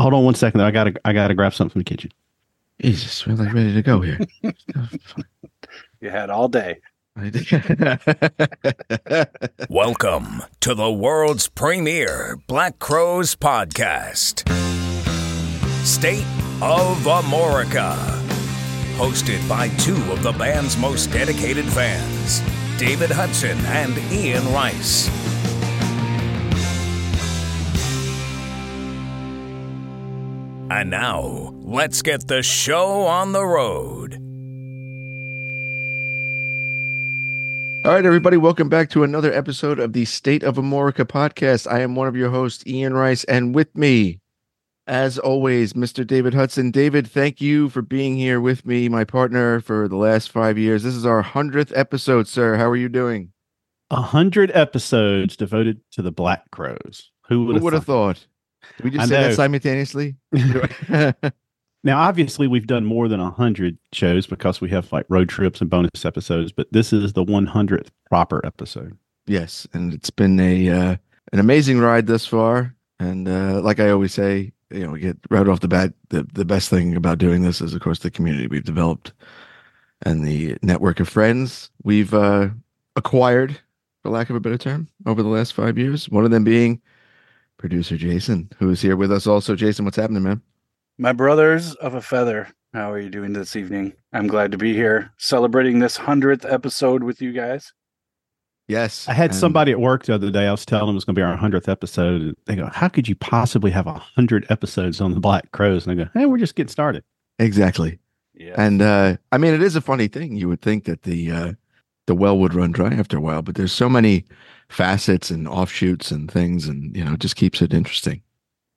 hold 0.00 0.14
on 0.14 0.24
one 0.24 0.34
second. 0.34 0.58
Though. 0.58 0.66
I 0.66 0.70
gotta 0.70 0.94
I 1.04 1.12
gotta 1.12 1.34
grab 1.34 1.54
something 1.54 1.72
from 1.72 1.80
the 1.80 1.84
kitchen. 1.84 2.10
Jesus, 2.80 3.26
we're 3.26 3.34
like 3.34 3.52
ready 3.52 3.74
to 3.74 3.82
go 3.82 4.00
here. 4.00 4.18
You 6.02 6.08
had 6.08 6.30
all 6.30 6.48
day. 6.48 6.80
Welcome 9.68 10.42
to 10.60 10.74
the 10.74 10.90
world's 10.90 11.46
premier 11.48 12.38
Black 12.46 12.78
Crowes 12.78 13.36
podcast, 13.36 14.48
State 15.84 16.24
of 16.62 16.96
Amorica, 17.04 17.94
Hosted 18.96 19.46
by 19.46 19.68
two 19.76 20.10
of 20.10 20.22
the 20.22 20.32
band's 20.32 20.78
most 20.78 21.12
dedicated 21.12 21.66
fans, 21.66 22.40
David 22.78 23.10
Hudson 23.10 23.58
and 23.66 23.98
Ian 24.10 24.50
Rice. 24.54 25.10
And 30.70 30.88
now, 30.88 31.52
let's 31.62 32.00
get 32.00 32.28
the 32.28 32.44
show 32.44 33.02
on 33.02 33.32
the 33.32 33.44
road. 33.44 34.14
All 37.84 37.92
right, 37.92 38.06
everybody, 38.06 38.36
welcome 38.36 38.68
back 38.68 38.88
to 38.90 39.02
another 39.02 39.32
episode 39.32 39.80
of 39.80 39.94
the 39.94 40.04
State 40.04 40.44
of 40.44 40.54
Amorica 40.54 41.04
podcast. 41.04 41.68
I 41.68 41.80
am 41.80 41.96
one 41.96 42.06
of 42.06 42.14
your 42.14 42.30
hosts, 42.30 42.64
Ian 42.68 42.94
Rice, 42.94 43.24
and 43.24 43.52
with 43.52 43.76
me, 43.76 44.20
as 44.86 45.18
always, 45.18 45.72
Mr. 45.72 46.06
David 46.06 46.34
Hudson. 46.34 46.70
David, 46.70 47.08
thank 47.08 47.40
you 47.40 47.68
for 47.68 47.82
being 47.82 48.16
here 48.16 48.40
with 48.40 48.64
me, 48.64 48.88
my 48.88 49.02
partner 49.02 49.58
for 49.58 49.88
the 49.88 49.96
last 49.96 50.30
five 50.30 50.56
years. 50.56 50.84
This 50.84 50.94
is 50.94 51.04
our 51.04 51.24
100th 51.24 51.72
episode, 51.74 52.28
sir. 52.28 52.54
How 52.54 52.68
are 52.68 52.76
you 52.76 52.88
doing? 52.88 53.32
A 53.90 54.02
hundred 54.02 54.52
episodes 54.54 55.36
devoted 55.36 55.80
to 55.90 56.02
the 56.02 56.12
Black 56.12 56.48
Crowes. 56.52 57.10
Who 57.28 57.46
would 57.46 57.56
Who 57.56 57.64
would 57.64 57.72
have 57.72 57.86
thought? 57.86 58.24
Did 58.80 58.84
we 58.84 58.90
just 58.90 59.12
I 59.12 59.14
say 59.14 59.28
that 59.28 59.34
simultaneously? 59.36 60.16
Now, 61.82 61.98
obviously, 61.98 62.46
we've 62.46 62.66
done 62.66 62.84
more 62.84 63.08
than 63.08 63.20
a 63.20 63.30
hundred 63.30 63.78
shows 63.92 64.26
because 64.26 64.60
we 64.60 64.68
have 64.68 64.92
like 64.92 65.06
road 65.08 65.30
trips 65.30 65.62
and 65.62 65.70
bonus 65.70 66.04
episodes, 66.04 66.52
but 66.52 66.70
this 66.72 66.92
is 66.92 67.14
the 67.14 67.22
one 67.22 67.46
hundredth 67.46 67.90
proper 68.06 68.44
episode. 68.44 68.98
yes, 69.26 69.66
and 69.72 69.94
it's 69.94 70.10
been 70.10 70.38
a 70.40 70.68
uh, 70.68 70.96
an 71.32 71.38
amazing 71.38 71.80
ride 71.80 72.06
thus 72.06 72.26
far. 72.26 72.74
And 72.98 73.26
uh, 73.26 73.62
like 73.62 73.80
I 73.80 73.88
always 73.88 74.12
say, 74.12 74.52
you 74.70 74.84
know, 74.84 74.90
we 74.92 75.00
get 75.00 75.16
right 75.30 75.48
off 75.48 75.60
the 75.60 75.68
bat. 75.68 75.94
The 76.10 76.24
the 76.34 76.44
best 76.44 76.68
thing 76.68 76.96
about 76.96 77.16
doing 77.16 77.42
this 77.42 77.62
is, 77.62 77.72
of 77.72 77.80
course, 77.80 78.00
the 78.00 78.10
community 78.10 78.46
we've 78.46 78.62
developed 78.62 79.14
and 80.02 80.26
the 80.26 80.58
network 80.62 81.00
of 81.00 81.08
friends 81.08 81.70
we've 81.82 82.12
uh, 82.12 82.48
acquired, 82.96 83.58
for 84.02 84.10
lack 84.10 84.28
of 84.28 84.36
a 84.36 84.40
better 84.40 84.58
term, 84.58 84.86
over 85.06 85.22
the 85.22 85.30
last 85.30 85.54
five 85.54 85.78
years. 85.78 86.10
One 86.10 86.26
of 86.26 86.30
them 86.30 86.44
being 86.44 86.82
producer 87.60 87.96
Jason, 87.98 88.50
who 88.58 88.70
is 88.70 88.80
here 88.80 88.96
with 88.96 89.12
us. 89.12 89.26
Also, 89.26 89.54
Jason, 89.54 89.84
what's 89.84 89.98
happening, 89.98 90.22
man? 90.22 90.40
My 90.98 91.12
brothers 91.12 91.74
of 91.76 91.94
a 91.94 92.00
feather, 92.00 92.48
how 92.72 92.90
are 92.90 92.98
you 92.98 93.10
doing 93.10 93.34
this 93.34 93.54
evening? 93.54 93.92
I'm 94.14 94.26
glad 94.26 94.50
to 94.52 94.58
be 94.58 94.72
here 94.72 95.12
celebrating 95.18 95.78
this 95.78 95.98
100th 95.98 96.50
episode 96.50 97.02
with 97.02 97.20
you 97.20 97.32
guys. 97.32 97.72
Yes, 98.66 99.06
I 99.08 99.12
had 99.12 99.30
and- 99.30 99.38
somebody 99.38 99.72
at 99.72 99.80
work 99.80 100.04
the 100.04 100.14
other 100.14 100.30
day. 100.30 100.46
I 100.46 100.50
was 100.52 100.64
telling 100.64 100.86
them 100.86 100.94
it 100.94 100.98
was 100.98 101.04
going 101.04 101.14
to 101.16 101.18
be 101.18 101.22
our 101.24 101.36
hundredth 101.36 101.68
episode. 101.68 102.22
and 102.22 102.36
They 102.46 102.54
go, 102.56 102.66
"How 102.72 102.88
could 102.88 103.08
you 103.08 103.16
possibly 103.16 103.70
have 103.72 103.86
a 103.88 103.94
hundred 103.94 104.46
episodes 104.48 105.00
on 105.00 105.12
the 105.14 105.20
Black 105.20 105.50
Crowes?" 105.52 105.86
And 105.86 106.00
I 106.00 106.04
go, 106.04 106.10
"Hey, 106.14 106.26
we're 106.26 106.38
just 106.38 106.54
getting 106.54 106.70
started." 106.70 107.04
exactly. 107.38 107.98
Yeah. 108.34 108.54
And 108.56 108.80
uh, 108.80 109.16
I 109.32 109.38
mean, 109.38 109.52
it 109.54 109.62
is 109.62 109.74
a 109.76 109.80
funny 109.80 110.06
thing. 110.08 110.36
You 110.36 110.48
would 110.48 110.62
think 110.62 110.84
that 110.84 111.02
the 111.02 111.30
uh, 111.32 111.52
the 112.06 112.14
well 112.14 112.38
would 112.38 112.54
run 112.54 112.70
dry 112.70 112.94
after 112.94 113.16
a 113.18 113.20
while, 113.20 113.42
but 113.42 113.54
there's 113.56 113.72
so 113.72 113.88
many 113.88 114.24
facets 114.70 115.30
and 115.30 115.46
offshoots 115.46 116.10
and 116.10 116.30
things, 116.30 116.66
and 116.66 116.96
you 116.96 117.04
know, 117.04 117.16
just 117.16 117.36
keeps 117.36 117.60
it 117.60 117.74
interesting. 117.74 118.22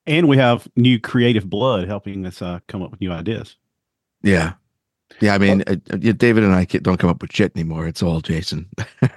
And 0.06 0.28
we 0.28 0.36
have 0.36 0.68
new 0.76 1.00
creative 1.00 1.48
blood 1.48 1.88
helping 1.88 2.26
us 2.26 2.42
uh, 2.42 2.60
come 2.68 2.82
up 2.82 2.90
with 2.90 3.00
new 3.00 3.12
ideas. 3.12 3.56
Yeah, 4.22 4.54
yeah. 5.20 5.34
I 5.34 5.38
mean, 5.38 5.62
uh, 5.66 5.76
uh, 5.90 5.96
David 5.96 6.44
and 6.44 6.54
I 6.54 6.64
don't 6.64 6.98
come 6.98 7.10
up 7.10 7.22
with 7.22 7.32
shit 7.32 7.52
anymore. 7.56 7.86
It's 7.86 8.02
all 8.02 8.20
Jason. 8.20 8.68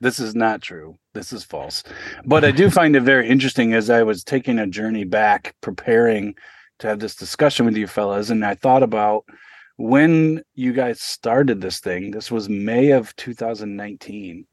this 0.00 0.18
is 0.18 0.34
not 0.34 0.60
true. 0.60 0.98
This 1.14 1.32
is 1.32 1.44
false. 1.44 1.82
But 2.24 2.44
I 2.44 2.50
do 2.50 2.68
find 2.78 2.94
it 2.96 3.02
very 3.02 3.28
interesting 3.28 3.72
as 3.72 3.88
I 3.88 4.02
was 4.02 4.22
taking 4.22 4.58
a 4.58 4.66
journey 4.66 5.04
back, 5.04 5.54
preparing 5.62 6.34
to 6.80 6.88
have 6.88 6.98
this 6.98 7.16
discussion 7.16 7.64
with 7.64 7.76
you 7.76 7.86
fellas. 7.86 8.28
And 8.28 8.44
I 8.44 8.54
thought 8.54 8.82
about 8.82 9.24
when 9.76 10.42
you 10.54 10.72
guys 10.72 11.00
started 11.00 11.60
this 11.60 11.80
thing. 11.80 12.10
This 12.10 12.30
was 12.30 12.48
May 12.48 12.90
of 12.90 13.14
2019, 13.16 14.46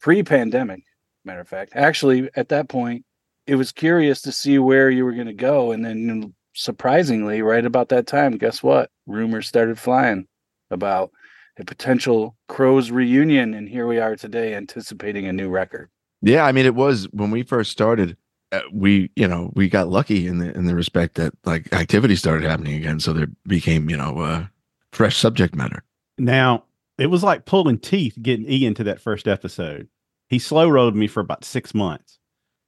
pre 0.00 0.22
pandemic, 0.22 0.82
matter 1.24 1.40
of 1.40 1.48
fact. 1.48 1.72
Actually, 1.74 2.28
at 2.34 2.48
that 2.48 2.68
point, 2.68 3.04
it 3.46 3.56
was 3.56 3.72
curious 3.72 4.22
to 4.22 4.32
see 4.32 4.58
where 4.58 4.90
you 4.90 5.04
were 5.04 5.12
going 5.12 5.26
to 5.26 5.32
go. 5.32 5.72
And 5.72 5.84
then 5.84 6.34
surprisingly, 6.54 7.42
right 7.42 7.64
about 7.64 7.88
that 7.90 8.06
time, 8.06 8.38
guess 8.38 8.62
what? 8.62 8.90
Rumors 9.06 9.48
started 9.48 9.78
flying 9.78 10.26
about 10.70 11.10
a 11.58 11.64
potential 11.64 12.36
Crowes 12.48 12.90
reunion, 12.90 13.54
and 13.54 13.68
here 13.68 13.86
we 13.86 13.98
are 13.98 14.16
today, 14.16 14.54
anticipating 14.54 15.26
a 15.26 15.32
new 15.32 15.48
record. 15.48 15.90
yeah, 16.22 16.44
I 16.44 16.52
mean, 16.52 16.66
it 16.66 16.74
was 16.74 17.08
when 17.12 17.30
we 17.30 17.42
first 17.42 17.70
started. 17.70 18.16
Uh, 18.52 18.60
we, 18.72 19.10
you 19.14 19.28
know, 19.28 19.52
we 19.54 19.68
got 19.68 19.88
lucky 19.88 20.26
in 20.26 20.38
the 20.38 20.52
in 20.56 20.64
the 20.64 20.74
respect 20.74 21.14
that 21.14 21.32
like 21.44 21.72
activity 21.72 22.16
started 22.16 22.48
happening 22.48 22.74
again, 22.74 22.98
so 22.98 23.12
there 23.12 23.28
became, 23.46 23.88
you 23.88 23.96
know, 23.96 24.18
uh, 24.18 24.46
fresh 24.92 25.16
subject 25.16 25.54
matter. 25.54 25.84
Now, 26.18 26.64
it 27.00 27.06
was 27.06 27.24
like 27.24 27.46
pulling 27.46 27.78
teeth 27.78 28.16
getting 28.20 28.48
Ian 28.48 28.74
to 28.74 28.84
that 28.84 29.00
first 29.00 29.26
episode. 29.26 29.88
He 30.28 30.38
slow 30.38 30.68
rode 30.68 30.94
me 30.94 31.08
for 31.08 31.20
about 31.20 31.44
six 31.44 31.74
months, 31.74 32.18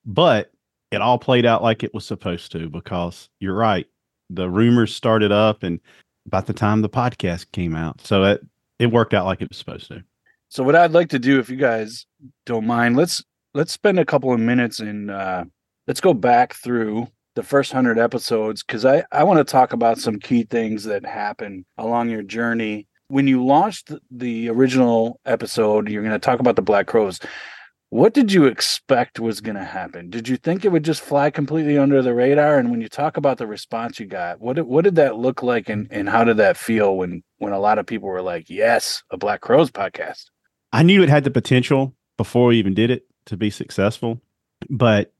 but 0.06 0.50
it 0.90 1.02
all 1.02 1.18
played 1.18 1.44
out 1.44 1.62
like 1.62 1.82
it 1.82 1.92
was 1.92 2.06
supposed 2.06 2.50
to 2.52 2.70
because 2.70 3.28
you're 3.40 3.54
right. 3.54 3.86
The 4.30 4.48
rumors 4.48 4.96
started 4.96 5.32
up, 5.32 5.62
and 5.62 5.78
about 6.26 6.46
the 6.46 6.54
time 6.54 6.80
the 6.80 6.88
podcast 6.88 7.52
came 7.52 7.76
out, 7.76 8.00
so 8.00 8.24
it 8.24 8.40
it 8.78 8.86
worked 8.86 9.12
out 9.12 9.26
like 9.26 9.42
it 9.42 9.50
was 9.50 9.58
supposed 9.58 9.88
to. 9.88 10.02
So, 10.48 10.64
what 10.64 10.76
I'd 10.76 10.92
like 10.92 11.10
to 11.10 11.18
do, 11.18 11.38
if 11.38 11.50
you 11.50 11.56
guys 11.56 12.06
don't 12.46 12.66
mind, 12.66 12.96
let's 12.96 13.22
let's 13.52 13.72
spend 13.72 13.98
a 13.98 14.04
couple 14.04 14.32
of 14.32 14.40
minutes 14.40 14.80
and 14.80 15.10
uh, 15.10 15.44
let's 15.86 16.00
go 16.00 16.14
back 16.14 16.54
through 16.54 17.06
the 17.34 17.42
first 17.42 17.70
hundred 17.70 17.98
episodes 17.98 18.62
because 18.62 18.86
I 18.86 19.04
I 19.12 19.24
want 19.24 19.38
to 19.38 19.50
talk 19.50 19.74
about 19.74 19.98
some 19.98 20.18
key 20.18 20.44
things 20.44 20.84
that 20.84 21.04
happened 21.04 21.66
along 21.76 22.08
your 22.08 22.22
journey. 22.22 22.88
When 23.12 23.26
you 23.26 23.44
launched 23.44 23.92
the- 24.10 24.48
original 24.48 25.20
episode, 25.26 25.90
you're 25.90 26.02
going 26.02 26.14
to 26.14 26.18
talk 26.18 26.40
about 26.40 26.56
the 26.56 26.62
Black 26.62 26.86
Crowes. 26.86 27.20
What 27.90 28.14
did 28.14 28.32
you 28.32 28.46
expect 28.46 29.20
was 29.20 29.42
going 29.42 29.56
to 29.56 29.64
happen? 29.64 30.08
Did 30.08 30.28
you 30.28 30.38
think 30.38 30.64
it 30.64 30.70
would 30.72 30.82
just 30.82 31.02
fly 31.02 31.28
completely 31.28 31.76
under 31.76 32.00
the 32.00 32.14
radar? 32.14 32.58
And 32.58 32.70
when 32.70 32.80
you 32.80 32.88
talk 32.88 33.18
about 33.18 33.36
the 33.36 33.46
response 33.46 34.00
you 34.00 34.06
got, 34.06 34.40
what 34.40 34.56
did, 34.56 34.62
what 34.62 34.84
did 34.84 34.94
that 34.94 35.18
look 35.18 35.42
like, 35.42 35.68
and, 35.68 35.88
and 35.90 36.08
how 36.08 36.24
did 36.24 36.38
that 36.38 36.56
feel 36.56 36.96
when 36.96 37.22
when 37.36 37.52
a 37.52 37.60
lot 37.60 37.78
of 37.78 37.84
people 37.84 38.08
were 38.08 38.22
like, 38.22 38.48
"Yes, 38.48 39.02
a 39.10 39.18
Black 39.18 39.42
Crowes 39.42 39.70
podcast." 39.70 40.30
I 40.72 40.82
knew 40.82 41.02
it 41.02 41.10
had 41.10 41.24
the 41.24 41.30
potential 41.30 41.94
before 42.16 42.46
we 42.46 42.58
even 42.58 42.72
did 42.72 42.90
it 42.90 43.04
to 43.26 43.36
be 43.36 43.50
successful. 43.50 44.22
But 44.70 45.12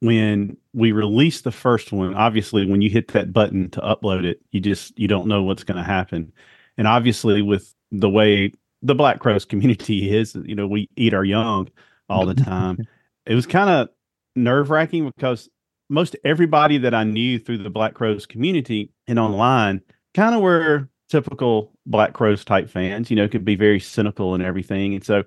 when 0.00 0.56
we 0.72 0.92
released 0.92 1.44
the 1.44 1.52
first 1.52 1.92
one, 1.92 2.14
obviously 2.14 2.64
when 2.64 2.80
you 2.80 2.88
hit 2.88 3.08
that 3.08 3.30
button 3.30 3.68
to 3.72 3.80
upload 3.80 4.24
it, 4.24 4.40
you 4.52 4.60
just 4.60 4.98
you 4.98 5.06
don't 5.06 5.28
know 5.28 5.42
what's 5.42 5.64
going 5.64 5.76
to 5.76 5.84
happen. 5.84 6.32
And 6.78 6.86
obviously 6.86 7.42
with 7.42 7.74
the 7.90 8.08
way 8.08 8.52
the 8.82 8.94
Black 8.94 9.18
Crowes 9.20 9.44
community 9.44 10.10
is, 10.16 10.34
you 10.44 10.54
know, 10.54 10.66
we 10.66 10.88
eat 10.96 11.14
our 11.14 11.24
young 11.24 11.68
all 12.08 12.26
the 12.26 12.34
time. 12.34 12.78
it 13.26 13.34
was 13.34 13.46
kind 13.46 13.70
of 13.70 13.88
nerve-wracking 14.36 15.10
because 15.16 15.48
most 15.88 16.16
everybody 16.24 16.78
that 16.78 16.94
I 16.94 17.04
knew 17.04 17.38
through 17.38 17.58
the 17.58 17.70
Black 17.70 17.94
Crowes 17.94 18.26
community 18.26 18.92
and 19.06 19.18
online 19.18 19.80
kind 20.14 20.34
of 20.34 20.40
were 20.40 20.88
typical 21.08 21.72
Black 21.86 22.12
Crowes 22.12 22.44
type 22.44 22.70
fans, 22.70 23.10
you 23.10 23.16
know, 23.16 23.28
could 23.28 23.44
be 23.44 23.56
very 23.56 23.80
cynical 23.80 24.34
and 24.34 24.42
everything. 24.42 24.94
And 24.94 25.04
so 25.04 25.24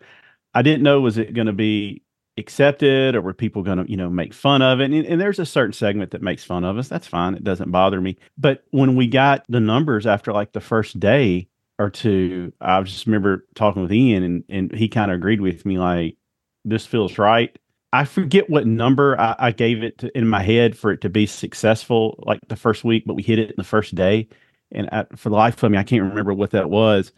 I 0.53 0.61
didn't 0.61 0.83
know 0.83 1.01
was 1.01 1.17
it 1.17 1.33
going 1.33 1.47
to 1.47 1.53
be 1.53 2.02
accepted 2.37 3.15
or 3.15 3.21
were 3.21 3.33
people 3.33 3.61
going 3.61 3.77
to, 3.77 3.89
you 3.89 3.97
know, 3.97 4.09
make 4.09 4.33
fun 4.33 4.61
of 4.61 4.79
it? 4.81 4.91
And, 4.91 5.05
and 5.05 5.21
there's 5.21 5.39
a 5.39 5.45
certain 5.45 5.73
segment 5.73 6.11
that 6.11 6.21
makes 6.21 6.43
fun 6.43 6.63
of 6.63 6.77
us. 6.77 6.87
That's 6.87 7.07
fine. 7.07 7.35
It 7.35 7.43
doesn't 7.43 7.71
bother 7.71 8.01
me. 8.01 8.17
But 8.37 8.63
when 8.71 8.95
we 8.95 9.07
got 9.07 9.45
the 9.49 9.59
numbers 9.59 10.07
after 10.07 10.33
like 10.33 10.53
the 10.53 10.61
first 10.61 10.99
day 10.99 11.47
or 11.79 11.89
two, 11.89 12.53
I 12.61 12.81
just 12.81 13.05
remember 13.05 13.45
talking 13.55 13.81
with 13.81 13.93
Ian 13.93 14.23
and, 14.23 14.43
and 14.49 14.71
he 14.71 14.87
kind 14.87 15.11
of 15.11 15.15
agreed 15.15 15.41
with 15.41 15.65
me 15.65 15.77
like, 15.77 16.17
this 16.65 16.85
feels 16.85 17.17
right. 17.17 17.57
I 17.91 18.05
forget 18.05 18.49
what 18.49 18.65
number 18.65 19.19
I, 19.19 19.35
I 19.37 19.51
gave 19.51 19.83
it 19.83 19.99
to, 19.99 20.17
in 20.17 20.27
my 20.27 20.41
head 20.41 20.75
for 20.75 20.91
it 20.91 21.01
to 21.01 21.09
be 21.09 21.27
successful, 21.27 22.23
like 22.25 22.39
the 22.47 22.55
first 22.55 22.83
week, 22.83 23.03
but 23.05 23.13
we 23.13 23.21
hit 23.21 23.37
it 23.37 23.49
in 23.49 23.55
the 23.57 23.63
first 23.63 23.93
day. 23.93 24.27
And 24.71 24.89
I, 24.91 25.05
for 25.15 25.29
the 25.29 25.35
life 25.35 25.61
of 25.61 25.71
me, 25.71 25.77
I 25.77 25.83
can't 25.83 26.01
remember 26.01 26.33
what 26.33 26.51
that 26.51 26.71
was. 26.71 27.11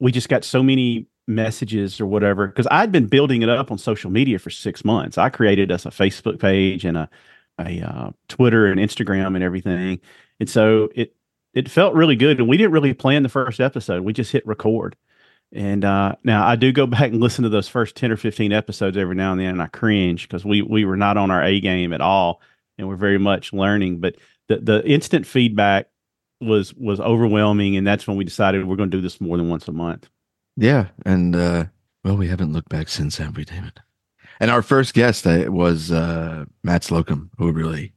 We 0.00 0.10
just 0.10 0.30
got 0.30 0.44
so 0.44 0.62
many 0.62 1.06
messages 1.28 2.00
or 2.00 2.06
whatever 2.06 2.46
because 2.48 2.66
I'd 2.70 2.90
been 2.90 3.06
building 3.06 3.42
it 3.42 3.48
up 3.48 3.70
on 3.70 3.78
social 3.78 4.10
media 4.10 4.38
for 4.38 4.50
six 4.50 4.84
months. 4.84 5.18
I 5.18 5.28
created 5.28 5.70
us 5.70 5.86
a 5.86 5.90
Facebook 5.90 6.40
page 6.40 6.84
and 6.84 6.96
a 6.96 7.10
a 7.60 7.80
uh, 7.82 8.10
Twitter 8.28 8.66
and 8.66 8.80
Instagram 8.80 9.34
and 9.34 9.42
everything, 9.44 10.00
and 10.40 10.48
so 10.48 10.88
it 10.94 11.14
it 11.54 11.68
felt 11.70 11.94
really 11.94 12.16
good. 12.16 12.38
And 12.38 12.48
we 12.48 12.56
didn't 12.56 12.72
really 12.72 12.94
plan 12.94 13.22
the 13.22 13.28
first 13.28 13.60
episode; 13.60 14.02
we 14.04 14.12
just 14.12 14.32
hit 14.32 14.46
record. 14.46 14.96
And 15.52 15.84
uh, 15.84 16.14
now 16.24 16.46
I 16.46 16.56
do 16.56 16.72
go 16.72 16.86
back 16.88 17.10
and 17.10 17.20
listen 17.20 17.42
to 17.44 17.48
those 17.48 17.68
first 17.68 17.96
ten 17.96 18.12
or 18.12 18.16
fifteen 18.16 18.52
episodes 18.52 18.96
every 18.96 19.14
now 19.16 19.32
and 19.32 19.40
then, 19.40 19.48
and 19.50 19.62
I 19.62 19.66
cringe 19.68 20.28
because 20.28 20.44
we 20.44 20.62
we 20.62 20.84
were 20.84 20.96
not 20.96 21.16
on 21.16 21.30
our 21.30 21.42
A 21.42 21.60
game 21.60 21.92
at 21.92 22.00
all. 22.00 22.40
and 22.78 22.88
we're 22.88 22.96
very 22.96 23.18
much 23.18 23.52
learning. 23.52 24.00
But 24.00 24.16
the 24.48 24.58
the 24.58 24.86
instant 24.86 25.26
feedback 25.26 25.88
was 26.40 26.74
was 26.74 27.00
overwhelming, 27.00 27.76
and 27.76 27.86
that's 27.86 28.06
when 28.06 28.16
we 28.16 28.24
decided 28.24 28.64
we're 28.66 28.76
going 28.76 28.90
to 28.90 28.96
do 28.96 29.02
this 29.02 29.20
more 29.20 29.36
than 29.36 29.48
once 29.48 29.68
a 29.68 29.72
month. 29.72 30.08
Yeah, 30.60 30.88
and 31.06 31.36
uh, 31.36 31.66
well, 32.02 32.16
we 32.16 32.26
haven't 32.26 32.52
looked 32.52 32.68
back 32.68 32.88
since, 32.88 33.16
have 33.18 33.36
we, 33.36 33.44
David? 33.44 33.80
And 34.40 34.50
our 34.50 34.62
first 34.62 34.92
guest 34.92 35.24
uh, 35.24 35.44
was 35.48 35.92
uh, 35.92 36.44
Matt 36.64 36.82
Slocum, 36.82 37.30
who 37.38 37.52
really 37.52 37.92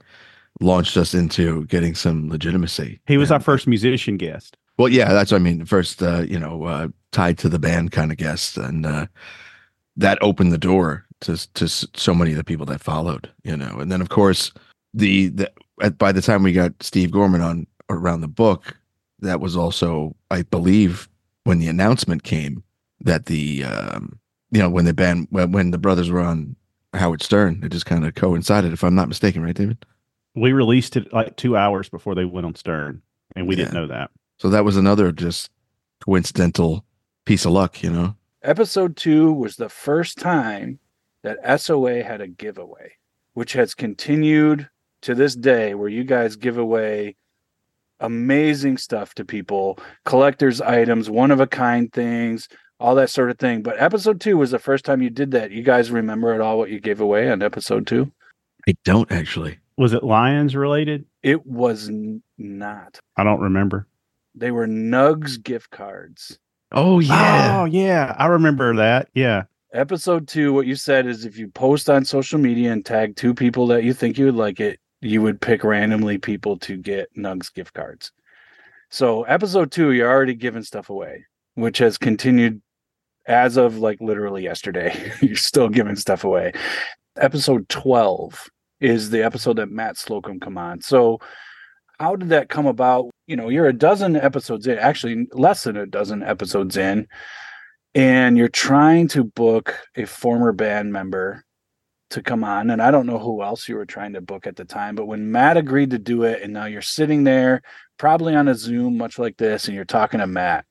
launched 0.60 0.96
us 0.96 1.16
into 1.16 1.66
getting 1.66 1.96
some 1.96 2.30
legitimacy. 2.30 3.00
He 3.08 3.18
was 3.18 3.32
and, 3.32 3.36
our 3.36 3.40
first 3.40 3.68
musician 3.68 4.16
guest. 4.16 4.58
Well, 4.78 4.90
yeah, 4.90 5.12
that's 5.12 5.32
what 5.32 5.42
I 5.42 5.44
mean. 5.44 5.66
First, 5.66 6.04
uh, 6.04 6.24
you 6.28 6.40
know, 6.40 6.66
uh, 6.66 6.88
tied 7.12 7.40
to 7.40 7.50
the 7.50 7.60
band 7.60 7.92
kind 7.92 8.12
of 8.12 8.18
guest, 8.18 8.58
and 8.58 8.86
uh, 8.86 9.08
that 9.98 10.20
opened 10.22 10.52
the 10.52 10.58
door 10.58 11.06
to 11.22 11.52
to 11.54 11.68
so 11.68 12.14
many 12.14 12.32
of 12.32 12.38
the 12.38 12.44
people 12.44 12.68
that 12.68 12.82
followed. 12.82 13.32
You 13.44 13.58
know, 13.58 13.80
and 13.80 13.92
then 13.92 14.02
of 14.02 14.10
course 14.10 14.52
the 14.94 15.30
the 15.30 15.52
at, 15.82 15.98
by 15.98 16.12
the 16.12 16.22
time 16.22 16.44
we 16.44 16.54
got 16.54 16.74
Steve 16.82 17.12
Gorman 17.12 17.42
on 17.42 17.66
around 17.90 18.22
the 18.22 18.28
book, 18.28 18.78
that 19.20 19.40
was 19.40 19.58
also, 19.58 20.16
I 20.30 20.44
believe, 20.44 21.08
when 21.44 21.60
the 21.60 21.68
announcement 21.68 22.24
came 22.24 22.64
that 23.02 23.26
the 23.26 23.64
um, 23.64 24.20
you 24.52 24.60
know 24.60 24.70
when 24.70 24.86
the 24.86 24.94
band 24.94 25.28
when, 25.30 25.52
when 25.52 25.72
the 25.72 25.78
brothers 25.78 26.10
were 26.10 26.20
on 26.20 26.56
Howard 26.94 27.22
Stern, 27.22 27.62
it 27.64 27.70
just 27.70 27.86
kind 27.86 28.06
of 28.06 28.16
coincided, 28.16 28.74
if 28.74 28.84
I'm 28.84 28.96
not 28.96 29.08
mistaken, 29.08 29.44
right, 29.44 29.56
David? 29.56 29.86
We 30.36 30.52
released 30.52 30.98
it 30.98 31.12
like 31.14 31.36
two 31.38 31.58
hours 31.58 31.90
before 31.90 32.16
they 32.16 32.26
went 32.26 32.46
on 32.46 32.56
Stern, 32.56 33.02
and 33.36 33.48
we 33.48 33.56
yeah. 33.56 33.66
didn't 33.66 33.74
know 33.74 33.88
that. 33.88 34.12
So 34.40 34.50
that 34.50 34.66
was 34.66 34.78
another 34.78 35.12
just 35.12 35.50
coincidental 36.04 36.86
piece 37.26 37.46
of 37.46 37.52
luck, 37.52 37.84
you 37.84 37.90
know. 37.90 38.16
Episode 38.44 38.98
two 38.98 39.32
was 39.32 39.56
the 39.56 39.70
first 39.70 40.18
time 40.18 40.80
that 41.22 41.62
SOA 41.62 42.04
had 42.04 42.22
a 42.22 42.28
giveaway, 42.28 42.94
which 43.34 43.54
has 43.54 43.76
continued 43.76 44.68
to 45.02 45.16
this 45.16 45.36
day, 45.36 45.76
where 45.76 45.90
you 45.90 46.04
guys 46.04 46.36
give 46.36 46.58
away 46.58 47.16
amazing 48.02 48.78
stuff 48.78 49.14
to 49.16 49.26
people, 49.26 49.80
collector's 50.06 50.60
items, 50.62 51.10
one 51.10 51.32
of 51.32 51.40
a 51.40 51.48
kind 51.48 51.92
things, 51.94 52.48
all 52.80 52.96
that 52.96 53.10
sort 53.10 53.30
of 53.30 53.38
thing. 53.40 53.62
But 53.62 53.80
episode 53.82 54.20
two 54.20 54.38
was 54.38 54.52
the 54.52 54.60
first 54.60 54.84
time 54.84 55.02
you 55.02 55.10
did 55.10 55.32
that. 55.32 55.52
You 55.52 55.64
guys 55.64 55.92
remember 55.92 56.34
at 56.34 56.42
all 56.42 56.58
what 56.58 56.70
you 56.70 56.80
gave 56.80 57.00
away 57.00 57.32
on 57.32 57.42
episode 57.42 57.88
two? 57.88 58.12
I 58.68 58.76
don't 58.84 59.12
actually. 59.12 59.60
Was 59.78 59.94
it 59.94 60.04
Lions 60.04 60.56
related? 60.56 61.06
It 61.24 61.46
was 61.46 61.90
n- 61.90 62.22
not. 62.38 63.00
I 63.18 63.24
don't 63.24 63.40
remember. 63.40 63.88
They 64.36 64.52
were 64.52 64.68
Nugs 64.68 65.42
gift 65.42 65.72
cards. 65.72 66.38
Oh 66.72 67.00
yeah. 67.00 67.62
Oh 67.62 67.66
yeah. 67.66 68.16
I 68.18 68.28
remember 68.28 68.76
that. 68.76 69.10
Yeah. 69.14 69.44
Episode 69.74 70.28
two, 70.28 70.52
what 70.52 70.68
you 70.68 70.76
said 70.76 71.08
is 71.08 71.24
if 71.24 71.38
you 71.38 71.48
post 71.48 71.90
on 71.90 72.04
social 72.04 72.38
media 72.40 72.72
and 72.74 72.86
tag 72.86 73.16
two 73.16 73.34
people 73.34 73.68
that 73.68 73.86
you 73.86 73.94
think 73.94 74.18
you 74.18 74.26
would 74.26 74.36
like 74.36 74.60
it, 74.60 74.81
you 75.02 75.22
would 75.22 75.42
pick 75.42 75.64
randomly 75.64 76.18
people 76.18 76.58
to 76.60 76.78
get 76.78 77.16
Nugs 77.16 77.54
gift 77.54 77.74
cards. 77.74 78.12
So 78.90 79.24
episode 79.24 79.72
two, 79.72 79.92
you're 79.92 80.12
already 80.12 80.36
giving 80.36 80.64
stuff 80.64 80.90
away, 80.90 81.26
which 81.56 81.80
has 81.80 81.98
continued 81.98 82.62
as 83.26 83.58
of 83.58 83.78
like 83.78 84.00
literally 84.02 84.44
yesterday. 84.44 85.12
you're 85.22 85.36
still 85.36 85.70
giving 85.70 85.96
stuff 85.96 86.24
away. 86.24 86.54
Episode 87.18 87.68
12 87.70 88.50
is 88.80 89.10
the 89.10 89.24
episode 89.24 89.58
that 89.58 89.70
Matt 89.70 89.98
Slocum 89.98 90.40
come 90.40 90.58
on. 90.58 90.82
So 90.82 91.20
how 92.00 92.16
did 92.16 92.30
that 92.30 92.50
come 92.50 92.66
about? 92.66 93.10
You 93.28 93.36
know, 93.36 93.50
you're 93.50 93.68
a 93.68 93.74
dozen 93.74 94.16
episodes 94.16 94.68
in, 94.68 94.78
actually 94.78 95.28
less 95.34 95.64
than 95.64 95.78
a 95.78 95.86
dozen 95.86 96.24
episodes 96.24 96.78
in, 96.78 97.08
and 97.94 98.38
you're 98.38 98.48
trying 98.48 99.08
to 99.10 99.24
book 99.24 99.78
a 99.96 100.06
former 100.06 100.52
band 100.52 100.92
member 100.92 101.46
to 102.12 102.22
come 102.22 102.44
on 102.44 102.70
and 102.70 102.82
i 102.82 102.92
don't 102.92 103.06
know 103.08 103.18
who 103.18 103.42
else 103.42 103.68
you 103.68 103.76
were 103.76 103.86
trying 103.86 104.14
to 104.14 104.22
book 104.22 104.46
at 104.46 104.56
the 104.56 104.66
time 104.66 104.96
but 104.96 105.08
when 105.08 105.32
matt 105.32 105.58
agreed 105.58 105.90
to 105.90 106.00
do 106.00 106.24
it 106.24 106.42
and 106.42 106.54
now 106.54 106.66
you're 106.66 106.82
sitting 106.82 107.24
there 107.24 107.62
probably 107.98 108.36
on 108.36 108.48
a 108.48 108.56
zoom 108.56 108.98
much 108.98 109.18
like 109.18 109.38
this 109.38 109.68
and 109.68 109.76
you're 109.76 109.86
talking 109.86 110.20
to 110.20 110.28
matt 110.28 110.66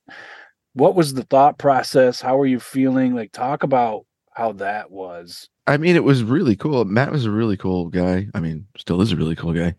what 0.74 0.94
was 0.94 1.14
the 1.14 1.24
thought 1.24 1.58
process? 1.58 2.20
How 2.20 2.38
are 2.38 2.46
you 2.46 2.60
feeling? 2.60 3.14
Like 3.14 3.32
talk 3.32 3.62
about 3.62 4.06
how 4.32 4.52
that 4.52 4.90
was. 4.90 5.48
I 5.66 5.76
mean 5.76 5.96
it 5.96 6.04
was 6.04 6.22
really 6.22 6.56
cool. 6.56 6.84
Matt 6.84 7.12
was 7.12 7.26
a 7.26 7.30
really 7.30 7.56
cool 7.56 7.88
guy. 7.88 8.28
I 8.34 8.40
mean 8.40 8.66
still 8.76 9.00
is 9.00 9.12
a 9.12 9.16
really 9.16 9.36
cool 9.36 9.52
guy. 9.52 9.74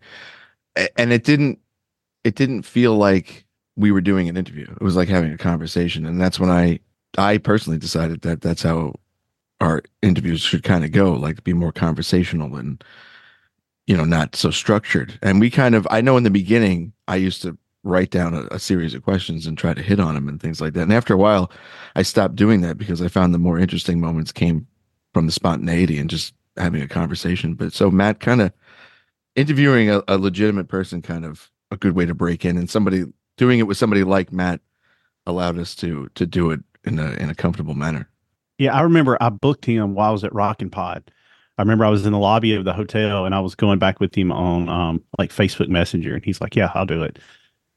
And 0.96 1.12
it 1.12 1.24
didn't 1.24 1.58
it 2.24 2.34
didn't 2.34 2.62
feel 2.62 2.96
like 2.96 3.44
we 3.76 3.90
were 3.90 4.00
doing 4.00 4.28
an 4.28 4.36
interview. 4.36 4.66
It 4.70 4.82
was 4.82 4.96
like 4.96 5.08
having 5.08 5.32
a 5.32 5.38
conversation 5.38 6.06
and 6.06 6.20
that's 6.20 6.38
when 6.38 6.50
i 6.50 6.78
i 7.18 7.36
personally 7.38 7.78
decided 7.78 8.22
that 8.22 8.40
that's 8.40 8.62
how 8.62 8.94
our 9.62 9.82
interviews 10.02 10.40
should 10.40 10.64
kind 10.64 10.84
of 10.84 10.90
go, 10.90 11.12
like 11.12 11.44
be 11.44 11.52
more 11.52 11.72
conversational 11.72 12.56
and 12.56 12.82
you 13.86 13.96
know 13.96 14.04
not 14.04 14.34
so 14.36 14.50
structured. 14.50 15.18
And 15.22 15.40
we 15.40 15.50
kind 15.50 15.74
of 15.74 15.86
I 15.90 16.00
know 16.00 16.16
in 16.16 16.24
the 16.24 16.30
beginning 16.30 16.92
I 17.06 17.16
used 17.16 17.42
to 17.42 17.56
write 17.84 18.10
down 18.10 18.34
a, 18.34 18.42
a, 18.52 18.58
series 18.58 18.94
of 18.94 19.02
questions 19.02 19.46
and 19.46 19.58
try 19.58 19.74
to 19.74 19.82
hit 19.82 19.98
on 19.98 20.14
them 20.14 20.28
and 20.28 20.40
things 20.40 20.60
like 20.60 20.72
that. 20.72 20.82
And 20.82 20.92
after 20.92 21.14
a 21.14 21.16
while, 21.16 21.50
I 21.96 22.02
stopped 22.02 22.36
doing 22.36 22.60
that 22.60 22.78
because 22.78 23.02
I 23.02 23.08
found 23.08 23.34
the 23.34 23.40
more 23.40 23.58
interesting 23.58 24.00
moments 24.00 24.30
came 24.30 24.68
from 25.12 25.26
the 25.26 25.32
spontaneity 25.32 25.98
and 25.98 26.08
just 26.08 26.32
having 26.56 26.80
a 26.80 26.86
conversation. 26.86 27.54
But 27.54 27.72
so 27.72 27.90
Matt 27.90 28.20
kind 28.20 28.40
of 28.40 28.52
interviewing 29.34 29.90
a, 29.90 30.02
a 30.06 30.16
legitimate 30.16 30.68
person, 30.68 31.02
kind 31.02 31.24
of 31.24 31.50
a 31.70 31.76
good 31.76 31.96
way 31.96 32.06
to 32.06 32.14
break 32.14 32.44
in, 32.44 32.56
and 32.56 32.70
somebody 32.70 33.04
doing 33.36 33.58
it 33.58 33.66
with 33.66 33.78
somebody 33.78 34.04
like 34.04 34.32
Matt 34.32 34.60
allowed 35.26 35.58
us 35.58 35.74
to 35.76 36.08
to 36.14 36.26
do 36.26 36.50
it 36.50 36.60
in 36.84 36.98
a 36.98 37.12
in 37.12 37.30
a 37.30 37.34
comfortable 37.34 37.74
manner. 37.74 38.08
Yeah, 38.62 38.76
I 38.76 38.82
remember 38.82 39.18
I 39.20 39.28
booked 39.28 39.64
him 39.64 39.94
while 39.94 40.10
I 40.10 40.12
was 40.12 40.22
at 40.22 40.32
Rockin' 40.32 40.70
Pod. 40.70 41.10
I 41.58 41.62
remember 41.62 41.84
I 41.84 41.90
was 41.90 42.06
in 42.06 42.12
the 42.12 42.18
lobby 42.20 42.54
of 42.54 42.64
the 42.64 42.72
hotel 42.72 43.26
and 43.26 43.34
I 43.34 43.40
was 43.40 43.56
going 43.56 43.80
back 43.80 43.98
with 43.98 44.14
him 44.14 44.30
on 44.30 44.68
um, 44.68 45.02
like 45.18 45.30
Facebook 45.30 45.68
Messenger, 45.68 46.14
and 46.14 46.24
he's 46.24 46.40
like, 46.40 46.54
"Yeah, 46.54 46.70
I'll 46.72 46.86
do 46.86 47.02
it." 47.02 47.18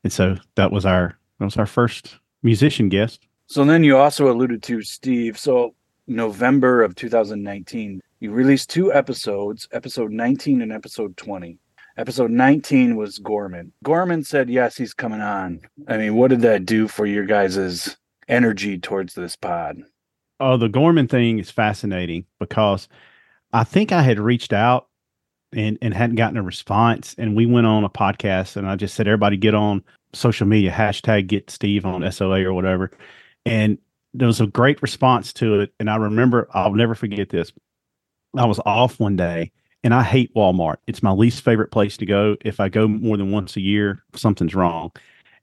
And 0.03 0.13
so 0.13 0.37
that 0.53 0.71
was 0.71 0.85
our 0.85 1.17
that 1.39 1.45
was 1.45 1.57
our 1.57 1.65
first 1.65 2.19
musician 2.43 2.87
guest. 2.89 3.25
So 3.47 3.65
then 3.65 3.83
you 3.83 3.97
also 3.97 4.31
alluded 4.31 4.61
to 4.61 4.83
Steve. 4.83 5.39
So 5.39 5.73
November 6.05 6.83
of 6.83 6.93
2019, 6.93 7.99
you 8.19 8.29
released 8.31 8.69
two 8.69 8.93
episodes, 8.93 9.67
episode 9.71 10.11
19 10.11 10.61
and 10.61 10.71
episode 10.71 11.17
20. 11.17 11.57
Episode 11.97 12.29
19 12.29 12.95
was 12.95 13.17
Gorman. 13.17 13.71
Gorman 13.83 14.23
said, 14.23 14.51
Yes, 14.51 14.77
he's 14.77 14.93
coming 14.93 15.21
on. 15.21 15.61
I 15.87 15.97
mean, 15.97 16.15
what 16.15 16.29
did 16.29 16.41
that 16.41 16.67
do 16.67 16.87
for 16.87 17.07
your 17.07 17.25
guys' 17.25 17.97
energy 18.27 18.77
towards 18.77 19.15
this 19.15 19.35
pod? 19.35 19.81
Oh, 20.39 20.57
the 20.57 20.69
Gorman 20.69 21.07
thing 21.07 21.39
is 21.39 21.49
fascinating 21.49 22.25
because 22.39 22.89
I 23.53 23.63
think 23.63 23.91
I 23.91 24.01
had 24.01 24.19
reached 24.19 24.53
out 24.53 24.87
and 25.53 25.77
and 25.81 25.93
hadn't 25.93 26.17
gotten 26.17 26.37
a 26.37 26.43
response, 26.43 27.15
and 27.17 27.35
we 27.35 27.45
went 27.45 27.67
on 27.67 27.83
a 27.83 27.89
podcast, 27.89 28.57
and 28.57 28.67
I 28.67 28.75
just 28.75 28.95
said, 28.95 29.07
everybody 29.07 29.37
get 29.37 29.55
on 29.55 29.83
social 30.13 30.47
media 30.47 30.71
hashtag 30.71 31.27
get 31.27 31.49
Steve 31.49 31.85
on 31.85 32.09
SOA 32.11 32.43
or 32.43 32.53
whatever, 32.53 32.91
and 33.45 33.77
there 34.13 34.27
was 34.27 34.41
a 34.41 34.47
great 34.47 34.81
response 34.81 35.33
to 35.33 35.59
it. 35.61 35.73
And 35.79 35.89
I 35.89 35.97
remember, 35.97 36.47
I'll 36.53 36.73
never 36.73 36.95
forget 36.95 37.29
this. 37.29 37.51
I 38.37 38.45
was 38.45 38.59
off 38.65 38.99
one 38.99 39.15
day, 39.15 39.51
and 39.83 39.93
I 39.93 40.03
hate 40.03 40.33
Walmart. 40.35 40.77
It's 40.87 41.03
my 41.03 41.11
least 41.11 41.43
favorite 41.43 41.71
place 41.71 41.97
to 41.97 42.05
go. 42.05 42.35
If 42.43 42.59
I 42.59 42.69
go 42.69 42.87
more 42.87 43.17
than 43.17 43.31
once 43.31 43.55
a 43.55 43.61
year, 43.61 44.03
something's 44.15 44.55
wrong. 44.55 44.91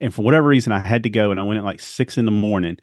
And 0.01 0.13
for 0.13 0.23
whatever 0.23 0.49
reason, 0.49 0.73
I 0.73 0.81
had 0.81 1.03
to 1.05 1.11
go, 1.11 1.31
and 1.31 1.41
I 1.41 1.45
went 1.45 1.59
at 1.59 1.65
like 1.65 1.81
six 1.81 2.19
in 2.19 2.25
the 2.25 2.31
morning 2.31 2.79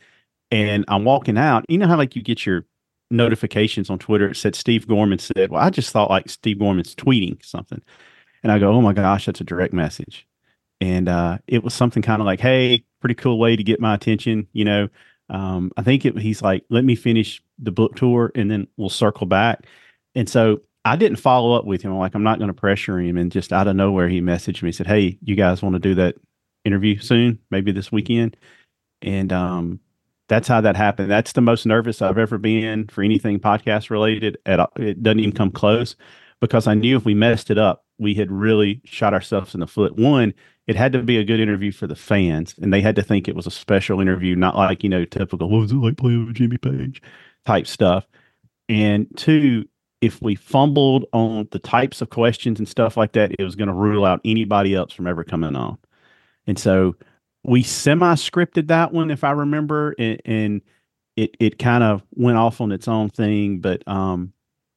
and 0.52 0.86
I'm 0.88 1.06
walking 1.06 1.38
out. 1.38 1.66
You 1.70 1.78
know 1.78 1.88
how 1.88 1.98
like 1.98 2.16
you 2.16 2.22
get 2.22 2.46
your 2.46 2.66
notifications 3.12 3.90
on 3.90 4.00
Twitter. 4.00 4.30
It 4.30 4.38
said 4.38 4.56
Steve 4.56 4.88
Gorman 4.88 5.20
said, 5.20 5.52
"Well, 5.52 5.62
I 5.62 5.70
just 5.70 5.92
thought 5.92 6.10
like 6.10 6.30
Steve 6.30 6.60
Gorman's 6.60 6.96
tweeting 6.96 7.44
something," 7.44 7.82
and 8.44 8.52
I 8.52 8.60
go, 8.60 8.72
"Oh 8.72 8.82
my 8.82 8.94
gosh, 8.94 9.26
that's 9.26 9.42
a 9.42 9.46
direct 9.46 9.74
message." 9.74 10.28
And 10.82 11.10
uh, 11.10 11.40
it 11.48 11.64
was 11.64 11.74
something 11.74 12.04
kind 12.04 12.22
of 12.22 12.26
like, 12.26 12.40
"Hey, 12.40 12.84
pretty 13.00 13.16
cool 13.16 13.40
way 13.40 13.56
to 13.56 13.64
get 13.64 13.80
my 13.80 13.96
attention." 13.96 14.48
You 14.54 14.66
know, 14.66 14.90
um, 15.30 15.72
I 15.78 15.84
think 15.84 16.06
it, 16.06 16.18
he's 16.18 16.42
like, 16.42 16.64
"Let 16.70 16.86
me 16.86 16.96
finish 16.96 17.42
the 17.58 17.72
book 17.72 17.96
tour, 17.96 18.32
and 18.36 18.50
then 18.50 18.68
we'll 18.78 18.90
circle 18.90 19.28
back." 19.28 19.66
And 20.16 20.28
so 20.30 20.62
I 20.86 20.96
didn't 20.96 21.18
follow 21.18 21.54
up 21.54 21.66
with 21.66 21.82
him. 21.82 21.92
I'm 21.92 22.00
like, 22.00 22.16
I'm 22.16 22.24
not 22.24 22.40
going 22.40 22.48
to 22.48 22.54
pressure 22.54 23.00
him. 23.00 23.18
And 23.18 23.32
just 23.32 23.52
out 23.54 23.68
of 23.68 23.76
nowhere, 23.76 24.08
he 24.08 24.22
messaged 24.22 24.64
me, 24.64 24.72
said, 24.72 24.88
Hey, 24.88 25.18
you 25.22 25.36
guys 25.36 25.62
want 25.62 25.74
to 25.74 25.80
do 25.80 25.96
that 25.96 26.16
interview 26.66 27.00
soon? 27.00 27.40
Maybe 27.52 27.72
this 27.72 27.92
weekend. 27.92 28.38
And 29.02 29.32
um, 29.32 29.80
that's 30.30 30.48
how 30.48 30.62
that 30.62 30.78
happened. 30.78 31.12
That's 31.12 31.34
the 31.34 31.42
most 31.42 31.66
nervous 31.66 32.02
I've 32.02 32.18
ever 32.18 32.38
been 32.38 32.88
for 32.88 33.04
anything 33.04 33.40
podcast 33.40 33.90
related. 33.90 34.38
At 34.46 34.60
all. 34.60 34.72
it 34.78 35.04
doesn't 35.04 35.20
even 35.20 35.34
come 35.34 35.52
close 35.52 35.96
because 36.40 36.68
I 36.68 36.76
knew 36.76 36.96
if 36.96 37.04
we 37.04 37.14
messed 37.14 37.52
it 37.52 37.58
up, 37.58 37.84
we 37.98 38.14
had 38.14 38.32
really 38.32 38.82
shot 38.86 39.14
ourselves 39.14 39.54
in 39.54 39.60
the 39.60 39.68
foot. 39.68 39.98
One, 39.98 40.34
it 40.68 40.76
had 40.76 40.94
to 40.94 41.04
be 41.04 41.18
a 41.18 41.24
good 41.24 41.40
interview 41.40 41.72
for 41.72 41.88
the 41.88 41.96
fans, 41.96 42.56
and 42.62 42.72
they 42.72 42.80
had 42.80 42.96
to 42.96 43.04
think 43.04 43.28
it 43.28 43.36
was 43.36 43.48
a 43.48 43.52
special 43.52 44.00
interview, 44.00 44.36
not 44.36 44.56
like 44.56 44.84
you 44.84 44.90
know 44.90 45.04
typical 45.04 45.50
"what 45.50 45.62
was 45.62 45.72
it 45.72 45.76
like 45.76 45.98
playing 45.98 46.28
with 46.28 46.36
Jimmy 46.36 46.58
Page" 46.58 47.02
type 47.46 47.68
stuff. 47.68 48.08
And 48.70 49.08
two, 49.18 49.68
if 50.00 50.22
we 50.22 50.36
fumbled 50.36 51.06
on 51.12 51.48
the 51.52 51.60
types 51.60 52.02
of 52.02 52.12
questions 52.12 52.60
and 52.60 52.70
stuff 52.70 52.98
like 52.98 53.14
that, 53.14 53.32
it 53.38 53.44
was 53.44 53.56
going 53.56 53.68
to 53.68 53.74
rule 53.74 54.06
out 54.06 54.22
anybody 54.24 54.76
else 54.76 54.94
from 54.94 55.08
ever 55.08 55.24
coming 55.24 55.56
on. 55.56 55.80
And 56.46 56.60
so 56.60 56.96
we 57.44 57.64
semi 57.64 58.14
scripted 58.16 58.68
that 58.68 58.92
one, 58.92 59.12
if 59.12 59.24
I 59.24 59.32
remember, 59.32 59.96
and, 59.98 60.22
and 60.26 60.62
it 61.16 61.36
it 61.40 61.60
kind 61.60 61.84
of 61.84 62.04
went 62.12 62.38
off 62.38 62.62
on 62.62 62.72
its 62.72 62.88
own 62.88 63.10
thing. 63.10 63.60
But 63.60 63.88
um, 63.88 64.34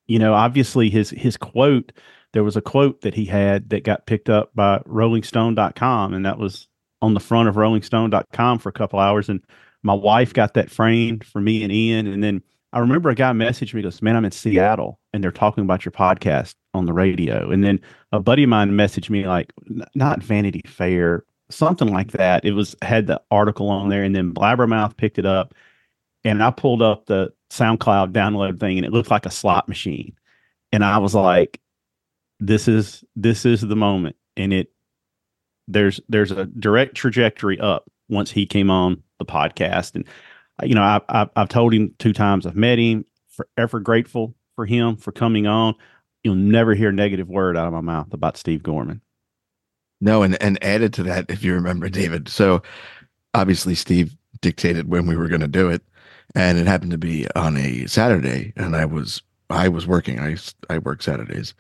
you 0.07 0.19
know, 0.19 0.35
obviously 0.35 0.91
his 0.91 1.11
his 1.11 1.37
quote 1.37 1.93
there 2.33 2.45
was 2.45 2.57
a 2.57 2.63
quote 2.63 3.03
that 3.03 3.15
he 3.15 3.27
had 3.27 3.71
that 3.71 3.85
got 3.85 4.07
picked 4.07 4.31
up 4.31 4.55
by 4.55 4.79
rollingstone.com 4.87 6.15
and 6.15 6.25
that 6.25 6.39
was 6.39 6.67
on 7.01 7.15
the 7.15 7.21
front 7.21 7.49
of 7.49 7.57
rollingstone.com 7.57 8.59
for 8.59 8.69
a 8.69 8.73
couple 8.73 8.99
hours 8.99 9.29
and 9.29 9.43
my 9.83 9.93
wife 9.93 10.33
got 10.33 10.55
that 10.55 10.71
framed 10.71 11.25
for 11.25 11.41
me 11.41 11.63
and 11.63 11.73
Ian 11.73 12.07
and 12.07 12.23
then 12.25 12.43
I 12.73 12.79
remember 12.79 13.11
a 13.11 13.15
guy 13.15 13.33
messaged 13.33 13.75
me 13.75 13.83
goes, 13.83 14.01
"Man, 14.01 14.17
I'm 14.17 14.25
in 14.25 14.31
Seattle 14.31 14.99
and 15.13 15.23
they're 15.23 15.31
talking 15.31 15.63
about 15.63 15.85
your 15.85 15.93
podcast 15.93 16.55
on 16.73 16.87
the 16.87 16.95
radio." 16.95 17.51
And 17.51 17.63
then 17.63 17.81
a 18.13 18.21
buddy 18.21 18.45
of 18.45 18.49
mine 18.49 18.71
messaged 18.71 19.11
me 19.11 19.27
like 19.27 19.53
not 19.95 20.23
Vanity 20.23 20.63
Fair, 20.67 21.25
something 21.53 21.93
like 21.93 22.13
that. 22.13 22.45
It 22.45 22.53
was 22.53 22.75
had 22.83 23.07
the 23.07 23.21
article 23.31 23.69
on 23.69 23.89
there 23.89 24.03
and 24.03 24.15
then 24.15 24.33
Blabbermouth 24.35 24.97
picked 24.97 25.19
it 25.19 25.27
up 25.27 25.55
and 26.25 26.43
I 26.43 26.51
pulled 26.51 26.83
up 26.83 27.07
the 27.07 27.33
SoundCloud 27.51 28.13
download 28.13 28.61
thing 28.61 28.79
and 28.79 28.87
it 28.87 28.93
looked 28.93 29.11
like 29.11 29.27
a 29.27 29.31
slot 29.31 29.69
machine. 29.69 30.17
And 30.73 30.85
I 30.85 30.99
was 30.99 31.15
like, 31.15 31.61
this 32.41 32.67
is 32.69 33.05
this 33.15 33.45
is 33.45 33.61
the 33.61 33.77
moment. 33.77 34.17
And 34.37 34.53
it 34.53 34.73
there's 35.69 36.01
there's 36.09 36.31
a 36.31 36.47
direct 36.47 36.95
trajectory 36.95 37.59
up 37.61 37.91
once 38.09 38.31
he 38.31 38.47
came 38.47 38.71
on 38.71 39.03
the 39.19 39.25
podcast. 39.25 39.95
And 39.95 40.07
uh, 40.63 40.67
you 40.67 40.75
know, 40.75 40.83
I, 40.83 41.01
I 41.09 41.29
I've 41.37 41.49
told 41.49 41.75
him 41.75 41.95
two 41.99 42.13
times 42.13 42.47
I've 42.47 42.57
met 42.57 42.79
him, 42.79 43.05
forever 43.29 43.81
grateful 43.81 44.35
for 44.57 44.67
him 44.67 44.97
for 44.97 45.13
coming 45.13 45.47
on. 45.47 45.75
You'll 46.25 46.35
never 46.37 46.75
hear 46.75 46.91
a 46.91 46.93
negative 46.93 47.29
word 47.29 47.57
out 47.57 47.67
of 47.67 47.73
my 47.73 47.81
mouth 47.81 48.13
about 48.13 48.37
Steve 48.37 48.63
Gorman. 48.63 49.01
No, 50.03 50.25
and 50.25 50.41
and 50.43 50.63
added 50.65 50.93
to 50.95 51.05
that, 51.05 51.27
if 51.31 51.45
you 51.45 51.55
remember, 51.55 51.89
David. 51.89 52.29
So 52.29 52.61
obviously, 53.35 53.77
Steve 53.77 54.17
dictated 54.41 54.89
when 54.89 55.07
we 55.07 55.17
were 55.17 55.29
going 55.29 55.43
to 55.43 55.49
do 55.49 55.71
it, 55.71 55.81
and 56.35 56.59
it 56.59 56.67
happened 56.67 56.91
to 56.91 56.99
be 56.99 57.29
on 57.37 57.57
a 57.57 57.87
Saturday, 57.87 58.53
and 58.57 58.75
I 58.75 58.85
was 58.85 59.23
I 59.49 59.69
was 59.69 59.87
working. 59.87 60.19
I 60.19 60.37
I 60.69 60.79
work 60.79 61.03
Saturdays, 61.03 61.55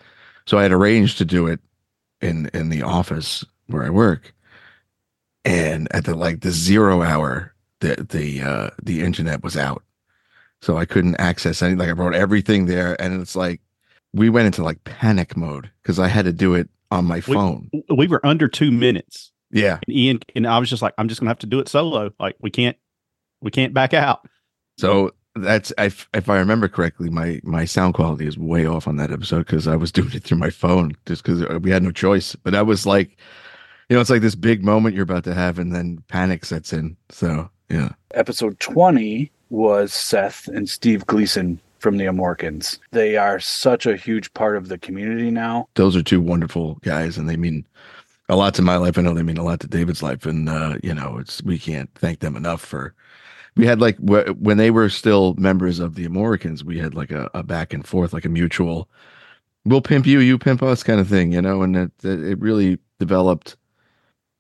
so 0.45 0.59
I 0.59 0.65
had 0.65 0.73
arranged 0.73 1.19
to 1.19 1.25
do 1.25 1.47
it 1.47 1.61
in 2.21 2.51
in 2.53 2.69
the 2.69 2.83
office 2.83 3.45
where 3.69 3.85
I 3.85 3.91
work, 3.91 4.35
and 5.45 5.87
at 5.95 6.05
the 6.05 6.17
like 6.17 6.41
the 6.41 6.51
zero 6.51 7.01
hour, 7.01 7.55
the 7.79 8.05
the 8.11 8.43
uh, 8.43 8.71
the 8.83 9.03
internet 9.03 9.45
was 9.45 9.57
out, 9.57 9.85
so 10.63 10.77
I 10.77 10.85
couldn't 10.85 11.21
access 11.21 11.63
any. 11.63 11.77
Like 11.77 11.91
I 11.91 11.93
wrote 11.93 12.17
everything 12.17 12.67
there, 12.67 13.01
and 13.01 13.23
it's 13.23 13.37
like 13.37 13.61
we 14.13 14.31
went 14.31 14.47
into 14.47 14.65
like 14.65 14.83
panic 14.83 15.37
mode 15.37 15.71
because 15.81 16.01
I 16.01 16.09
had 16.09 16.25
to 16.25 16.33
do 16.33 16.55
it 16.55 16.69
on 16.93 17.05
my 17.07 17.21
phone. 17.21 17.71
We, 17.73 17.83
we 17.97 18.07
were 18.07 18.25
under 18.25 18.49
two 18.49 18.71
minutes. 18.71 19.33
Yeah, 19.51 19.79
and 19.87 19.97
Ian 19.97 20.21
and 20.35 20.47
I 20.47 20.59
was 20.59 20.71
just 20.71 20.83
like, 20.83 20.95
I'm 20.99 21.09
just 21.09 21.21
gonna 21.21 21.31
have 21.31 21.39
to 21.41 21.47
do 21.47 21.59
it 21.59 21.69
solo. 21.69 22.11
Like 22.19 22.37
we 22.41 22.51
can't, 22.51 22.77
we 23.41 23.51
can't 23.51 23.75
back 23.75 23.93
out. 23.93 24.27
So 24.79 25.13
that's 25.35 25.73
if 25.79 26.09
if 26.15 26.29
I 26.29 26.39
remember 26.39 26.69
correctly, 26.69 27.11
my 27.11 27.41
my 27.43 27.65
sound 27.65 27.95
quality 27.95 28.27
is 28.27 28.39
way 28.39 28.67
off 28.67 28.87
on 28.87 28.97
that 28.97 29.11
episode 29.11 29.47
because 29.47 29.67
I 29.67 29.77
was 29.77 29.93
doing 29.93 30.13
it 30.13 30.25
through 30.25 30.39
my 30.39 30.51
phone 30.51 30.97
just 31.07 31.23
because 31.23 31.43
uh, 31.43 31.59
we 31.61 31.71
had 31.71 31.83
no 31.83 31.91
choice. 31.91 32.35
But 32.35 32.53
that 32.53 32.67
was 32.67 32.87
like, 32.87 33.19
you 33.89 33.97
know, 33.97 34.01
it's 34.01 34.11
like 34.11 34.23
this 34.23 34.35
big 34.35 34.65
moment 34.65 34.95
you're 34.95 35.05
about 35.05 35.25
to 35.25 35.35
have, 35.35 35.59
and 35.59 35.75
then 35.75 36.03
panic 36.09 36.45
sets 36.45 36.73
in. 36.73 36.97
So 37.11 37.51
yeah. 37.69 37.91
Episode 38.15 38.59
twenty 38.61 39.31
was 39.51 39.93
Seth 39.93 40.49
and 40.49 40.69
Steve 40.69 41.07
Gleason 41.07 41.61
from 41.83 41.97
the 41.97 42.05
Amorkins. 42.05 42.79
They 42.93 43.17
are 43.17 43.41
such 43.41 43.85
a 43.85 43.97
huge 43.97 44.33
part 44.35 44.57
of 44.57 44.69
the 44.69 44.79
community 44.79 45.31
now. 45.31 45.69
Those 45.75 45.97
are 45.97 46.03
two 46.03 46.21
wonderful 46.21 46.77
guys, 46.77 47.19
and 47.19 47.29
they 47.29 47.37
mean 47.37 47.67
a 48.29 48.37
lot 48.37 48.55
to 48.55 48.62
my 48.62 48.77
life. 48.77 48.97
I 48.97 49.03
know 49.03 49.12
they 49.12 49.23
mean 49.23 49.37
a 49.37 49.45
lot 49.45 49.61
to 49.61 49.67
David's 49.67 50.03
life, 50.03 50.25
and 50.25 50.49
uh, 50.49 50.77
you 50.83 50.95
know, 50.95 51.19
it's 51.19 51.43
we 51.43 51.59
can't 51.59 51.91
thank 51.97 52.21
them 52.21 52.37
enough 52.37 52.62
for 52.62 52.95
we 53.57 53.67
had 53.67 53.81
like 53.81 53.99
wh- 53.99 54.41
when 54.41 54.57
they 54.57 54.71
were 54.71 54.89
still 54.89 55.35
members 55.35 55.79
of 55.79 55.95
the 55.95 56.07
Amorkins, 56.07 56.62
we 56.62 56.79
had 56.79 56.95
like 56.95 57.11
a, 57.11 57.31
a, 57.35 57.43
back 57.43 57.73
and 57.73 57.87
forth, 57.87 58.12
like 58.12 58.25
a 58.25 58.31
mutual, 58.31 58.89
we'll 59.65 59.83
pimp 59.83 60.07
you, 60.07 60.21
you 60.21 60.39
pimp 60.39 60.62
us 60.62 60.83
kind 60.83 61.01
of 61.01 61.09
thing, 61.09 61.33
you 61.33 61.43
know, 61.43 61.62
and 61.62 61.77
it, 61.77 61.91
it 62.03 62.39
really 62.41 62.79
developed 62.99 63.57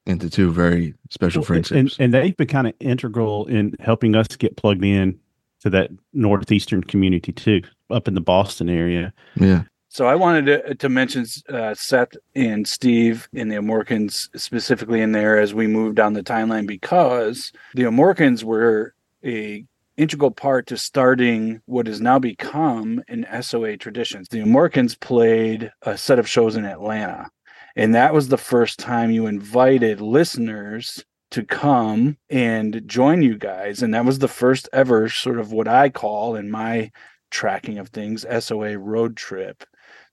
into 0.06 0.28
two 0.28 0.50
very 0.50 0.94
special 1.10 1.40
well, 1.40 1.46
friendships. 1.46 1.98
And, 1.98 2.04
and 2.04 2.14
they've 2.14 2.36
been 2.36 2.48
kind 2.48 2.66
of 2.66 2.74
integral 2.80 3.46
in 3.46 3.76
helping 3.80 4.14
us 4.14 4.28
get 4.28 4.56
plugged 4.56 4.84
in 4.84 5.18
to 5.62 5.70
that 5.70 5.90
northeastern 6.12 6.82
community 6.82 7.32
too, 7.32 7.62
up 7.90 8.08
in 8.08 8.14
the 8.14 8.20
Boston 8.20 8.68
area. 8.68 9.12
Yeah. 9.36 9.62
So 9.88 10.06
I 10.06 10.14
wanted 10.14 10.46
to, 10.46 10.74
to 10.76 10.88
mention 10.88 11.26
uh, 11.50 11.74
Seth 11.74 12.12
and 12.34 12.66
Steve 12.66 13.28
and 13.34 13.50
the 13.50 13.56
Amorkins 13.56 14.28
specifically 14.40 15.02
in 15.02 15.12
there 15.12 15.38
as 15.38 15.52
we 15.52 15.66
move 15.66 15.94
down 15.94 16.14
the 16.14 16.22
timeline 16.22 16.66
because 16.66 17.52
the 17.74 17.82
Amorkins 17.82 18.42
were 18.42 18.94
a 19.22 19.66
integral 19.98 20.30
part 20.30 20.66
to 20.68 20.78
starting 20.78 21.60
what 21.66 21.86
has 21.86 22.00
now 22.00 22.18
become 22.18 23.02
an 23.08 23.26
SOA 23.42 23.76
tradition. 23.76 24.24
The 24.30 24.40
Amorkins 24.40 24.98
played 24.98 25.70
a 25.82 25.98
set 25.98 26.18
of 26.18 26.26
shows 26.26 26.56
in 26.56 26.64
Atlanta, 26.64 27.28
and 27.76 27.94
that 27.94 28.14
was 28.14 28.28
the 28.28 28.38
first 28.38 28.78
time 28.78 29.10
you 29.10 29.26
invited 29.26 30.00
listeners 30.00 31.04
to 31.32 31.44
come 31.44 32.16
and 32.30 32.82
join 32.86 33.22
you 33.22 33.36
guys. 33.36 33.82
And 33.82 33.92
that 33.94 34.04
was 34.04 34.18
the 34.18 34.28
first 34.28 34.68
ever 34.72 35.08
sort 35.08 35.38
of 35.38 35.52
what 35.52 35.66
I 35.66 35.88
call 35.88 36.36
in 36.36 36.50
my 36.50 36.90
tracking 37.30 37.78
of 37.78 37.88
things 37.88 38.26
SOA 38.38 38.78
road 38.78 39.16
trip 39.16 39.64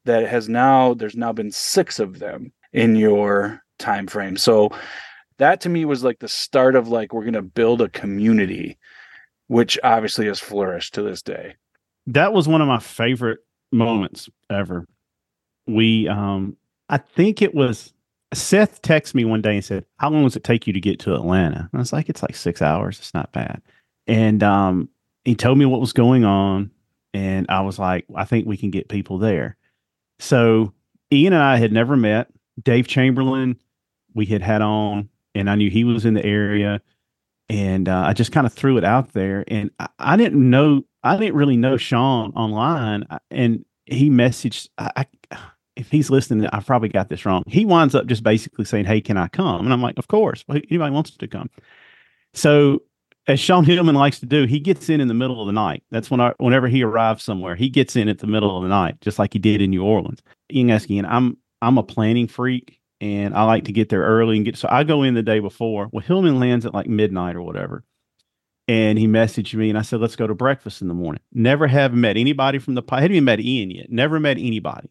that 0.06 0.28
has 0.28 0.48
now 0.48 0.94
there's 0.94 1.18
now 1.18 1.34
been 1.34 1.52
six 1.52 2.00
of 2.00 2.20
them 2.20 2.54
in 2.72 2.96
your 2.96 3.62
time 3.78 4.08
frame. 4.08 4.38
So 4.38 4.70
that 5.38 5.62
to 5.62 5.70
me 5.70 5.86
was 5.86 6.04
like 6.04 6.20
the 6.20 6.28
start 6.28 6.76
of 6.76 6.88
like 6.88 7.14
we're 7.14 7.24
going 7.24 7.34
to 7.34 7.42
build 7.42 7.82
a 7.82 7.90
community 7.90 8.78
which 9.48 9.80
obviously 9.84 10.28
has 10.28 10.40
flourished 10.40 10.94
to 10.94 11.02
this 11.02 11.22
day. 11.22 11.56
That 12.08 12.34
was 12.34 12.48
one 12.48 12.62
of 12.62 12.68
my 12.68 12.80
favorite 12.80 13.40
moments 13.72 14.30
ever. 14.50 14.86
We, 15.68 16.08
um, 16.08 16.56
I 16.88 16.98
think 16.98 17.42
it 17.42 17.54
was 17.54 17.92
Seth 18.34 18.82
texted 18.82 19.16
me 19.16 19.26
one 19.26 19.42
day 19.42 19.56
and 19.56 19.66
said, 19.66 19.86
How 19.98 20.10
long 20.10 20.24
does 20.24 20.36
it 20.36 20.44
take 20.44 20.68
you 20.68 20.74
to 20.74 20.80
get 20.80 21.00
to 21.02 21.16
Atlanta? 21.16 21.60
And 21.60 21.70
I 21.74 21.78
was 21.78 21.94
like, 21.94 22.10
It's 22.10 22.22
like 22.22 22.36
six 22.36 22.62
hours. 22.62 23.00
It's 23.00 23.14
not 23.14 23.32
bad. 23.32 23.62
And 24.08 24.44
um, 24.44 24.90
he 25.24 25.36
told 25.36 25.58
me 25.58 25.66
what 25.66 25.82
was 25.82 25.94
going 25.94 26.26
on. 26.26 26.72
And 27.14 27.48
I 27.50 27.62
was 27.62 27.80
like, 27.80 28.06
I 28.16 28.26
think 28.26 28.46
we 28.46 28.58
can 28.58 28.70
get 28.70 28.88
people 28.88 29.18
there. 29.18 29.58
So 30.20 30.74
Ian 31.12 31.34
and 31.34 31.42
I 31.42 31.58
had 31.58 31.72
never 31.72 31.98
met. 31.98 32.28
Dave 32.62 32.88
Chamberlain, 32.88 33.58
we 34.14 34.26
had 34.26 34.42
had 34.42 34.62
on, 34.62 35.10
and 35.34 35.50
I 35.50 35.56
knew 35.56 35.70
he 35.70 35.84
was 35.84 36.06
in 36.06 36.14
the 36.14 36.26
area 36.26 36.82
and 37.50 37.90
uh, 37.90 38.04
I 38.06 38.14
just 38.14 38.32
kind 38.32 38.46
of 38.46 38.54
threw 38.54 38.78
it 38.78 38.84
out 38.84 39.14
there. 39.14 39.44
And 39.48 39.72
I, 39.80 39.88
I, 39.98 40.18
didn't 40.18 40.50
know, 40.50 40.84
I 41.04 41.18
didn't 41.18 41.36
really 41.36 41.58
know 41.58 41.78
Sean 41.78 42.32
online, 42.34 43.06
and 43.32 43.66
he 43.86 44.10
messaged. 44.10 44.70
I, 44.78 45.06
I, 45.32 45.38
if 45.80 45.90
he's 45.90 46.10
listening, 46.10 46.48
I 46.52 46.60
probably 46.60 46.90
got 46.90 47.10
this 47.10 47.26
wrong. 47.26 47.44
He 47.48 47.66
winds 47.66 47.96
up 47.96 48.06
just 48.06 48.24
basically 48.24 48.66
saying, 48.66 48.86
"Hey, 48.86 49.02
can 49.02 49.18
I 49.18 49.28
come?" 49.28 49.66
And 49.66 49.74
I'm 49.74 49.82
like, 49.82 49.98
"Of 49.98 50.08
course. 50.08 50.44
Anybody 50.50 50.94
wants 50.94 51.12
to 51.12 51.28
come." 51.28 51.50
So, 52.34 52.84
as 53.28 53.40
Sean 53.40 53.64
Hillman 53.64 53.96
likes 53.96 54.20
to 54.20 54.26
do, 54.26 54.46
he 54.46 54.60
gets 54.60 54.90
in 54.90 55.02
in 55.02 55.08
the 55.08 55.14
middle 55.14 55.42
of 55.42 55.48
the 55.48 55.54
night. 55.54 55.84
That's 55.92 56.12
when 56.12 56.20
I, 56.20 56.34
whenever 56.38 56.68
he 56.68 56.84
arrives 56.84 57.24
somewhere, 57.24 57.56
he 57.56 57.70
gets 57.70 57.96
in 57.96 58.10
at 58.10 58.20
the 58.20 58.28
middle 58.28 58.56
of 58.58 58.64
the 58.64 58.70
night, 58.70 59.00
just 59.02 59.20
like 59.20 59.34
he 59.34 59.40
did 59.40 59.62
in 59.62 59.70
New 59.72 59.84
Orleans. 59.84 60.22
Ian 60.52 60.70
asking, 60.72 61.06
I'm 61.06 61.38
I'm 61.62 61.78
a 61.78 61.84
planning 61.84 62.28
freak 62.28 62.80
and 63.02 63.34
I 63.34 63.44
like 63.44 63.66
to 63.66 63.72
get 63.72 63.90
there 63.90 64.04
early 64.04 64.36
and 64.36 64.46
get 64.46 64.58
so 64.58 64.68
I 64.70 64.84
go 64.84 65.04
in 65.04 65.14
the 65.14 65.24
day 65.24 65.40
before. 65.40 65.90
Well, 65.92 66.04
Hillman 66.04 66.40
lands 66.40 66.66
at 66.66 66.74
like 66.74 66.88
midnight 66.88 67.36
or 67.36 67.42
whatever. 67.42 67.84
And 68.68 69.00
he 69.00 69.08
messaged 69.08 69.56
me 69.56 69.70
and 69.70 69.80
I 69.80 69.82
said, 69.82 70.00
let's 70.00 70.16
go 70.16 70.28
to 70.28 70.36
breakfast 70.36 70.82
in 70.84 70.90
the 70.90 70.94
morning. 70.94 71.22
Never 71.34 71.66
have 71.66 71.94
met 71.94 72.18
anybody 72.18 72.60
from 72.60 72.76
the 72.76 72.84
I 72.92 73.02
hadn't 73.02 73.16
even 73.16 73.26
met 73.26 73.40
Ian 73.40 73.72
yet. 73.72 73.92
Never 73.92 74.20
met 74.20 74.38
anybody 74.38 74.90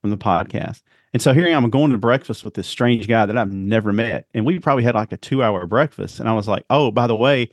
from 0.00 0.10
the 0.10 0.18
podcast. 0.18 0.82
And 1.12 1.20
so 1.20 1.32
here 1.32 1.46
I 1.46 1.50
am 1.50 1.68
going 1.70 1.90
to 1.90 1.98
breakfast 1.98 2.44
with 2.44 2.54
this 2.54 2.68
strange 2.68 3.08
guy 3.08 3.26
that 3.26 3.36
I've 3.36 3.52
never 3.52 3.92
met. 3.92 4.26
And 4.32 4.46
we 4.46 4.58
probably 4.58 4.84
had 4.84 4.94
like 4.94 5.12
a 5.12 5.16
two 5.16 5.42
hour 5.42 5.66
breakfast. 5.66 6.20
And 6.20 6.28
I 6.28 6.32
was 6.32 6.46
like, 6.46 6.64
oh, 6.70 6.90
by 6.90 7.06
the 7.06 7.16
way, 7.16 7.50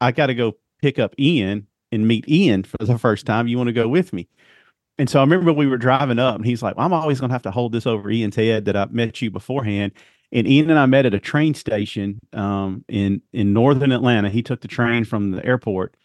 I 0.00 0.12
got 0.12 0.26
to 0.26 0.34
go 0.34 0.56
pick 0.80 0.98
up 0.98 1.14
Ian 1.18 1.66
and 1.92 2.08
meet 2.08 2.28
Ian 2.28 2.64
for 2.64 2.78
the 2.80 2.98
first 2.98 3.26
time. 3.26 3.46
You 3.46 3.58
want 3.58 3.68
to 3.68 3.72
go 3.72 3.88
with 3.88 4.12
me? 4.12 4.28
And 4.98 5.10
so 5.10 5.18
I 5.18 5.22
remember 5.22 5.52
we 5.52 5.66
were 5.66 5.76
driving 5.76 6.20
up, 6.20 6.36
and 6.36 6.46
he's 6.46 6.62
like, 6.62 6.76
well, 6.76 6.86
"I'm 6.86 6.92
always 6.92 7.18
going 7.18 7.30
to 7.30 7.34
have 7.34 7.42
to 7.42 7.50
hold 7.50 7.72
this 7.72 7.86
over 7.86 8.10
Ian's 8.10 8.36
head 8.36 8.64
that 8.66 8.76
I 8.76 8.86
met 8.86 9.20
you 9.20 9.30
beforehand." 9.30 9.92
And 10.30 10.46
Ian 10.46 10.70
and 10.70 10.78
I 10.78 10.86
met 10.86 11.06
at 11.06 11.14
a 11.14 11.20
train 11.20 11.54
station 11.54 12.20
um, 12.32 12.84
in 12.88 13.20
in 13.32 13.52
northern 13.52 13.92
Atlanta. 13.92 14.30
He 14.30 14.42
took 14.42 14.60
the 14.60 14.68
train 14.68 15.04
from 15.04 15.32
the 15.32 15.44
airport, 15.44 15.96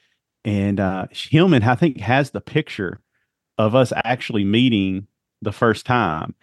and 0.44 0.80
uh, 0.80 1.08
Hillman, 1.12 1.64
I 1.64 1.76
think, 1.76 2.00
has 2.00 2.32
the 2.32 2.42
picture 2.42 3.00
of 3.60 3.76
us 3.76 3.94
actually 4.04 4.44
meeting 4.44 5.08
the 5.42 5.52
first 5.52 5.86
time. 5.86 6.36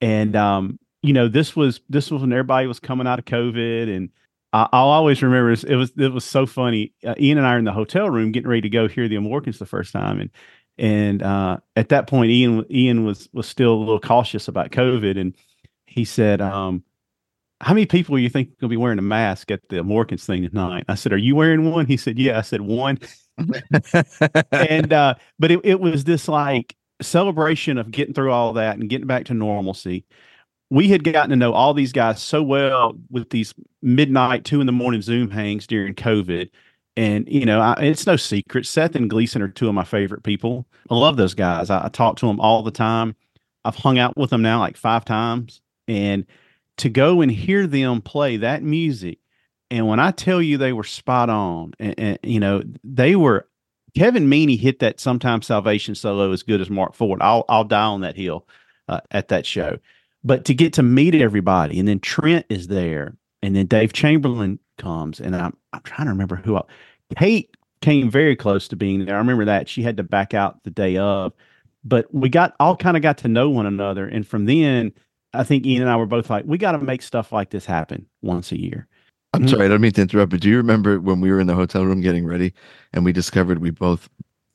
And 0.00 0.36
um, 0.36 0.78
you 1.02 1.12
know, 1.12 1.28
this 1.28 1.54
was 1.54 1.80
this 1.88 2.10
was 2.10 2.22
when 2.22 2.32
everybody 2.32 2.66
was 2.66 2.80
coming 2.80 3.06
out 3.06 3.18
of 3.18 3.24
COVID, 3.24 3.94
and 3.94 4.10
I, 4.52 4.62
will 4.72 4.90
always 4.90 5.22
remember 5.22 5.50
it 5.50 5.76
was 5.76 5.92
it 5.96 6.12
was 6.12 6.24
so 6.24 6.46
funny. 6.46 6.92
Uh, 7.06 7.14
Ian 7.18 7.38
and 7.38 7.46
I 7.46 7.54
are 7.54 7.58
in 7.58 7.64
the 7.64 7.72
hotel 7.72 8.08
room 8.10 8.32
getting 8.32 8.48
ready 8.48 8.62
to 8.62 8.70
go 8.70 8.88
hear 8.88 9.08
the 9.08 9.16
Amorkins 9.16 9.58
the 9.58 9.66
first 9.66 9.92
time, 9.92 10.20
and 10.20 10.30
and 10.78 11.22
uh, 11.22 11.58
at 11.76 11.88
that 11.90 12.06
point, 12.06 12.30
Ian 12.30 12.64
Ian 12.70 13.04
was 13.04 13.28
was 13.32 13.46
still 13.46 13.74
a 13.74 13.78
little 13.78 14.00
cautious 14.00 14.48
about 14.48 14.70
COVID, 14.70 15.18
and 15.18 15.34
he 15.86 16.04
said, 16.04 16.40
um, 16.40 16.82
"How 17.60 17.74
many 17.74 17.86
people 17.86 18.16
do 18.16 18.22
you 18.22 18.30
think 18.30 18.58
to 18.58 18.68
be 18.68 18.76
wearing 18.76 18.98
a 18.98 19.02
mask 19.02 19.50
at 19.50 19.68
the 19.68 19.82
Morkins 19.82 20.24
thing 20.24 20.48
tonight?" 20.48 20.84
I 20.88 20.94
said, 20.94 21.12
"Are 21.12 21.18
you 21.18 21.36
wearing 21.36 21.70
one?" 21.70 21.86
He 21.86 21.96
said, 21.96 22.18
"Yeah." 22.18 22.38
I 22.38 22.42
said, 22.42 22.62
"One." 22.62 22.98
and 24.52 24.92
uh, 24.92 25.14
but 25.38 25.50
it, 25.50 25.60
it 25.62 25.80
was 25.80 26.04
this 26.04 26.26
like 26.28 26.74
celebration 27.00 27.78
of 27.78 27.90
getting 27.90 28.14
through 28.14 28.32
all 28.32 28.52
that 28.54 28.78
and 28.78 28.88
getting 28.88 29.06
back 29.06 29.24
to 29.26 29.34
normalcy. 29.34 30.04
We 30.70 30.88
had 30.88 31.04
gotten 31.04 31.30
to 31.30 31.36
know 31.36 31.52
all 31.52 31.72
these 31.72 31.92
guys 31.92 32.20
so 32.20 32.42
well 32.42 32.94
with 33.10 33.30
these 33.30 33.54
midnight, 33.82 34.44
two 34.44 34.60
in 34.60 34.66
the 34.66 34.72
morning 34.72 35.00
Zoom 35.00 35.30
hangs 35.30 35.66
during 35.66 35.94
COVID. 35.94 36.50
And, 36.96 37.28
you 37.28 37.46
know, 37.46 37.60
I, 37.60 37.74
it's 37.80 38.06
no 38.06 38.16
secret. 38.16 38.66
Seth 38.66 38.94
and 38.94 39.08
Gleason 39.08 39.40
are 39.40 39.48
two 39.48 39.68
of 39.68 39.74
my 39.74 39.84
favorite 39.84 40.24
people. 40.24 40.66
I 40.90 40.96
love 40.96 41.16
those 41.16 41.34
guys. 41.34 41.70
I, 41.70 41.86
I 41.86 41.88
talk 41.88 42.16
to 42.16 42.26
them 42.26 42.40
all 42.40 42.62
the 42.62 42.70
time. 42.70 43.14
I've 43.64 43.76
hung 43.76 43.98
out 43.98 44.16
with 44.16 44.30
them 44.30 44.42
now 44.42 44.58
like 44.58 44.76
five 44.76 45.04
times. 45.04 45.62
And 45.86 46.26
to 46.78 46.88
go 46.88 47.20
and 47.20 47.30
hear 47.30 47.66
them 47.66 48.02
play 48.02 48.36
that 48.38 48.62
music, 48.62 49.18
and 49.70 49.86
when 49.86 50.00
I 50.00 50.10
tell 50.10 50.40
you 50.42 50.58
they 50.58 50.72
were 50.72 50.84
spot 50.84 51.30
on, 51.30 51.72
and, 51.78 51.94
and 51.98 52.18
you 52.22 52.40
know, 52.40 52.62
they 52.84 53.16
were 53.16 53.47
Kevin 53.94 54.28
Meaney 54.28 54.58
hit 54.58 54.78
that 54.80 55.00
sometimes 55.00 55.46
salvation 55.46 55.94
solo 55.94 56.32
as 56.32 56.42
good 56.42 56.60
as 56.60 56.70
Mark 56.70 56.94
Ford. 56.94 57.20
I'll 57.22 57.44
I'll 57.48 57.64
die 57.64 57.84
on 57.84 58.00
that 58.02 58.16
hill 58.16 58.46
uh, 58.88 59.00
at 59.10 59.28
that 59.28 59.46
show. 59.46 59.78
But 60.24 60.44
to 60.46 60.54
get 60.54 60.72
to 60.74 60.82
meet 60.82 61.14
everybody, 61.14 61.78
and 61.78 61.88
then 61.88 62.00
Trent 62.00 62.46
is 62.48 62.68
there, 62.68 63.16
and 63.42 63.54
then 63.54 63.66
Dave 63.66 63.92
Chamberlain 63.92 64.58
comes, 64.76 65.20
and 65.20 65.34
I'm 65.34 65.56
I'm 65.72 65.82
trying 65.82 66.06
to 66.06 66.12
remember 66.12 66.36
who. 66.36 66.56
I, 66.56 66.62
Kate 67.16 67.56
came 67.80 68.10
very 68.10 68.36
close 68.36 68.68
to 68.68 68.76
being 68.76 69.04
there. 69.04 69.14
I 69.14 69.18
remember 69.18 69.44
that 69.46 69.68
she 69.68 69.82
had 69.82 69.96
to 69.96 70.02
back 70.02 70.34
out 70.34 70.62
the 70.64 70.70
day 70.70 70.96
of, 70.96 71.32
but 71.84 72.12
we 72.12 72.28
got 72.28 72.54
all 72.60 72.76
kind 72.76 72.96
of 72.96 73.02
got 73.02 73.18
to 73.18 73.28
know 73.28 73.48
one 73.48 73.66
another, 73.66 74.06
and 74.06 74.26
from 74.26 74.46
then, 74.46 74.92
I 75.32 75.44
think 75.44 75.64
Ian 75.66 75.82
and 75.82 75.90
I 75.90 75.96
were 75.96 76.06
both 76.06 76.30
like, 76.30 76.44
we 76.46 76.58
got 76.58 76.72
to 76.72 76.78
make 76.78 77.02
stuff 77.02 77.32
like 77.32 77.50
this 77.50 77.66
happen 77.66 78.06
once 78.22 78.50
a 78.52 78.60
year. 78.60 78.88
I'm 79.34 79.46
sorry, 79.46 79.66
I 79.66 79.68
don't 79.68 79.80
mean 79.80 79.92
to 79.92 80.02
interrupt, 80.02 80.30
but 80.30 80.40
do 80.40 80.48
you 80.48 80.56
remember 80.56 81.00
when 81.00 81.20
we 81.20 81.30
were 81.30 81.40
in 81.40 81.46
the 81.46 81.54
hotel 81.54 81.84
room 81.84 82.00
getting 82.00 82.26
ready 82.26 82.54
and 82.92 83.04
we 83.04 83.12
discovered 83.12 83.58
we 83.58 83.70
both 83.70 84.08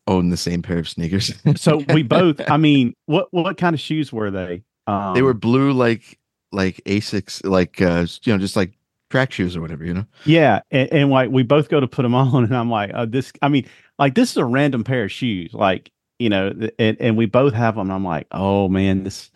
own 0.07 0.29
the 0.29 0.37
same 0.37 0.61
pair 0.61 0.79
of 0.79 0.89
sneakers? 0.89 1.33
so 1.55 1.77
we 1.89 2.03
both, 2.03 2.41
I 2.49 2.57
mean, 2.57 2.95
what 3.05 3.27
what 3.31 3.57
kind 3.57 3.73
of 3.73 3.79
shoes 3.79 4.11
were 4.11 4.31
they? 4.31 4.63
Um, 4.87 5.13
they 5.13 5.21
were 5.21 5.33
blue, 5.33 5.71
like 5.71 6.19
like 6.51 6.81
Asics, 6.85 7.45
like 7.45 7.81
uh, 7.81 8.05
you 8.23 8.33
know, 8.33 8.39
just 8.39 8.55
like 8.55 8.73
track 9.09 9.31
shoes 9.31 9.55
or 9.55 9.61
whatever, 9.61 9.85
you 9.85 9.93
know. 9.93 10.05
Yeah, 10.25 10.61
and, 10.71 10.91
and 10.91 11.09
like 11.11 11.29
we 11.29 11.43
both 11.43 11.69
go 11.69 11.79
to 11.79 11.87
put 11.87 12.01
them 12.03 12.15
on, 12.15 12.43
and 12.43 12.55
I'm 12.55 12.69
like, 12.69 12.91
oh, 12.93 13.05
this. 13.05 13.31
I 13.41 13.49
mean, 13.49 13.67
like 13.99 14.15
this 14.15 14.31
is 14.31 14.37
a 14.37 14.45
random 14.45 14.83
pair 14.83 15.03
of 15.03 15.11
shoes, 15.11 15.53
like 15.53 15.91
you 16.19 16.29
know, 16.29 16.53
and 16.79 16.97
and 16.99 17.17
we 17.17 17.25
both 17.25 17.53
have 17.53 17.75
them. 17.75 17.91
I'm 17.91 18.03
like, 18.03 18.27
oh 18.31 18.69
man, 18.69 19.03
this 19.03 19.31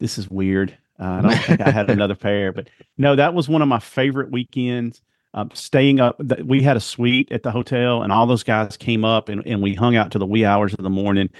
this 0.00 0.18
is 0.18 0.28
weird. 0.28 0.76
Uh, 1.00 1.04
I 1.04 1.20
don't 1.22 1.38
think 1.38 1.60
I 1.60 1.70
had 1.70 1.90
another 1.90 2.14
pair, 2.14 2.52
but 2.52 2.68
no, 2.96 3.16
that 3.16 3.34
was 3.34 3.48
one 3.48 3.62
of 3.62 3.68
my 3.68 3.80
favorite 3.80 4.30
weekends. 4.30 5.02
Um, 5.34 5.50
staying 5.52 5.98
up, 5.98 6.20
we 6.44 6.62
had 6.62 6.76
a 6.76 6.80
suite 6.80 7.32
at 7.32 7.42
the 7.42 7.50
hotel, 7.50 8.02
and 8.02 8.12
all 8.12 8.26
those 8.26 8.44
guys 8.44 8.76
came 8.76 9.04
up, 9.04 9.28
and, 9.28 9.44
and 9.46 9.60
we 9.60 9.74
hung 9.74 9.96
out 9.96 10.12
to 10.12 10.18
the 10.18 10.26
wee 10.26 10.44
hours 10.44 10.74
of 10.74 10.84
the 10.84 10.90
morning. 10.90 11.30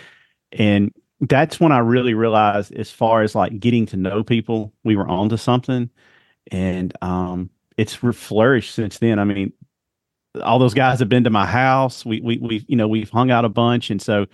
And 0.50 0.92
that's 1.20 1.60
when 1.60 1.70
I 1.70 1.78
really 1.78 2.14
realized, 2.14 2.74
as 2.74 2.90
far 2.90 3.22
as 3.22 3.36
like 3.36 3.60
getting 3.60 3.86
to 3.86 3.96
know 3.96 4.24
people, 4.24 4.72
we 4.82 4.96
were 4.96 5.06
onto 5.06 5.36
something. 5.36 5.90
And 6.50 6.92
um, 7.02 7.50
it's 7.76 7.94
flourished 7.94 8.74
since 8.74 8.98
then. 8.98 9.20
I 9.20 9.24
mean, 9.24 9.52
all 10.42 10.58
those 10.58 10.74
guys 10.74 10.98
have 10.98 11.08
been 11.08 11.24
to 11.24 11.30
my 11.30 11.46
house. 11.46 12.04
We 12.04 12.20
we 12.20 12.38
we 12.38 12.64
you 12.68 12.76
know 12.76 12.88
we've 12.88 13.10
hung 13.10 13.30
out 13.30 13.44
a 13.44 13.48
bunch, 13.48 13.90
and 13.90 14.02
so 14.02 14.26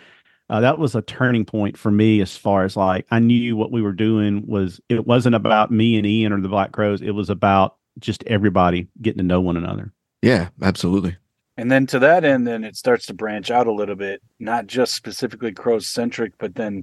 uh, 0.50 0.60
that 0.60 0.80
was 0.80 0.96
a 0.96 1.02
turning 1.02 1.44
point 1.44 1.78
for 1.78 1.92
me 1.92 2.20
as 2.20 2.36
far 2.36 2.64
as 2.64 2.76
like 2.76 3.06
I 3.12 3.20
knew 3.20 3.56
what 3.56 3.70
we 3.70 3.82
were 3.82 3.92
doing 3.92 4.44
was 4.48 4.80
it 4.88 5.06
wasn't 5.06 5.36
about 5.36 5.70
me 5.70 5.96
and 5.96 6.04
Ian 6.04 6.32
or 6.32 6.40
the 6.40 6.48
Black 6.48 6.72
Crowes. 6.72 7.00
It 7.00 7.12
was 7.12 7.30
about 7.30 7.76
just 8.00 8.24
everybody 8.26 8.88
getting 9.00 9.18
to 9.18 9.24
know 9.24 9.40
one 9.40 9.56
another. 9.56 9.92
Yeah, 10.22 10.48
absolutely. 10.60 11.16
And 11.56 11.70
then 11.70 11.86
to 11.86 12.00
that 12.00 12.24
end, 12.24 12.48
then 12.48 12.64
it 12.64 12.74
starts 12.74 13.06
to 13.06 13.14
branch 13.14 13.52
out 13.52 13.68
a 13.68 13.72
little 13.72 13.94
bit, 13.94 14.22
not 14.40 14.66
just 14.66 14.94
specifically 14.94 15.52
Crowes 15.52 15.86
centric, 15.86 16.32
but 16.38 16.56
then 16.56 16.82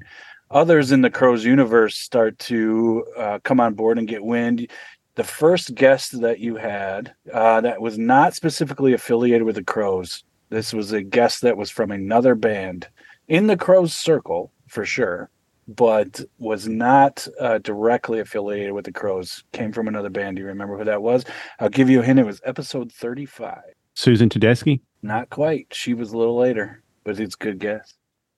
others 0.49 0.93
in 0.93 1.01
the 1.01 1.09
Crowes 1.09 1.43
universe 1.43 1.97
start 1.97 2.39
to 2.39 3.05
uh, 3.17 3.39
come 3.43 3.59
on 3.59 3.73
board 3.73 3.97
and 3.97 4.07
get 4.07 4.23
wind. 4.23 4.71
The 5.15 5.25
first 5.25 5.75
guest 5.75 6.21
that 6.21 6.39
you 6.39 6.55
had 6.55 7.13
uh, 7.33 7.59
that 7.61 7.81
was 7.81 7.97
not 7.97 8.33
specifically 8.33 8.93
affiliated 8.93 9.43
with 9.43 9.55
the 9.55 9.63
Crowes, 9.63 10.23
this 10.49 10.73
was 10.73 10.93
a 10.93 11.01
guest 11.01 11.41
that 11.41 11.57
was 11.57 11.69
from 11.69 11.91
another 11.91 12.33
band 12.33 12.87
in 13.27 13.47
the 13.47 13.57
Crow's 13.57 13.93
circle 13.93 14.51
for 14.67 14.85
sure, 14.85 15.29
but 15.67 16.21
was 16.39 16.67
not 16.67 17.27
uh, 17.39 17.57
directly 17.59 18.19
affiliated 18.19 18.73
with 18.73 18.85
the 18.85 18.91
Crowes. 18.91 19.43
Came 19.51 19.71
from 19.71 19.87
another 19.87 20.09
band. 20.09 20.37
Do 20.37 20.41
you 20.41 20.47
remember 20.47 20.77
who 20.77 20.85
that 20.85 21.01
was? 21.01 21.25
I'll 21.59 21.69
give 21.69 21.89
you 21.89 22.01
a 22.01 22.03
hint. 22.03 22.19
It 22.19 22.25
was 22.25 22.41
episode 22.45 22.91
35. 22.91 23.61
Susan 23.93 24.29
Tedeschi? 24.29 24.79
Not 25.01 25.29
quite. 25.29 25.67
She 25.73 25.93
was 25.93 26.11
a 26.11 26.17
little 26.17 26.37
later, 26.37 26.83
but 27.03 27.19
it's 27.19 27.35
a 27.35 27.37
good 27.37 27.59
guess. 27.59 27.93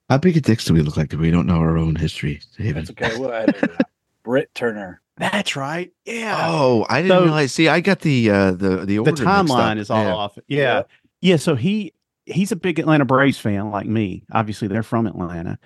How 0.09 0.17
big 0.17 0.37
a 0.37 0.41
dicks 0.41 0.65
do 0.65 0.73
we 0.73 0.81
look 0.81 0.97
like 0.97 1.13
if 1.13 1.19
we 1.19 1.29
don't 1.29 1.45
know 1.45 1.57
our 1.57 1.77
own 1.77 1.95
history, 1.95 2.41
David? 2.57 2.87
That's 2.87 2.89
okay. 2.91 3.17
Well, 3.17 3.45
Britt 4.23 4.53
Turner. 4.55 5.01
That's 5.17 5.55
right. 5.55 5.91
Yeah. 6.05 6.47
Oh, 6.49 6.85
I 6.89 7.01
didn't 7.01 7.17
so, 7.17 7.23
realize. 7.25 7.53
See, 7.53 7.67
I 7.67 7.81
got 7.81 7.99
the 7.99 8.29
uh 8.29 8.51
the 8.51 8.85
the 8.85 9.03
the 9.03 9.11
timeline 9.11 9.77
is 9.77 9.89
all 9.89 10.03
yeah. 10.03 10.13
off. 10.13 10.37
Yeah. 10.47 10.57
yeah. 10.57 10.83
Yeah. 11.21 11.35
So 11.35 11.55
he 11.55 11.93
he's 12.29 12.51
a 12.51 12.55
big 12.55 12.79
Atlanta 12.79 13.05
Braves 13.05 13.39
fan 13.39 13.71
like 13.71 13.85
me. 13.85 14.23
Obviously, 14.31 14.67
they're 14.67 14.83
from 14.83 15.07
Atlanta, 15.07 15.59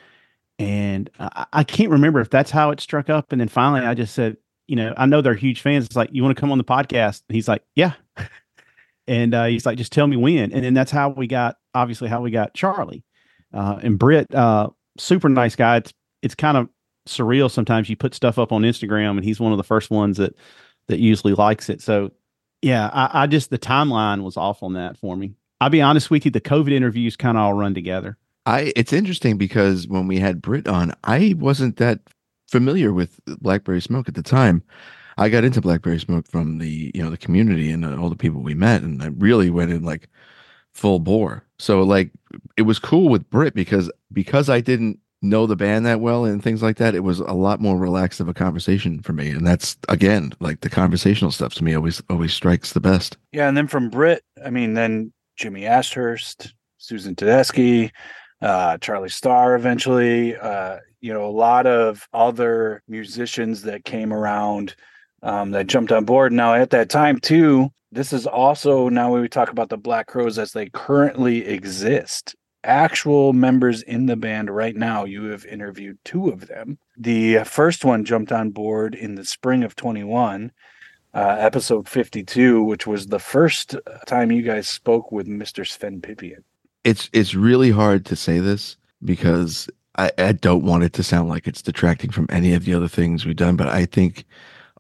and 0.60 1.10
I, 1.20 1.46
I, 1.54 1.64
can't 1.64 1.92
remember 1.92 2.20
if 2.20 2.30
that's 2.30 2.52
how 2.52 2.72
it 2.72 2.80
struck 2.80 3.10
up. 3.10 3.32
And 3.32 3.42
then 3.42 3.48
finally, 3.48 3.86
I 3.86 3.94
just 3.94 4.14
said, 4.14 4.38
you 4.68 4.76
know, 4.76 4.94
I 4.98 5.06
know 5.06 5.22
they're 5.22 5.34
huge 5.34 5.62
fans. 5.62 5.86
It's 5.86 5.96
like, 5.96 6.10
you 6.12 6.24
want 6.24 6.36
to 6.36 6.40
come 6.40 6.52
on 6.52 6.58
the 6.58 6.64
podcast? 6.64 7.24
And 7.28 7.36
he's 7.36 7.48
like, 7.48 7.64
yeah. 7.76 7.94
and 9.08 9.34
uh, 9.34 9.46
he's 9.46 9.66
like, 9.66 9.78
just 9.78 9.92
tell 9.92 10.08
me 10.08 10.18
when. 10.18 10.52
And 10.52 10.64
then 10.64 10.74
that's 10.74 10.92
how 10.92 11.10
we 11.10 11.28
got, 11.28 11.58
obviously, 11.74 12.08
how 12.08 12.22
we 12.22 12.32
got 12.32 12.54
Charlie 12.54 13.04
uh, 13.54 13.80
and 13.82 14.00
Britt. 14.00 14.34
Uh, 14.34 14.70
super 14.98 15.30
nice 15.30 15.56
guy. 15.56 15.78
It's 15.78 15.94
it's 16.22 16.36
kind 16.36 16.58
of 16.58 16.70
surreal 17.08 17.52
sometimes. 17.52 17.90
You 17.90 17.96
put 17.96 18.14
stuff 18.14 18.40
up 18.40 18.52
on 18.52 18.62
Instagram, 18.62 19.12
and 19.12 19.24
he's 19.24 19.40
one 19.40 19.52
of 19.52 19.58
the 19.58 19.64
first 19.64 19.92
ones 19.92 20.18
that 20.18 20.36
that 20.88 21.00
usually 21.00 21.34
likes 21.34 21.70
it. 21.70 21.82
So 21.82 22.12
yeah, 22.62 22.90
I, 22.94 23.24
I 23.24 23.28
just 23.28 23.50
the 23.50 23.60
timeline 23.60 24.24
was 24.24 24.38
off 24.38 24.64
on 24.64 24.74
that 24.74 24.98
for 24.98 25.16
me. 25.16 25.34
I'll 25.64 25.70
be 25.70 25.82
honest 25.82 26.12
with 26.12 26.26
you, 26.26 26.32
the 26.32 26.42
COVID 26.42 26.74
interviews 26.74 27.16
kind 27.16 27.38
of 27.38 27.44
all 27.44 27.54
run 27.54 27.74
together. 27.74 28.18
I 28.46 28.74
it's 28.76 28.92
interesting 28.92 29.38
because 29.38 29.88
when 29.88 30.08
we 30.08 30.20
had 30.20 30.42
Britt 30.42 30.68
on, 30.68 30.94
I 31.06 31.36
wasn't 31.38 31.78
that 31.78 32.02
familiar 32.50 32.92
with 32.92 33.18
Blackberry 33.40 33.80
Smoke 33.80 34.10
at 34.10 34.16
the 34.16 34.24
time. 34.24 34.62
I 35.18 35.30
got 35.30 35.46
into 35.46 35.62
Blackberry 35.62 36.00
Smoke 36.00 36.28
from 36.28 36.58
the 36.58 36.92
you 36.94 37.02
know 37.02 37.10
the 37.10 37.18
community 37.18 37.72
and 37.72 37.86
uh, 37.86 37.96
all 37.96 38.10
the 38.10 38.18
people 38.18 38.42
we 38.42 38.54
met, 38.54 38.82
and 38.82 39.02
I 39.02 39.08
really 39.08 39.50
went 39.50 39.72
in 39.72 39.84
like 39.84 40.10
full 40.74 41.00
bore. 41.00 41.46
So 41.60 41.82
like 41.84 42.12
it 42.58 42.64
was 42.64 42.78
cool 42.78 43.08
with 43.08 43.30
Britt 43.30 43.54
because 43.54 43.90
because 44.12 44.50
I 44.50 44.60
didn't 44.60 45.00
know 45.22 45.48
the 45.48 45.56
band 45.56 45.86
that 45.86 46.02
well 46.02 46.26
and 46.26 46.44
things 46.44 46.62
like 46.62 46.76
that, 46.76 46.94
it 46.94 47.06
was 47.06 47.22
a 47.22 47.32
lot 47.32 47.62
more 47.62 47.78
relaxed 47.78 48.20
of 48.20 48.28
a 48.28 48.34
conversation 48.34 49.02
for 49.02 49.14
me. 49.14 49.30
And 49.30 49.48
that's 49.48 49.78
again 49.88 50.34
like 50.42 50.60
the 50.60 50.70
conversational 50.70 51.32
stuff 51.32 51.54
to 51.54 51.64
me 51.64 51.74
always 51.74 52.04
always 52.10 52.34
strikes 52.34 52.74
the 52.74 52.82
best. 52.82 53.16
Yeah, 53.32 53.48
and 53.48 53.56
then 53.56 53.70
from 53.70 53.90
Britt, 53.90 54.26
I 54.46 54.50
mean, 54.50 54.74
then 54.74 55.14
Jimmy 55.36 55.66
Ashurst, 55.66 56.54
Susan 56.78 57.16
Tedeschi, 57.16 57.92
uh, 58.42 58.78
Charlie 58.78 59.10
Starr 59.10 59.56
eventually, 59.56 60.36
uh, 60.36 60.78
you 61.00 61.14
know, 61.14 61.26
a 61.26 61.32
lot 61.32 61.66
of 61.66 62.08
other 62.14 62.84
musicians 62.88 63.62
that 63.64 63.86
came 63.86 64.14
around 64.14 64.76
um, 65.22 65.52
that 65.52 65.68
jumped 65.68 65.92
on 65.92 66.06
board. 66.06 66.34
Now, 66.34 66.54
at 66.54 66.70
that 66.72 66.90
time, 66.90 67.20
too, 67.20 67.70
this 67.92 68.12
is 68.12 68.28
also 68.28 68.90
now 68.90 69.12
when 69.12 69.22
we 69.22 69.30
talk 69.30 69.50
about 69.50 69.70
the 69.70 69.78
Black 69.78 70.08
Crowes 70.08 70.38
as 70.38 70.52
they 70.52 70.70
currently 70.70 71.46
exist. 71.46 72.36
Actual 72.66 73.34
members 73.34 73.82
in 73.84 74.06
the 74.06 74.16
band 74.16 74.50
right 74.50 74.76
now, 74.76 75.06
you 75.06 75.26
have 75.26 75.46
interviewed 75.46 75.98
two 76.04 76.30
of 76.30 76.48
them. 76.48 76.78
The 76.98 77.44
first 77.44 77.86
one 77.86 78.06
jumped 78.06 78.32
on 78.32 78.52
board 78.52 78.96
in 78.96 79.16
the 79.16 79.26
spring 79.26 79.64
of 79.64 79.76
21 79.76 80.52
uh, 81.14 81.36
episode 81.40 81.88
52, 81.88 82.64
which 82.64 82.88
was 82.88 83.08
the 83.08 83.20
first 83.20 83.76
time 84.08 84.32
you 84.32 84.42
guys 84.42 84.68
spoke 84.68 85.12
with 85.12 85.28
Mr. 85.28 85.68
Sven 85.68 86.02
Pipien. 86.02 86.44
It's 86.84 87.10
it's 87.14 87.34
really 87.34 87.72
hard 87.72 88.06
to 88.08 88.16
say 88.16 88.40
this 88.40 88.76
because 89.06 89.70
I, 89.98 90.12
I 90.18 90.32
don't 90.34 90.66
want 90.66 90.84
it 90.84 90.94
to 90.94 91.04
sound 91.04 91.30
like 91.30 91.48
it's 91.48 91.62
detracting 91.62 92.12
from 92.12 92.28
any 92.30 92.54
of 92.54 92.66
the 92.66 92.74
other 92.74 92.88
things 92.88 93.26
we've 93.26 93.36
done, 93.36 93.56
but 93.56 93.68
I 93.68 93.86
think 93.86 94.26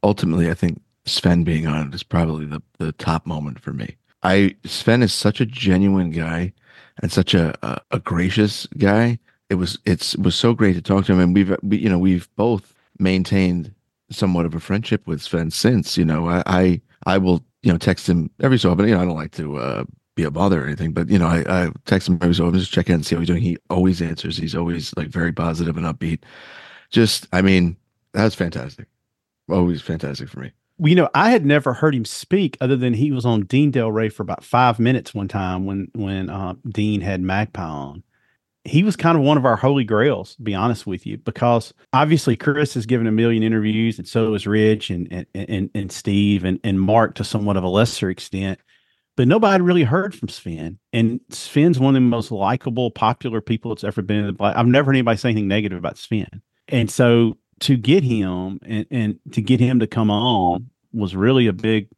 ultimately 0.02 0.50
I 0.50 0.54
think 0.54 0.82
Sven 1.06 1.43
being 1.43 1.67
on 1.67 1.88
it 1.88 1.96
is 1.96 2.04
probably 2.04 2.46
the, 2.46 2.62
the 2.78 2.91
top 2.93 3.26
moment 3.26 3.60
for 3.60 3.74
me. 3.74 3.96
I 4.24 4.56
Sven 4.65 5.04
is 5.04 5.13
such 5.13 5.39
a 5.39 5.46
genuine 5.46 6.12
guy 6.12 6.54
and 7.02 7.12
such 7.12 7.34
a, 7.34 7.56
a, 7.65 7.82
a 7.91 8.00
gracious 8.00 8.67
guy. 8.78 9.19
It 9.50 9.56
was 9.56 9.78
it's 9.86 10.15
it 10.15 10.22
was 10.22 10.36
so 10.36 10.54
great 10.54 10.74
to 10.74 10.82
talk 10.82 11.06
to 11.06 11.13
him, 11.13 11.19
and 11.19 11.34
we've 11.34 11.56
we, 11.62 11.78
you 11.78 11.89
know 11.89 12.00
we've 12.00 12.30
both 12.36 12.74
maintained 13.00 13.74
somewhat 14.13 14.45
of 14.45 14.56
a 14.56 14.60
friendship 14.60 15.08
with 15.08 15.21
Sven 15.21 15.52
since. 15.52 15.97
You 15.97 16.06
know, 16.06 16.28
I 16.28 16.43
I, 16.45 16.82
I 17.06 17.17
will 17.17 17.43
you 17.62 17.71
know 17.71 17.78
text 17.78 18.08
him 18.08 18.30
every 18.41 18.58
so 18.60 18.71
often. 18.71 18.88
You 18.88 18.95
know, 18.95 19.02
I 19.02 19.06
don't 19.06 19.15
like 19.15 19.32
to 19.34 19.58
uh, 19.58 19.84
be 20.15 20.23
a 20.23 20.32
bother 20.32 20.62
or 20.62 20.65
anything, 20.65 20.93
but 20.93 21.10
you 21.10 21.17
know, 21.17 21.28
I, 21.28 21.43
I 21.47 21.71
text 21.86 22.08
him 22.08 22.19
every 22.21 22.36
so 22.36 22.45
often 22.45 22.60
just 22.60 22.71
check 22.71 22.88
in 22.88 22.95
and 22.95 23.06
see 23.06 23.15
how 23.15 23.21
he's 23.21 23.28
doing. 23.28 23.41
He 23.41 23.58
always 23.69 24.02
answers. 24.02 24.38
He's 24.38 24.56
always 24.56 24.95
like 24.95 25.08
very 25.08 25.32
positive 25.32 25.78
and 25.78 25.86
upbeat. 25.86 26.19
Just, 26.89 27.28
I 27.34 27.41
mean, 27.41 27.76
that 28.13 28.23
was 28.23 28.36
fantastic. 28.36 28.88
Always 29.49 29.82
fantastic 29.82 30.30
for 30.30 30.39
me. 30.39 30.52
Well, 30.78 30.89
you 30.89 30.95
know, 30.95 31.10
I 31.13 31.32
had 31.32 31.45
never 31.45 31.73
heard 31.73 31.95
him 31.95 32.06
speak 32.06 32.58
other 32.62 32.76
than 32.76 32.93
he 32.93 33.12
was 33.12 33.26
on 33.26 33.41
Dean 33.45 33.71
Delray 33.71 34.12
for 34.12 34.23
about 34.23 34.43
five 34.43 34.80
minutes 34.80 35.13
one 35.13 35.28
time 35.28 35.65
when 35.65 35.89
when 35.95 36.30
uh, 36.30 36.54
Dean 36.67 37.02
had 37.02 37.21
Magpie 37.21 37.63
on, 37.63 38.04
he 38.65 38.84
was 38.84 38.95
kind 38.95 39.17
of 39.17 39.23
one 39.23 39.38
of 39.38 39.45
our 39.45 39.58
holy 39.58 39.84
grails, 39.84 40.36
to 40.36 40.41
be 40.41 40.56
honest 40.56 40.88
with 40.88 41.06
you, 41.06 41.17
because 41.17 41.73
obviously 41.91 42.36
Chris 42.36 42.73
has 42.76 42.86
given 42.86 43.08
a 43.08 43.12
million 43.12 43.43
interviews, 43.43 43.97
and 43.97 44.08
so 44.08 44.34
has 44.34 44.47
Rich 44.47 44.89
and 44.89 45.08
and 45.12 45.28
and, 45.34 45.69
and 45.76 45.91
Steve 45.91 46.45
and, 46.45 46.60
and 46.63 46.80
Mark 46.80 47.15
to 47.15 47.23
somewhat 47.23 47.58
of 47.58 47.63
a 47.63 47.69
lesser 47.69 48.10
extent. 48.10 48.60
But 49.15 49.28
nobody 49.28 49.62
really 49.62 49.84
heard 49.84 50.15
from 50.15 50.30
Sven. 50.30 50.80
And 50.91 51.19
Sven's 51.30 51.80
one 51.80 51.95
of 51.95 52.02
the 52.02 52.08
most 52.08 52.32
likable, 52.32 52.89
popular 52.89 53.41
people 53.41 53.69
that's 53.69 53.84
ever 53.84 54.02
been 54.02 54.19
in 54.19 54.26
the 54.26 54.34
black. 54.34 54.56
I've 54.56 54.65
never 54.65 54.88
heard 54.88 54.95
anybody 54.95 55.17
say 55.17 55.30
anything 55.30 55.47
negative 55.47 55.78
about 55.78 55.99
Sven. 55.99 56.41
And 56.67 56.89
so 56.89 57.38
to 57.60 57.78
get 57.78 58.04
him 58.04 58.60
and, 58.65 58.88
and 58.89 59.19
to 59.34 59.41
get 59.41 59.60
him 59.60 59.80
to 59.82 59.88
come 59.88 60.10
on 60.10 60.69
was 60.93 61.15
really 61.15 61.45
a 61.45 61.54
big 61.54 61.89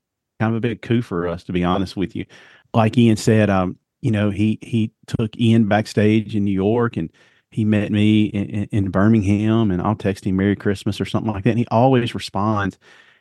kind 0.42 0.52
of 0.52 0.58
a 0.58 0.60
big 0.60 0.82
coup 0.82 1.02
for 1.02 1.28
us, 1.28 1.46
to 1.46 1.54
be 1.54 1.64
honest 1.64 1.96
with 1.96 2.16
you. 2.16 2.26
Like 2.74 2.98
Ian 2.98 3.16
said, 3.16 3.50
um, 3.50 3.78
you 4.06 4.12
know, 4.12 4.30
he 4.30 4.60
he 4.62 4.92
took 5.08 5.36
Ian 5.36 5.68
backstage 5.68 6.36
in 6.36 6.46
New 6.46 6.52
York 6.52 6.96
and 6.96 7.12
he 7.50 7.66
met 7.66 7.92
me 7.92 8.26
in, 8.26 8.66
in, 8.66 8.92
Birmingham 8.92 9.72
and 9.72 9.82
I'll 9.82 9.96
text 9.96 10.28
him 10.28 10.36
Merry 10.36 10.56
Christmas 10.56 11.02
or 11.02 11.06
something 11.06 11.34
like 11.34 11.44
that. 11.44 11.50
And 11.50 11.58
he 11.58 11.66
always 11.72 12.14
responds. 12.14 12.78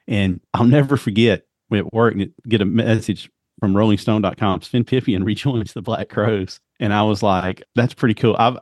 And 0.06 0.42
I'll 0.52 0.66
never 0.66 0.98
forget 0.98 1.46
at 1.72 1.94
work 1.94 2.12
and 2.12 2.30
get 2.46 2.60
a 2.60 2.66
message 2.66 3.30
from 3.60 3.72
rollingstone.com, 3.72 4.60
Sven 4.60 4.84
Pipien 4.84 5.24
rejoins 5.24 5.72
the 5.72 5.80
Black 5.80 6.10
Crowes. 6.10 6.60
And 6.80 6.92
I 6.92 7.02
was 7.04 7.22
like, 7.22 7.62
that's 7.74 7.94
pretty 7.94 8.14
cool. 8.14 8.36
I've, 8.38 8.58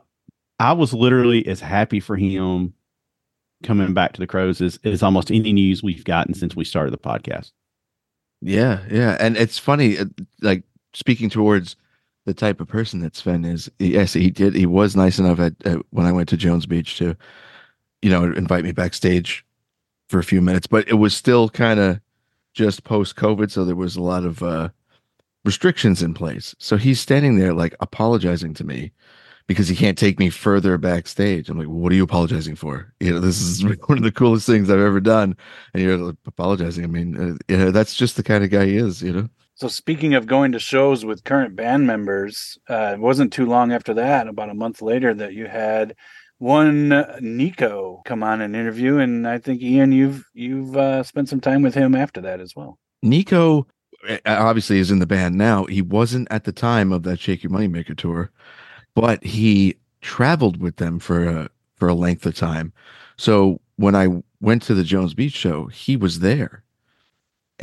I 0.59 0.71
was 0.71 0.93
literally 0.93 1.45
as 1.45 1.59
happy 1.59 1.99
for 1.99 2.15
him 2.15 2.73
coming 3.63 3.93
back 3.93 4.13
to 4.13 4.21
the 4.21 4.27
Crowes 4.27 4.61
as, 4.61 4.79
as 4.85 5.03
almost 5.03 5.29
any 5.29 5.51
news 5.51 5.83
we've 5.83 6.05
gotten 6.05 6.35
since 6.35 6.55
we 6.55 6.63
started 6.63 6.93
the 6.93 6.97
podcast. 6.97 7.51
Yeah, 8.41 8.85
yeah. 8.89 9.17
And 9.19 9.35
it's 9.35 9.57
funny, 9.57 9.97
uh, 9.97 10.05
like 10.41 10.63
speaking 10.93 11.29
towards 11.29 11.75
the 12.25 12.33
type 12.33 12.61
of 12.61 12.67
person 12.67 13.01
that 13.01 13.15
Sven 13.15 13.45
is. 13.45 13.69
Yes, 13.79 14.13
he 14.13 14.31
did. 14.31 14.55
He 14.55 14.65
was 14.65 14.95
nice 14.95 15.19
enough 15.19 15.39
at, 15.39 15.53
at, 15.65 15.79
when 15.89 16.05
I 16.05 16.11
went 16.11 16.29
to 16.29 16.37
Jones 16.37 16.65
Beach 16.65 16.97
to, 16.97 17.15
you 18.01 18.09
know, 18.09 18.23
invite 18.23 18.63
me 18.63 18.71
backstage 18.71 19.45
for 20.09 20.19
a 20.19 20.23
few 20.23 20.41
minutes. 20.41 20.67
But 20.67 20.87
it 20.87 20.95
was 20.95 21.15
still 21.15 21.49
kind 21.49 21.79
of 21.79 21.99
just 22.53 22.83
post 22.83 23.15
COVID, 23.15 23.51
so 23.51 23.65
there 23.65 23.75
was 23.75 23.95
a 23.95 24.01
lot 24.01 24.23
of 24.23 24.41
uh, 24.43 24.69
restrictions 25.43 26.01
in 26.01 26.13
place. 26.13 26.55
So 26.59 26.77
he's 26.77 26.99
standing 26.99 27.37
there 27.37 27.53
like 27.53 27.75
apologizing 27.79 28.53
to 28.55 28.63
me 28.63 28.91
because 29.47 29.67
he 29.67 29.75
can't 29.75 29.97
take 29.97 30.19
me 30.19 30.29
further 30.29 30.77
backstage. 30.77 31.49
I'm 31.49 31.57
like, 31.57 31.67
well, 31.67 31.77
what 31.77 31.91
are 31.91 31.95
you 31.95 32.03
apologizing 32.03 32.55
for? 32.55 32.93
You 32.99 33.13
know, 33.13 33.19
this 33.19 33.41
is 33.41 33.63
one 33.87 33.97
of 33.97 34.03
the 34.03 34.11
coolest 34.11 34.45
things 34.45 34.69
I've 34.69 34.79
ever 34.79 35.01
done, 35.01 35.35
and 35.73 35.83
you're 35.83 36.13
apologizing. 36.25 36.83
I 36.83 36.87
mean, 36.87 37.17
uh, 37.17 37.37
you 37.49 37.57
know, 37.57 37.71
that's 37.71 37.95
just 37.95 38.15
the 38.15 38.23
kind 38.23 38.43
of 38.43 38.49
guy 38.49 38.65
he 38.65 38.77
is. 38.77 39.01
You 39.01 39.13
know. 39.13 39.29
So 39.55 39.67
speaking 39.67 40.15
of 40.15 40.25
going 40.25 40.51
to 40.53 40.59
shows 40.59 41.05
with 41.05 41.23
current 41.23 41.55
band 41.55 41.85
members, 41.85 42.57
uh, 42.69 42.93
it 42.95 42.99
wasn't 42.99 43.31
too 43.31 43.45
long 43.45 43.71
after 43.71 43.93
that, 43.93 44.27
about 44.27 44.49
a 44.49 44.55
month 44.55 44.81
later, 44.81 45.13
that 45.13 45.33
you 45.33 45.45
had 45.45 45.95
one 46.39 47.05
Nico 47.21 48.01
come 48.05 48.23
on 48.23 48.41
an 48.41 48.55
interview, 48.55 48.97
and 48.97 49.27
I 49.27 49.37
think 49.37 49.61
Ian, 49.61 49.91
you've 49.91 50.25
you've 50.33 50.75
uh, 50.75 51.03
spent 51.03 51.29
some 51.29 51.39
time 51.39 51.61
with 51.61 51.75
him 51.75 51.95
after 51.95 52.19
that 52.21 52.41
as 52.41 52.55
well. 52.55 52.79
Nico 53.01 53.67
obviously 54.25 54.79
is 54.79 54.91
in 54.91 54.99
the 54.99 55.05
band 55.05 55.37
now. 55.37 55.65
He 55.65 55.81
wasn't 55.81 56.27
at 56.31 56.43
the 56.43 56.51
time 56.51 56.91
of 56.91 57.03
that 57.03 57.19
Shake 57.19 57.43
Your 57.43 57.51
Moneymaker 57.51 57.95
tour, 57.95 58.31
but 58.95 59.23
he 59.23 59.77
traveled 60.01 60.59
with 60.59 60.77
them 60.77 60.99
for 60.99 61.25
a 61.25 61.49
for 61.75 61.87
a 61.87 61.93
length 61.93 62.25
of 62.25 62.35
time. 62.35 62.73
So 63.17 63.61
when 63.77 63.95
I 63.95 64.07
went 64.41 64.63
to 64.63 64.73
the 64.73 64.83
Jones 64.83 65.13
Beach 65.13 65.33
show, 65.33 65.67
he 65.67 65.95
was 65.95 66.19
there. 66.19 66.63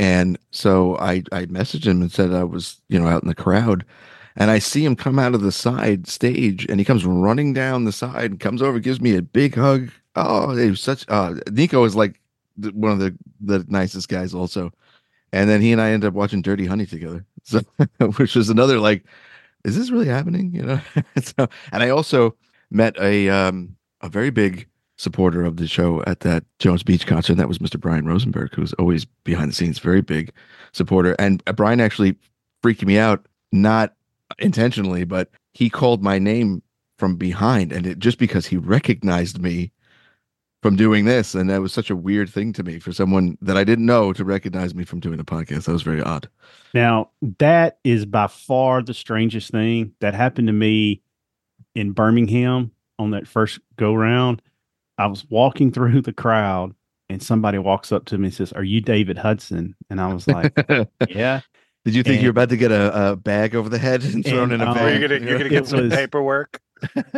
And 0.01 0.39
so 0.51 0.97
I 0.97 1.23
I 1.31 1.45
messaged 1.45 1.85
him 1.85 2.01
and 2.01 2.11
said 2.11 2.33
I 2.33 2.43
was, 2.43 2.81
you 2.89 2.99
know, 2.99 3.07
out 3.07 3.23
in 3.23 3.29
the 3.29 3.35
crowd. 3.35 3.85
And 4.35 4.51
I 4.51 4.59
see 4.59 4.83
him 4.83 4.97
come 4.97 5.19
out 5.19 5.35
of 5.35 5.43
the 5.43 5.53
side 5.53 6.07
stage 6.09 6.65
and 6.71 6.81
he 6.81 6.87
comes 6.87 7.05
running 7.05 7.53
down 7.53 7.85
the 7.85 7.93
side 7.93 8.31
and 8.31 8.41
comes 8.41 8.63
over, 8.63 8.79
gives 8.81 9.03
me 9.03 9.15
a 9.15 9.21
big 9.21 9.55
hug. 9.57 9.91
Oh, 10.17 10.57
he 10.57 10.71
was 10.71 10.81
such 10.81 11.05
uh 11.09 11.35
Nico 11.51 11.85
is 11.85 11.95
like 11.97 12.19
one 12.73 12.93
of 12.93 12.99
the 12.99 13.15
the 13.43 13.67
nicest 13.69 14.09
guys 14.09 14.33
also. 14.33 14.73
And 15.35 15.51
then 15.51 15.61
he 15.61 15.71
and 15.71 15.83
I 15.83 15.91
ended 15.91 16.09
up 16.09 16.15
watching 16.15 16.41
Dirty 16.43 16.67
Honey 16.67 16.87
together. 16.87 17.27
So 17.45 17.61
which 18.17 18.37
was 18.37 18.49
another 18.51 18.79
like, 18.79 19.05
is 19.65 19.77
this 19.77 19.91
really 19.91 20.09
happening? 20.09 20.55
You 20.55 20.63
know? 20.63 20.81
so 21.23 21.47
and 21.73 21.83
I 21.83 21.91
also 21.91 22.37
met 22.71 22.97
a 22.99 23.29
um 23.29 23.77
a 24.01 24.09
very 24.09 24.31
big 24.31 24.67
supporter 25.01 25.45
of 25.45 25.57
the 25.57 25.67
show 25.67 26.03
at 26.07 26.21
that 26.21 26.45
Jones 26.59 26.83
Beach 26.83 27.07
concert. 27.07 27.33
And 27.33 27.41
that 27.41 27.49
was 27.49 27.59
Mr. 27.59 27.81
Brian 27.81 28.07
Rosenberg, 28.07 28.55
who's 28.55 28.75
always 28.75 29.05
behind 29.05 29.51
the 29.51 29.55
scenes, 29.55 29.79
very 29.79 30.03
big 30.03 30.31
supporter. 30.73 31.17
And 31.19 31.43
uh, 31.47 31.53
Brian 31.53 31.81
actually 31.81 32.17
freaked 32.63 32.85
me 32.85 32.99
out, 32.99 33.27
not 33.51 33.95
intentionally, 34.39 35.05
but 35.05 35.31
he 35.55 35.71
called 35.71 36.03
my 36.03 36.19
name 36.19 36.63
from 36.99 37.17
behind, 37.17 37.73
and 37.73 37.87
it 37.87 37.99
just 37.99 38.19
because 38.19 38.45
he 38.45 38.59
recognized 38.59 39.41
me 39.41 39.73
from 40.63 40.77
doing 40.77 41.07
this, 41.07 41.35
and 41.35 41.49
that 41.49 41.63
was 41.63 41.73
such 41.73 41.89
a 41.89 41.97
weird 41.97 42.29
thing 42.29 42.53
to 42.53 42.63
me 42.63 42.79
for 42.79 42.93
someone 42.93 43.39
that 43.41 43.57
I 43.57 43.65
didn't 43.65 43.87
know 43.87 44.13
to 44.13 44.23
recognize 44.23 44.75
me 44.75 44.85
from 44.85 45.01
doing 45.01 45.19
a 45.19 45.25
podcast. 45.25 45.65
That 45.65 45.73
was 45.73 45.83
very 45.83 46.03
odd. 46.03 46.29
Now, 46.75 47.09
that 47.39 47.79
is 47.83 48.05
by 48.05 48.27
far 48.27 48.83
the 48.83 48.93
strangest 48.93 49.51
thing 49.51 49.95
that 50.01 50.13
happened 50.13 50.49
to 50.49 50.53
me 50.53 51.01
in 51.75 51.93
Birmingham 51.93 52.71
on 52.99 53.13
that 53.13 53.27
first 53.27 53.61
go 53.77 53.95
round. 53.95 54.43
I 55.01 55.07
was 55.07 55.25
walking 55.31 55.73
through 55.73 56.03
the 56.03 56.13
crowd 56.13 56.75
and 57.09 57.23
somebody 57.23 57.59
walks 57.59 57.91
up 57.91 58.05
to 58.07 58.19
me 58.19 58.27
and 58.27 58.35
says, 58.35 58.53
Are 58.53 58.63
you 58.63 58.83
David 58.83 59.17
Hudson? 59.17 59.75
And 59.89 60.01
I 60.01 60.13
was 60.13 60.29
like, 60.29 60.53
Yeah. 61.09 61.41
Did 61.87 61.95
you 61.95 62.03
think 62.03 62.17
and, 62.17 62.23
you 62.23 62.29
were 62.29 62.33
about 62.33 62.51
to 62.51 62.59
get 62.59 62.71
a, 62.71 63.13
a, 63.13 63.17
bag 63.17 63.55
over 63.55 63.71
the 63.71 63.79
head 63.79 64.05
and 64.05 64.23
thrown 64.23 64.53
and, 64.53 64.61
in 64.61 64.61
a 64.61 64.71
um, 64.71 64.75
bag? 64.75 65.01
You're 65.01 65.09
gonna, 65.09 65.27
you're 65.27 65.39
gonna 65.39 65.49
get 65.49 65.67
some 65.67 65.85
was, 65.85 65.95
paperwork. 65.95 66.61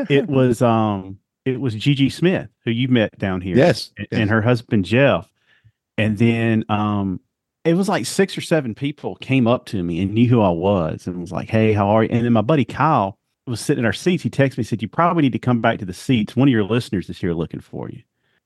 it 0.09 0.27
was 0.29 0.63
um 0.63 1.19
it 1.45 1.61
was 1.61 1.75
Gigi 1.75 2.09
Smith 2.09 2.49
who 2.65 2.71
you 2.71 2.87
met 2.87 3.19
down 3.19 3.41
here. 3.41 3.57
Yes. 3.57 3.93
And, 3.99 4.07
yes. 4.13 4.21
and 4.21 4.31
her 4.31 4.43
husband 4.43 4.85
Jeff. 4.85 5.29
And 5.99 6.17
then 6.17 6.65
um 6.69 7.19
it 7.65 7.75
was 7.75 7.89
like 7.89 8.07
six 8.07 8.39
or 8.39 8.43
seven 8.43 8.77
people 8.77 9.17
came 9.17 9.49
up 9.49 9.67
to 9.67 9.83
me 9.83 10.01
and 10.01 10.15
knew 10.15 10.29
who 10.29 10.41
I 10.41 10.51
was 10.51 11.09
and 11.09 11.21
was 11.21 11.33
like, 11.33 11.51
Hey, 11.51 11.73
how 11.73 11.89
are 11.89 12.05
you? 12.05 12.11
And 12.13 12.25
then 12.25 12.33
my 12.33 12.43
buddy 12.43 12.65
Kyle 12.65 13.19
was 13.47 13.61
sitting 13.61 13.81
in 13.81 13.87
our 13.87 13.93
seats, 13.93 14.23
he 14.23 14.31
texted 14.31 14.59
me, 14.59 14.65
said, 14.65 14.83
You 14.83 14.89
probably 14.89 15.23
need 15.23 15.33
to 15.33 15.39
come 15.39 15.61
back 15.61 15.79
to 15.79 15.85
the 15.85 15.93
seats. 15.93 16.37
One 16.37 16.49
of 16.49 16.53
your 16.53 16.65
listeners 16.65 17.11
is 17.11 17.19
here 17.19 17.33
looking 17.33 17.61
for 17.61 17.89
you. 17.89 18.03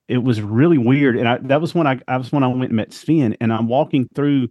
It 0.08 0.18
was 0.18 0.40
really 0.40 0.78
weird. 0.78 1.16
And 1.16 1.28
I, 1.28 1.38
that 1.38 1.60
was 1.60 1.74
when 1.74 1.86
I, 1.86 2.00
I 2.08 2.16
was 2.16 2.32
when 2.32 2.44
I 2.44 2.48
went 2.48 2.64
and 2.64 2.76
met 2.76 2.92
Sven 2.92 3.36
and 3.40 3.52
I'm 3.52 3.68
walking 3.68 4.08
through 4.14 4.48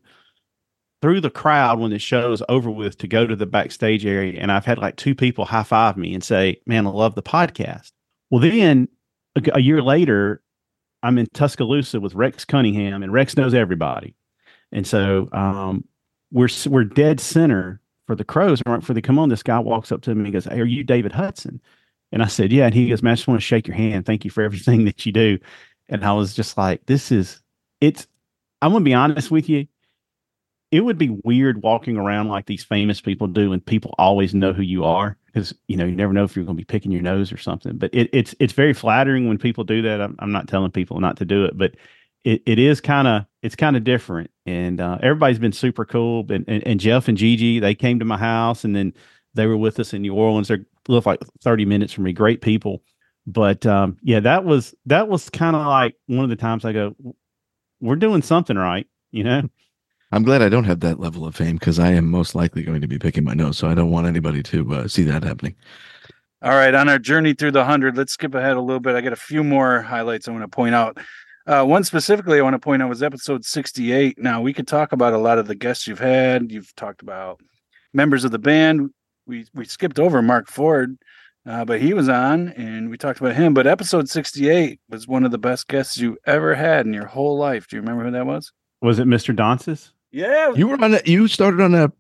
through 1.01 1.21
the 1.21 1.29
crowd 1.29 1.79
when 1.79 1.91
the 1.91 1.99
show 1.99 2.31
is 2.31 2.41
over 2.49 2.69
with 2.69 2.97
to 2.97 3.08
go 3.08 3.27
to 3.27 3.36
the 3.36 3.45
backstage 3.45 4.05
area. 4.05 4.39
And 4.39 4.51
I've 4.51 4.65
had 4.65 4.79
like 4.79 4.95
two 4.95 5.15
people 5.15 5.45
high 5.45 5.63
five 5.63 5.97
me 5.97 6.13
and 6.13 6.23
say, 6.23 6.62
Man, 6.65 6.86
I 6.88 6.89
love 6.89 7.15
the 7.15 7.23
podcast. 7.23 7.91
Well, 8.29 8.41
then 8.41 8.88
a, 9.36 9.41
a 9.53 9.62
year 9.62 9.81
later, 9.81 10.41
I'm 11.03 11.17
in 11.17 11.27
Tuscaloosa 11.27 11.99
with 11.99 12.15
Rex 12.15 12.45
Cunningham, 12.45 13.03
and 13.03 13.13
Rex 13.13 13.38
knows 13.38 13.53
everybody. 13.53 14.15
And 14.71 14.86
so 14.86 15.29
um, 15.31 15.86
we're 16.31 16.49
we're 16.67 16.84
dead 16.84 17.19
center 17.19 17.79
for 18.07 18.15
the 18.15 18.23
Crowes, 18.23 18.61
right 18.65 18.79
before 18.79 18.93
they 18.93 19.01
come 19.01 19.19
on, 19.19 19.29
this 19.29 19.43
guy 19.43 19.59
walks 19.59 19.91
up 19.91 20.01
to 20.03 20.15
me 20.15 20.25
and 20.25 20.33
goes, 20.33 20.45
Hey, 20.45 20.59
are 20.59 20.65
you 20.65 20.83
David 20.83 21.11
Hudson? 21.11 21.61
And 22.11 22.21
I 22.21 22.27
said, 22.27 22.51
Yeah. 22.51 22.65
And 22.65 22.73
he 22.73 22.89
goes, 22.89 23.01
Man, 23.03 23.11
I 23.11 23.15
just 23.15 23.27
want 23.27 23.39
to 23.39 23.45
shake 23.45 23.67
your 23.67 23.75
hand. 23.75 24.05
Thank 24.05 24.25
you 24.25 24.31
for 24.31 24.43
everything 24.43 24.85
that 24.85 25.05
you 25.05 25.11
do. 25.11 25.39
And 25.89 26.03
I 26.03 26.13
was 26.13 26.33
just 26.33 26.57
like, 26.57 26.85
This 26.85 27.11
is, 27.11 27.41
it's, 27.81 28.07
I'm 28.61 28.71
going 28.71 28.83
to 28.83 28.89
be 28.89 28.93
honest 28.93 29.31
with 29.31 29.49
you. 29.49 29.67
It 30.71 30.81
would 30.81 30.97
be 30.97 31.17
weird 31.23 31.61
walking 31.61 31.95
around 31.95 32.27
like 32.27 32.47
these 32.47 32.63
famous 32.63 32.99
people 32.99 33.27
do 33.27 33.53
and 33.53 33.65
people 33.65 33.93
always 33.97 34.33
know 34.33 34.51
who 34.51 34.63
you 34.63 34.83
are 34.83 35.15
because, 35.27 35.53
you 35.67 35.77
know, 35.77 35.85
you 35.85 35.95
never 35.95 36.11
know 36.11 36.23
if 36.23 36.35
you're 36.35 36.43
going 36.43 36.57
to 36.57 36.61
be 36.61 36.65
picking 36.65 36.91
your 36.91 37.03
nose 37.03 37.31
or 37.31 37.37
something. 37.37 37.77
But 37.77 37.93
it, 37.93 38.09
it's, 38.11 38.35
it's 38.39 38.53
very 38.53 38.73
flattering 38.73 39.27
when 39.27 39.37
people 39.37 39.63
do 39.63 39.83
that. 39.83 40.01
I'm, 40.01 40.15
I'm 40.19 40.31
not 40.31 40.47
telling 40.47 40.71
people 40.71 40.99
not 40.99 41.17
to 41.17 41.25
do 41.25 41.45
it, 41.45 41.57
but 41.57 41.75
it, 42.25 42.41
it 42.45 42.59
is 42.59 42.81
kind 42.81 43.07
of 43.07 43.25
it's 43.41 43.55
kind 43.55 43.77
of 43.77 43.83
different. 43.83 44.31
And 44.47 44.81
uh, 44.81 44.97
everybody's 45.01 45.39
been 45.39 45.53
super 45.53 45.85
cool 45.85 46.25
and, 46.29 46.43
and, 46.47 46.67
and, 46.67 46.79
jeff 46.79 47.07
and 47.07 47.17
gigi 47.17 47.59
they 47.59 47.73
came 47.73 47.99
to 47.99 48.05
my 48.05 48.17
house 48.17 48.63
and 48.63 48.75
then 48.75 48.93
they 49.35 49.47
were 49.47 49.57
with 49.57 49.79
us 49.79 49.93
in 49.93 50.01
new 50.01 50.13
orleans. 50.13 50.49
They're 50.49 50.65
live 50.88 51.05
like 51.05 51.21
30 51.41 51.65
minutes 51.65 51.93
from 51.93 52.03
me 52.03 52.13
great 52.13 52.41
people. 52.41 52.83
But 53.27 53.65
um, 53.65 53.97
yeah 54.01 54.19
that 54.19 54.43
was 54.43 54.75
that 54.88 55.07
was 55.07 55.29
kind 55.29 55.55
of 55.55 55.65
like 55.65 55.95
one 56.07 56.23
of 56.23 56.29
the 56.29 56.35
times 56.35 56.65
i 56.65 56.73
go 56.73 56.95
we're 57.79 57.95
doing 57.95 58.21
something 58.21 58.57
right 58.57 58.88
you 59.11 59.23
know? 59.23 59.43
I'm 60.11 60.23
glad 60.23 60.41
i 60.41 60.49
don't 60.49 60.65
have 60.65 60.81
that 60.81 60.99
level 60.99 61.25
of 61.25 61.35
fame 61.35 61.55
because 61.55 61.79
i 61.79 61.91
am 61.91 62.05
most 62.09 62.35
likely 62.35 62.63
going 62.63 62.81
to 62.81 62.88
be 62.88 62.99
picking 62.99 63.23
my 63.23 63.33
nose 63.33 63.57
so 63.57 63.67
i 63.67 63.73
don't 63.73 63.89
want 63.89 64.05
anybody 64.05 64.43
to 64.43 64.75
uh, 64.75 64.88
see 64.88 65.03
that 65.03 65.23
happening. 65.23 65.55
All 66.43 66.51
right 66.51 66.75
on 66.75 66.88
our 66.88 66.99
journey 66.99 67.33
through 67.33 67.51
the 67.51 67.59
100 67.59 67.97
let's 67.97 68.13
skip 68.13 68.35
ahead 68.35 68.57
a 68.57 68.61
little 68.61 68.79
bit. 68.79 68.95
I 68.95 69.01
got 69.01 69.13
a 69.13 69.17
few 69.17 69.43
more 69.43 69.81
highlights 69.81 70.27
i 70.27 70.31
want 70.31 70.43
to 70.43 70.47
point 70.47 70.75
out 70.75 70.99
uh, 71.47 71.63
one 71.63 71.84
specifically 71.84 72.39
I 72.39 72.41
want 72.41 72.55
to 72.55 72.60
point 72.60 72.81
out 72.81 72.89
was 72.89 73.03
episode 73.03 73.45
68. 73.45 74.17
Now, 74.17 74.41
we 74.41 74.53
could 74.53 74.67
talk 74.67 74.91
about 74.91 75.13
a 75.13 75.17
lot 75.17 75.38
of 75.38 75.47
the 75.47 75.55
guests 75.55 75.88
you've 75.88 75.99
had. 75.99 76.51
You've 76.51 76.75
talked 76.75 77.01
about 77.01 77.39
members 77.93 78.23
of 78.23 78.31
the 78.31 78.39
band. 78.39 78.89
We 79.27 79.45
we 79.53 79.65
skipped 79.65 79.99
over 79.99 80.21
Mark 80.21 80.47
Ford, 80.47 80.97
uh, 81.45 81.65
but 81.65 81.81
he 81.81 81.93
was 81.93 82.10
on 82.10 82.49
and 82.49 82.89
we 82.89 82.97
talked 82.97 83.19
about 83.19 83.36
him. 83.36 83.53
But 83.53 83.67
episode 83.67 84.10
68 84.10 84.79
was 84.89 85.08
one 85.08 85.23
of 85.23 85.31
the 85.31 85.38
best 85.38 85.67
guests 85.67 85.97
you 85.97 86.17
ever 86.25 86.55
had 86.55 86.86
in 86.86 86.93
your 86.93 87.08
whole 87.08 87.38
life. 87.38 87.67
Do 87.67 87.75
you 87.75 87.81
remember 87.81 88.05
who 88.05 88.12
that 88.12 88.25
was? 88.25 88.51
Was 88.81 88.99
it 88.99 89.08
Mr. 89.08 89.36
Donsis? 89.36 89.91
Yeah. 90.12 90.53
You 90.53 90.67
were 90.67 90.84
on 90.84 90.93
a, 90.93 91.01
you 91.05 91.27
started 91.27 91.62
on 91.62 91.73
a 91.73 91.91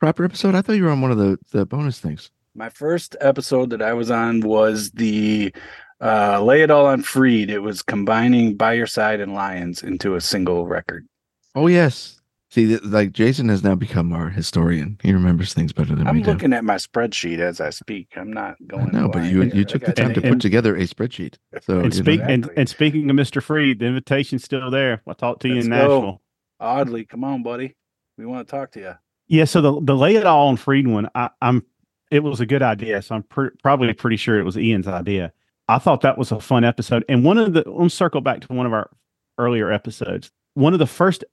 proper 0.00 0.24
episode? 0.24 0.54
I 0.54 0.62
thought 0.62 0.76
you 0.76 0.84
were 0.84 0.90
on 0.90 1.00
one 1.00 1.10
of 1.10 1.18
the, 1.18 1.38
the 1.52 1.64
bonus 1.64 2.00
things. 2.00 2.30
My 2.54 2.68
first 2.68 3.16
episode 3.20 3.70
that 3.70 3.82
I 3.82 3.92
was 3.92 4.10
on 4.10 4.40
was 4.40 4.90
the 4.92 5.52
uh, 6.00 6.42
Lay 6.42 6.62
It 6.62 6.70
All 6.70 6.86
on 6.86 7.02
Freed. 7.02 7.50
It 7.50 7.60
was 7.60 7.82
combining 7.82 8.56
By 8.56 8.74
Your 8.74 8.86
Side 8.86 9.20
and 9.20 9.34
Lions 9.34 9.82
into 9.82 10.14
a 10.16 10.20
single 10.20 10.66
record. 10.66 11.06
Oh 11.54 11.66
yes. 11.66 12.20
See, 12.50 12.68
th- 12.68 12.82
like 12.84 13.10
Jason 13.12 13.48
has 13.48 13.64
now 13.64 13.74
become 13.74 14.12
our 14.12 14.28
historian. 14.30 14.96
He 15.02 15.12
remembers 15.12 15.52
things 15.54 15.72
better 15.72 15.94
than 15.96 16.06
I'm 16.06 16.14
we 16.16 16.22
do. 16.22 16.30
looking 16.30 16.52
at 16.52 16.62
my 16.64 16.76
spreadsheet 16.76 17.40
as 17.40 17.60
I 17.60 17.70
speak. 17.70 18.08
I'm 18.16 18.32
not 18.32 18.54
going. 18.68 18.90
No, 18.92 19.08
but 19.08 19.24
you 19.24 19.40
here. 19.42 19.54
you 19.56 19.64
took 19.64 19.84
the 19.84 19.92
time 19.92 20.10
you. 20.10 20.14
to 20.14 20.22
And- 20.22 20.34
put 20.36 20.40
together 20.42 20.76
a 20.76 20.80
spreadsheet. 20.86 21.34
So 21.62 21.80
And 21.80 21.92
speak 21.92 22.20
and, 22.22 22.48
and 22.56 22.68
speaking 22.68 23.10
of 23.10 23.16
Mr. 23.16 23.42
Freed, 23.42 23.80
the 23.80 23.86
invitation's 23.86 24.44
still 24.44 24.70
there. 24.70 25.02
I'll 25.06 25.14
talk 25.14 25.40
to 25.40 25.48
you 25.48 25.54
Let's 25.56 25.66
in 25.66 25.70
go. 25.72 25.76
Nashville. 25.78 26.22
Oddly, 26.60 27.04
come 27.06 27.24
on, 27.24 27.42
buddy. 27.42 27.74
We 28.16 28.24
want 28.26 28.46
to 28.46 28.50
talk 28.50 28.70
to 28.72 28.80
you. 28.80 28.94
Yeah, 29.26 29.46
so 29.46 29.60
the 29.60 29.80
the 29.80 29.96
lay 29.96 30.14
it 30.14 30.24
all 30.26 30.48
on 30.48 30.56
Freed 30.56 30.86
one, 30.86 31.08
I, 31.14 31.30
I'm 31.42 31.64
it 32.12 32.22
was 32.22 32.40
a 32.40 32.46
good 32.46 32.62
idea. 32.62 33.02
So 33.02 33.16
I'm 33.16 33.22
pr- 33.24 33.48
probably 33.62 33.92
pretty 33.94 34.16
sure 34.16 34.38
it 34.38 34.44
was 34.44 34.56
Ian's 34.56 34.86
idea. 34.86 35.32
I 35.68 35.78
thought 35.78 36.02
that 36.02 36.18
was 36.18 36.32
a 36.32 36.40
fun 36.40 36.64
episode. 36.64 37.04
And 37.08 37.24
one 37.24 37.38
of 37.38 37.52
the 37.54 37.64
let's 37.66 37.94
circle 37.94 38.20
back 38.20 38.40
to 38.42 38.52
one 38.52 38.66
of 38.66 38.72
our 38.72 38.90
earlier 39.38 39.72
episodes. 39.72 40.30
One 40.54 40.72
of 40.72 40.78
the 40.78 40.86
first, 40.86 41.24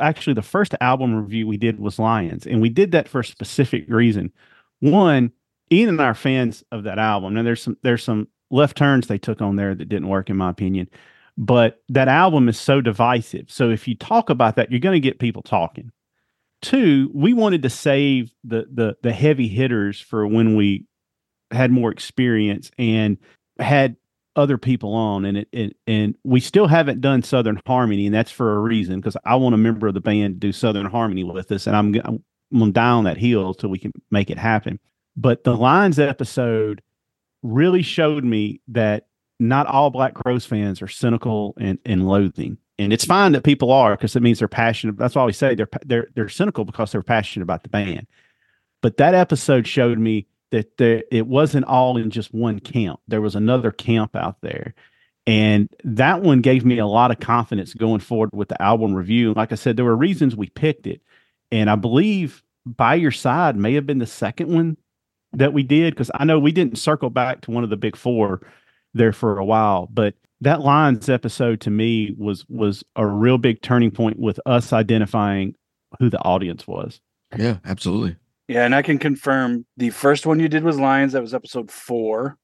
actually, 0.00 0.34
the 0.34 0.42
first 0.42 0.74
album 0.80 1.14
review 1.14 1.46
we 1.46 1.56
did 1.56 1.78
was 1.78 2.00
Lions, 2.00 2.44
and 2.44 2.60
we 2.60 2.68
did 2.68 2.90
that 2.90 3.08
for 3.08 3.20
a 3.20 3.24
specific 3.24 3.84
reason. 3.88 4.32
One, 4.80 5.30
Ian 5.70 5.90
and 5.90 6.02
I 6.02 6.06
are 6.06 6.14
fans 6.14 6.64
of 6.72 6.82
that 6.82 6.98
album. 6.98 7.34
Now, 7.34 7.44
there's 7.44 7.62
some 7.62 7.76
there's 7.82 8.02
some 8.02 8.26
left 8.50 8.76
turns 8.76 9.06
they 9.06 9.18
took 9.18 9.40
on 9.40 9.56
there 9.56 9.74
that 9.74 9.88
didn't 9.88 10.08
work, 10.08 10.28
in 10.28 10.36
my 10.36 10.50
opinion. 10.50 10.88
But 11.36 11.82
that 11.88 12.08
album 12.08 12.48
is 12.48 12.58
so 12.58 12.80
divisive. 12.80 13.46
So 13.48 13.70
if 13.70 13.88
you 13.88 13.96
talk 13.96 14.30
about 14.30 14.56
that, 14.56 14.70
you're 14.70 14.80
going 14.80 15.00
to 15.00 15.00
get 15.00 15.18
people 15.18 15.42
talking. 15.42 15.90
Two, 16.62 17.10
we 17.12 17.32
wanted 17.32 17.62
to 17.62 17.70
save 17.70 18.32
the 18.42 18.66
the 18.72 18.96
the 19.02 19.12
heavy 19.12 19.48
hitters 19.48 20.00
for 20.00 20.26
when 20.26 20.56
we 20.56 20.86
had 21.50 21.70
more 21.70 21.92
experience 21.92 22.70
and 22.78 23.18
had 23.58 23.96
other 24.36 24.58
people 24.58 24.94
on 24.94 25.24
and 25.24 25.38
it, 25.38 25.48
it 25.52 25.76
and 25.86 26.16
we 26.24 26.40
still 26.40 26.66
haven't 26.66 27.00
done 27.00 27.22
southern 27.22 27.60
harmony 27.66 28.04
and 28.06 28.14
that's 28.14 28.32
for 28.32 28.56
a 28.56 28.58
reason 28.58 28.96
because 28.96 29.16
i 29.24 29.36
want 29.36 29.54
a 29.54 29.58
member 29.58 29.86
of 29.86 29.94
the 29.94 30.00
band 30.00 30.34
to 30.34 30.40
do 30.40 30.50
southern 30.50 30.86
harmony 30.86 31.22
with 31.22 31.52
us 31.52 31.68
and 31.68 31.76
i'm, 31.76 31.94
I'm 32.04 32.20
gonna 32.58 32.72
die 32.72 32.90
on 32.90 33.04
that 33.04 33.16
hill 33.16 33.54
so 33.58 33.68
we 33.68 33.78
can 33.78 33.92
make 34.10 34.30
it 34.30 34.38
happen. 34.38 34.78
But 35.16 35.44
the 35.44 35.56
Lions 35.56 35.98
episode 35.98 36.82
really 37.42 37.82
showed 37.82 38.24
me 38.24 38.60
that 38.68 39.06
not 39.38 39.66
all 39.66 39.90
black 39.90 40.14
crowes 40.14 40.46
fans 40.46 40.80
are 40.80 40.88
cynical 40.88 41.54
and, 41.58 41.78
and 41.84 42.08
loathing 42.08 42.56
and 42.78 42.92
it's 42.92 43.04
fine 43.04 43.32
that 43.32 43.44
people 43.44 43.70
are 43.70 43.96
because 43.96 44.16
it 44.16 44.22
means 44.22 44.38
they're 44.38 44.48
passionate 44.48 44.96
that's 44.96 45.14
why 45.14 45.24
we 45.24 45.32
say 45.32 45.54
they're 45.54 45.68
they're 45.84 46.08
they're 46.14 46.28
cynical 46.28 46.64
because 46.64 46.92
they're 46.92 47.02
passionate 47.02 47.44
about 47.44 47.62
the 47.62 47.68
band. 47.68 48.06
But 48.80 48.96
that 48.98 49.14
episode 49.14 49.66
showed 49.66 49.98
me 49.98 50.26
that 50.54 50.76
there, 50.76 51.02
it 51.10 51.26
wasn't 51.26 51.66
all 51.66 51.96
in 51.96 52.10
just 52.10 52.32
one 52.32 52.60
camp. 52.60 53.00
There 53.08 53.20
was 53.20 53.34
another 53.34 53.72
camp 53.72 54.14
out 54.14 54.36
there. 54.40 54.72
And 55.26 55.68
that 55.82 56.22
one 56.22 56.42
gave 56.42 56.64
me 56.64 56.78
a 56.78 56.86
lot 56.86 57.10
of 57.10 57.18
confidence 57.18 57.74
going 57.74 57.98
forward 57.98 58.30
with 58.32 58.50
the 58.50 58.62
album 58.62 58.94
review. 58.94 59.34
Like 59.34 59.50
I 59.50 59.56
said, 59.56 59.76
there 59.76 59.84
were 59.84 59.96
reasons 59.96 60.36
we 60.36 60.48
picked 60.50 60.86
it. 60.86 61.00
And 61.50 61.68
I 61.68 61.74
believe 61.74 62.44
By 62.64 62.94
Your 62.94 63.10
Side 63.10 63.56
may 63.56 63.74
have 63.74 63.84
been 63.84 63.98
the 63.98 64.06
second 64.06 64.54
one 64.54 64.76
that 65.32 65.52
we 65.52 65.64
did 65.64 65.94
because 65.94 66.12
I 66.14 66.24
know 66.24 66.38
we 66.38 66.52
didn't 66.52 66.78
circle 66.78 67.10
back 67.10 67.40
to 67.42 67.50
one 67.50 67.64
of 67.64 67.70
the 67.70 67.76
big 67.76 67.96
four 67.96 68.46
there 68.92 69.12
for 69.12 69.38
a 69.38 69.44
while. 69.44 69.88
But 69.92 70.14
that 70.40 70.60
Lions 70.60 71.08
episode 71.08 71.60
to 71.62 71.70
me 71.70 72.14
was 72.16 72.48
was 72.48 72.84
a 72.94 73.04
real 73.04 73.38
big 73.38 73.60
turning 73.60 73.90
point 73.90 74.20
with 74.20 74.38
us 74.46 74.72
identifying 74.72 75.56
who 75.98 76.10
the 76.10 76.20
audience 76.20 76.64
was. 76.68 77.00
yeah, 77.36 77.56
absolutely. 77.64 78.14
Yeah, 78.48 78.64
and 78.64 78.74
I 78.74 78.82
can 78.82 78.98
confirm 78.98 79.64
the 79.76 79.90
first 79.90 80.26
one 80.26 80.38
you 80.40 80.48
did 80.48 80.64
was 80.64 80.78
Lions. 80.78 81.12
That 81.14 81.22
was 81.22 81.34
episode 81.34 81.70
four. 81.70 82.36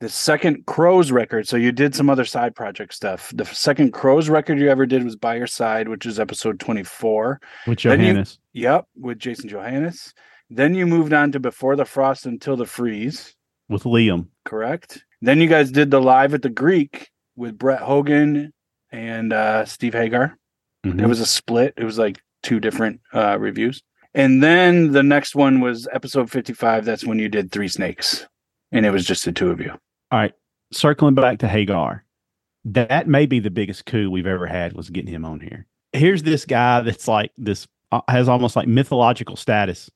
The 0.00 0.08
second 0.08 0.66
Crowes 0.66 1.10
record. 1.12 1.46
So 1.46 1.56
you 1.56 1.70
did 1.72 1.94
some 1.94 2.10
other 2.10 2.24
side 2.24 2.54
project 2.54 2.94
stuff. 2.94 3.32
The 3.34 3.44
second 3.46 3.92
Crowes 3.92 4.28
record 4.28 4.58
you 4.58 4.68
ever 4.70 4.86
did 4.86 5.04
was 5.04 5.16
By 5.16 5.36
Your 5.36 5.46
Side, 5.46 5.88
which 5.88 6.04
is 6.06 6.18
episode 6.18 6.58
24. 6.60 7.40
With 7.66 7.80
Then 7.82 8.00
you- 8.00 8.06
Johannes. 8.06 8.38
Yep, 8.54 8.86
with 9.00 9.18
Jason 9.18 9.48
Johannes. 9.48 10.12
Then 10.50 10.74
you 10.74 10.86
moved 10.86 11.12
on 11.12 11.32
to 11.32 11.40
Before 11.40 11.76
the 11.76 11.84
Frost 11.84 12.26
Until 12.26 12.56
the 12.56 12.66
Freeze, 12.66 13.34
with 13.68 13.84
Liam. 13.84 14.28
correct? 14.44 15.04
Then 15.22 15.40
you 15.40 15.48
guys 15.48 15.70
did 15.70 15.90
the 15.90 16.00
Live 16.00 16.34
at 16.34 16.42
the 16.42 16.50
Greek 16.50 17.08
with 17.36 17.56
Brett 17.58 17.80
Hogan 17.80 18.52
and 18.92 19.32
uh, 19.32 19.64
Steve 19.64 19.94
Hagar. 19.94 20.36
Mhm. 20.84 21.00
It 21.02 21.06
was 21.06 21.20
a 21.20 21.26
split. 21.26 21.74
It 21.78 21.84
was 21.84 21.98
like 21.98 22.20
two 22.42 22.60
different 22.60 23.00
uh, 23.14 23.38
reviews. 23.38 23.82
And 24.14 24.42
then 24.42 24.92
the 24.92 25.02
next 25.02 25.34
one 25.34 25.60
was 25.60 25.88
episode 25.92 26.30
55. 26.30 26.84
That's 26.84 27.04
when 27.04 27.18
you 27.18 27.28
did 27.28 27.50
Three 27.50 27.68
Snakes. 27.68 28.26
And 28.70 28.86
it 28.86 28.90
was 28.90 29.04
just 29.04 29.24
the 29.24 29.32
two 29.32 29.50
of 29.50 29.60
you. 29.60 29.70
All 29.70 30.18
right, 30.18 30.32
circling 30.72 31.14
back 31.14 31.38
to 31.38 31.48
Hagar, 31.48 32.04
that 32.64 33.08
may 33.08 33.26
be 33.26 33.40
the 33.40 33.50
biggest 33.50 33.86
coup 33.86 34.10
we've 34.10 34.26
ever 34.26 34.46
had 34.46 34.74
was 34.74 34.90
getting 34.90 35.12
him 35.12 35.24
on 35.24 35.40
here. 35.40 35.66
Here's 35.92 36.22
this 36.22 36.44
guy 36.44 36.80
that's 36.80 37.06
like 37.08 37.32
this 37.36 37.66
uh, 37.92 38.00
has 38.08 38.28
almost 38.28 38.56
like 38.56 38.66
mythological 38.66 39.36
status, 39.36 39.90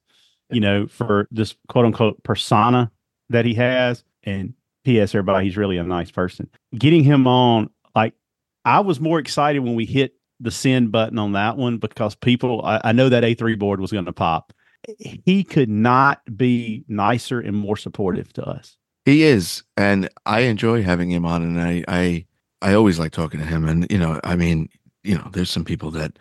you 0.50 0.60
know, 0.60 0.86
for 0.86 1.28
this 1.30 1.54
quote 1.68 1.84
unquote 1.84 2.22
persona 2.22 2.90
that 3.30 3.44
he 3.44 3.54
has. 3.54 4.04
And 4.24 4.54
P.S. 4.84 5.14
Everybody, 5.14 5.46
he's 5.46 5.56
really 5.56 5.78
a 5.78 5.82
nice 5.82 6.10
person. 6.10 6.48
Getting 6.76 7.04
him 7.04 7.26
on, 7.26 7.70
like, 7.94 8.14
I 8.64 8.80
was 8.80 9.00
more 9.00 9.18
excited 9.18 9.60
when 9.60 9.74
we 9.74 9.86
hit 9.86 10.14
the 10.40 10.50
send 10.50 10.92
button 10.92 11.18
on 11.18 11.32
that 11.32 11.56
one 11.56 11.78
because 11.78 12.14
people, 12.14 12.64
I, 12.64 12.80
I 12.84 12.92
know 12.92 13.08
that 13.08 13.24
A3 13.24 13.58
board 13.58 13.80
was 13.80 13.92
going 13.92 14.04
to 14.04 14.12
pop. 14.12 14.52
He 14.98 15.44
could 15.44 15.68
not 15.68 16.20
be 16.36 16.84
nicer 16.88 17.40
and 17.40 17.56
more 17.56 17.76
supportive 17.76 18.32
to 18.34 18.44
us. 18.44 18.76
He 19.04 19.22
is, 19.22 19.62
and 19.76 20.08
I 20.26 20.40
enjoy 20.40 20.82
having 20.82 21.10
him 21.10 21.24
on, 21.24 21.42
and 21.42 21.60
I 21.60 21.82
I 21.88 22.26
I 22.60 22.74
always 22.74 22.98
like 22.98 23.12
talking 23.12 23.40
to 23.40 23.46
him, 23.46 23.66
and 23.66 23.90
you 23.90 23.98
know, 23.98 24.20
I 24.22 24.36
mean, 24.36 24.68
you 25.02 25.16
know, 25.16 25.28
there's 25.32 25.50
some 25.50 25.64
people 25.64 25.90
that 25.92 26.18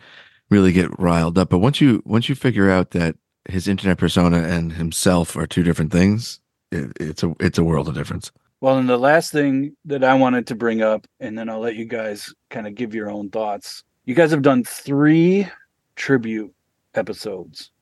really 0.50 0.72
get 0.72 0.98
riled 0.98 1.38
up, 1.38 1.50
but 1.50 1.58
once 1.58 1.80
you 1.80 2.02
once 2.04 2.28
you 2.28 2.34
figure 2.34 2.70
out 2.70 2.92
that 2.92 3.16
his 3.48 3.68
internet 3.68 3.98
persona 3.98 4.38
and 4.38 4.72
himself 4.72 5.36
are 5.36 5.46
two 5.46 5.62
different 5.62 5.92
things, 5.92 6.40
it, 6.72 6.90
it's 6.98 7.22
a 7.22 7.34
it's 7.40 7.58
a 7.58 7.64
world 7.64 7.88
of 7.88 7.94
difference. 7.94 8.32
Well, 8.60 8.78
and 8.78 8.88
the 8.88 8.98
last 8.98 9.30
thing 9.30 9.76
that 9.84 10.02
I 10.02 10.14
wanted 10.14 10.48
to 10.48 10.56
bring 10.56 10.82
up, 10.82 11.06
and 11.20 11.38
then 11.38 11.48
I'll 11.48 11.60
let 11.60 11.76
you 11.76 11.84
guys 11.84 12.34
kind 12.50 12.66
of 12.66 12.74
give 12.74 12.94
your 12.94 13.10
own 13.10 13.30
thoughts. 13.30 13.84
You 14.08 14.14
guys 14.14 14.30
have 14.30 14.40
done 14.40 14.64
three 14.64 15.48
tribute 15.94 16.54
episodes 16.94 17.72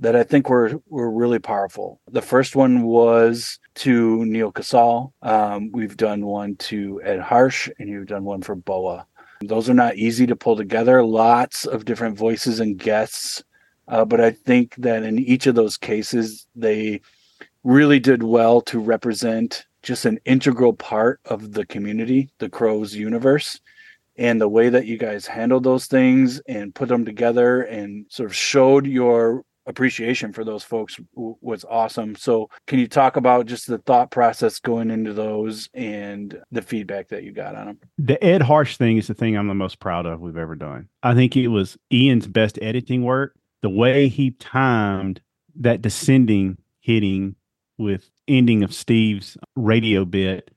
that 0.00 0.16
I 0.16 0.24
think 0.24 0.50
were 0.50 0.82
were 0.88 1.08
really 1.08 1.38
powerful. 1.38 2.00
The 2.10 2.20
first 2.20 2.56
one 2.56 2.82
was 2.82 3.60
to 3.76 4.24
Neal 4.24 4.50
Casal. 4.50 5.12
Um, 5.22 5.70
we've 5.70 5.96
done 5.96 6.26
one 6.26 6.56
to 6.56 7.00
Ed 7.04 7.20
Harsch, 7.20 7.70
and 7.78 7.88
you've 7.88 8.08
done 8.08 8.24
one 8.24 8.42
for 8.42 8.56
Boa. 8.56 9.06
Those 9.40 9.70
are 9.70 9.74
not 9.74 9.94
easy 9.94 10.26
to 10.26 10.34
pull 10.34 10.56
together. 10.56 11.04
Lots 11.04 11.64
of 11.64 11.84
different 11.84 12.18
voices 12.18 12.58
and 12.58 12.76
guests, 12.76 13.44
uh, 13.86 14.04
but 14.04 14.20
I 14.20 14.32
think 14.32 14.74
that 14.78 15.04
in 15.04 15.20
each 15.20 15.46
of 15.46 15.54
those 15.54 15.76
cases, 15.76 16.48
they 16.56 17.02
really 17.62 18.00
did 18.00 18.24
well 18.24 18.62
to 18.62 18.80
represent 18.80 19.64
just 19.84 20.06
an 20.06 20.18
integral 20.24 20.72
part 20.72 21.20
of 21.26 21.52
the 21.52 21.64
community, 21.64 22.30
the 22.38 22.50
Crowes 22.50 22.96
universe. 22.96 23.60
And 24.18 24.40
the 24.40 24.48
way 24.48 24.68
that 24.68 24.86
you 24.86 24.98
guys 24.98 25.26
handled 25.26 25.64
those 25.64 25.86
things 25.86 26.40
and 26.48 26.74
put 26.74 26.88
them 26.88 27.04
together 27.04 27.62
and 27.62 28.06
sort 28.10 28.28
of 28.28 28.34
showed 28.36 28.86
your 28.86 29.44
appreciation 29.68 30.32
for 30.32 30.44
those 30.44 30.64
folks 30.64 30.98
was 31.14 31.64
awesome. 31.68 32.16
So, 32.16 32.48
can 32.66 32.78
you 32.78 32.88
talk 32.88 33.16
about 33.16 33.46
just 33.46 33.68
the 33.68 33.78
thought 33.78 34.10
process 34.10 34.58
going 34.58 34.90
into 34.90 35.12
those 35.12 35.68
and 35.74 36.40
the 36.50 36.62
feedback 36.62 37.08
that 37.08 37.22
you 37.22 37.32
got 37.32 37.54
on 37.54 37.66
them? 37.66 37.78
the 37.98 38.22
Ed 38.24 38.40
Harsch 38.40 38.76
thing 38.76 38.96
is 38.96 39.06
the 39.06 39.14
thing 39.14 39.36
I'm 39.36 39.46
the 39.46 39.54
most 39.54 39.78
proud 39.78 40.06
of 40.06 40.20
we've 40.20 40.36
ever 40.36 40.56
done. 40.56 40.88
I 41.02 41.14
think 41.14 41.36
it 41.36 41.48
was 41.48 41.78
Ian's 41.92 42.26
best 42.26 42.58
editing 42.60 43.04
work. 43.04 43.36
The 43.62 43.70
way 43.70 44.08
he 44.08 44.32
timed 44.32 45.20
that 45.60 45.82
descending 45.82 46.58
hitting 46.80 47.36
with 47.76 48.10
ending 48.26 48.62
of 48.62 48.74
Steve's 48.74 49.36
radio 49.54 50.04
bit. 50.04 50.50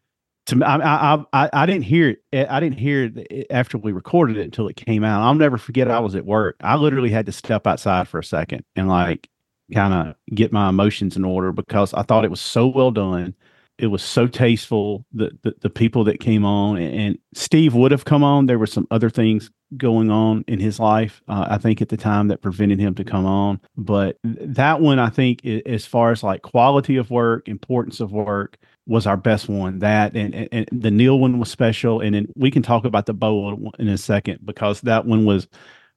To 0.48 0.56
me, 0.56 0.66
I, 0.66 0.76
I, 1.14 1.24
I, 1.34 1.50
I 1.54 1.66
didn't 1.66 1.84
hear 1.84 2.18
it. 2.32 2.48
I 2.50 2.60
didn't 2.60 2.80
hear 2.80 3.12
it 3.16 3.48
after 3.52 3.78
we 3.78 3.92
recorded 3.92 4.38
it 4.38 4.44
until 4.44 4.68
it 4.68 4.76
came 4.76 5.04
out. 5.04 5.22
I'll 5.22 5.36
never 5.36 5.58
forget. 5.58 5.90
I 5.90 6.00
was 6.00 6.16
at 6.16 6.26
work. 6.26 6.56
I 6.62 6.76
literally 6.76 7.12
had 7.12 7.28
to 7.28 7.32
step 7.32 7.68
outside 7.68 8.08
for 8.08 8.20
a 8.20 8.24
second 8.24 8.66
and 8.76 8.88
like 8.88 9.30
kind 9.74 9.94
of 9.94 10.16
get 10.34 10.52
my 10.52 10.70
emotions 10.70 11.16
in 11.16 11.24
order 11.24 11.52
because 11.52 11.94
I 11.94 12.02
thought 12.02 12.26
it 12.26 12.32
was 12.32 12.42
so 12.42 12.68
well 12.68 12.92
done 12.92 13.36
it 13.82 13.88
was 13.88 14.04
so 14.04 14.28
tasteful. 14.28 15.06
The, 15.12 15.32
the 15.42 15.56
the 15.62 15.70
people 15.70 16.04
that 16.04 16.20
came 16.20 16.46
on 16.46 16.78
and, 16.78 16.94
and 16.94 17.18
Steve 17.34 17.74
would 17.74 17.92
have 17.92 18.06
come 18.06 18.24
on. 18.24 18.46
There 18.46 18.60
were 18.60 18.68
some 18.68 18.88
other 18.92 19.10
things 19.10 19.50
going 19.76 20.12
on 20.12 20.46
in 20.48 20.60
his 20.60 20.80
life, 20.80 21.22
uh, 21.28 21.48
I 21.50 21.58
think, 21.58 21.82
at 21.82 21.90
the 21.90 21.98
time 21.98 22.28
that 22.28 22.44
prevented 22.44 22.80
him 22.80 22.94
to 22.96 23.04
come 23.04 23.26
on. 23.26 23.60
But 23.76 24.18
that 24.24 24.82
one, 24.82 25.00
I 25.00 25.10
think, 25.10 25.44
as 25.46 25.86
far 25.88 26.12
as 26.12 26.22
like 26.22 26.44
quality 26.44 26.98
of 26.98 27.10
work, 27.10 27.48
importance 27.48 28.00
of 28.00 28.12
work, 28.12 28.58
was 28.92 29.08
our 29.08 29.18
best 29.18 29.50
one. 29.50 29.80
That 29.80 30.16
and, 30.16 30.36
and, 30.36 30.50
and 30.52 30.68
the 30.72 30.92
Neil 30.92 31.18
one 31.18 31.40
was 31.40 31.50
special, 31.50 32.02
and 32.02 32.14
then 32.14 32.28
we 32.36 32.52
can 32.52 32.62
talk 32.62 32.86
about 32.86 33.08
the 33.08 33.14
Boa 33.14 33.58
in 33.80 33.88
a 33.88 33.98
second 33.98 34.46
because 34.46 34.82
that 34.82 35.06
one 35.06 35.26
was. 35.26 35.48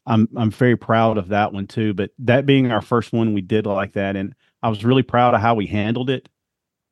I'm 0.07 0.28
I'm 0.37 0.50
very 0.50 0.76
proud 0.76 1.16
of 1.16 1.28
that 1.28 1.52
one 1.52 1.66
too. 1.66 1.94
But 1.94 2.11
that 2.18 2.44
being 2.44 2.70
our 2.70 2.83
first 2.83 3.12
one, 3.12 3.33
we 3.33 3.40
did 3.40 3.64
like 3.66 3.94
that, 3.94 4.16
and 4.16 4.35
I 4.62 4.68
was 4.68 4.85
really 4.85 5.02
proud 5.02 5.35
of 5.35 5.40
how 5.40 5.54
we 5.54 5.66
handled 5.66 6.11
it 6.11 6.28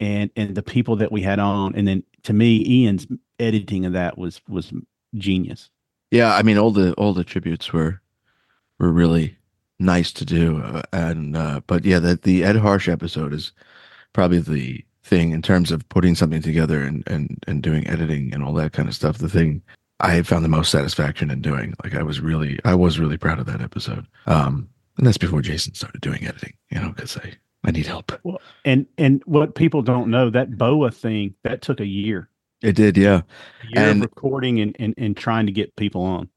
and 0.03 0.31
and 0.35 0.55
the 0.57 0.63
people 0.63 0.97
that 0.97 1.13
we 1.13 1.23
had 1.23 1.39
on, 1.39 1.77
and 1.77 1.87
then 1.87 2.03
to 2.25 2.33
me, 2.33 2.65
Ian's 2.67 3.07
editing 3.39 3.87
of 3.87 3.93
that 3.93 4.19
was 4.19 4.41
was 4.49 4.73
genius. 5.15 5.71
Yeah, 6.11 6.35
I 6.35 6.43
mean, 6.43 6.59
all 6.59 6.73
the 6.73 6.93
all 6.95 7.15
the 7.15 7.23
tributes 7.23 7.73
were 7.73 8.01
were 8.81 8.91
really 8.91 9.37
nice 9.79 10.13
to 10.15 10.25
do, 10.25 10.61
uh, 10.61 10.83
and 10.93 11.37
uh, 11.37 11.61
but 11.69 11.85
yeah, 11.85 12.01
the 12.01 12.17
the 12.17 12.43
Ed 12.43 12.57
Harsch 12.57 12.89
episode 12.89 13.33
is 13.33 13.53
probably 14.13 14.41
the 14.41 14.85
thing 15.05 15.33
in 15.33 15.43
terms 15.43 15.71
of 15.71 15.89
putting 15.89 16.15
something 16.15 16.43
together 16.43 16.83
and 16.83 17.03
and 17.07 17.43
and 17.47 17.63
doing 17.63 17.87
editing 17.87 18.33
and 18.33 18.43
all 18.43 18.53
that 18.55 18.73
kind 18.73 18.89
of 18.89 18.95
stuff. 18.95 19.19
The 19.19 19.29
thing 19.29 19.63
I 20.03 20.21
found 20.23 20.45
the 20.45 20.49
most 20.49 20.71
satisfaction 20.71 21.31
in 21.31 21.41
doing. 21.41 21.75
Like 21.83 21.95
I 21.95 22.03
was 22.03 22.21
really, 22.21 22.59
I 22.65 22.75
was 22.75 22.99
really 22.99 23.17
proud 23.17 23.39
of 23.39 23.47
that 23.47 23.61
episode. 23.61 24.05
Um, 24.27 24.69
and 24.99 25.07
that's 25.07 25.17
before 25.17 25.41
Jason 25.41 25.75
started 25.75 26.01
doing 26.01 26.27
editing, 26.27 26.55
you 26.71 26.81
know, 26.81 26.91
because 26.91 27.17
I 27.17 27.35
I 27.65 27.71
need 27.71 27.87
help. 27.87 28.13
Well, 28.25 28.41
and 28.65 28.87
and 28.99 29.23
what 29.25 29.55
people 29.55 29.81
don't 29.81 30.11
know 30.11 30.29
that 30.29 30.59
boa 30.59 30.91
thing 30.91 31.35
that 31.45 31.63
took 31.63 31.81
a 31.81 31.87
year. 31.87 32.29
It 32.63 32.75
did, 32.75 32.97
yeah. 32.97 33.23
A 33.63 33.67
year 33.67 33.91
and, 33.91 34.05
of 34.05 34.11
recording 34.11 34.61
and, 34.61 34.77
and 34.79 34.95
and 34.99 35.17
trying 35.17 35.47
to 35.47 35.53
get 35.53 35.75
people 35.77 36.03
on. 36.03 36.29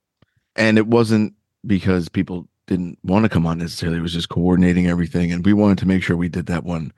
And 0.55 0.77
it 0.77 0.87
wasn't 0.87 1.33
because 1.65 2.07
people 2.07 2.47
didn't 2.67 2.97
want 3.03 3.23
to 3.23 3.29
come 3.29 3.45
on 3.45 3.57
necessarily. 3.57 3.97
It 3.97 4.03
was 4.03 4.13
just 4.13 4.29
coordinating 4.29 4.87
everything, 4.87 5.31
and 5.31 5.43
we 5.43 5.53
wanted 5.53 5.79
to 5.79 5.87
make 5.87 6.03
sure 6.03 6.15
we 6.15 6.29
did 6.29 6.45
that 6.45 6.63
one 6.63 6.93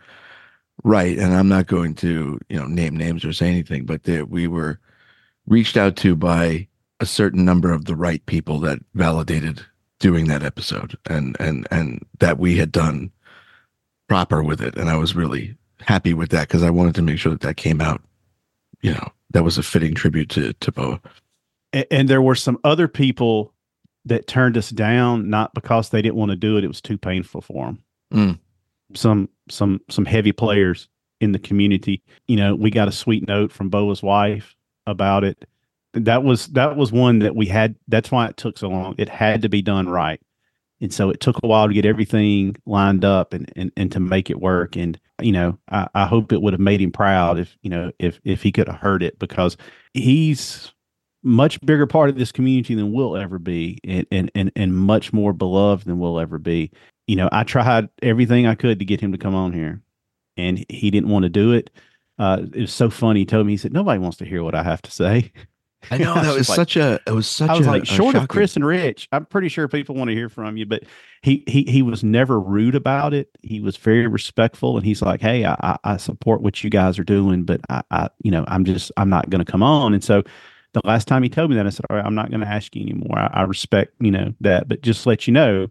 right. 0.83 1.17
And 1.17 1.33
I'm 1.33 1.47
not 1.47 1.67
going 1.67 1.95
to 1.95 2.39
you 2.49 2.57
know 2.57 2.65
name 2.65 2.95
names 2.95 3.25
or 3.25 3.33
say 3.33 3.49
anything, 3.49 3.85
but 3.85 4.03
that 4.03 4.29
we 4.29 4.47
were 4.47 4.79
reached 5.47 5.77
out 5.77 5.95
to 5.97 6.15
by 6.15 6.67
a 6.99 7.05
certain 7.05 7.45
number 7.45 7.71
of 7.71 7.85
the 7.85 7.95
right 7.95 8.25
people 8.25 8.59
that 8.59 8.79
validated 8.93 9.61
doing 9.99 10.27
that 10.27 10.43
episode 10.43 10.97
and 11.09 11.35
and 11.39 11.67
and 11.71 12.05
that 12.19 12.37
we 12.37 12.57
had 12.57 12.71
done 12.71 13.11
proper 14.07 14.43
with 14.43 14.61
it 14.61 14.75
and 14.77 14.89
i 14.89 14.95
was 14.95 15.15
really 15.15 15.55
happy 15.81 16.13
with 16.13 16.29
that 16.29 16.47
because 16.47 16.63
i 16.63 16.69
wanted 16.69 16.93
to 16.93 17.01
make 17.01 17.17
sure 17.17 17.31
that 17.31 17.41
that 17.41 17.57
came 17.57 17.81
out 17.81 18.01
you 18.81 18.93
know 18.93 19.11
that 19.31 19.43
was 19.43 19.57
a 19.57 19.63
fitting 19.63 19.95
tribute 19.95 20.29
to 20.29 20.53
to 20.53 20.71
boa 20.71 21.01
and, 21.73 21.85
and 21.89 22.09
there 22.09 22.21
were 22.21 22.35
some 22.35 22.59
other 22.63 22.87
people 22.87 23.53
that 24.05 24.27
turned 24.27 24.55
us 24.55 24.69
down 24.69 25.29
not 25.29 25.53
because 25.53 25.89
they 25.89 26.01
didn't 26.01 26.15
want 26.15 26.29
to 26.29 26.37
do 26.37 26.57
it 26.57 26.63
it 26.63 26.67
was 26.67 26.81
too 26.81 26.97
painful 26.97 27.41
for 27.41 27.65
them 27.65 27.83
mm. 28.13 28.39
some 28.93 29.27
some 29.49 29.81
some 29.89 30.05
heavy 30.05 30.31
players 30.31 30.89
in 31.19 31.31
the 31.31 31.39
community 31.39 32.03
you 32.27 32.35
know 32.35 32.53
we 32.55 32.69
got 32.69 32.87
a 32.87 32.91
sweet 32.91 33.27
note 33.27 33.51
from 33.51 33.69
boa's 33.69 34.03
wife 34.03 34.55
about 34.87 35.23
it. 35.23 35.45
That 35.93 36.23
was 36.23 36.47
that 36.47 36.75
was 36.75 36.91
one 36.91 37.19
that 37.19 37.35
we 37.35 37.45
had. 37.45 37.75
That's 37.87 38.11
why 38.11 38.27
it 38.27 38.37
took 38.37 38.57
so 38.57 38.69
long. 38.69 38.95
It 38.97 39.09
had 39.09 39.41
to 39.43 39.49
be 39.49 39.61
done 39.61 39.87
right, 39.89 40.21
and 40.81 40.93
so 40.93 41.09
it 41.09 41.19
took 41.19 41.37
a 41.43 41.47
while 41.47 41.67
to 41.67 41.73
get 41.73 41.85
everything 41.85 42.55
lined 42.65 43.05
up 43.05 43.33
and 43.33 43.51
and, 43.55 43.71
and 43.77 43.91
to 43.91 43.99
make 43.99 44.29
it 44.29 44.39
work. 44.39 44.75
And 44.75 44.99
you 45.21 45.31
know, 45.31 45.57
I, 45.69 45.87
I 45.95 46.05
hope 46.05 46.31
it 46.31 46.41
would 46.41 46.53
have 46.53 46.59
made 46.59 46.81
him 46.81 46.91
proud 46.91 47.39
if 47.39 47.57
you 47.61 47.69
know 47.69 47.91
if 47.99 48.19
if 48.23 48.43
he 48.43 48.51
could 48.51 48.67
have 48.67 48.79
heard 48.79 49.01
it 49.03 49.17
because 49.19 49.57
he's 49.93 50.71
much 51.23 51.59
bigger 51.61 51.87
part 51.87 52.09
of 52.09 52.17
this 52.17 52.31
community 52.31 52.75
than 52.75 52.93
we'll 52.93 53.17
ever 53.17 53.39
be 53.39 53.79
and, 53.83 54.05
and 54.11 54.31
and 54.35 54.51
and 54.55 54.77
much 54.77 55.11
more 55.13 55.33
beloved 55.33 55.85
than 55.85 55.99
we'll 55.99 56.19
ever 56.19 56.37
be 56.37 56.71
you 57.07 57.15
know 57.15 57.29
i 57.31 57.43
tried 57.43 57.89
everything 58.01 58.45
i 58.45 58.55
could 58.55 58.79
to 58.79 58.85
get 58.85 59.01
him 59.01 59.11
to 59.11 59.17
come 59.17 59.33
on 59.33 59.53
here 59.53 59.81
and 60.35 60.63
he 60.69 60.91
didn't 60.91 61.09
want 61.09 61.23
to 61.23 61.29
do 61.29 61.51
it 61.51 61.71
uh, 62.19 62.39
it 62.53 62.61
was 62.61 62.73
so 62.73 62.89
funny. 62.89 63.21
He 63.21 63.25
told 63.25 63.45
me, 63.45 63.53
he 63.53 63.57
said, 63.57 63.73
nobody 63.73 63.99
wants 63.99 64.17
to 64.17 64.25
hear 64.25 64.43
what 64.43 64.55
I 64.55 64.63
have 64.63 64.81
to 64.83 64.91
say. 64.91 65.31
I 65.91 65.99
know 65.99 66.15
that 66.15 66.33
was, 66.35 66.49
like, 66.49 66.55
such 66.55 66.75
a, 66.75 66.99
it 67.05 67.11
was 67.11 67.27
such 67.27 67.49
I 67.49 67.57
was 67.57 67.67
a, 67.67 67.71
like, 67.71 67.85
short 67.85 68.15
of 68.15 68.27
Chris 68.27 68.55
and 68.55 68.65
Rich, 68.65 69.07
I'm 69.11 69.25
pretty 69.25 69.49
sure 69.49 69.67
people 69.67 69.95
want 69.95 70.09
to 70.09 70.15
hear 70.15 70.29
from 70.29 70.57
you, 70.57 70.65
but 70.65 70.83
he, 71.21 71.43
he, 71.47 71.63
he 71.63 71.81
was 71.81 72.03
never 72.03 72.39
rude 72.39 72.75
about 72.75 73.13
it. 73.13 73.29
He 73.43 73.59
was 73.59 73.77
very 73.77 74.07
respectful 74.07 74.77
and 74.77 74.85
he's 74.85 75.01
like, 75.01 75.21
Hey, 75.21 75.45
I, 75.45 75.77
I 75.83 75.97
support 75.97 76.41
what 76.41 76.63
you 76.63 76.69
guys 76.69 76.97
are 76.97 77.03
doing, 77.03 77.43
but 77.43 77.61
I, 77.69 77.83
I 77.91 78.09
you 78.23 78.31
know, 78.31 78.45
I'm 78.47 78.65
just, 78.65 78.91
I'm 78.97 79.09
not 79.09 79.29
going 79.29 79.43
to 79.43 79.51
come 79.51 79.63
on. 79.63 79.93
And 79.93 80.03
so 80.03 80.23
the 80.73 80.81
last 80.83 81.07
time 81.07 81.21
he 81.21 81.29
told 81.29 81.51
me 81.51 81.55
that, 81.55 81.67
I 81.67 81.69
said, 81.69 81.85
all 81.89 81.97
right, 81.97 82.05
I'm 82.05 82.15
not 82.15 82.29
going 82.29 82.41
to 82.41 82.47
ask 82.47 82.75
you 82.75 82.81
anymore. 82.81 83.17
I, 83.17 83.29
I 83.33 83.41
respect, 83.43 83.93
you 83.99 84.11
know, 84.11 84.33
that, 84.41 84.67
but 84.67 84.81
just 84.81 85.05
let 85.05 85.27
you 85.27 85.33
know, 85.33 85.67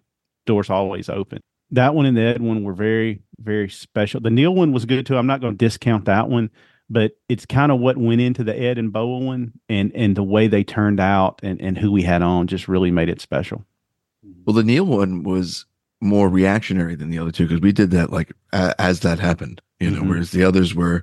doors 0.46 0.70
always 0.70 1.09
open 1.09 1.40
that 1.70 1.94
one 1.94 2.06
and 2.06 2.16
the 2.16 2.22
Ed 2.22 2.40
one 2.40 2.62
were 2.62 2.72
very, 2.72 3.22
very 3.38 3.68
special. 3.68 4.20
The 4.20 4.30
Neal 4.30 4.54
one 4.54 4.72
was 4.72 4.85
good 4.85 5.06
too. 5.06 5.16
I'm 5.16 5.26
not 5.26 5.40
going 5.40 5.56
to 5.56 5.64
discount 5.64 6.04
that 6.04 6.28
one, 6.28 6.50
but 6.88 7.12
it's 7.28 7.46
kind 7.46 7.72
of 7.72 7.80
what 7.80 7.96
went 7.96 8.20
into 8.20 8.44
the 8.44 8.56
Ed 8.56 8.78
and 8.78 8.92
Boa 8.92 9.18
one 9.18 9.52
and 9.68 9.92
and 9.94 10.16
the 10.16 10.22
way 10.22 10.46
they 10.46 10.64
turned 10.64 11.00
out 11.00 11.40
and 11.42 11.61
and 11.61 11.76
who 11.76 11.90
we 11.90 12.02
had 12.02 12.22
on 12.22 12.46
just 12.46 12.68
really 12.68 12.90
made 12.90 13.09
it 13.09 13.20
special. 13.20 13.64
Well, 14.44 14.54
the 14.54 14.64
Neal 14.64 14.87
one 14.87 15.22
was 15.22 15.66
more 16.00 16.28
reactionary 16.28 16.94
than 16.94 17.11
the 17.11 17.18
other 17.18 17.32
two 17.32 17.46
because 17.46 17.61
we 17.61 17.72
did 17.72 17.90
that 17.90 18.12
like 18.12 18.32
uh, 18.52 18.74
as 18.78 19.00
that 19.00 19.18
happened, 19.18 19.61
you 19.80 19.90
know, 19.90 20.00
mm-hmm. 20.00 20.11
whereas 20.11 20.30
the 20.30 20.44
others 20.44 20.74
were, 20.74 21.02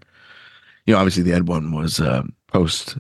you 0.85 0.93
know, 0.93 0.99
obviously 0.99 1.23
the 1.23 1.33
Ed 1.33 1.47
one 1.47 1.73
was 1.73 1.99
um, 1.99 2.33
post 2.47 2.97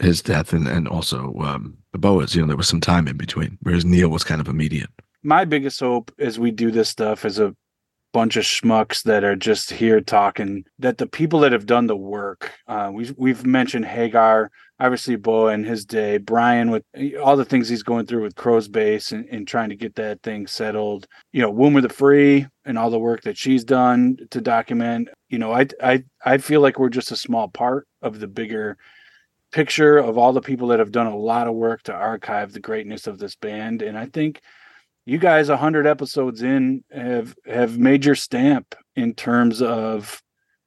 his 0.00 0.22
death 0.22 0.52
and 0.54 0.66
and 0.66 0.88
also 0.88 1.34
um, 1.40 1.76
the 1.92 1.98
Boas, 1.98 2.34
you 2.34 2.40
know, 2.40 2.48
there 2.48 2.56
was 2.56 2.68
some 2.68 2.80
time 2.80 3.06
in 3.06 3.18
between, 3.18 3.58
whereas 3.62 3.84
Neal 3.84 4.08
was 4.08 4.24
kind 4.24 4.40
of 4.40 4.48
immediate 4.48 4.90
my 5.24 5.44
biggest 5.44 5.80
hope 5.80 6.12
as 6.18 6.38
we 6.38 6.50
do 6.50 6.70
this 6.70 6.90
stuff 6.90 7.24
as 7.24 7.38
a 7.38 7.54
bunch 8.12 8.36
of 8.36 8.44
schmucks 8.44 9.02
that 9.02 9.24
are 9.24 9.34
just 9.34 9.72
here 9.72 10.00
talking 10.00 10.64
that 10.78 10.98
the 10.98 11.06
people 11.06 11.40
that 11.40 11.50
have 11.50 11.66
done 11.66 11.88
the 11.88 11.96
work 11.96 12.52
uh, 12.68 12.88
we've 12.92 13.12
we've 13.18 13.44
mentioned 13.44 13.84
hagar 13.84 14.52
obviously 14.78 15.16
boa 15.16 15.52
and 15.52 15.66
his 15.66 15.84
day 15.84 16.16
brian 16.18 16.70
with 16.70 16.84
all 17.20 17.36
the 17.36 17.44
things 17.44 17.68
he's 17.68 17.82
going 17.82 18.06
through 18.06 18.22
with 18.22 18.36
crow's 18.36 18.68
base 18.68 19.10
and, 19.10 19.26
and 19.30 19.48
trying 19.48 19.68
to 19.68 19.74
get 19.74 19.96
that 19.96 20.22
thing 20.22 20.46
settled. 20.46 21.08
You 21.32 21.42
know 21.42 21.50
womb 21.50 21.74
of 21.76 21.82
the 21.82 21.88
free 21.88 22.46
and 22.64 22.78
all 22.78 22.90
the 22.90 23.00
work 23.00 23.22
that 23.22 23.36
she's 23.36 23.64
done 23.64 24.16
to 24.30 24.40
document 24.40 25.08
you 25.28 25.38
know 25.38 25.52
i 25.52 25.66
i 25.82 26.04
i 26.24 26.38
feel 26.38 26.60
like 26.60 26.78
we're 26.78 26.90
just 26.90 27.10
a 27.10 27.16
small 27.16 27.48
part 27.48 27.88
of 28.00 28.20
the 28.20 28.28
bigger 28.28 28.76
picture 29.50 29.98
of 29.98 30.18
all 30.18 30.32
the 30.32 30.40
people 30.40 30.68
that 30.68 30.78
have 30.78 30.92
done 30.92 31.08
a 31.08 31.16
lot 31.16 31.48
of 31.48 31.54
work 31.54 31.82
to 31.82 31.92
archive 31.92 32.52
the 32.52 32.60
greatness 32.60 33.08
of 33.08 33.18
this 33.18 33.34
band. 33.34 33.82
And 33.82 33.98
i 33.98 34.06
think 34.06 34.40
you 35.06 35.18
guys 35.18 35.48
100 35.48 35.86
episodes 35.86 36.42
in 36.42 36.82
have 36.90 37.34
have 37.46 37.78
made 37.78 38.04
your 38.04 38.14
stamp 38.14 38.74
in 38.96 39.14
terms 39.14 39.60
of 39.60 40.22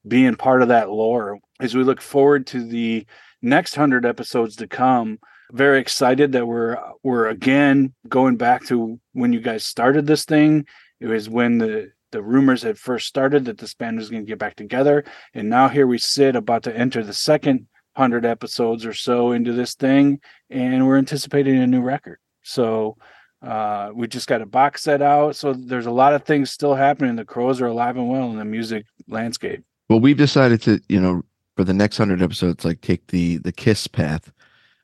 being 0.07 0.35
part 0.35 0.61
of 0.61 0.67
that 0.67 0.89
lore. 0.89 1.39
As 1.59 1.75
we 1.75 1.83
look 1.83 2.01
forward 2.01 2.47
to 2.47 2.63
the 2.63 3.05
next 3.41 3.75
100 3.75 4.05
episodes 4.05 4.55
to 4.57 4.67
come 4.67 5.19
very 5.51 5.79
excited 5.79 6.33
that 6.33 6.45
we're 6.45 6.77
we're 7.03 7.27
again 7.27 7.93
going 8.07 8.35
back 8.35 8.65
to 8.65 8.99
when 9.13 9.33
you 9.33 9.39
guys 9.39 9.65
started 9.65 10.05
this 10.05 10.25
thing. 10.25 10.65
It 10.99 11.07
was 11.07 11.29
when 11.29 11.57
the 11.57 11.91
the 12.11 12.21
rumors 12.21 12.61
had 12.61 12.77
first 12.77 13.07
started 13.07 13.45
that 13.45 13.57
the 13.57 13.73
band 13.77 13.97
was 13.97 14.09
going 14.09 14.25
to 14.25 14.29
get 14.29 14.39
back 14.39 14.55
together. 14.55 15.03
And 15.33 15.49
now 15.49 15.67
here 15.67 15.87
we 15.87 15.97
sit 15.97 16.35
about 16.35 16.63
to 16.63 16.75
enter 16.75 17.03
the 17.03 17.13
second 17.13 17.67
100 17.95 18.25
episodes 18.25 18.85
or 18.85 18.93
so 18.93 19.31
into 19.33 19.51
this 19.51 19.75
thing 19.75 20.19
and 20.49 20.87
we're 20.87 20.97
anticipating 20.97 21.57
a 21.57 21.67
new 21.67 21.81
record. 21.81 22.19
So 22.43 22.97
uh, 23.41 23.91
we 23.93 24.07
just 24.07 24.27
got 24.27 24.41
a 24.41 24.45
box 24.45 24.83
set 24.83 25.01
out, 25.01 25.35
so 25.35 25.53
there's 25.53 25.85
a 25.85 25.91
lot 25.91 26.13
of 26.13 26.23
things 26.23 26.49
still 26.49 26.75
happening. 26.75 27.15
The 27.15 27.25
crowes 27.25 27.61
are 27.61 27.67
alive 27.67 27.95
and 27.95 28.09
well 28.09 28.29
in 28.31 28.37
the 28.37 28.45
music 28.45 28.85
landscape. 29.07 29.63
Well, 29.89 29.99
we've 29.99 30.17
decided 30.17 30.61
to, 30.63 30.81
you 30.89 30.99
know, 30.99 31.23
for 31.55 31.63
the 31.63 31.73
next 31.73 31.97
hundred 31.97 32.21
episodes, 32.21 32.65
like 32.65 32.81
take 32.81 33.07
the 33.07 33.37
the 33.37 33.51
Kiss 33.51 33.87
path, 33.87 34.31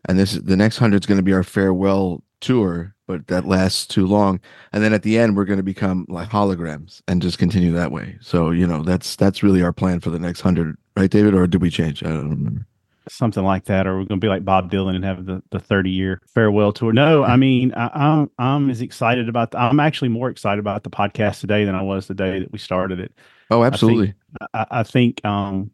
and 0.08 0.20
this 0.20 0.34
is 0.34 0.44
the 0.44 0.58
next 0.58 0.78
hundred 0.78 1.04
is 1.04 1.08
going 1.08 1.18
to 1.18 1.24
be 1.24 1.34
our 1.34 1.44
farewell 1.44 2.24
tour, 2.42 2.94
but 3.08 3.28
that 3.28 3.46
lasts 3.46 3.88
too 3.88 4.06
long. 4.06 4.39
And 4.72 4.84
then 4.84 4.94
at 4.94 5.04
the 5.04 5.18
end, 5.18 5.36
we're 5.36 5.46
going 5.46 5.58
to 5.58 5.63
become 5.63 6.06
like 6.08 6.30
holograms 6.30 7.02
and 7.08 7.22
just 7.22 7.39
continue 7.39 7.72
that 7.74 7.92
way. 7.92 8.18
So 8.22 8.52
you 8.52 8.68
know, 8.68 8.84
that's 8.84 9.16
that's 9.16 9.42
really 9.42 9.63
our 9.63 9.74
plan 9.74 10.00
for 10.00 10.12
the 10.12 10.20
next 10.20 10.42
hundred, 10.42 10.78
right, 10.96 11.10
David? 11.10 11.34
Or 11.34 11.48
did 11.48 11.62
we 11.62 11.70
change? 11.70 12.04
I 12.04 12.10
don't 12.10 12.30
remember 12.30 12.68
something 13.10 13.44
like 13.44 13.66
that, 13.66 13.88
or 13.88 13.94
we're 13.94 14.06
going 14.06 14.20
to 14.20 14.26
be 14.26 14.28
like 14.28 14.46
Bob 14.46 14.72
Dylan 14.72 14.96
and 14.96 15.04
have 15.04 15.26
the, 15.26 15.42
the 15.52 15.60
30 15.60 15.89
year 15.89 16.22
farewell 16.28 16.72
tour. 16.72 16.94
No, 16.94 17.24
I 17.24 17.36
mean, 17.36 17.74
I, 17.74 17.86
am 17.86 17.92
I'm, 18.39 18.46
I'm 18.46 18.70
as 18.70 18.82
excited 18.82 19.30
about, 19.30 19.52
the, 19.52 19.60
I'm 19.60 19.80
actually 19.80 20.10
more 20.10 20.30
excited 20.30 20.60
about 20.60 20.84
the 20.84 20.89
podcast 20.89 21.39
today 21.39 21.66
than 21.66 21.76
I 21.76 21.82
was 21.82 22.08
the 22.08 22.13
day 22.13 22.39
that 22.39 22.52
we 22.52 22.60
started 22.60 23.00
it. 23.00 23.13
Oh, 23.52 23.63
absolutely. 23.63 24.13
I 24.42 24.46
think, 24.46 24.68
I, 24.72 24.80
I 24.80 24.84
think, 24.84 25.26
um, 25.26 25.72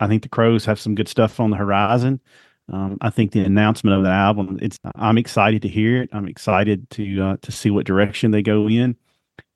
I 0.00 0.08
think 0.08 0.22
the 0.22 0.28
Crowes 0.28 0.64
have 0.64 0.80
some 0.80 0.94
good 0.94 1.08
stuff 1.08 1.38
on 1.38 1.50
the 1.50 1.56
horizon. 1.56 2.20
Um, 2.72 2.98
I 3.00 3.10
think 3.10 3.32
the 3.32 3.40
announcement 3.40 3.96
of 3.96 4.04
the 4.04 4.10
album, 4.10 4.58
it's, 4.62 4.78
I'm 4.94 5.18
excited 5.18 5.62
to 5.62 5.68
hear 5.68 6.02
it. 6.02 6.10
I'm 6.12 6.28
excited 6.28 6.88
to, 6.90 7.22
uh, 7.22 7.36
to 7.42 7.52
see 7.52 7.70
what 7.70 7.86
direction 7.86 8.30
they 8.30 8.42
go 8.42 8.68
in. 8.68 8.96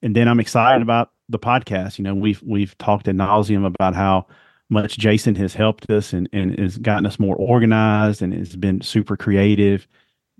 And 0.01 0.15
then 0.15 0.27
I'm 0.27 0.39
excited 0.39 0.81
about 0.81 1.11
the 1.29 1.39
podcast. 1.39 1.97
You 1.97 2.03
know, 2.03 2.15
we've, 2.15 2.41
we've 2.43 2.77
talked 2.77 3.07
ad 3.07 3.15
nauseum 3.15 3.65
about 3.65 3.95
how, 3.95 4.27
much 4.69 4.97
Jason 4.97 5.35
has 5.35 5.53
helped 5.53 5.89
us 5.89 6.13
and, 6.13 6.27
and 6.33 6.57
has 6.59 6.77
gotten 6.77 7.05
us 7.05 7.19
more 7.19 7.35
organized 7.35 8.21
and 8.21 8.33
has 8.33 8.55
been 8.55 8.81
super 8.81 9.15
creative. 9.15 9.87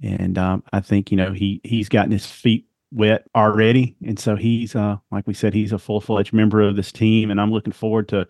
And 0.04 0.38
um, 0.38 0.64
I 0.74 0.82
think, 0.82 1.12
you 1.12 1.18
know, 1.18 1.32
he 1.34 1.62
he's 1.64 1.90
gotten 1.90 2.12
his 2.12 2.26
feet 2.26 2.66
wet 2.92 3.26
already. 3.36 3.96
And 4.06 4.20
so 4.20 4.36
he's 4.36 4.76
uh 4.76 4.98
like 5.12 5.28
we 5.28 5.34
said, 5.34 5.54
he's 5.54 5.72
a 5.72 5.80
full 5.80 6.02
fledged 6.02 6.34
member 6.34 6.62
of 6.62 6.76
this 6.76 6.92
team. 6.92 7.32
And 7.32 7.40
I'm 7.40 7.52
looking 7.52 7.74
forward 7.74 8.08
to 8.10 8.28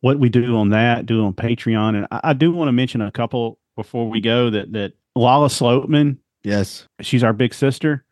what 0.00 0.18
we 0.18 0.28
do 0.28 0.56
on 0.56 0.70
that, 0.70 1.06
do 1.06 1.24
on 1.24 1.32
Patreon. 1.32 1.96
And 1.96 2.06
I, 2.10 2.20
I 2.24 2.32
do 2.32 2.52
want 2.52 2.68
to 2.68 2.72
mention 2.72 3.00
a 3.00 3.10
couple 3.10 3.58
before 3.76 4.08
we 4.08 4.20
go 4.20 4.50
that 4.50 4.72
that 4.72 4.92
Lala 5.16 5.48
Sloatman. 5.48 6.18
Yes. 6.44 6.86
She's 7.00 7.24
our 7.24 7.32
big 7.32 7.52
sister. 7.52 8.04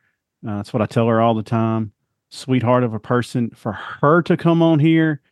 Uh, 0.47 0.57
that's 0.57 0.73
what 0.73 0.83
I 0.83 0.87
tell 0.87 1.07
her 1.07 1.21
all 1.21 1.35
the 1.35 1.43
time. 1.43 1.93
Sweetheart 2.31 2.85
of 2.85 2.95
a 2.95 3.01
person. 3.01 3.51
For 3.51 3.73
her 3.73 4.23
to 4.23 4.37
come 4.37 4.63
on 4.63 4.79
here 4.79 5.23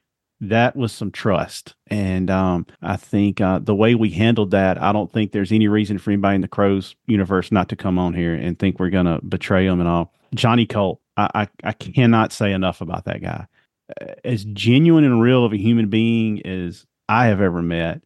that 0.41 0.77
was 0.77 0.93
some 0.93 1.11
trust. 1.11 1.75
And 1.87 2.31
um, 2.31 2.67
I 2.83 2.97
think 2.97 3.41
uh, 3.41 3.59
the 3.59 3.75
way 3.75 3.95
we 3.95 4.11
handled 4.11 4.51
that, 4.51 4.81
I 4.83 4.93
don't 4.93 5.13
think 5.13 5.33
there's 5.33 5.53
any 5.53 5.69
reason 5.69 5.99
for 5.99 6.11
anybody 6.11 6.37
in 6.37 6.41
the 6.41 6.49
Crowes 6.49 6.95
universe 7.07 7.51
not 7.51 7.69
to 7.71 7.77
come 7.77 7.99
on 7.99 8.15
here 8.15 8.35
and 8.35 8.59
think 8.59 8.79
we're 8.79 8.91
going 8.91 9.07
to 9.07 9.21
betray 9.27 9.67
them 9.67 9.81
and 9.81 9.89
all. 9.89 10.13
Johnny 10.35 10.67
Colt, 10.67 11.01
I, 11.17 11.31
I, 11.35 11.49
I 11.65 11.73
cannot 11.73 12.33
say 12.33 12.53
enough 12.53 12.81
about 12.81 13.05
that 13.07 13.23
guy. 13.23 13.47
As 14.25 14.45
genuine 14.47 15.05
and 15.05 15.21
real 15.23 15.45
of 15.45 15.53
a 15.53 15.59
human 15.59 15.89
being 15.89 16.45
as 16.45 16.85
I 17.09 17.27
have 17.27 17.41
ever 17.41 17.63
met. 17.63 18.03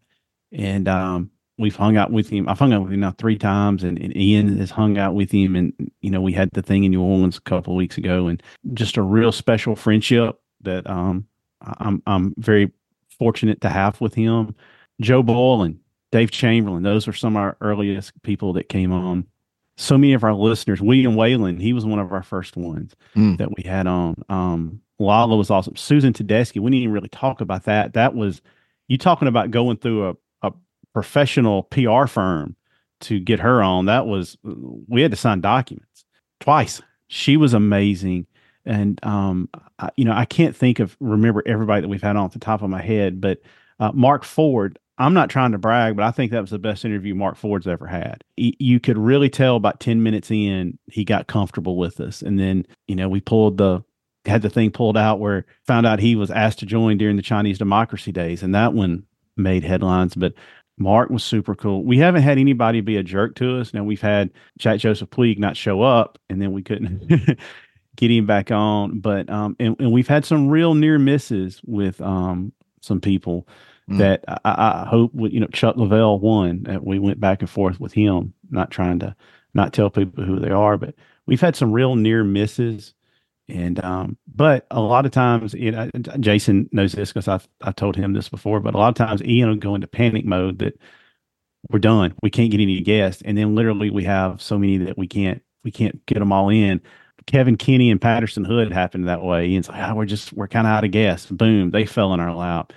And 0.53 0.89
um, 0.89 1.31
we've 1.59 1.77
hung 1.77 1.97
out 1.97 2.11
with 2.11 2.29
him. 2.29 2.49
I've 2.49 2.59
hung 2.59 2.73
out 2.73 2.83
with 2.83 2.93
him 2.93 3.01
now 3.01 3.13
three 3.13 3.39
times, 3.39 3.85
and, 3.85 3.99
and, 3.99 4.17
Ian 4.17 4.59
has 4.59 4.71
hung 4.71 4.99
out 4.99 5.15
with 5.15 5.31
him. 5.31 5.55
And 5.55 5.73
you 6.01 6.11
know, 6.11 6.21
we 6.21 6.33
had 6.33 6.51
the 6.53 6.63
thing 6.63 6.85
in 6.85 6.91
New 6.91 7.03
Orleans 7.03 7.39
a 7.39 7.43
couple 7.43 7.75
of 7.75 7.77
weeks 7.77 7.99
ago, 7.99 8.27
and 8.27 8.43
just 8.73 8.97
a 8.97 9.03
real 9.03 9.31
special 9.31 9.77
friendship 9.77 10.41
that 10.63 10.89
um, 10.89 11.27
I'm 11.63 12.03
I'm 12.07 12.35
very 12.39 12.73
fortunate 13.19 13.61
to 13.63 13.69
have 13.69 14.01
with 14.01 14.15
him. 14.15 14.55
Joe 15.01 15.23
Boylan, 15.23 15.81
Dave 16.13 16.31
Chamberlain, 16.31 16.83
those 16.83 17.07
were 17.07 17.13
some 17.13 17.37
of 17.37 17.43
our 17.43 17.57
earliest 17.61 18.21
people 18.23 18.53
that 18.55 18.69
came 18.69 18.93
on. 18.93 19.27
So 19.77 19.97
many 19.97 20.13
of 20.13 20.25
our 20.25 20.35
listeners, 20.35 20.83
William 20.83 21.17
Whalen, 21.17 21.59
he 21.59 21.73
was 21.73 21.87
one 21.87 21.99
of 21.99 22.13
our 22.13 22.23
first 22.23 22.57
ones 22.57 22.95
mm. 23.17 23.39
that 23.39 23.57
we 23.57 23.63
had 23.63 23.87
on. 23.87 24.23
Um, 24.29 24.81
Lala 24.99 25.37
was 25.37 25.51
awesome. 25.51 25.77
Susan 25.77 26.13
Tedeschi, 26.13 26.61
we 26.61 26.71
didn't 26.71 26.83
even 26.83 26.93
really 26.93 27.09
talk 27.09 27.41
about 27.41 27.65
that. 27.65 27.95
That 27.95 28.15
was 28.15 28.43
you 28.89 28.99
talking 28.99 29.29
about 29.29 29.51
going 29.51 29.79
through 29.79 30.11
a, 30.11 30.17
a 30.43 30.53
professional 30.93 31.63
PR 31.65 32.07
firm 32.07 32.57
to 33.01 33.19
get 33.19 33.41
her 33.41 33.63
on. 33.63 33.87
That 33.87 34.07
was 34.07 34.37
we 34.43 35.01
had 35.01 35.11
to 35.13 35.17
sign 35.17 35.41
documents 35.41 36.05
twice. 36.41 36.83
She 37.09 37.37
was 37.37 37.55
amazing 37.55 38.27
and 38.65 39.05
um, 39.05 39.49
I, 39.79 39.91
you 39.97 40.05
know, 40.05 40.13
I 40.13 40.25
can't 40.25 40.57
think 40.57 40.79
of 40.79 40.97
remember 41.01 41.43
everybody 41.47 41.81
that 41.81 41.89
we've 41.89 42.03
had 42.03 42.17
on 42.17 42.27
at 42.27 42.33
the 42.33 42.39
top 42.39 42.63
of 42.63 42.71
my 42.71 42.83
head, 42.83 43.21
but 43.21 43.41
uh, 43.79 43.93
Marc 43.93 44.25
Ford. 44.25 44.79
I'm 44.99 45.15
not 45.15 45.31
trying 45.31 45.53
to 45.53 45.59
brag, 45.59 45.97
but 45.97 46.05
I 46.05 46.11
think 46.11 46.31
that 46.31 46.43
was 46.43 46.51
the 46.51 46.59
best 46.59 46.85
interview 46.85 47.15
Marc 47.15 47.39
Ford's 47.39 47.67
ever 47.67 47.87
had. 47.87 48.23
You 48.37 48.79
could 48.79 48.99
really 48.99 49.31
tell 49.31 49.57
about 49.57 49.81
10 49.81 50.03
minutes 50.03 50.31
in, 50.31 50.79
he 50.89 51.05
got 51.07 51.27
comfortable 51.27 51.79
with 51.79 52.01
us. 52.01 52.21
And 52.21 52.39
then, 52.39 52.67
you 52.87 52.97
know, 52.97 53.09
we 53.09 53.23
pulled 53.23 53.57
the, 53.57 53.83
had 54.27 54.43
the 54.43 54.51
thing 54.51 54.71
pulled 54.71 54.99
out 54.99 55.19
where 55.19 55.47
found 55.67 55.87
out 55.87 56.01
he 56.01 56.17
was 56.17 56.31
asked 56.31 56.59
to 56.59 56.67
join 56.67 56.99
during 56.99 57.17
the 57.17 57.23
Chinese 57.23 57.57
democracy 57.57 58.13
days. 58.13 58.43
And 58.43 58.55
that 58.55 58.75
one 58.75 59.05
made 59.39 59.65
headlines. 59.65 60.15
But 60.15 60.35
Marc 60.81 61.11
was 61.11 61.23
super 61.23 61.55
cool. 61.55 61.85
We 61.85 61.99
haven't 61.99 62.23
had 62.23 62.39
anybody 62.39 62.81
be 62.81 62.97
a 62.97 63.03
jerk 63.03 63.35
to 63.37 63.59
us. 63.59 63.75
Now 63.75 63.85
we've 63.85 64.01
had 64.01 64.31
Jack 64.59 64.81
Joseph 64.81 65.11
Puig 65.11 65.39
not 65.39 65.57
show 65.57 65.83
up, 65.83 66.19
and 66.29 66.41
then 66.41 66.53
we 66.53 66.63
couldn't 66.63 67.39
get 68.01 68.11
him 68.11 68.27
back 68.27 68.51
on. 68.51 69.01
But 69.01 69.29
um, 69.31 69.57
and, 69.61 69.77
and 69.79 69.93
we've 69.93 70.09
had 70.09 70.25
some 70.25 70.49
real 70.49 70.75
near 70.75 70.99
misses 70.99 71.61
with 71.65 72.01
um 72.01 72.53
some 72.81 73.01
people 73.01 73.47
mm. 73.89 73.99
that 73.99 74.25
I, 74.45 74.85
I 74.85 74.87
hope 74.89 75.13
you 75.15 75.41
know 75.41 75.47
Chuck 75.49 75.77
Leavell 75.77 76.21
won. 76.21 76.65
That 76.65 76.85
we 76.85 76.99
went 76.99 77.21
back 77.21 77.41
and 77.41 77.51
forth 77.51 77.79
with 77.79 77.93
him, 77.93 78.35
not 78.51 78.71
trying 78.71 78.99
to 79.01 79.15
not 79.55 79.73
tell 79.73 79.91
people 79.91 80.25
who 80.25 80.39
they 80.41 80.51
are, 80.51 80.77
but 80.77 80.95
we've 81.27 81.41
had 81.41 81.57
some 81.57 81.73
real 81.73 81.95
near 81.95 82.25
misses. 82.25 82.95
And 83.49 83.83
um, 83.85 84.17
but 84.33 84.67
a 84.71 84.81
lot 84.81 85.07
of 85.07 85.13
times, 85.13 85.55
you 85.55 85.73
know, 85.73 85.91
Jason 86.21 86.69
knows 86.73 86.93
this 86.93 87.11
because 87.13 87.27
I've 87.29 87.49
I 87.61 87.73
told 87.73 87.97
him 87.97 88.13
this 88.13 88.29
before. 88.29 88.61
But 88.61 88.75
a 88.75 88.79
lot 88.79 88.89
of 88.89 88.95
times, 88.95 89.23
Ian 89.25 89.49
will 89.49 89.57
go 89.57 89.75
into 89.75 89.89
panic 89.89 90.25
mode 90.25 90.61
that 90.61 90.81
we're 91.69 91.79
done, 91.79 92.15
we 92.23 92.31
can't 92.31 92.51
get 92.51 92.61
any 92.61 92.81
guests, 92.81 93.23
and 93.25 93.37
then 93.37 93.55
literally 93.55 93.91
we 93.91 94.05
have 94.05 94.41
so 94.41 94.59
many 94.59 94.79
that 94.79 94.97
we 94.97 95.07
can't 95.07 95.43
we 95.63 95.71
can't 95.71 96.05
get 96.07 96.19
them 96.19 96.33
all 96.33 96.49
in. 96.49 96.81
Kevin 97.31 97.57
Kinney 97.57 97.93
and 97.93 98.01
Patterson 98.01 98.45
Hood 98.45 98.73
happened 98.73 99.07
that 99.07 99.23
way. 99.23 99.47
And 99.47 99.59
it's 99.59 99.69
like, 99.69 99.89
oh, 99.89 99.95
we're 99.95 100.05
just, 100.05 100.33
we're 100.33 100.49
kind 100.49 100.67
of 100.67 100.73
out 100.73 100.85
of 100.85 100.91
gas. 100.91 101.27
Boom, 101.27 101.71
they 101.71 101.87
fell 101.87 102.13
in 102.13 102.19
our 102.19 102.35
lap. 102.35 102.73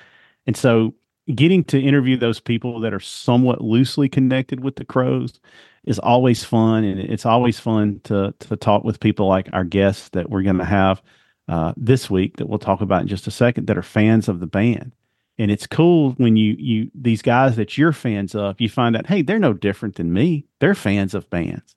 And 0.46 0.56
so 0.56 0.94
getting 1.34 1.64
to 1.66 1.82
interview 1.82 2.18
those 2.18 2.40
people 2.40 2.80
that 2.82 2.94
are 2.94 3.00
somewhat 3.00 3.62
loosely 3.62 4.08
connected 4.08 4.64
with 4.64 4.76
the 4.76 4.86
Crowes 4.86 5.40
is 5.86 5.98
always 5.98 6.44
fun. 6.44 6.84
And 6.84 7.00
it's 7.00 7.26
always 7.26 7.60
fun 7.60 8.00
to, 8.04 8.34
to 8.40 8.56
talk 8.56 8.84
with 8.84 9.00
people 9.00 9.28
like 9.28 9.50
our 9.54 9.64
guests 9.64 10.10
that 10.10 10.30
we're 10.30 10.44
going 10.44 10.60
to 10.60 10.66
have 10.66 11.02
uh, 11.48 11.74
this 11.76 12.10
week 12.12 12.38
that 12.38 12.48
we'll 12.48 12.60
talk 12.60 12.82
about 12.82 13.02
in 13.02 13.08
just 13.08 13.26
a 13.26 13.32
second 13.32 13.66
that 13.66 13.78
are 13.78 13.84
fans 13.84 14.30
of 14.30 14.40
the 14.40 14.48
band. 14.48 14.92
And 15.40 15.50
it's 15.50 15.66
cool 15.66 16.12
when 16.18 16.38
you, 16.38 16.56
you, 16.60 16.92
these 16.94 17.24
guys 17.24 17.56
that 17.56 17.76
you're 17.76 17.92
fans 17.92 18.36
of, 18.36 18.62
you 18.62 18.70
find 18.70 18.96
out, 18.96 19.08
hey, 19.08 19.24
they're 19.24 19.40
no 19.40 19.54
different 19.54 19.96
than 19.96 20.14
me. 20.14 20.46
They're 20.60 20.76
fans 20.76 21.16
of 21.16 21.28
bands 21.32 21.76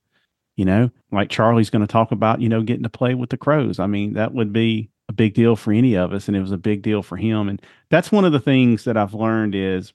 you 0.56 0.64
know, 0.64 0.90
like 1.12 1.30
Charlie's 1.30 1.70
going 1.70 1.86
to 1.86 1.92
talk 1.92 2.12
about, 2.12 2.40
you 2.40 2.48
know, 2.48 2.62
getting 2.62 2.82
to 2.82 2.88
play 2.88 3.14
with 3.14 3.30
the 3.30 3.36
Crowes. 3.36 3.78
I 3.78 3.86
mean, 3.86 4.14
that 4.14 4.32
would 4.34 4.52
be 4.52 4.90
a 5.08 5.12
big 5.12 5.34
deal 5.34 5.54
for 5.54 5.72
any 5.72 5.94
of 5.94 6.12
us. 6.12 6.28
And 6.28 6.36
it 6.36 6.40
was 6.40 6.52
a 6.52 6.58
big 6.58 6.82
deal 6.82 7.02
for 7.02 7.16
him. 7.16 7.48
And 7.48 7.62
that's 7.90 8.10
one 8.10 8.24
of 8.24 8.32
the 8.32 8.40
things 8.40 8.84
that 8.84 8.96
I've 8.96 9.14
learned 9.14 9.54
is 9.54 9.92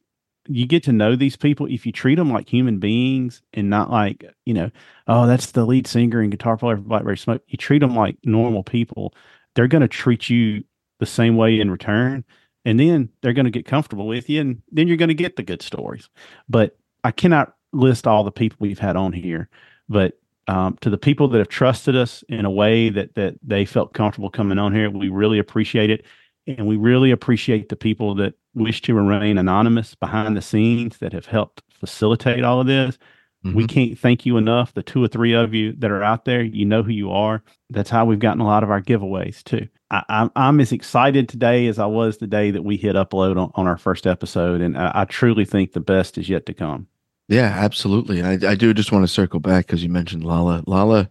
you 0.48 0.66
get 0.66 0.84
to 0.84 0.92
know 0.92 1.16
these 1.16 1.36
people 1.36 1.68
if 1.68 1.86
you 1.86 1.92
treat 1.92 2.16
them 2.16 2.32
like 2.32 2.48
human 2.48 2.80
beings 2.80 3.42
and 3.54 3.70
not 3.70 3.92
like, 3.92 4.24
you 4.46 4.54
know, 4.54 4.72
oh, 5.08 5.28
that's 5.28 5.52
the 5.52 5.66
lead 5.66 5.88
singer 5.88 6.22
and 6.22 6.32
guitar 6.32 6.58
player 6.58 6.78
for 6.78 6.84
Blackberry 6.84 7.18
Smoke. 7.18 7.44
You 7.48 7.58
treat 7.58 7.80
them 7.80 7.96
like 7.96 8.18
normal 8.24 8.64
people. 8.64 9.14
They're 9.56 9.68
going 9.68 9.82
to 9.82 9.88
treat 9.88 10.30
you 10.30 10.64
the 11.00 11.06
same 11.06 11.36
way 11.36 11.60
in 11.60 11.70
return. 11.70 12.24
And 12.64 12.80
then 12.80 13.10
they're 13.22 13.34
going 13.34 13.46
to 13.46 13.52
get 13.52 13.66
comfortable 13.66 14.08
with 14.08 14.30
you. 14.30 14.42
And 14.42 14.62
then 14.72 14.88
you're 14.88 14.98
going 14.98 15.10
to 15.10 15.16
get 15.16 15.36
the 15.36 15.44
good 15.44 15.62
stories. 15.62 16.10
But 16.48 16.78
I 17.04 17.12
cannot 17.12 17.56
list 17.74 18.06
all 18.06 18.24
the 18.24 18.32
people 18.32 18.58
we've 18.60 18.80
had 18.80 18.96
on 18.96 19.12
here. 19.12 19.50
But 19.90 20.20
um, 20.52 20.78
to 20.82 20.90
the 20.90 20.98
people 20.98 21.30
that 21.30 21.38
have 21.38 21.48
trusted 21.48 21.96
us 21.96 22.26
in 22.28 22.44
a 22.44 22.52
way 22.52 22.90
that 22.90 23.16
that 23.16 23.36
they 23.42 23.64
felt 23.64 23.94
comfortable 23.94 24.30
coming 24.30 24.60
on 24.60 24.74
here. 24.74 24.90
We 24.90 25.08
really 25.08 25.40
appreciate 25.40 25.90
it, 25.90 26.06
and 26.46 26.68
we 26.68 26.76
really 26.76 27.12
appreciate 27.12 27.70
the 27.70 27.78
people 27.78 28.16
that 28.16 28.34
wish 28.54 28.82
to 28.82 28.94
remain 28.94 29.38
anonymous 29.38 29.96
behind 29.96 30.36
the 30.36 30.42
scenes 30.42 30.98
that 30.98 31.14
have 31.14 31.26
helped 31.26 31.64
facilitate 31.72 32.44
all 32.44 32.60
of 32.60 32.68
this. 32.68 32.98
Mm-hmm. 33.46 33.56
We 33.56 33.66
can't 33.66 33.98
thank 33.98 34.26
you 34.26 34.36
enough. 34.36 34.74
The 34.74 34.84
two 34.84 35.02
or 35.02 35.08
three 35.08 35.34
of 35.34 35.54
you 35.54 35.74
that 35.80 35.90
are 35.90 36.04
out 36.04 36.26
there, 36.26 36.44
you 36.44 36.66
know 36.66 36.84
who 36.84 36.92
you 36.92 37.12
are. 37.12 37.42
That's 37.70 37.90
how 37.90 38.04
we've 38.06 38.20
gotten 38.20 38.42
a 38.42 38.46
lot 38.46 38.64
of 38.64 38.70
our 38.70 38.82
giveaways 38.82 39.42
too. 39.46 39.70
I, 39.90 39.98
am 39.98 40.04
I'm, 40.10 40.32
I'm 40.36 40.60
as 40.60 40.74
excited 40.74 41.30
today 41.30 41.68
as 41.68 41.80
I 41.80 41.86
was 41.86 42.18
the 42.18 42.28
day 42.28 42.52
that 42.52 42.64
we 42.64 42.76
hit 42.76 42.98
upload 42.98 43.42
on, 43.42 43.52
on 43.56 43.68
our 43.68 43.78
first 43.78 44.06
episode, 44.06 44.60
and 44.60 44.78
I, 44.78 44.92
I 44.94 45.06
truly 45.06 45.46
think 45.46 45.72
the 45.72 45.80
best 45.80 46.18
is 46.18 46.28
yet 46.28 46.46
to 46.48 46.54
come. 46.54 46.88
Yeah, 47.28 47.54
absolutely. 47.58 48.22
I, 48.22 48.34
I 48.34 48.56
do 48.56 48.74
just 48.74 48.92
want 48.92 49.04
to 49.04 49.08
circle 49.08 49.40
back 49.40 49.68
because 49.68 49.84
you 49.84 49.90
mentioned 49.90 50.24
Lala. 50.24 50.64
Lala 50.68 51.10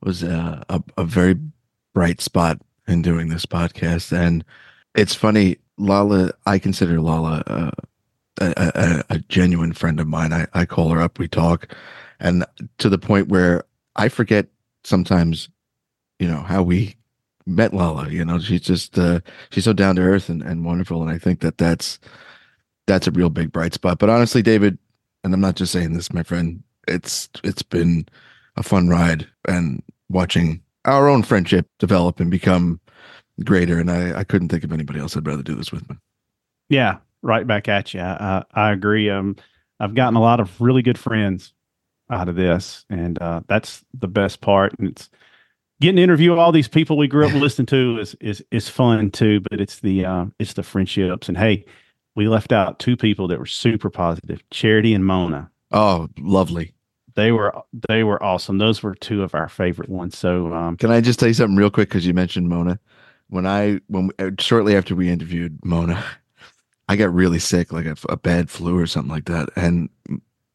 was 0.00 0.22
a, 0.22 0.64
a, 0.68 0.82
a 0.96 1.04
very 1.04 1.34
bright 1.94 2.20
spot 2.20 2.60
in 2.86 3.02
doing 3.02 3.28
this 3.28 3.44
podcast, 3.44 4.16
and 4.16 4.44
it's 4.94 5.14
funny. 5.14 5.58
Lala, 5.76 6.32
I 6.46 6.58
consider 6.58 7.00
Lala 7.00 7.42
uh, 7.46 7.70
a, 8.40 8.52
a, 8.56 9.04
a, 9.14 9.18
genuine 9.28 9.72
friend 9.72 10.00
of 10.00 10.06
mine. 10.06 10.32
I, 10.32 10.46
I 10.54 10.64
call 10.64 10.90
her 10.90 11.00
up, 11.00 11.18
we 11.18 11.28
talk, 11.28 11.74
and 12.20 12.44
to 12.78 12.88
the 12.88 12.98
point 12.98 13.28
where 13.28 13.64
I 13.96 14.08
forget 14.08 14.46
sometimes, 14.84 15.48
you 16.18 16.28
know, 16.28 16.40
how 16.40 16.62
we 16.62 16.96
met 17.46 17.74
Lala. 17.74 18.08
You 18.10 18.24
know, 18.24 18.38
she's 18.38 18.60
just 18.60 18.98
uh, 18.98 19.20
she's 19.50 19.64
so 19.64 19.72
down 19.72 19.96
to 19.96 20.02
earth 20.02 20.28
and, 20.28 20.42
and 20.42 20.64
wonderful, 20.64 21.02
and 21.02 21.10
I 21.10 21.18
think 21.18 21.40
that 21.40 21.58
that's 21.58 21.98
that's 22.86 23.06
a 23.06 23.12
real 23.12 23.30
big 23.30 23.52
bright 23.52 23.74
spot. 23.74 23.98
But 23.98 24.10
honestly, 24.10 24.42
David, 24.42 24.78
and 25.24 25.34
I'm 25.34 25.40
not 25.40 25.56
just 25.56 25.72
saying 25.72 25.92
this, 25.92 26.12
my 26.12 26.22
friend. 26.22 26.62
It's 26.86 27.28
it's 27.44 27.62
been 27.62 28.06
a 28.56 28.62
fun 28.62 28.88
ride 28.88 29.26
and 29.46 29.82
watching 30.08 30.62
our 30.84 31.08
own 31.08 31.22
friendship 31.22 31.66
develop 31.78 32.18
and 32.20 32.30
become 32.30 32.80
greater. 33.44 33.78
And 33.78 33.90
I, 33.90 34.20
I 34.20 34.24
couldn't 34.24 34.48
think 34.48 34.64
of 34.64 34.72
anybody 34.72 35.00
else 35.00 35.16
I'd 35.16 35.26
rather 35.26 35.42
do 35.42 35.54
this 35.54 35.70
with. 35.70 35.88
Me. 35.88 35.96
Yeah, 36.68 36.98
right 37.22 37.46
back 37.46 37.68
at 37.68 37.94
you. 37.94 38.00
I, 38.00 38.44
I 38.52 38.72
agree. 38.72 39.10
Um, 39.10 39.36
I've 39.80 39.94
gotten 39.94 40.16
a 40.16 40.20
lot 40.20 40.40
of 40.40 40.60
really 40.60 40.82
good 40.82 40.98
friends 40.98 41.52
out 42.10 42.28
of 42.28 42.36
this, 42.36 42.84
and 42.90 43.20
uh, 43.20 43.42
that's 43.48 43.84
the 43.94 44.08
best 44.08 44.40
part. 44.40 44.74
And 44.78 44.88
it's 44.88 45.08
getting 45.80 45.96
to 45.96 46.02
interview 46.02 46.36
all 46.36 46.52
these 46.52 46.68
people 46.68 46.96
we 46.96 47.06
grew 47.06 47.26
up 47.26 47.32
listening 47.34 47.66
to 47.66 47.98
is 47.98 48.14
is 48.20 48.44
is 48.50 48.68
fun 48.68 49.10
too. 49.10 49.40
But 49.40 49.60
it's 49.60 49.80
the 49.80 50.04
uh, 50.04 50.26
it's 50.38 50.54
the 50.54 50.62
friendships. 50.62 51.28
And 51.28 51.38
hey, 51.38 51.64
we 52.18 52.26
left 52.26 52.50
out 52.50 52.80
two 52.80 52.96
people 52.96 53.28
that 53.28 53.38
were 53.38 53.46
super 53.46 53.88
positive 53.90 54.42
charity 54.50 54.92
and 54.92 55.06
mona. 55.06 55.48
Oh 55.70 56.08
lovely. 56.18 56.74
They 57.14 57.30
were 57.30 57.54
they 57.88 58.02
were 58.02 58.20
awesome. 58.20 58.58
Those 58.58 58.82
were 58.82 58.96
two 58.96 59.22
of 59.22 59.36
our 59.36 59.48
favorite 59.48 59.88
ones. 59.88 60.18
So 60.18 60.52
um, 60.52 60.76
can 60.76 60.90
i 60.90 61.00
just 61.00 61.20
tell 61.20 61.28
you 61.28 61.34
something 61.34 61.56
real 61.56 61.70
quick? 61.70 61.88
Because 61.88 62.04
you 62.04 62.12
mentioned 62.12 62.48
mona. 62.48 62.80
When 63.28 63.46
i 63.46 63.80
when 63.86 64.10
uh, 64.18 64.32
shortly 64.40 64.76
after 64.76 64.96
we 64.96 65.08
interviewed 65.08 65.64
mona 65.64 66.04
i 66.88 66.96
got 66.96 67.14
really 67.14 67.38
sick 67.38 67.72
like 67.72 67.86
a, 67.86 67.94
a 68.08 68.16
bad 68.16 68.50
flu 68.50 68.76
or 68.76 68.88
something 68.88 69.12
like 69.12 69.26
that. 69.26 69.50
And 69.54 69.88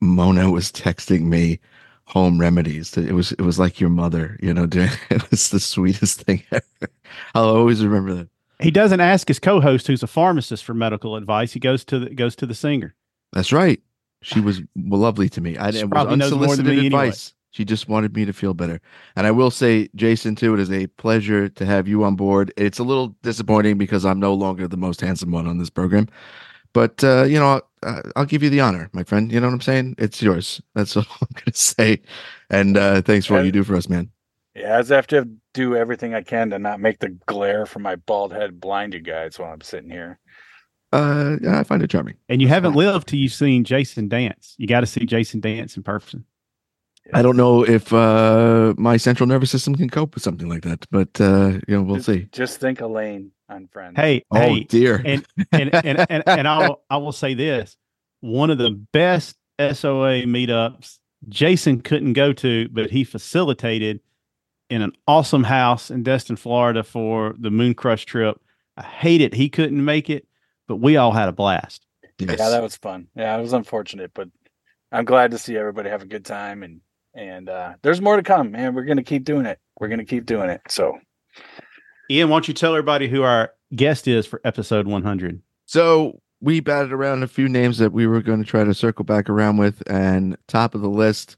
mona 0.02 0.52
was 0.52 0.70
texting 0.70 1.28
me 1.28 1.62
home 2.08 2.38
remedies 2.38 2.98
it 2.98 3.14
was 3.14 3.32
it 3.32 3.42
was 3.42 3.58
like 3.58 3.80
your 3.80 3.90
mother 3.90 4.38
you 4.42 4.54
know 4.54 4.66
Doing, 4.66 4.90
it 5.10 5.32
was 5.32 5.50
the 5.50 5.62
sweetest 5.62 6.24
thing 6.24 6.44
ever. 6.52 6.92
I'll 7.34 7.56
always 7.56 7.82
remember 7.82 8.14
that 8.16 8.33
he 8.64 8.72
doesn't 8.72 9.02
ask 9.02 9.28
his 9.28 9.40
co-host, 9.40 9.88
who's 9.88 10.04
a 10.04 10.08
pharmacist, 10.08 10.64
for 10.64 10.74
medical 10.74 11.16
advice. 11.16 11.54
He 11.54 11.60
goes 11.60 11.84
to 11.86 12.00
the 12.00 12.10
goes 12.10 12.36
to 12.38 12.46
the 12.46 12.56
singer. 12.56 12.96
That's 13.32 13.52
right. 13.52 13.82
She 14.22 14.40
was 14.40 14.62
lovely 14.76 15.28
to 15.30 15.42
me. 15.42 15.58
I 15.58 15.70
it 15.70 15.90
was 15.90 16.08
unsolicited 16.08 16.80
advice. 16.80 17.34
She 17.52 17.66
just 17.66 17.88
wanted 17.88 18.16
me 18.16 18.26
to 18.26 18.34
feel 18.34 18.56
better. 18.56 18.82
And 19.16 19.28
I 19.28 19.32
will 19.32 19.52
say, 19.52 19.88
Jason, 19.94 20.36
too, 20.36 20.56
it 20.56 20.60
is 20.60 20.72
a 20.72 20.88
pleasure 20.88 21.50
to 21.50 21.66
have 21.68 21.88
you 21.88 22.04
on 22.04 22.16
board. 22.16 22.52
It's 22.58 22.80
a 22.80 22.84
little 22.84 23.10
disappointing 23.22 23.78
because 23.78 24.06
I'm 24.06 24.20
no 24.20 24.34
longer 24.34 24.68
the 24.68 24.78
most 24.78 25.02
handsome 25.02 25.30
one 25.30 25.46
on 25.46 25.60
this 25.60 25.70
program. 25.70 26.08
But, 26.74 27.04
uh, 27.04 27.26
you 27.26 27.38
know, 27.38 27.62
I'll, 27.84 28.02
I'll 28.16 28.26
give 28.26 28.42
you 28.42 28.50
the 28.50 28.62
honor, 28.62 28.90
my 28.92 29.04
friend. 29.04 29.32
You 29.32 29.40
know 29.40 29.46
what 29.46 29.54
I'm 29.54 29.62
saying? 29.62 29.96
It's 30.00 30.20
yours. 30.20 30.64
That's 30.74 30.98
all 30.98 31.06
I'm 31.22 31.28
going 31.36 31.52
to 31.52 31.54
say. 31.54 32.02
And 32.50 32.76
uh, 32.76 33.04
thanks 33.04 33.28
for 33.28 33.36
what 33.36 33.46
you 33.46 33.52
do 33.52 33.64
for 33.64 33.76
us, 33.76 33.88
man. 33.88 34.10
Yeah, 34.56 34.82
I 34.88 34.96
have 34.96 35.08
to 35.08 35.28
do 35.54 35.76
everything 35.76 36.14
I 36.14 36.22
can 36.22 36.52
to 36.52 36.60
not 36.60 36.80
make 36.80 37.00
the 37.00 37.10
glare 37.26 37.66
from 37.66 37.82
my 37.82 37.96
bald 37.96 38.34
head 38.34 38.60
blind 38.60 38.94
you 38.94 39.00
guys 39.00 39.40
while 39.40 39.52
I'm 39.52 39.62
sitting 39.62 39.90
here. 39.90 40.20
Uh, 40.92 41.38
yeah, 41.42 41.60
I 41.60 41.64
find 41.64 41.82
it 41.82 41.90
charming. 41.90 42.16
And 42.30 42.40
you 42.40 42.48
haven't 42.48 42.76
lived 42.76 43.08
till 43.08 43.18
you've 43.18 43.34
seen 43.34 43.64
Jason 43.64 44.08
dance. 44.08 44.54
You 44.60 44.68
got 44.68 44.82
to 44.82 44.86
see 44.86 45.06
Jason 45.06 45.40
dance 45.40 45.76
in 45.76 45.82
person. 45.82 46.26
I 47.14 47.22
don't 47.22 47.36
know 47.36 47.64
if 47.66 47.92
uh, 47.92 48.76
my 48.78 48.96
central 48.98 49.28
nervous 49.28 49.52
system 49.52 49.76
can 49.76 49.90
cope 49.90 50.14
with 50.14 50.24
something 50.24 50.48
like 50.48 50.62
that, 50.62 50.86
but 50.90 51.20
uh, 51.20 51.60
you 51.68 51.76
know, 51.76 51.82
we'll 51.82 51.98
just, 51.98 52.06
see. 52.06 52.30
Just 52.32 52.60
think 52.60 52.80
Elaine 52.80 53.32
on 53.50 53.68
Friends. 53.68 53.98
Hey, 53.98 54.24
oh 54.32 54.40
hey, 54.40 54.64
dear, 54.64 55.02
and 55.04 55.26
and 55.52 55.74
and 55.74 56.06
and, 56.10 56.24
and 56.26 56.48
I'll 56.48 56.82
I 56.90 56.98
will 56.98 57.12
say 57.12 57.34
this: 57.34 57.76
one 58.22 58.50
of 58.52 58.58
the 58.58 58.72
best 58.72 59.36
SOA 59.60 60.24
meetups 60.24 61.00
Jason 61.28 61.82
couldn't 61.82 62.14
go 62.14 62.32
to, 62.34 62.70
but 62.70 62.90
he 62.90 63.04
facilitated 63.04 64.00
in 64.74 64.82
an 64.82 64.92
awesome 65.08 65.44
house 65.44 65.92
in 65.92 66.02
Destin, 66.02 66.36
Florida, 66.36 66.84
for 66.84 67.36
the 67.38 67.52
Moon 67.52 67.76
Crush 67.76 68.06
trip. 68.06 68.42
I 68.76 68.82
hate 68.82 69.22
it 69.22 69.36
he 69.36 69.48
couldn't 69.48 69.86
make 69.86 70.10
it, 70.10 70.26
but 70.68 70.78
we 70.78 70.98
all 70.98 71.12
had 71.12 71.30
a 71.30 71.32
blast. 71.32 71.86
Yes. 72.18 72.38
Yeah, 72.40 72.50
that 72.50 72.64
was 72.64 72.76
fun. 72.76 73.08
Yeah, 73.16 73.38
it 73.38 73.42
was 73.42 73.54
unfortunate, 73.54 74.12
but 74.16 74.30
I'm 74.92 75.06
glad 75.06 75.30
to 75.30 75.38
see 75.38 75.56
everybody 75.58 75.90
have 75.90 76.02
a 76.02 76.08
good 76.08 76.26
time 76.26 76.64
and 76.64 76.82
and 77.14 77.48
uh, 77.48 77.74
there's 77.84 78.02
more 78.02 78.16
to 78.16 78.24
come, 78.24 78.50
man. 78.50 78.74
We're 78.74 78.86
gonna 78.86 79.04
keep 79.04 79.24
doing 79.26 79.46
it. 79.46 79.60
We're 79.80 79.90
gonna 79.90 80.06
keep 80.06 80.26
doing 80.26 80.50
it. 80.50 80.62
So, 80.68 80.98
Ian, 82.10 82.30
why 82.30 82.36
don't 82.38 82.48
you 82.48 82.56
tell 82.56 82.74
everybody 82.74 83.08
who 83.08 83.22
our 83.22 83.52
guest 83.76 84.08
is 84.08 84.26
for 84.26 84.42
episode 84.44 84.88
100? 84.88 85.40
So 85.68 86.20
we 86.42 86.62
batted 86.62 86.92
around 86.92 87.22
a 87.22 87.28
few 87.28 87.48
names 87.48 87.78
that 87.78 87.94
we 87.94 88.08
were 88.08 88.24
going 88.24 88.44
to 88.44 88.50
try 88.50 88.64
to 88.64 88.74
circle 88.74 89.06
back 89.06 89.30
around 89.30 89.58
with, 89.58 89.84
and 89.88 90.36
top 90.48 90.74
of 90.74 90.82
the 90.82 90.90
list 90.90 91.38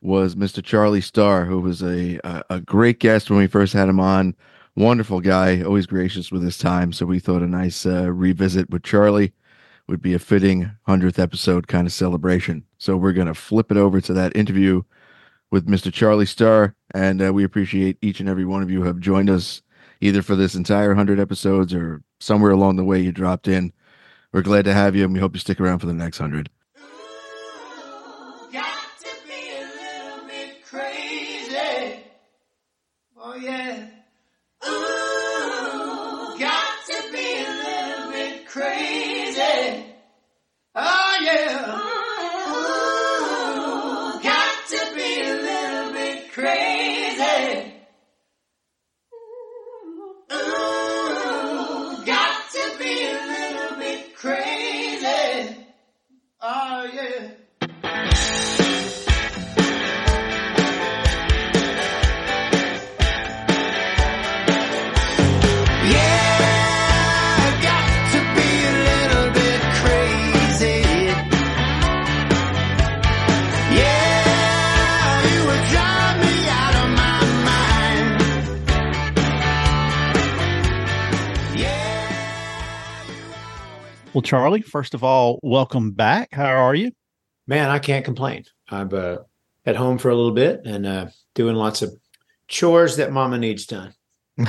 was 0.00 0.34
Mr. 0.34 0.62
Charlie 0.62 1.00
Starr, 1.00 1.44
who 1.44 1.60
was 1.60 1.82
a 1.82 2.18
a, 2.24 2.44
a 2.50 2.60
great 2.60 3.00
guest 3.00 3.30
when 3.30 3.38
we 3.38 3.46
first 3.46 3.72
had 3.72 3.88
him 3.88 4.00
on. 4.00 4.34
Wonderful 4.76 5.20
guy, 5.20 5.62
always 5.62 5.86
gracious 5.86 6.30
with 6.30 6.42
his 6.42 6.58
time. 6.58 6.92
So 6.92 7.06
we 7.06 7.18
thought 7.18 7.42
a 7.42 7.46
nice 7.46 7.86
uh, 7.86 8.12
revisit 8.12 8.68
with 8.68 8.82
Charlie 8.82 9.32
would 9.88 10.02
be 10.02 10.14
a 10.14 10.18
fitting 10.18 10.70
100th 10.88 11.18
episode 11.18 11.68
kind 11.68 11.86
of 11.86 11.92
celebration. 11.92 12.64
So 12.78 12.96
we're 12.96 13.12
going 13.12 13.28
to 13.28 13.34
flip 13.34 13.70
it 13.70 13.76
over 13.76 14.00
to 14.00 14.12
that 14.14 14.36
interview 14.36 14.82
with 15.50 15.66
Mr. 15.66 15.92
Charlie 15.92 16.26
Starr. 16.26 16.74
And 16.94 17.22
uh, 17.22 17.32
we 17.32 17.44
appreciate 17.44 17.98
each 18.02 18.20
and 18.20 18.28
every 18.28 18.44
one 18.44 18.62
of 18.62 18.70
you 18.70 18.80
who 18.80 18.86
have 18.86 18.98
joined 18.98 19.30
us 19.30 19.62
either 20.00 20.22
for 20.22 20.36
this 20.36 20.54
entire 20.54 20.88
100 20.88 21.20
episodes 21.20 21.72
or 21.72 22.02
somewhere 22.20 22.50
along 22.50 22.76
the 22.76 22.84
way 22.84 23.00
you 23.00 23.12
dropped 23.12 23.48
in. 23.48 23.72
We're 24.32 24.42
glad 24.42 24.64
to 24.66 24.74
have 24.74 24.96
you 24.96 25.04
and 25.04 25.14
we 25.14 25.20
hope 25.20 25.34
you 25.34 25.40
stick 25.40 25.60
around 25.60 25.78
for 25.78 25.86
the 25.86 25.94
next 25.94 26.20
100. 26.20 26.50
Oh, 33.36 33.38
yeah. 33.38 33.88
Ooh, 34.66 36.38
got 36.38 36.86
to 36.86 37.12
be 37.12 37.44
a 37.44 37.50
little 37.50 38.10
bit 38.10 38.46
crazy. 38.46 39.84
Oh, 40.74 41.18
yeah. 41.20 41.85
Charlie, 84.26 84.60
first 84.60 84.92
of 84.94 85.04
all, 85.04 85.38
welcome 85.44 85.92
back. 85.92 86.30
How 86.32 86.46
are 86.46 86.74
you? 86.74 86.90
Man, 87.46 87.70
I 87.70 87.78
can't 87.78 88.04
complain. 88.04 88.42
I'm 88.68 88.92
uh, 88.92 89.18
at 89.64 89.76
home 89.76 89.98
for 89.98 90.10
a 90.10 90.16
little 90.16 90.32
bit 90.32 90.62
and 90.64 90.84
uh, 90.84 91.06
doing 91.36 91.54
lots 91.54 91.80
of 91.80 91.94
chores 92.48 92.96
that 92.96 93.12
mama 93.12 93.38
needs 93.38 93.66
done. 93.66 93.94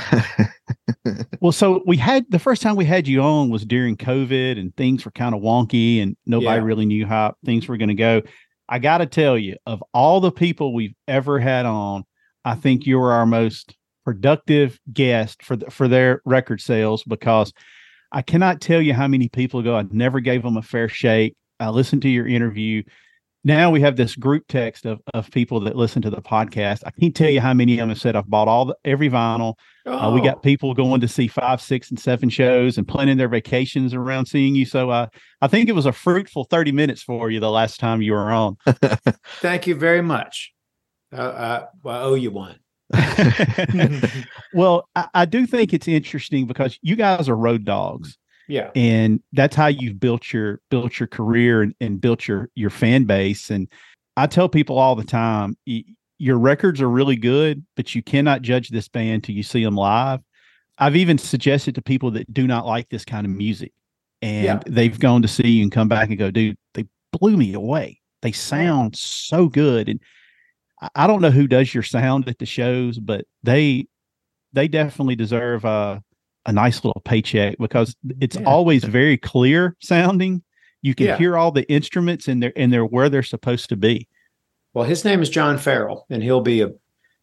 Well, 1.40 1.54
so 1.54 1.82
we 1.86 1.96
had 1.96 2.26
the 2.30 2.40
first 2.40 2.62
time 2.62 2.76
we 2.76 2.84
had 2.84 3.08
you 3.08 3.22
on 3.22 3.50
was 3.50 3.64
during 3.66 3.96
COVID 3.96 4.60
and 4.60 4.76
things 4.76 5.06
were 5.06 5.12
kind 5.12 5.34
of 5.34 5.42
wonky 5.42 6.02
and 6.04 6.18
nobody 6.26 6.60
Yeah. 6.60 6.66
really 6.66 6.86
knew 6.86 7.06
how 7.06 7.36
things 7.46 7.68
were 7.68 7.78
going 7.78 7.88
to 7.88 7.96
go. 7.96 8.24
I 8.68 8.80
got 8.80 8.98
to 8.98 9.06
tell 9.06 9.38
you, 9.38 9.56
of 9.66 9.82
all 9.94 10.20
the 10.20 10.32
people 10.32 10.74
we've 10.74 10.96
ever 11.08 11.40
had 11.40 11.66
on, 11.66 12.04
I 12.44 12.56
think 12.56 12.86
you 12.86 13.00
were 13.00 13.14
our 13.14 13.26
most 13.26 13.74
productive 14.04 14.78
guest 14.92 15.44
for 15.44 15.56
the, 15.56 15.72
for 15.72 15.88
their 15.88 16.22
record 16.26 16.60
sales 16.60 17.04
because 17.04 17.54
I 18.12 18.22
cannot 18.22 18.62
tell 18.62 18.82
you 18.82 18.94
how 18.94 19.08
many 19.08 19.30
people 19.30 19.62
go. 19.62 19.76
I 19.78 19.86
never 19.92 20.20
gave 20.20 20.44
them 20.44 20.58
a 20.58 20.62
fair 20.62 20.88
shake. 20.90 21.36
I 21.60 21.70
listened 21.70 22.02
to 22.04 22.10
your 22.10 22.28
interview. 22.28 22.84
Now 23.44 23.70
we 23.72 23.80
have 23.82 23.96
this 23.96 24.16
group 24.16 24.44
text 24.50 24.86
of, 24.86 25.00
of 25.14 25.32
people 25.32 25.62
that 25.62 25.76
listen 25.76 26.02
to 26.02 26.10
the 26.10 26.22
podcast. 26.22 26.82
I 26.86 26.92
can't 26.92 27.16
tell 27.16 27.30
you 27.30 27.40
how 27.40 27.54
many 27.54 27.74
of 27.74 27.80
them 27.80 27.90
have 27.90 28.00
said 28.02 28.16
I've 28.16 28.28
bought 28.30 28.48
all 28.50 28.66
the 28.66 28.76
every 28.84 29.10
vinyl. 29.10 29.54
Uh, 29.86 30.12
we 30.14 30.20
Oh. 30.20 30.24
got 30.24 30.44
people 30.44 30.74
going 30.74 31.00
to 31.02 31.08
see 31.08 31.28
five, 31.28 31.62
six, 31.62 31.90
and 31.90 31.98
seven 32.00 32.28
shows 32.30 32.78
and 32.78 32.86
planning 32.86 33.16
their 33.18 33.30
vacations 33.30 33.94
around 33.94 34.26
seeing 34.26 34.54
you. 34.56 34.66
So 34.66 34.90
uh, 34.90 35.08
I 35.42 35.48
think 35.48 35.70
it 35.70 35.74
was 35.74 35.86
a 35.86 35.94
fruitful 35.94 36.44
30 36.46 36.74
minutes 36.74 37.04
for 37.04 37.30
you 37.32 37.40
the 37.40 37.50
last 37.52 37.80
time 37.80 38.02
you 38.02 38.12
were 38.14 38.32
on. 38.32 38.58
Thank 39.40 39.66
you 39.68 39.76
very 39.76 40.02
much. 40.02 40.52
Uh, 41.14 41.22
uh, 41.22 41.66
well, 41.84 41.96
I 41.98 42.04
owe 42.04 42.16
you 42.16 42.32
one. 42.32 42.60
well, 44.54 44.88
I, 44.96 45.08
I 45.14 45.26
do 45.26 45.46
think 45.46 45.74
it's 45.74 45.88
interesting 45.88 46.46
because 46.46 46.78
you 46.82 46.96
guys 46.96 47.28
are 47.30 47.36
road 47.36 47.66
dogs 47.66 48.18
Yeah. 48.48 48.72
and 48.76 49.22
that's 49.34 49.56
how 49.56 49.68
you've 49.68 50.00
built 50.00 50.32
your 50.32 50.62
built 50.70 51.00
your 51.00 51.08
career 51.08 51.62
and, 51.62 51.76
and 51.82 52.00
built 52.02 52.28
your 52.28 52.50
your 52.56 52.70
fan 52.70 53.06
base. 53.06 53.50
And 53.50 53.68
I 54.16 54.28
tell 54.28 54.50
people 54.50 54.78
all 54.80 54.96
the 54.96 55.04
time, 55.04 55.58
y- 55.68 55.84
your 56.18 56.38
records 56.40 56.82
are 56.82 56.90
really 56.90 57.16
good, 57.16 57.64
but 57.76 57.94
you 57.94 58.02
cannot 58.02 58.42
judge 58.42 58.70
this 58.70 58.88
band 58.88 59.24
till 59.24 59.36
you 59.36 59.44
see 59.44 59.64
them 59.64 59.76
live. 59.76 60.20
I've 60.80 60.96
even 60.96 61.18
suggested 61.18 61.76
to 61.76 61.82
people 61.82 62.12
that 62.12 62.32
do 62.34 62.48
not 62.48 62.66
like 62.66 62.90
this 62.90 63.06
kind 63.06 63.26
of 63.26 63.32
music, 63.32 63.74
and 64.22 64.46
Yeah. 64.46 64.60
they've 64.66 64.98
gone 65.00 65.22
to 65.22 65.28
see 65.28 65.48
you 65.48 65.64
and 65.64 65.72
come 65.72 65.88
back 65.88 66.10
and 66.10 66.18
go, 66.18 66.32
dude, 66.32 66.58
they 66.74 66.86
blew 67.12 67.38
me 67.38 67.54
away. 67.54 68.00
They 68.22 68.32
sound 68.32 68.96
so 68.96 69.48
good, 69.48 69.90
and 69.90 70.00
I- 70.96 71.08
don't 71.08 71.22
know 71.22 71.32
who 71.32 71.48
does 71.48 71.74
your 71.74 71.84
sound 71.84 72.28
at 72.30 72.40
the 72.40 72.46
shows, 72.46 73.00
but 73.00 73.26
they 73.44 73.88
they 74.54 74.68
definitely 74.68 75.16
deserve 75.16 75.66
a 75.66 76.04
a 76.46 76.52
nice 76.54 76.84
little 76.86 77.02
paycheck 77.04 77.58
because 77.60 77.96
it's 78.22 78.38
Yeah. 78.38 78.44
always 78.44 78.84
very 78.86 79.18
clear 79.18 79.76
sounding. 79.80 80.42
You 80.82 80.96
can 80.96 81.08
Yeah. 81.08 81.18
hear 81.18 81.36
all 81.38 81.52
the 81.52 81.70
instruments 81.70 82.28
and 82.28 82.42
they're 82.42 82.54
and 82.56 82.72
they're 82.72 82.86
where 82.86 83.10
they're 83.10 83.24
supposed 83.24 83.70
to 83.70 83.76
be. 83.76 84.08
Well, 84.74 84.86
his 84.86 85.04
name 85.04 85.22
is 85.22 85.30
John 85.30 85.58
Farrell, 85.58 86.06
and 86.10 86.22
he'll 86.24 86.42
be 86.42 86.62
a 86.62 86.72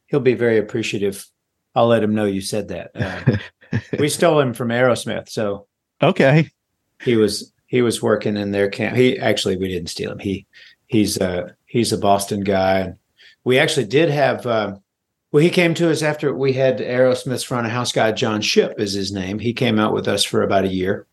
he'll 0.09 0.20
be 0.20 0.34
very 0.34 0.59
appreciative. 0.59 1.26
I'll 1.74 1.86
let 1.86 2.02
him 2.02 2.14
know 2.14 2.24
you 2.26 2.40
said 2.40 2.68
that. 2.68 2.90
Uh, 2.94 3.78
we 3.98 4.09
stole 4.09 4.40
him 4.40 4.52
from 4.55 4.68
Aerosmith, 4.68 5.28
so 5.28 5.66
Okay. 6.02 6.48
he 7.05 7.16
was 7.16 7.52
he 7.66 7.80
was 7.82 8.02
working 8.02 8.36
in 8.36 8.50
their 8.50 8.68
camp. 8.68 8.96
He 8.96 9.18
actually 9.18 9.57
we 9.57 9.68
didn't 9.68 9.88
steal 9.88 10.12
him. 10.12 10.18
He 10.18 10.46
he's 10.86 11.16
a 11.16 11.57
he's 11.66 11.92
a 11.92 11.98
Boston 11.98 12.40
guy. 12.40 12.92
We 13.45 13.59
actually 13.59 13.86
did 13.86 14.09
have 14.11 14.47
uh, 14.47 14.76
well 15.30 15.42
he 15.42 15.51
came 15.51 15.74
to 15.74 15.90
us 15.90 16.03
after 16.03 16.34
we 16.34 16.55
had 16.55 16.78
Aerosmith's 16.78 17.42
front 17.42 17.66
of 17.66 17.72
house 17.72 17.92
guy 17.92 18.12
John 18.12 18.40
Ship 18.40 18.74
is 18.78 18.92
his 18.92 19.12
name. 19.12 19.38
He 19.38 19.53
came 19.53 19.78
out 19.78 19.92
with 19.92 20.09
us 20.09 20.24
for 20.24 20.42
about 20.42 20.64
a 20.64 20.72
year. 20.72 21.07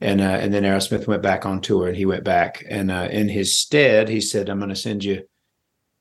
And 0.00 0.20
uh, 0.20 0.24
and 0.24 0.52
then 0.52 0.64
Aerosmith 0.64 1.06
went 1.06 1.22
back 1.22 1.46
on 1.46 1.60
tour 1.60 1.88
and 1.88 1.96
he 1.96 2.06
went 2.06 2.24
back 2.24 2.64
and 2.68 2.90
uh, 2.90 3.08
in 3.10 3.28
his 3.28 3.56
stead 3.56 4.08
he 4.08 4.20
said 4.20 4.48
I'm 4.48 4.58
going 4.58 4.68
to 4.68 4.76
send 4.76 5.04
you 5.04 5.22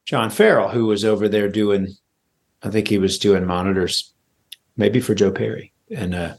John 0.06 0.30
Farrell 0.30 0.70
who 0.70 0.88
was 0.88 1.06
over 1.06 1.30
there 1.30 1.50
doing 1.50 1.96
I 2.64 2.70
think 2.70 2.88
he 2.88 2.98
was 2.98 3.20
doing 3.20 3.46
monitors 3.46 4.12
maybe 4.76 5.00
for 5.00 5.14
Joe 5.14 5.32
Perry 5.32 5.72
and 5.96 6.16
uh 6.16 6.36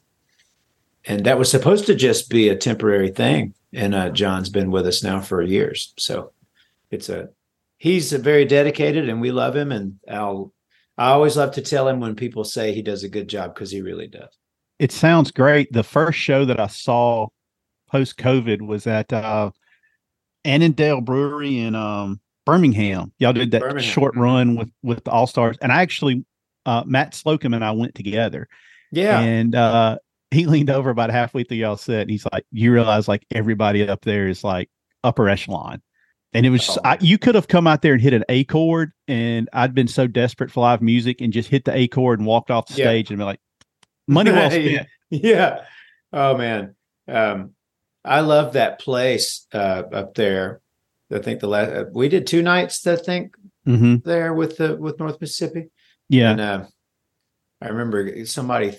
and 1.04 1.24
that 1.24 1.38
was 1.38 1.50
supposed 1.50 1.86
to 1.86 1.94
just 1.94 2.30
be 2.30 2.48
a 2.48 2.56
temporary 2.56 3.10
thing 3.10 3.54
and 3.72 3.94
uh 3.94 4.10
john's 4.10 4.48
been 4.48 4.70
with 4.70 4.86
us 4.86 5.02
now 5.02 5.20
for 5.20 5.42
years 5.42 5.92
so 5.98 6.32
it's 6.90 7.08
a 7.08 7.28
he's 7.82 8.12
very 8.12 8.44
dedicated, 8.44 9.08
and 9.08 9.20
we 9.20 9.32
love 9.32 9.56
him. 9.56 9.72
And 9.72 9.96
I'll 10.08 10.54
I 10.96 11.10
always 11.10 11.36
love 11.36 11.52
to 11.52 11.62
tell 11.62 11.88
him 11.88 11.98
when 11.98 12.14
people 12.14 12.44
say 12.44 12.72
he 12.72 12.80
does 12.80 13.02
a 13.02 13.08
good 13.08 13.28
job 13.28 13.54
because 13.54 13.72
he 13.72 13.82
really 13.82 14.06
does. 14.06 14.38
It 14.78 14.92
sounds 14.92 15.32
great. 15.32 15.72
The 15.72 15.82
first 15.82 16.18
show 16.18 16.44
that 16.44 16.60
I 16.60 16.68
saw 16.68 17.28
post 17.90 18.18
COVID 18.18 18.62
was 18.62 18.86
at 18.86 19.12
uh, 19.12 19.50
Avondale 20.44 21.00
Brewery 21.00 21.58
in 21.58 21.74
um, 21.74 22.20
Birmingham. 22.46 23.12
Y'all 23.18 23.32
did 23.32 23.50
that 23.50 23.62
Birmingham. 23.62 23.82
short 23.82 24.16
run 24.16 24.54
with 24.54 24.70
with 24.82 25.04
the 25.04 25.10
All 25.10 25.26
Stars, 25.26 25.58
and 25.60 25.72
I 25.72 25.82
actually 25.82 26.24
uh, 26.64 26.84
Matt 26.86 27.14
Slocum 27.14 27.52
and 27.52 27.64
I 27.64 27.72
went 27.72 27.96
together. 27.96 28.48
Yeah, 28.92 29.20
And 29.20 29.54
uh, 29.54 29.98
he 30.30 30.46
leaned 30.46 30.70
over 30.70 30.90
about 30.90 31.10
halfway 31.10 31.44
through 31.44 31.56
y'all 31.56 31.76
set. 31.76 32.02
And 32.02 32.10
he's 32.10 32.26
like, 32.32 32.44
"You 32.52 32.72
realize 32.72 33.08
like 33.08 33.26
everybody 33.32 33.88
up 33.88 34.02
there 34.02 34.28
is 34.28 34.44
like 34.44 34.70
upper 35.02 35.28
echelon." 35.28 35.82
And 36.34 36.46
it 36.46 36.50
was 36.50 36.64
just, 36.64 36.78
Oh. 36.78 36.82
I, 36.88 36.98
you 37.00 37.18
could 37.18 37.34
have 37.34 37.46
come 37.48 37.66
out 37.66 37.82
there 37.82 37.92
and 37.92 38.00
hit 38.00 38.14
an 38.14 38.24
A 38.28 38.44
chord, 38.44 38.92
and 39.06 39.48
I'd 39.52 39.74
been 39.74 39.88
so 39.88 40.06
desperate 40.06 40.50
for 40.50 40.60
live 40.60 40.80
music 40.80 41.20
and 41.20 41.32
just 41.32 41.48
hit 41.50 41.64
the 41.66 41.76
A 41.76 41.88
chord 41.88 42.18
and 42.20 42.26
walked 42.26 42.50
off 42.50 42.68
the 42.68 42.74
Yeah. 42.76 42.86
stage 42.86 43.10
and 43.10 43.18
be 43.18 43.24
like, 43.24 43.40
"Money 44.08 44.30
well 44.32 44.50
spent." 44.50 44.88
yeah. 45.10 45.64
Oh 46.12 46.36
man. 46.36 46.74
Um, 47.08 47.50
I 48.04 48.20
love 48.20 48.54
that 48.54 48.80
place 48.80 49.46
uh, 49.52 49.82
up 49.92 50.14
there. 50.14 50.60
I 51.12 51.18
think 51.18 51.40
the 51.40 51.46
last 51.48 51.92
we 51.92 52.08
did 52.08 52.26
two 52.26 52.42
nights. 52.42 52.86
I 52.86 52.96
think 52.96 53.34
hmm 53.66 53.96
there 54.04 54.32
with 54.32 54.56
the 54.56 54.74
with 54.76 54.98
North 54.98 55.20
Mississippi. 55.20 55.68
Yeah, 56.08 56.30
And 56.32 56.40
uh, 56.40 56.64
I 57.60 57.68
remember 57.68 58.24
somebody. 58.26 58.76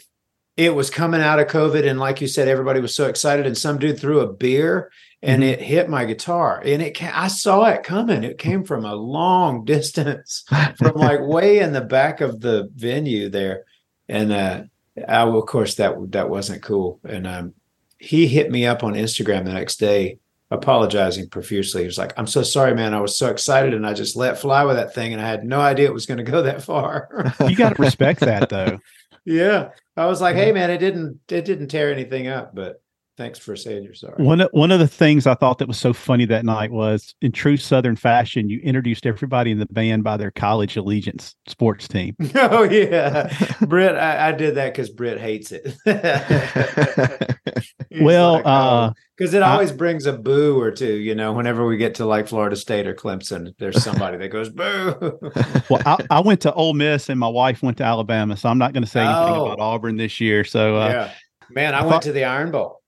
It 0.56 0.76
was 0.76 0.90
coming 0.92 1.22
out 1.22 1.40
of 1.40 1.48
COVID, 1.48 1.88
and 1.90 2.00
like 2.00 2.22
you 2.22 2.28
said, 2.28 2.48
everybody 2.48 2.80
was 2.80 2.96
so 2.96 3.08
excited. 3.08 3.46
And 3.48 3.58
some 3.58 3.80
dude 3.80 4.00
threw 4.00 4.20
a 4.20 4.32
beer, 4.32 4.92
and 5.24 5.42
Mhm. 5.42 5.48
it 5.48 5.62
hit 5.62 5.90
my 5.90 6.06
guitar, 6.06 6.62
and 6.64 6.82
it. 6.82 6.96
Ca- 6.98 7.12
I 7.14 7.28
saw 7.28 7.66
it 7.66 7.84
coming. 7.84 8.24
It 8.24 8.38
came 8.38 8.64
from 8.64 8.86
a 8.86 8.94
long 8.96 9.66
distance, 9.74 10.44
from 10.78 10.96
like 10.96 11.22
way 11.26 11.60
in 11.60 11.74
the 11.74 11.82
back 11.82 12.22
of 12.22 12.40
the 12.42 12.70
venue 12.76 13.30
there, 13.30 13.64
and 14.08 14.32
uh, 14.32 14.64
I, 15.08 15.22
of 15.24 15.46
course 15.48 15.76
that 15.76 15.96
that 16.12 16.30
wasn't 16.30 16.62
cool. 16.62 17.00
And 17.04 17.26
um, 17.26 17.54
he 17.98 18.28
hit 18.28 18.52
me 18.52 18.68
up 18.68 18.84
on 18.84 18.94
Instagram 18.94 19.46
the 19.46 19.54
next 19.54 19.78
day, 19.80 20.20
apologizing 20.52 21.30
profusely. 21.30 21.82
He 21.82 21.88
was 21.88 21.98
like, 21.98 22.14
"I'm 22.16 22.28
so 22.28 22.44
sorry, 22.44 22.76
man. 22.76 22.94
I 22.94 23.02
was 23.02 23.18
so 23.18 23.30
excited, 23.32 23.74
and 23.74 23.88
I 23.88 23.94
just 23.94 24.16
let 24.16 24.38
fly 24.38 24.64
with 24.66 24.76
that 24.76 24.94
thing, 24.94 25.14
and 25.14 25.22
I 25.22 25.28
had 25.28 25.46
no 25.46 25.60
idea 25.62 25.88
it 25.88 25.94
was 25.96 26.06
going 26.06 26.20
to 26.24 26.32
go 26.32 26.44
that 26.44 26.62
far." 26.62 27.34
you 27.50 27.56
got 27.56 27.76
to 27.76 27.82
respect 27.82 28.20
that 28.20 28.50
though. 28.50 28.78
yeah, 29.26 29.70
I 29.96 30.06
was 30.08 30.22
like, 30.22 30.36
"Hey, 30.36 30.48
mm-hmm. 30.48 30.56
man, 30.56 30.72
it 30.72 30.80
didn't 30.80 31.20
it 31.30 31.46
didn't 31.46 31.70
tear 31.70 31.92
anything 31.92 32.28
up, 32.28 32.54
but 32.56 32.83
thanks 33.18 33.40
for 33.40 33.56
saying 33.56 33.84
you're 33.84 33.94
sorry." 33.94 34.24
One 34.24 34.42
of, 34.42 34.50
one 34.52 34.72
of 34.72 34.80
the 34.80 34.88
things 34.88 35.26
I 35.28 35.34
thought 35.36 35.58
that 35.60 35.68
was 35.68 35.78
so 35.78 35.94
funny 35.94 36.26
that 36.26 36.46
night 36.46 36.72
was, 36.72 37.16
in 37.22 37.32
true 37.32 37.58
Southern 37.58 37.96
fashion, 37.96 38.50
you 38.50 38.60
introduced 38.62 39.06
everybody 39.06 39.52
in 39.52 39.60
the 39.60 39.66
band 39.68 40.04
by 40.04 40.18
their 40.18 40.32
college 40.32 40.78
allegiance 40.78 41.36
sports 41.48 41.88
team. 41.88 42.16
oh 42.36 42.64
yeah, 42.64 43.32
Britt, 43.62 43.96
I, 43.96 44.30
I 44.30 44.32
did 44.32 44.56
that 44.56 44.74
because 44.74 44.90
Britt 44.90 45.20
hates 45.20 45.52
it. 45.52 45.74
Well, 48.02 48.42
uh, 48.44 48.92
because 49.16 49.36
it 49.36 49.44
I- 49.44 49.52
always 49.54 49.72
brings 49.72 50.08
a 50.08 50.14
boo 50.14 50.60
or 50.60 50.72
two, 50.72 50.96
you 50.96 51.14
know. 51.14 51.32
Whenever 51.32 51.64
we 51.66 51.78
get 51.78 51.94
to 51.96 52.06
like 52.06 52.28
Florida 52.28 52.56
State 52.56 52.88
or 52.88 52.96
Clemson, 52.96 53.54
there's 53.60 53.84
somebody 53.84 54.18
that 54.18 54.30
goes 54.30 54.50
boo. 54.50 55.20
Well, 55.70 55.82
I, 55.86 55.98
I 56.10 56.20
went 56.20 56.42
to 56.42 56.54
Ole 56.54 56.74
Miss 56.74 57.10
and 57.10 57.20
my 57.20 57.28
wife 57.28 57.62
went 57.62 57.78
to 57.78 57.84
Alabama, 57.84 58.36
so 58.36 58.50
I'm 58.50 58.58
not 58.58 58.74
going 58.74 58.84
to 58.84 58.90
say 58.90 59.02
anything 59.02 59.36
Oh. 59.36 59.46
about 59.46 59.60
Auburn 59.60 59.98
this 59.98 60.20
year. 60.20 60.44
So, 60.44 60.76
uh, 60.78 60.88
yeah, 60.90 61.12
man, 61.52 61.76
I, 61.76 61.80
I 61.80 61.82
went 61.82 61.92
thought- 61.94 62.02
to 62.04 62.12
the 62.12 62.24
Iron 62.26 62.50
Bowl. 62.52 62.82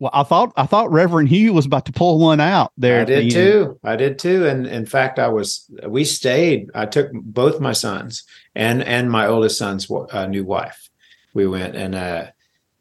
Well, 0.00 0.10
I 0.14 0.22
thought 0.22 0.52
I 0.56 0.64
thought 0.64 0.90
Reverend 0.90 1.28
Hugh 1.28 1.52
was 1.52 1.66
about 1.66 1.84
to 1.84 1.92
pull 1.92 2.18
one 2.18 2.40
out 2.40 2.72
there. 2.78 3.02
I 3.02 3.04
did 3.04 3.18
end. 3.24 3.30
too. 3.30 3.78
I 3.84 3.96
did 3.96 4.18
too. 4.18 4.46
And 4.46 4.66
in 4.66 4.86
fact, 4.86 5.18
I 5.18 5.28
was. 5.28 5.70
We 5.86 6.04
stayed. 6.04 6.70
I 6.74 6.86
took 6.86 7.10
both 7.12 7.60
my 7.60 7.72
sons 7.72 8.24
and 8.54 8.82
and 8.82 9.10
my 9.10 9.26
oldest 9.26 9.58
son's 9.58 9.88
uh, 9.90 10.26
new 10.26 10.44
wife. 10.44 10.88
We 11.34 11.46
went 11.46 11.76
and 11.76 11.94
uh 11.94 12.26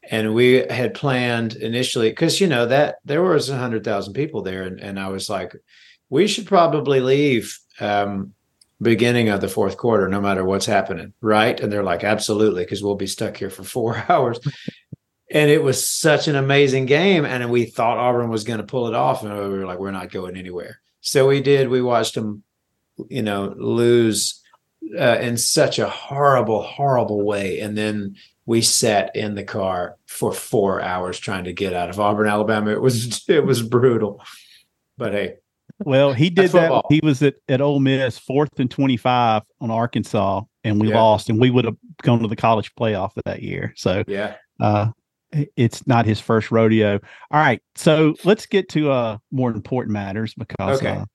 and 0.09 0.34
we 0.34 0.65
had 0.70 0.93
planned 0.95 1.55
initially 1.57 2.09
because 2.09 2.39
you 2.41 2.47
know 2.47 2.65
that 2.65 2.95
there 3.05 3.22
was 3.22 3.49
a 3.49 3.57
hundred 3.57 3.84
thousand 3.84 4.13
people 4.13 4.41
there, 4.41 4.63
and 4.63 4.80
and 4.80 4.97
I 4.97 5.09
was 5.09 5.30
like, 5.30 5.53
we 6.09 6.26
should 6.26 6.47
probably 6.47 7.01
leave. 7.01 7.59
um 7.82 8.34
beginning 8.82 9.28
of 9.28 9.41
the 9.41 9.47
fourth 9.49 9.76
quarter 9.76 10.07
no 10.07 10.22
matter 10.22 10.45
what's 10.45 10.65
happening 10.65 11.11
right 11.20 11.59
and 11.59 11.70
they're 11.70 11.84
like 11.84 12.05
absolutely 12.05 12.63
because 12.63 12.82
we'll 12.82 12.95
be 12.95 13.07
stuck 13.07 13.36
here 13.36 13.49
for 13.49 13.61
four 13.65 14.01
hours 14.09 14.39
and 15.32 15.49
it 15.49 15.61
was 15.61 15.86
such 15.88 16.27
an 16.27 16.36
amazing 16.36 16.86
game 16.86 17.25
and 17.25 17.49
we 17.51 17.65
thought 17.65 17.97
auburn 17.97 18.30
was 18.30 18.43
going 18.43 18.59
to 18.59 18.65
pull 18.65 18.88
it 18.88 18.95
off 18.95 19.23
and 19.23 19.34
we 19.34 19.49
were 19.59 19.65
like 19.65 19.80
we're 19.80 19.91
not 19.91 20.11
going 20.11 20.36
anywhere 20.38 20.80
so 21.01 21.27
we 21.27 21.41
did 21.41 21.69
we 21.69 21.82
watched 21.82 22.15
them 22.15 22.43
you 23.09 23.21
know 23.21 23.53
lose 23.57 24.41
uh, 24.97 25.17
in 25.19 25.38
such 25.38 25.80
a 25.80 25.89
horrible 25.89 26.61
horrible 26.61 27.21
way 27.23 27.59
and 27.59 27.77
then 27.77 28.15
we 28.45 28.61
sat 28.61 29.15
in 29.15 29.36
the 29.36 29.43
car 29.43 29.95
for 30.07 30.32
four 30.34 30.82
hours 30.82 31.19
trying 31.19 31.43
to 31.43 31.53
get 31.53 31.73
out 31.73 31.89
of 31.89 31.99
auburn 31.99 32.27
alabama 32.27 32.71
it 32.71 32.82
was 32.82 33.23
it 33.30 33.45
was 33.45 33.61
brutal 33.61 34.21
but 34.97 35.13
hey 35.13 35.36
Well, 35.86 36.11
he 36.11 36.30
did 36.30 36.51
that. 36.51 36.84
He 36.89 36.99
was 37.01 37.21
at, 37.23 37.36
at 37.47 37.61
Ole 37.61 37.80
Miss, 37.80 38.17
fourth 38.17 38.59
and 38.59 38.69
25 38.69 39.43
on 39.61 39.71
Arkansas, 39.71 40.41
and 40.65 40.82
we 40.82 40.89
Yeah. 40.89 40.99
lost, 40.99 41.30
and 41.30 41.39
we 41.39 41.51
would 41.51 41.63
have 41.63 41.77
gone 42.01 42.19
to 42.19 42.27
the 42.27 42.36
college 42.36 42.75
playoff 42.75 43.11
that 43.23 43.41
year. 43.41 43.71
So, 43.77 44.03
yeah 44.05 44.36
uh, 44.59 44.88
it's 45.32 45.86
not 45.88 46.05
his 46.05 46.19
first 46.19 46.51
rodeo. 46.51 46.93
All 47.32 47.39
right. 47.39 47.61
So 47.75 48.15
let's 48.23 48.45
get 48.45 48.69
to 48.69 48.91
uh, 48.91 49.17
more 49.32 49.51
important 49.51 49.93
matters 49.93 50.34
because 50.34 50.77
Okay. 50.80 50.89
uh, 50.89 51.05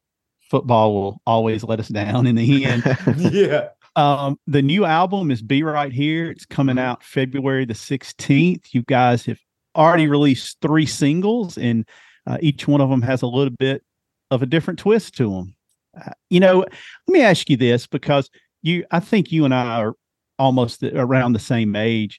football 0.51 0.95
will 0.95 1.21
always 1.27 1.65
let 1.65 1.81
us 1.81 1.89
down 1.89 2.27
in 2.27 2.37
the 2.37 2.65
end. 2.67 2.85
yeah 3.19 3.69
Um, 3.97 4.39
the 4.47 4.62
new 4.62 4.85
album 4.85 5.31
is 5.31 5.43
Be 5.43 5.62
Right 5.62 5.93
Here. 5.93 6.31
It's 6.31 6.47
coming 6.47 6.77
Mm-hmm. 6.77 6.85
out 6.87 7.03
February 7.03 7.65
the 7.65 7.75
16th. 7.75 8.73
You 8.73 8.83
guys 8.83 9.25
have 9.27 9.39
already 9.77 10.07
released 10.07 10.59
three 10.62 10.87
singles, 10.87 11.59
and 11.59 11.85
uh, 12.27 12.39
each 12.41 12.67
one 12.69 12.81
of 12.81 12.91
them 12.91 13.03
has 13.03 13.23
a 13.23 13.27
little 13.27 13.55
bit 13.59 13.83
of 14.31 14.43
a 14.43 14.47
different 14.47 14.79
twist 14.79 15.17
to 15.17 15.31
them. 15.31 15.55
Uh, 16.01 16.11
you 16.31 16.41
know, 16.41 16.59
let 16.61 16.69
me 17.09 17.21
ask 17.23 17.49
you 17.51 17.57
this 17.57 17.87
because 17.87 18.31
you, 18.62 18.85
I 18.91 19.01
think 19.01 19.31
you 19.33 19.45
and 19.45 19.55
I 19.55 19.81
are 19.81 19.95
almost 20.39 20.83
around 20.83 21.33
the 21.33 21.39
same 21.39 21.77
age. 21.77 22.19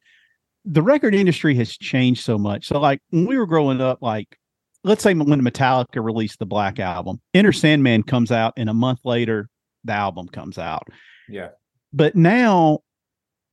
The 0.66 0.82
record 0.82 1.13
industry 1.16 1.55
has 1.55 1.78
changed 1.78 2.24
so 2.24 2.38
much. 2.38 2.68
So, 2.68 2.80
like 2.80 2.99
when 3.11 3.26
we 3.26 3.38
were 3.38 3.45
growing 3.45 3.82
up, 3.82 4.01
like 4.01 4.38
let's 4.84 5.03
say 5.03 5.13
when 5.13 5.41
Metallica 5.41 6.03
released 6.03 6.39
the 6.39 6.45
Black 6.45 6.80
Album, 6.80 7.22
Enter 7.34 7.51
Sandman 7.53 8.03
comes 8.03 8.32
out, 8.32 8.53
and 8.57 8.70
a 8.70 8.74
month 8.74 8.99
later, 9.03 9.49
the 9.84 9.93
album 9.93 10.28
comes 10.28 10.57
out 10.57 10.82
yeah 11.30 11.49
but 11.93 12.16
now 12.16 12.80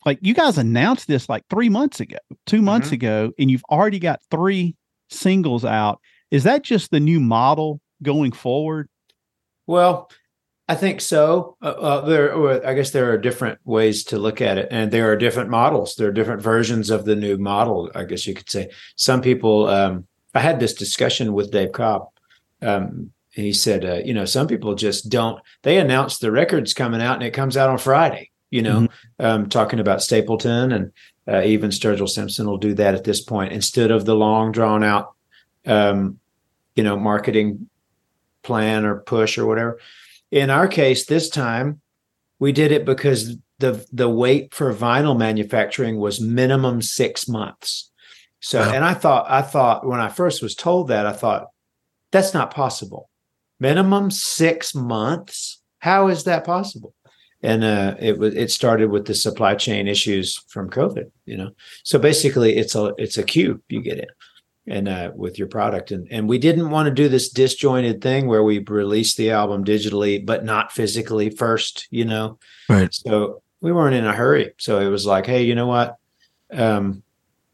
like 0.06 0.18
you 0.22 0.32
guys 0.32 0.56
announced 0.56 1.06
this 1.06 1.28
like 1.28 1.42
three 1.50 1.68
months 1.68 2.00
ago 2.00 2.16
two 2.46 2.62
months 2.62 2.88
Mhm. 2.88 2.92
ago 2.92 3.32
and 3.38 3.50
you've 3.50 3.64
already 3.70 3.98
got 3.98 4.20
three 4.30 4.74
singles 5.10 5.62
out 5.62 6.00
is 6.30 6.44
that 6.44 6.62
just 6.64 6.90
the 6.90 7.00
new 7.00 7.20
model 7.20 7.82
going 8.02 8.32
forward 8.32 8.88
Well, 9.66 10.08
I 10.72 10.74
think 10.74 11.02
so. 11.02 11.58
Uh, 11.60 11.66
uh, 11.66 12.00
there, 12.06 12.32
or 12.32 12.66
I 12.66 12.72
guess 12.72 12.92
there 12.92 13.12
are 13.12 13.18
different 13.18 13.58
ways 13.66 14.04
to 14.04 14.16
look 14.16 14.40
at 14.40 14.56
it, 14.56 14.68
and 14.70 14.90
there 14.90 15.12
are 15.12 15.16
different 15.16 15.50
models. 15.50 15.96
There 15.96 16.08
are 16.08 16.12
different 16.12 16.40
versions 16.40 16.88
of 16.88 17.04
the 17.04 17.14
new 17.14 17.36
model. 17.36 17.90
I 17.94 18.04
guess 18.04 18.26
you 18.26 18.32
could 18.32 18.48
say. 18.48 18.70
Some 18.96 19.20
people. 19.20 19.66
Um, 19.66 20.06
I 20.34 20.40
had 20.40 20.60
this 20.60 20.72
discussion 20.72 21.34
with 21.34 21.50
Dave 21.50 21.72
Cobb. 21.72 22.08
Um, 22.62 23.12
he 23.32 23.52
said, 23.52 23.84
uh, 23.84 24.00
you 24.02 24.14
know, 24.14 24.24
some 24.24 24.46
people 24.46 24.74
just 24.74 25.10
don't. 25.10 25.42
They 25.60 25.76
announce 25.76 26.16
the 26.16 26.32
record's 26.32 26.72
coming 26.72 27.02
out, 27.02 27.16
and 27.16 27.22
it 27.22 27.34
comes 27.34 27.58
out 27.58 27.68
on 27.68 27.76
Friday. 27.76 28.30
You 28.48 28.62
know, 28.62 28.88
um, 29.18 29.50
talking 29.50 29.78
about 29.78 30.02
Stapleton 30.02 30.72
and 30.72 30.92
uh, 31.28 31.42
even 31.42 31.68
Sturgill 31.68 32.08
Simpson 32.08 32.46
will 32.46 32.56
do 32.56 32.72
that 32.74 32.94
at 32.94 33.04
this 33.04 33.20
point 33.20 33.52
instead 33.52 33.90
of 33.90 34.06
the 34.06 34.16
long 34.16 34.52
drawn 34.52 34.82
out, 34.82 35.12
um, 35.66 36.18
you 36.74 36.82
know, 36.82 36.96
marketing 36.96 37.68
plan 38.42 38.86
or 38.86 39.00
push 39.00 39.36
or 39.36 39.44
whatever. 39.44 39.78
In 40.32 40.50
our 40.50 40.66
case, 40.66 41.06
this 41.06 41.28
time 41.28 41.80
we 42.40 42.50
did 42.52 42.72
it 42.72 42.84
because 42.84 43.36
the 43.58 43.86
the 43.92 44.08
wait 44.08 44.52
for 44.52 44.74
vinyl 44.74 45.16
manufacturing 45.16 45.98
was 45.98 46.20
minimum 46.20 46.82
six 46.82 47.28
months. 47.28 47.90
So, 48.40 48.58
Wow. 48.58 48.72
and 48.72 48.84
I 48.84 48.94
thought, 48.94 49.26
I 49.30 49.42
thought 49.42 49.86
when 49.86 50.00
I 50.00 50.08
first 50.08 50.42
was 50.42 50.56
told 50.56 50.88
that, 50.88 51.06
I 51.06 51.12
thought 51.12 51.46
that's 52.10 52.34
not 52.34 52.52
possible. 52.52 53.08
Minimum 53.60 54.10
six 54.10 54.74
months. 54.74 55.62
How 55.78 56.08
is 56.08 56.24
that 56.24 56.44
possible? 56.44 56.94
And 57.42 57.62
uh, 57.62 57.94
it 58.00 58.18
was 58.18 58.34
it 58.34 58.50
started 58.50 58.90
with 58.90 59.06
the 59.06 59.14
supply 59.14 59.54
chain 59.54 59.86
issues 59.86 60.38
from 60.48 60.70
COVID. 60.70 61.10
You 61.26 61.36
know, 61.36 61.50
so 61.84 61.98
basically 61.98 62.56
it's 62.56 62.74
a 62.74 62.94
it's 62.98 63.18
a 63.18 63.22
queue 63.22 63.62
you 63.68 63.82
get 63.82 63.98
in 63.98 64.06
and 64.66 64.88
uh, 64.88 65.10
with 65.14 65.38
your 65.38 65.48
product. 65.48 65.90
And 65.90 66.06
and 66.10 66.28
we 66.28 66.38
didn't 66.38 66.70
want 66.70 66.86
to 66.86 66.94
do 66.94 67.08
this 67.08 67.30
disjointed 67.30 68.00
thing 68.00 68.26
where 68.26 68.42
we 68.42 68.58
released 68.60 69.16
the 69.16 69.30
album 69.30 69.64
digitally 69.64 70.24
but 70.24 70.44
not 70.44 70.72
physically 70.72 71.30
first 71.30 71.88
you 71.90 72.04
know? 72.04 72.38
Right. 72.68 72.92
so 72.92 73.42
we 73.60 73.72
weren't 73.72 73.94
in 73.94 74.04
a 74.04 74.12
hurry. 74.12 74.52
So 74.58 74.80
it 74.80 74.88
was 74.88 75.06
like 75.06 75.26
hey 75.26 75.42
you 75.42 75.54
know 75.54 75.66
what? 75.66 75.96
Um 76.52 77.02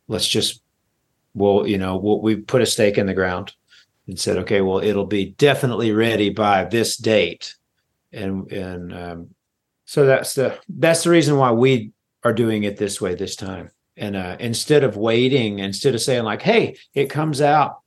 let's 0.06 0.28
just 0.28 0.62
well 1.34 1.66
you 1.66 1.78
know 1.78 1.96
we'll, 1.96 2.20
we 2.20 2.36
put 2.36 2.62
a 2.62 2.66
stake 2.66 2.98
in 2.98 3.06
the 3.06 3.14
ground 3.14 3.54
and 4.06 4.18
said 4.18 4.38
okay 4.38 4.60
well 4.60 4.78
it'll 4.78 5.06
be 5.06 5.30
definitely 5.38 5.92
ready 5.92 6.30
by 6.30 6.64
this 6.64 6.96
date. 6.96 7.54
And 8.12 8.50
and 8.52 8.92
um, 8.92 9.34
so 9.84 10.04
that's 10.04 10.34
the 10.34 10.58
that's 10.68 11.04
the 11.04 11.10
reason 11.10 11.36
why 11.36 11.52
we 11.52 11.92
are 12.24 12.32
doing 12.32 12.64
it 12.64 12.76
this 12.76 13.00
way 13.00 13.14
this 13.14 13.36
time. 13.36 13.70
And 13.98 14.16
uh, 14.16 14.36
instead 14.40 14.84
of 14.84 14.96
waiting, 14.96 15.58
instead 15.58 15.94
of 15.94 16.00
saying 16.00 16.24
like, 16.24 16.42
"Hey, 16.42 16.76
it 16.94 17.10
comes 17.10 17.40
out 17.40 17.80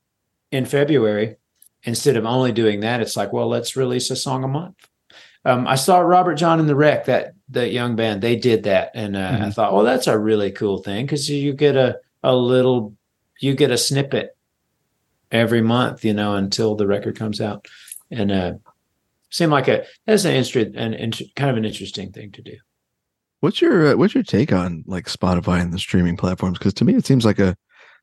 in 0.52 0.66
February," 0.66 1.38
instead 1.84 2.18
of 2.18 2.26
only 2.26 2.52
doing 2.52 2.82
that, 2.82 3.02
it's 3.02 3.16
like, 3.16 3.32
"Well, 3.34 3.48
let's 3.48 3.76
release 3.76 4.12
a 4.12 4.16
song 4.16 4.44
a 4.44 4.48
month." 4.48 4.76
Um, 5.46 5.66
I 5.68 5.76
saw 5.76 6.00
Robert 6.00 6.36
Jon 6.36 6.60
and 6.60 6.70
the 6.70 6.76
Wreck 6.76 7.06
that 7.06 7.34
that 7.50 7.72
young 7.72 7.96
band 7.96 8.22
they 8.22 8.36
did 8.36 8.64
that, 8.64 8.92
and 8.94 9.16
uh, 9.16 9.38
I 9.42 9.46
Mhm. 9.46 9.54
thought, 9.56 9.74
well 9.74 9.84
that's 9.84 10.08
a 10.08 10.18
really 10.20 10.52
cool 10.52 10.78
thing 10.84 11.06
because 11.06 11.30
you 11.30 11.54
get 11.54 11.76
a 11.76 12.00
a 12.24 12.36
little, 12.36 12.94
you 13.40 13.56
get 13.56 13.72
a 13.72 13.78
snippet 13.78 14.36
every 15.32 15.62
month, 15.62 16.06
you 16.06 16.14
know, 16.14 16.36
until 16.36 16.76
the 16.76 16.86
record 16.88 17.18
comes 17.18 17.40
out." 17.42 17.68
And 18.12 18.32
uh, 18.32 18.54
seemed 19.30 19.52
like 19.54 19.70
a 19.70 19.86
that's 20.06 20.26
an 20.26 20.36
interesting 20.36 20.76
an, 20.76 20.94
int 20.94 21.22
kind 21.38 21.50
of 21.50 21.58
an 21.58 21.66
interesting 21.66 22.12
thing 22.12 22.32
to 22.34 22.42
do. 22.42 22.58
What's 23.42 23.60
your 23.60 23.88
uh, 23.88 23.96
what's 23.98 24.14
your 24.14 24.24
take 24.24 24.54
on 24.54 24.84
like 24.88 25.06
Spotify 25.06 25.62
and 25.62 25.74
the 25.74 25.80
streaming 25.80 26.16
platforms? 26.16 26.58
Because 26.58 26.74
to 26.76 26.86
me, 26.86 26.96
it 26.96 27.06
seems 27.06 27.26
like 27.26 27.40
a 27.40 27.58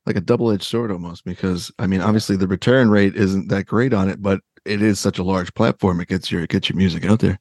like 0.05 0.17
a 0.17 0.21
double 0.21 0.51
edged 0.51 0.65
sword 0.65 0.91
almost. 0.91 1.25
Because 1.25 1.73
I 1.79 1.87
mean, 1.87 2.01
obviously 2.01 2.37
the 2.37 2.49
return 2.49 2.91
rate 2.91 3.15
isn't 3.15 3.49
that 3.49 3.67
great 3.67 3.95
on 3.95 4.09
it, 4.09 4.21
but 4.21 4.41
it 4.65 4.83
is 4.83 5.01
such 5.01 5.19
a 5.19 5.23
large 5.23 5.55
platform. 5.55 6.01
It 6.01 6.09
gets 6.09 6.31
your 6.31 6.43
it 6.43 6.51
gets 6.51 6.69
your 6.69 6.77
music 6.77 7.05
out 7.05 7.21
there. 7.21 7.39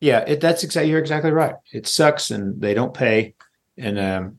Yeah, 0.00 0.20
it, 0.20 0.40
that's 0.40 0.64
exactly 0.64 0.90
you're 0.90 1.00
exactly 1.00 1.30
right. 1.30 1.54
It 1.72 1.86
sucks 1.86 2.30
and 2.30 2.60
they 2.60 2.72
don't 2.72 2.94
pay, 2.94 3.34
and 3.76 3.98
um, 3.98 4.38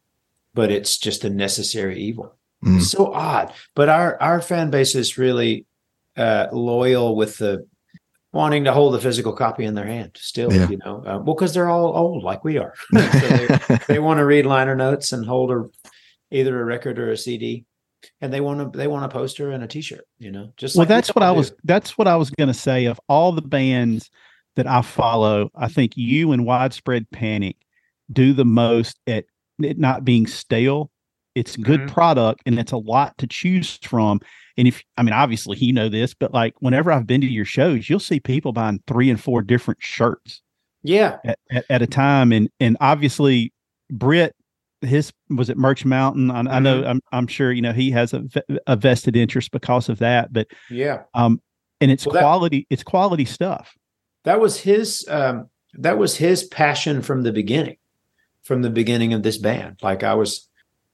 but 0.53 0.71
it's 0.71 0.97
just 0.97 1.23
a 1.23 1.29
necessary 1.29 1.99
evil. 1.99 2.35
Mm. 2.65 2.77
It's 2.77 2.91
so 2.91 3.13
odd, 3.13 3.53
but 3.75 3.89
our 3.89 4.19
our 4.21 4.41
fan 4.41 4.71
base 4.71 4.95
is 4.95 5.17
really 5.17 5.65
uh, 6.17 6.47
loyal 6.51 7.15
with 7.15 7.37
the 7.37 7.67
wanting 8.31 8.63
to 8.65 8.73
hold 8.73 8.93
the 8.93 8.99
physical 9.01 9.33
copy 9.33 9.65
in 9.65 9.73
their 9.73 9.87
hand. 9.87 10.11
Still, 10.15 10.53
Yeah. 10.53 10.69
you 10.69 10.77
know, 10.77 10.97
uh, 11.05 11.17
well, 11.19 11.35
because 11.35 11.53
they're 11.53 11.69
all 11.69 11.95
old 11.97 12.23
like 12.23 12.43
we 12.43 12.57
are. 12.57 12.73
so 12.93 12.99
they, 12.99 13.79
they 13.87 13.99
want 13.99 14.19
to 14.19 14.25
read 14.25 14.45
liner 14.45 14.75
notes 14.75 15.11
and 15.13 15.25
hold 15.25 15.51
a 15.51 15.65
either 16.31 16.61
a 16.61 16.65
record 16.65 16.99
or 16.99 17.11
a 17.11 17.17
CD, 17.17 17.65
and 18.21 18.31
they 18.31 18.39
want 18.41 18.71
to 18.73 18.77
they 18.77 18.87
want 18.87 19.05
a 19.05 19.09
poster 19.09 19.51
and 19.51 19.63
a 19.63 19.67
T-shirt. 19.67 20.05
You 20.19 20.31
know, 20.31 20.53
just 20.57 20.75
well 20.75 20.81
like 20.81 20.89
that's 20.89 21.09
what 21.15 21.23
i 21.23 21.27
all 21.29 21.35
was 21.37 21.51
that's 21.63 21.97
what 21.97 22.07
i 22.07 22.15
was 22.15 22.29
going 22.29 22.47
to 22.49 22.53
say 22.53 22.85
of 22.85 22.99
all 23.09 23.31
the 23.31 23.41
bands 23.41 24.09
that 24.55 24.67
i 24.67 24.81
follow 24.81 25.49
i 25.55 25.67
think 25.67 25.95
you 25.95 26.31
and 26.31 26.45
widespread 26.45 27.09
panic 27.11 27.55
do 28.11 28.33
the 28.33 28.43
most 28.45 28.99
at 29.07 29.25
it 29.59 29.77
not 29.79 30.03
being 30.05 30.27
stale 30.27 30.91
it's 31.35 31.55
good 31.55 31.81
Mhm. 31.81 31.87
product 31.91 32.41
and 32.45 32.59
it's 32.59 32.71
a 32.71 32.77
lot 32.77 33.17
to 33.19 33.27
choose 33.27 33.77
from 33.83 34.19
and 34.59 34.67
if 34.67 34.83
i 34.97 35.01
mean 35.01 35.13
obviously 35.13 35.57
you 35.57 35.73
know 35.73 35.89
this 35.89 36.13
but 36.13 36.31
like 36.33 36.53
whenever 36.59 36.91
i've 36.91 37.07
been 37.07 37.21
to 37.21 37.27
your 37.27 37.45
shows 37.45 37.89
you'll 37.89 37.99
see 37.99 38.19
people 38.19 38.51
buying 38.51 38.79
three 38.85 39.09
and 39.09 39.19
four 39.19 39.41
different 39.41 39.81
shirts 39.81 40.43
Yeah, 40.83 41.17
at, 41.25 41.39
at, 41.49 41.65
at 41.69 41.81
a 41.81 41.87
time. 41.87 42.31
And 42.31 42.49
and 42.59 42.77
obviously 42.79 43.51
Britt 43.89 44.35
his 44.81 45.11
was 45.29 45.49
it 45.49 45.57
Merch 45.57 45.83
Mountain? 45.83 46.31
I, 46.31 46.39
I 46.57 46.59
know 46.59 46.83
I'm 46.85 47.01
I'm 47.11 47.27
sure 47.27 47.51
you 47.51 47.61
know 47.61 47.73
he 47.73 47.89
has 47.91 48.13
a, 48.13 48.23
a 48.67 48.75
vested 48.75 49.15
interest 49.15 49.51
because 49.51 49.89
of 49.89 49.99
that 49.99 50.31
but 50.31 50.47
yeah. 50.69 51.01
um 51.15 51.41
and 51.81 51.89
it's 51.91 52.05
Well, 52.05 52.13
that- 52.13 52.21
quality 52.21 52.67
it's 52.69 52.83
quality 52.83 53.25
stuff. 53.25 53.75
That 54.25 54.39
was 54.39 54.59
his 54.59 55.05
um 55.09 55.49
that 55.75 55.97
was 55.97 56.15
his 56.17 56.43
passion 56.45 57.01
from 57.01 57.23
the 57.23 57.31
beginning 57.31 57.77
from 58.43 58.61
the 58.61 58.69
beginning 58.69 59.13
of 59.13 59.23
this 59.23 59.37
band. 59.37 59.79
Like 59.81 60.03
i 60.03 60.13
was 60.13 60.47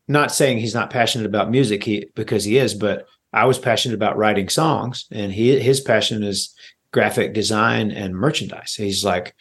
not 0.07 0.31
saying 0.31 0.59
he's 0.59 0.75
not 0.75 0.89
passionate 0.91 1.25
about 1.25 1.49
music 1.49 1.83
he 1.83 2.07
because 2.15 2.43
he 2.43 2.57
is 2.57 2.73
but 2.75 3.05
i 3.35 3.45
was 3.45 3.59
passionate 3.59 3.95
about 3.95 4.17
writing 4.17 4.49
songs 4.49 5.05
and 5.11 5.31
he 5.31 5.59
his 5.59 5.81
passion 5.81 6.23
is 6.23 6.53
graphic 6.91 7.33
design 7.33 7.91
and 7.91 8.15
merchandise 8.15 8.73
he's 8.73 9.03
like 9.03 9.35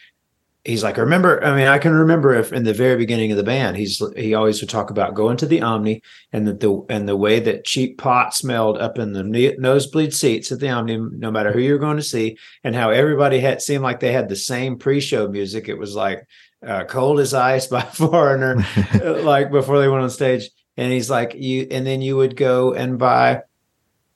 he's 0.65 0.83
like 0.83 0.97
remember 0.97 1.43
i 1.45 1.55
mean 1.55 1.69
i 1.69 1.79
can 1.79 1.93
remember 1.93 2.35
if 2.35 2.53
in 2.53 2.65
the 2.65 2.73
very 2.73 2.97
beginning 2.97 3.31
of 3.31 3.37
the 3.37 3.43
band 3.43 3.77
he's 3.77 4.03
he 4.17 4.35
always 4.35 4.61
would 4.61 4.71
talk 4.71 4.91
about 4.91 5.15
going 5.15 5.37
to 5.37 5.47
the 5.47 5.61
omni 5.61 6.03
and 6.33 6.49
that 6.49 6.61
the 6.61 6.85
and 6.89 7.09
the 7.09 7.17
way 7.17 7.39
that 7.39 7.65
cheap 7.65 7.99
pot 7.99 8.35
smelled 8.35 8.79
up 8.79 8.99
in 8.99 9.13
the 9.13 9.23
ne- 9.23 9.57
nosebleed 9.59 10.13
seats 10.13 10.51
at 10.51 10.61
the 10.61 10.71
omni 10.71 10.97
no 10.97 11.31
matter 11.31 11.53
who 11.53 11.61
you're 11.61 11.79
going 11.79 11.99
to 11.99 12.03
see 12.03 12.37
and 12.65 12.75
how 12.75 12.91
everybody 12.91 13.39
had 13.39 13.61
seemed 13.61 13.85
like 13.85 14.01
they 14.01 14.13
had 14.13 14.29
the 14.29 14.37
same 14.37 14.79
pre-show 14.79 15.29
music. 15.29 15.69
It 15.69 15.79
was 15.79 15.95
like 15.95 16.27
uh, 16.67 16.85
"Cold 16.85 17.21
as 17.21 17.35
Ice" 17.35 17.67
by 17.75 17.83
Foreigner, 17.83 18.65
like 19.23 19.51
before 19.53 19.79
they 19.79 19.89
went 19.89 20.03
on 20.03 20.11
stage. 20.11 20.51
And 20.77 20.93
he's 20.93 21.09
like, 21.09 21.35
you, 21.35 21.69
and 21.71 21.87
then 21.87 22.03
you 22.03 22.17
would 22.17 22.35
go 22.35 22.75
and 22.75 22.99
buy, 22.99 23.43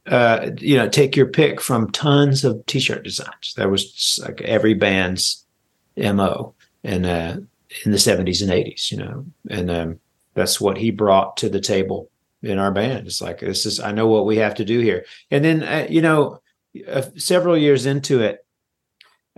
uh, 0.09 0.51
you 0.59 0.77
know, 0.77 0.89
take 0.89 1.17
your 1.17 1.27
pick 1.27 1.61
from 1.61 1.91
tons 1.93 2.45
of 2.45 2.65
T-shirt 2.67 3.05
designs. 3.05 3.55
That 3.57 3.71
was 3.71 4.19
like 4.25 4.41
every 4.43 4.75
band's 4.75 5.45
mo, 5.97 6.55
and 6.85 7.07
uh, 7.07 7.37
in 7.85 7.93
the 7.93 7.99
seventies 7.99 8.43
and 8.43 8.51
eighties, 8.51 8.91
you 8.91 8.99
know, 8.99 9.27
and 9.51 9.71
um, 9.71 10.01
that's 10.35 10.61
what 10.61 10.79
he 10.79 10.91
brought 10.91 11.37
to 11.39 11.49
the 11.49 11.61
table 11.61 12.11
in 12.43 12.59
our 12.59 12.71
band. 12.73 13.07
It's 13.07 13.21
like 13.21 13.41
this 13.41 13.67
is 13.67 13.81
I 13.81 13.93
know 13.93 14.07
what 14.07 14.27
we 14.27 14.37
have 14.37 14.55
to 14.57 14.65
do 14.65 14.81
here, 14.81 15.05
and 15.31 15.45
then 15.45 15.63
uh, 15.63 15.87
you 15.91 16.01
know, 16.03 16.41
uh, 16.87 17.03
several 17.17 17.57
years 17.59 17.85
into 17.87 18.21
it, 18.23 18.47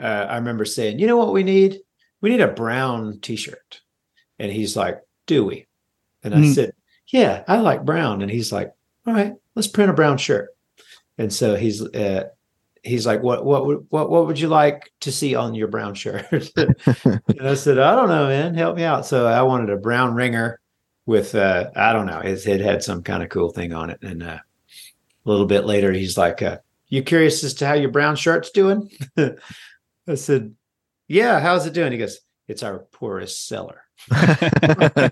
uh, 0.01 0.27
I 0.29 0.37
remember 0.37 0.65
saying, 0.65 0.99
"You 0.99 1.07
know 1.07 1.17
what 1.17 1.33
we 1.33 1.43
need? 1.43 1.81
We 2.21 2.31
need 2.31 2.41
a 2.43 2.49
brown 2.49 3.19
T-shirt." 3.21 3.81
And 4.39 4.53
he's 4.53 4.77
like, 4.77 5.01
"Do 5.27 5.45
we?" 5.45 5.67
And 6.23 6.35
I 6.35 6.39
Mm. 6.39 6.55
said, 6.55 6.73
"Yeah, 7.09 7.45
I 7.49 7.59
like 7.61 7.85
brown." 7.85 8.23
And 8.23 8.31
he's 8.31 8.53
like, 8.53 8.73
"All 9.07 9.15
right, 9.15 9.35
let's 9.55 9.69
print 9.69 9.91
a 9.91 9.95
brown 9.95 10.19
shirt." 10.19 10.51
And 11.21 11.31
so 11.31 11.55
he's 11.55 11.83
uh, 11.83 12.31
he's 12.83 13.07
like, 13.07 13.23
"What 13.23 13.45
what 13.45 13.67
would 13.67 13.87
what 13.91 14.09
what 14.09 14.27
would 14.27 14.41
you 14.41 14.49
like 14.49 14.91
to 15.01 15.13
see 15.13 15.35
on 15.35 15.55
your 15.55 15.69
brown 15.69 15.95
shirt?" 15.95 16.25
and 16.57 17.43
I 17.43 17.53
said, 17.53 17.79
"I 17.79 17.95
don't 17.95 18.09
know, 18.09 18.29
man. 18.29 18.55
Help 18.55 18.77
me 18.77 18.85
out." 18.85 19.05
So 19.05 19.27
I 19.27 19.43
wanted 19.43 19.69
a 19.69 19.77
brown 19.77 20.15
ringer 20.15 20.61
with 21.05 21.35
uh, 21.35 21.71
I 21.77 21.93
don't 21.93 22.07
know, 22.07 22.21
it, 22.21 22.47
it 22.47 22.63
had 22.63 22.83
some 22.83 23.03
kind 23.03 23.23
of 23.23 23.29
cool 23.29 23.51
thing 23.51 23.75
on 23.75 23.91
it. 23.91 23.99
And 24.01 24.23
uh, 24.23 24.39
a 24.39 25.29
little 25.29 25.45
bit 25.45 25.67
later, 25.67 25.93
he's 25.93 26.17
like, 26.17 26.41
uh, 26.41 26.57
"You 26.89 27.03
curious 27.03 27.45
as 27.45 27.53
to 27.55 27.67
how 27.67 27.75
your 27.75 27.91
brown 27.91 28.17
shirt's 28.17 28.51
doing?" 28.51 28.91
I 29.19 30.15
said, 30.15 30.55
"Yeah, 31.07 31.39
how's 31.39 31.67
it 31.67 31.75
doing?" 31.75 31.93
He 31.93 31.99
goes, 31.99 32.19
"It's 32.49 32.63
our 32.63 32.79
poorest 32.79 33.47
seller." 33.47 33.83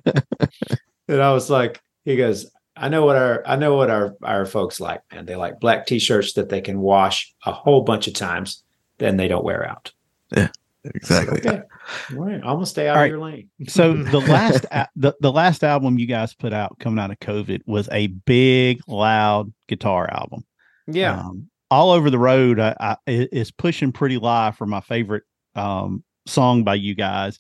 And 1.09 1.23
I 1.23 1.33
was 1.33 1.49
like, 1.49 1.81
he 2.05 2.17
goes, 2.17 2.51
I 2.81 2.89
know 2.89 3.05
what 3.05 3.17
our 3.17 3.43
I 3.47 3.57
know 3.57 3.75
what 3.77 3.91
our 3.91 4.17
our 4.23 4.47
folks 4.47 4.81
like, 4.81 5.03
man. 5.13 5.27
They 5.27 5.37
like 5.37 5.61
black 5.61 5.87
t-shirts 5.87 6.35
that 6.35 6.49
they 6.49 6.61
can 6.61 6.81
wash 6.81 7.35
a 7.45 7.53
whole 7.53 7.83
bunch 7.83 8.07
of 8.07 8.15
times, 8.15 8.63
then 8.99 9.17
they 9.17 9.29
don't 9.29 9.45
wear 9.45 9.69
out. 9.69 9.93
Yeah, 10.35 10.49
exactly. 10.85 11.39
Okay. 11.41 11.63
All 12.13 12.25
right. 12.25 12.35
I'm 12.35 12.41
gonna 12.43 12.67
stay 12.67 12.87
out 12.89 12.97
All 12.97 13.03
of 13.03 13.03
right. 13.03 13.11
your 13.11 13.21
lane. 13.21 13.49
so 13.67 13.93
the 13.95 14.21
last 14.21 14.65
a- 14.71 14.89
the, 14.97 15.15
the 15.21 15.33
last 15.33 15.65
album 15.65 15.99
you 15.99 16.07
guys 16.07 16.35
put 16.35 16.53
out 16.53 16.79
coming 16.79 16.99
out 17.03 17.11
of 17.11 17.19
covid 17.21 17.63
was 17.67 17.89
a 17.93 18.09
big 18.09 18.81
loud 18.87 19.53
guitar 19.69 20.09
album 20.13 20.45
yeah. 20.87 21.19
um, 21.21 21.49
all 21.71 21.91
over 21.91 22.11
the 22.11 22.19
road 22.19 22.61
I, 22.61 22.77
I, 22.79 22.97
i- 23.07 23.29
is 23.33 23.51
pushing 23.51 23.91
pretty 23.93 24.19
live 24.19 24.57
for 24.57 24.67
my 24.67 24.81
favorite 24.83 25.25
um, 25.55 26.05
song 26.27 26.63
by 26.65 26.75
you 26.75 26.95
guys 26.95 27.39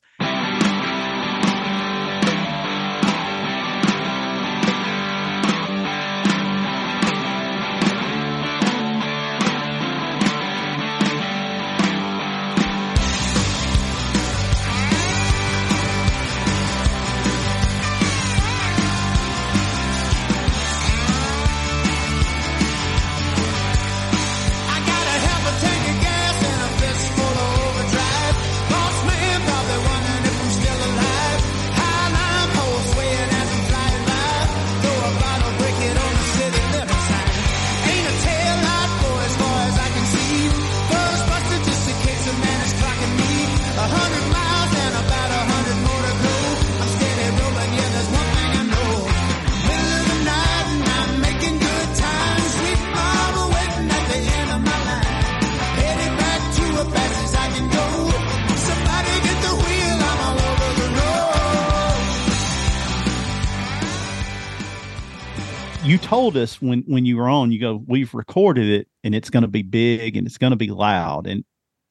you 65.89 65.99
told 65.99 66.37
us 66.37 66.61
when 66.61 66.81
when 66.87 67.05
you 67.05 67.17
were 67.17 67.29
on 67.29 67.51
you 67.53 67.59
go 67.61 67.83
we've 67.87 68.13
recorded 68.15 68.69
it 68.69 68.89
and 69.05 69.15
it's 69.15 69.31
going 69.31 69.43
to 69.43 69.49
be 69.49 69.63
big 69.63 70.17
and 70.17 70.27
it's 70.27 70.39
going 70.39 70.51
to 70.51 70.57
be 70.57 70.69
loud 70.69 71.27
and 71.27 71.45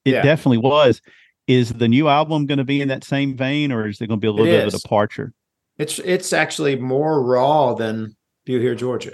it 0.04 0.12
Yeah. 0.12 0.22
definitely 0.22 0.58
was 0.58 1.00
is 1.46 1.72
the 1.72 1.88
new 1.88 2.08
album 2.08 2.46
going 2.46 2.58
to 2.58 2.64
be 2.64 2.82
in 2.82 2.88
that 2.88 3.02
same 3.02 3.34
vein, 3.34 3.72
or 3.72 3.88
is 3.88 3.98
there 3.98 4.06
going 4.06 4.20
to 4.20 4.20
be 4.20 4.28
a 4.28 4.30
little 4.32 4.46
It 4.46 4.50
bit 4.50 4.66
of 4.68 4.74
a 4.74 4.78
departure? 4.78 5.32
It's 5.78 5.98
it's 6.00 6.32
actually 6.34 6.76
more 6.76 7.22
raw 7.22 7.72
than 7.74 8.14
You 8.44 8.60
Hear 8.60 8.74
Georgia. 8.74 9.12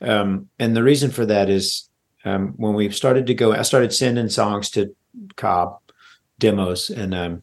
Um, 0.00 0.48
and 0.60 0.76
the 0.76 0.84
reason 0.84 1.10
for 1.10 1.26
that 1.26 1.50
is 1.50 1.88
um, 2.24 2.54
when 2.56 2.74
we 2.74 2.90
started 2.90 3.26
to 3.26 3.34
go, 3.34 3.52
I 3.52 3.62
started 3.62 3.92
sending 3.92 4.28
songs 4.28 4.70
to 4.70 4.94
Cobb 5.36 5.78
demos, 6.38 6.88
and 6.90 7.12
um, 7.14 7.42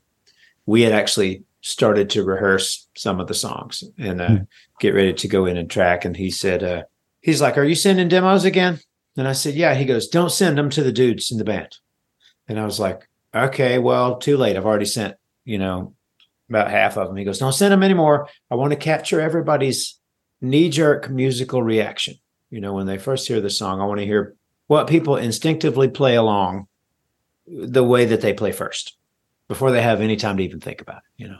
we 0.65 0.83
had 0.83 0.93
actually 0.93 1.43
started 1.63 2.09
to 2.11 2.23
rehearse 2.23 2.87
some 2.95 3.19
of 3.19 3.27
the 3.27 3.33
songs 3.33 3.83
and 3.97 4.21
uh, 4.21 4.27
Hmm. 4.27 4.37
get 4.79 4.93
ready 4.93 5.13
to 5.13 5.27
go 5.27 5.45
in 5.45 5.57
and 5.57 5.69
track. 5.69 6.05
And 6.05 6.15
he 6.15 6.29
said, 6.29 6.61
uh, 6.61 6.83
he's 7.21 7.41
like, 7.41 7.57
"Are 7.57 7.63
you 7.63 7.73
sending 7.75 8.09
demos 8.09 8.43
again?" 8.45 8.79
And 9.17 9.27
I 9.27 9.31
said, 9.33 9.55
"Yeah." 9.55 9.73
He 9.73 9.85
goes, 9.85 10.07
"Don't 10.09 10.31
send 10.31 10.57
them 10.57 10.69
to 10.71 10.83
the 10.83 10.91
dudes 10.91 11.31
in 11.31 11.37
the 11.37 11.43
band." 11.45 11.77
And 12.47 12.59
I 12.59 12.65
was 12.65 12.79
like, 12.79 13.07
"Okay, 13.33 13.79
well, 13.79 14.17
too 14.17 14.35
late. 14.37 14.57
I've 14.57 14.65
already 14.65 14.85
sent, 14.85 15.15
you 15.45 15.57
know, 15.57 15.93
about 16.49 16.69
half 16.69 16.97
of 16.97 17.07
them." 17.07 17.15
He 17.15 17.23
goes, 17.23 17.39
"Don't 17.39 17.53
send 17.53 17.71
them 17.71 17.83
anymore. 17.83 18.27
I 18.51 18.55
want 18.55 18.71
to 18.71 18.77
capture 18.77 19.21
everybody's 19.21 19.97
knee-jerk 20.41 21.09
musical 21.09 21.63
reaction. 21.63 22.15
You 22.49 22.59
know, 22.59 22.73
when 22.73 22.85
they 22.87 22.97
first 22.97 23.27
hear 23.27 23.39
the 23.39 23.49
song, 23.49 23.79
I 23.79 23.85
want 23.85 23.99
to 24.01 24.05
hear 24.05 24.35
what 24.67 24.87
people 24.87 25.15
instinctively 25.15 25.87
play 25.87 26.15
along 26.15 26.67
the 27.47 27.83
way 27.83 28.03
that 28.05 28.19
they 28.21 28.33
play 28.33 28.51
first 28.51 28.97
before 29.47 29.71
they 29.71 29.81
have 29.81 30.01
any 30.01 30.15
time 30.17 30.37
to 30.37 30.43
even 30.43 30.59
think 30.59 30.81
about 30.81 30.97
it, 30.97 31.23
you 31.23 31.27
know. 31.29 31.39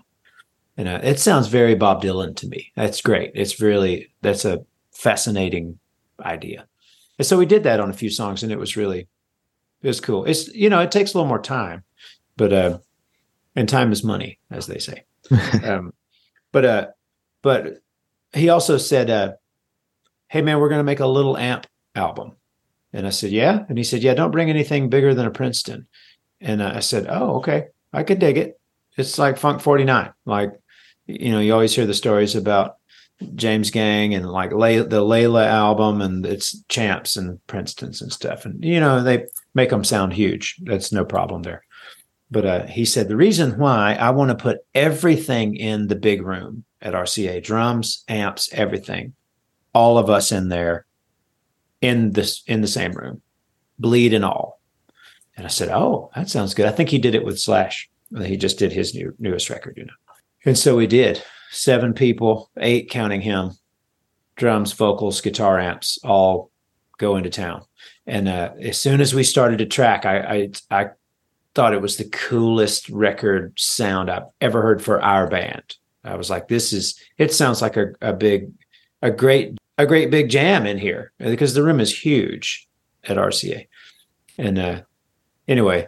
And 0.78 0.88
uh, 0.88 1.00
it 1.04 1.20
sounds 1.20 1.48
very 1.48 1.76
Bob 1.76 2.02
Dylan 2.02 2.36
to 2.38 2.48
me. 2.48 2.72
That's 2.76 3.02
great. 3.02 3.32
It's 3.36 3.62
really 3.62 4.12
that's 4.22 4.46
a 4.46 4.66
fascinating 4.92 5.80
idea. 6.22 6.68
And 7.20 7.28
so 7.28 7.38
we 7.38 7.46
did 7.46 7.64
that 7.64 7.80
on 7.80 7.90
a 7.90 7.94
few 7.94 8.10
songs 8.10 8.44
and 8.44 8.52
it 8.52 8.60
was 8.60 8.76
really 8.76 9.08
it 9.82 9.88
was 9.88 10.02
cool. 10.02 10.26
It's 10.26 10.48
you 10.50 10.70
know, 10.70 10.80
it 10.80 10.92
takes 10.92 11.14
a 11.14 11.18
little 11.18 11.30
more 11.30 11.42
time, 11.42 11.84
but 12.38 12.54
uh 12.54 12.80
and 13.56 13.70
time 13.70 13.92
is 13.92 14.04
money, 14.04 14.40
as 14.50 14.66
they 14.66 14.80
say 14.80 15.06
um, 15.64 15.94
but 16.52 16.66
uh, 16.66 16.88
but 17.42 17.80
he 18.34 18.50
also 18.50 18.78
said, 18.78 19.10
uh, 19.10 19.34
"Hey 20.28 20.42
man, 20.42 20.60
we're 20.60 20.70
going 20.70 20.80
to 20.80 20.84
make 20.84 21.00
a 21.00 21.08
little 21.08 21.38
amp 21.38 21.68
album," 21.96 22.34
and 22.92 23.08
I 23.08 23.10
said, 23.10 23.32
"Yeah," 23.32 23.66
and 23.70 23.78
he 23.78 23.84
said, 23.84 24.04
"Yeah, 24.04 24.14
don't 24.14 24.32
bring 24.32 24.50
anything 24.50 24.90
bigger 24.90 25.14
than 25.14 25.26
a 25.26 25.32
Princeton," 25.32 25.88
and 26.42 26.62
uh, 26.62 26.74
I 26.76 26.80
said, 26.80 27.08
"Oh, 27.10 27.38
okay, 27.38 27.68
I 27.92 28.04
could 28.04 28.20
dig 28.20 28.38
it. 28.38 28.60
It's 28.98 29.18
like 29.18 29.38
Funk 29.38 29.62
49, 29.62 30.14
like 30.26 30.52
you 31.06 31.32
know, 31.32 31.40
you 31.40 31.54
always 31.54 31.76
hear 31.76 31.86
the 31.86 31.94
stories 31.94 32.36
about." 32.36 32.78
James 33.36 33.72
Gang 33.72 34.14
and 34.14 34.30
like 34.30 34.52
Lay- 34.52 34.80
the 34.80 35.02
Layla 35.02 35.46
album 35.46 36.02
and 36.02 36.26
it's 36.26 36.62
champs 36.68 37.16
and 37.16 37.46
Princeton's 37.48 38.02
and 38.02 38.12
stuff. 38.12 38.44
And, 38.44 38.64
you 38.64 38.80
know, 38.80 39.02
they 39.02 39.28
make 39.54 39.70
them 39.70 39.84
sound 39.84 40.14
huge. 40.14 40.58
That's 40.64 40.92
no 40.92 41.06
problem 41.06 41.44
there. 41.44 41.64
But 42.32 42.46
uh, 42.46 42.66
he 42.66 42.86
said 42.86 43.08
the 43.08 43.16
reason 43.16 43.60
why 43.60 43.94
I 43.94 44.10
want 44.10 44.30
to 44.30 44.44
put 44.44 44.66
everything 44.74 45.56
in 45.56 45.88
the 45.88 45.96
big 45.96 46.24
room 46.24 46.64
at 46.82 46.96
RCA 46.96 47.44
drums, 47.44 48.04
amps, 48.08 48.50
everything, 48.52 49.14
all 49.74 49.98
of 49.98 50.10
us 50.10 50.32
in 50.32 50.50
there, 50.50 50.86
in 51.82 52.12
this 52.12 52.44
in 52.48 52.62
the 52.62 52.68
same 52.68 52.94
room, 52.94 53.22
bleed 53.78 54.14
and 54.14 54.26
all. 54.26 54.60
And 55.38 55.46
I 55.46 55.50
said, 55.50 55.70
"Oh, 55.70 56.10
that 56.16 56.30
sounds 56.30 56.56
good." 56.56 56.66
I 56.66 56.72
think 56.72 56.90
he 56.90 56.98
did 56.98 57.14
it 57.14 57.26
with 57.26 57.40
Slash. 57.40 57.90
He 58.18 58.38
just 58.38 58.58
did 58.58 58.72
his 58.72 58.96
new 58.96 59.14
newest 59.20 59.50
record, 59.52 59.76
you 59.78 59.86
know. 59.86 59.94
And 60.46 60.58
so 60.58 60.76
we 60.76 60.88
did 60.88 61.24
seven 61.52 61.94
people, 61.94 62.50
eight 62.58 62.90
counting 62.90 63.22
him, 63.22 63.52
drums, 64.36 64.74
vocals, 64.74 65.22
guitar 65.22 65.60
amps, 65.60 66.00
all 66.04 66.52
go 66.98 67.16
into 67.16 67.30
town. 67.30 67.64
And 68.06 68.28
uh, 68.28 68.52
as 68.62 68.80
soon 68.80 69.02
as 69.02 69.14
we 69.14 69.24
started 69.24 69.60
to 69.60 69.66
track, 69.66 70.06
I, 70.06 70.20
I 70.20 70.52
I 70.70 70.90
thought 71.56 71.74
it 71.74 71.82
was 71.82 71.98
the 71.98 72.10
coolest 72.10 72.90
record 72.90 73.54
sound 73.58 74.10
I've 74.10 74.24
ever 74.42 74.62
heard 74.62 74.82
for 74.82 75.02
our 75.02 75.28
band. 75.28 75.76
I 76.04 76.16
was 76.16 76.30
like, 76.30 76.48
this 76.48 76.74
is 76.74 77.00
it 77.18 77.34
sounds 77.34 77.62
like 77.62 77.78
a, 77.78 77.94
a 78.02 78.14
big, 78.14 78.52
a 79.02 79.12
great, 79.12 79.58
a 79.78 79.86
great 79.86 80.12
big 80.12 80.30
jam 80.30 80.66
in 80.66 80.78
here 80.78 81.14
because 81.20 81.54
the 81.54 81.64
room 81.64 81.80
is 81.80 81.98
huge 81.98 82.68
at 83.06 83.18
RCA. 83.18 83.68
And 84.38 84.60
uh 84.60 84.82
anyway, 85.48 85.88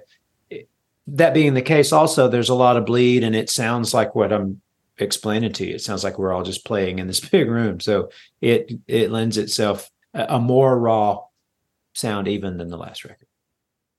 that 1.08 1.34
being 1.34 1.53
the 1.53 1.62
case, 1.62 1.91
also 1.91 2.28
there's 2.28 2.49
a 2.49 2.56
lot 2.56 2.78
of 2.78 2.86
bleed 2.86 3.24
and 3.24 3.36
it 3.36 3.49
sounds 3.49 3.93
like 3.93 4.16
what 4.16 4.34
I'm 4.34 4.62
explaining 4.97 5.53
to 5.53 5.66
you. 5.66 5.76
It 5.76 5.82
sounds 5.82 6.03
like 6.03 6.18
we're 6.18 6.34
all 6.34 6.43
just 6.43 6.66
playing 6.66 6.99
in 6.99 7.08
this 7.08 7.20
big 7.30 7.49
room. 7.49 7.80
So 7.80 8.10
it 8.41 8.72
it 8.88 9.12
lends 9.12 9.38
itself 9.38 9.89
a, 10.14 10.26
a 10.36 10.39
more 10.39 10.78
raw 10.80 11.20
sound 11.93 12.28
even 12.28 12.58
than 12.58 12.70
the 12.70 12.78
last 12.78 13.03
record. 13.06 13.28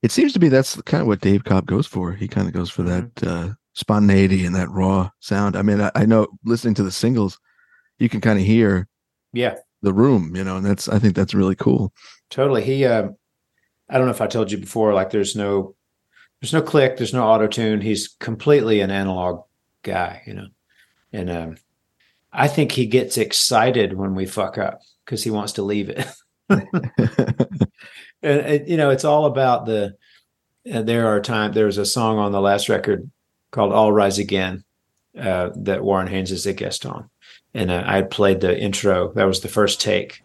It 0.02 0.12
seems 0.12 0.32
to 0.34 0.38
be 0.38 0.48
that's 0.48 0.80
kind 0.82 1.00
of 1.00 1.06
what 1.06 1.20
Dave 1.20 1.44
Cobb 1.44 1.66
goes 1.66 1.86
for. 1.86 2.12
He 2.12 2.28
kind 2.28 2.46
of 2.46 2.52
goes 2.54 2.70
for 2.70 2.82
that 2.84 3.10
uh, 3.22 3.48
spontaneity 3.74 4.44
and 4.44 4.54
that 4.54 4.70
raw 4.70 5.10
sound. 5.20 5.56
I 5.56 5.62
mean, 5.62 5.80
I, 5.80 5.90
I 5.94 6.06
know 6.06 6.26
listening 6.44 6.74
to 6.74 6.82
the 6.82 6.92
singles, 6.92 7.38
you 7.98 8.08
can 8.08 8.20
kind 8.20 8.38
of 8.38 8.44
hear 8.44 8.88
Yeah. 9.32 9.54
the 9.82 9.92
room, 9.94 10.36
you 10.36 10.44
know, 10.44 10.56
and 10.58 10.66
that's 10.66 10.88
I 10.88 10.98
think 10.98 11.14
that's 11.14 11.34
really 11.34 11.56
cool. 11.56 11.92
Totally. 12.30 12.62
He 12.64 12.84
uh 12.84 13.08
I 13.88 13.98
don't 13.98 14.06
know 14.06 14.12
if 14.12 14.20
I 14.20 14.26
told 14.26 14.50
you 14.50 14.58
before, 14.58 14.92
like 14.94 15.10
there's 15.10 15.36
no 15.36 15.74
there's 16.40 16.52
no 16.52 16.62
click, 16.62 16.96
there's 16.96 17.14
no 17.14 17.24
auto 17.24 17.46
tune. 17.46 17.80
He's 17.80 18.08
completely 18.08 18.80
an 18.80 18.90
analog 18.90 19.44
guy, 19.82 20.22
you 20.26 20.34
know. 20.34 20.48
And 21.12 21.30
um 21.30 21.56
I 22.32 22.48
think 22.48 22.72
he 22.72 22.86
gets 22.86 23.16
excited 23.16 23.94
when 23.94 24.14
we 24.14 24.26
fuck 24.26 24.58
up 24.58 24.80
because 25.04 25.24
he 25.24 25.30
wants 25.30 25.54
to 25.54 25.62
leave 25.62 25.88
it. 25.88 26.06
and 26.48 26.68
it, 28.22 28.68
you 28.68 28.76
know, 28.76 28.90
it's 28.90 29.04
all 29.04 29.26
about 29.26 29.66
the 29.66 29.96
uh, 30.70 30.82
there 30.82 31.06
are 31.08 31.20
time 31.20 31.52
there's 31.52 31.78
a 31.78 31.86
song 31.86 32.18
on 32.18 32.32
the 32.32 32.40
last 32.40 32.68
record 32.68 33.10
called 33.52 33.72
All 33.72 33.92
Rise 33.92 34.18
Again 34.18 34.64
uh 35.18 35.50
that 35.56 35.82
Warren 35.82 36.08
Haynes 36.08 36.32
is 36.32 36.46
a 36.46 36.52
guest 36.52 36.84
on. 36.84 37.08
And 37.54 37.70
uh, 37.70 37.82
I 37.86 37.96
had 37.96 38.10
played 38.10 38.40
the 38.40 38.58
intro. 38.58 39.12
That 39.14 39.24
was 39.24 39.40
the 39.40 39.48
first 39.48 39.80
take. 39.80 40.22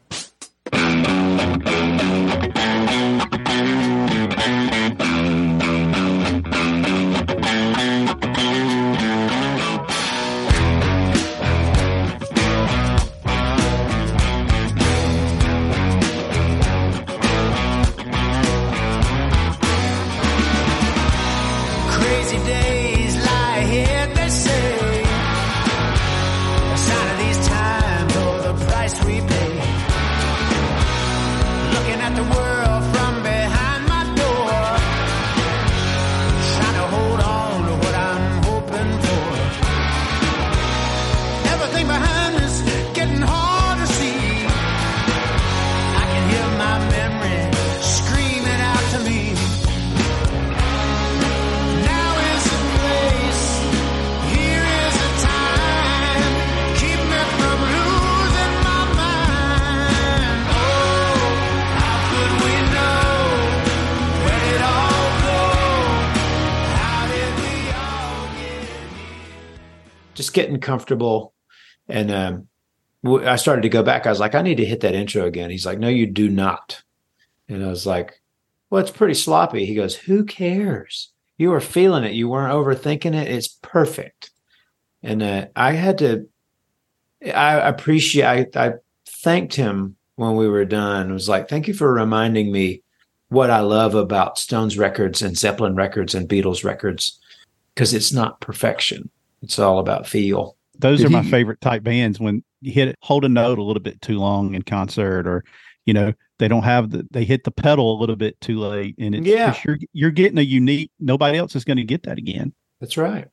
Comfortable. 70.72 71.34
And 71.90 72.12
um, 72.12 72.48
I 73.06 73.36
started 73.36 73.64
to 73.64 73.70
go 73.70 73.84
back. 73.84 74.06
I 74.06 74.10
was 74.10 74.22
like, 74.22 74.36
I 74.36 74.42
need 74.42 74.56
to 74.56 74.66
hit 74.66 74.80
that 74.82 74.96
intro 74.96 75.26
again. 75.26 75.50
He's 75.50 75.66
like, 75.66 75.80
No, 75.80 75.90
you 75.90 76.08
do 76.08 76.30
not. 76.30 76.82
And 77.50 77.64
I 77.64 77.68
was 77.68 77.86
like, 77.86 78.22
Well, 78.70 78.82
it's 78.82 78.92
pretty 78.92 79.16
sloppy. 79.16 79.66
He 79.66 79.76
goes, 79.76 79.96
Who 79.96 80.24
cares? 80.24 81.12
You 81.38 81.50
were 81.50 81.60
feeling 81.60 82.06
it. 82.06 82.14
You 82.14 82.30
weren't 82.30 82.54
overthinking 82.54 83.16
it. 83.16 83.28
It's 83.28 83.50
perfect. 83.62 84.32
And 85.04 85.22
uh, 85.22 85.48
I 85.56 85.74
had 85.74 85.98
to, 85.98 86.30
I 87.26 87.56
appreciate, 87.56 88.56
I, 88.56 88.68
I 88.68 88.74
thanked 89.06 89.56
him 89.56 89.98
when 90.16 90.36
we 90.36 90.48
were 90.48 90.66
done. 90.66 91.10
It 91.10 91.14
was 91.14 91.28
like, 91.28 91.50
Thank 91.50 91.68
you 91.68 91.74
for 91.74 91.92
reminding 91.92 92.50
me 92.50 92.82
what 93.28 93.50
I 93.50 93.60
love 93.60 93.96
about 93.96 94.38
Stones 94.38 94.78
records 94.78 95.22
and 95.22 95.38
Zeppelin 95.38 95.76
records 95.76 96.16
and 96.16 96.30
Beatles 96.30 96.64
records 96.64 97.20
because 97.74 97.94
it's 97.94 98.14
not 98.14 98.40
perfection. 98.40 99.10
It's 99.42 99.60
all 99.60 99.80
about 99.80 100.08
feel. 100.08 100.56
Those 100.82 101.00
Did 101.00 101.08
are 101.08 101.12
my 101.12 101.22
he- 101.22 101.32
favorite 101.32 101.62
type 101.62 101.84
bands 101.84 102.20
when 102.20 102.44
you 102.62 102.72
hit 102.72 102.96
hold 103.02 103.24
a 103.26 103.30
note 103.30 103.58
a 103.60 103.64
little 103.64 103.82
bit 103.82 104.02
too 104.02 104.18
long 104.20 104.54
in 104.56 104.62
concert, 104.64 105.26
or 105.28 105.44
you 105.86 105.94
know 105.94 106.14
they 106.40 106.48
don't 106.48 106.64
have 106.64 106.90
the 106.92 107.08
they 107.12 107.24
hit 107.24 107.44
the 107.44 107.52
pedal 107.52 107.98
a 107.98 108.00
little 108.00 108.16
bit 108.16 108.40
too 108.42 108.60
late, 108.60 108.96
and 109.00 109.16
it's 109.16 109.26
Yeah. 109.28 109.56
you're 109.66 109.78
you're 109.94 110.12
getting 110.12 110.38
a 110.38 110.42
unique. 110.42 110.92
Nobody 111.00 111.38
else 111.38 111.56
is 111.56 111.64
going 111.64 111.78
to 111.78 111.84
get 111.84 112.04
that 112.04 112.18
again. 112.18 112.54
That's 112.80 112.98
right. 112.98 113.28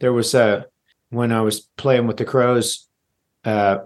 There 0.00 0.12
was 0.12 0.34
a 0.34 0.66
when 1.10 1.30
I 1.32 1.42
was 1.42 1.60
playing 1.76 2.06
with 2.06 2.16
the 2.16 2.24
Crowes 2.24 2.88
uh, 3.44 3.78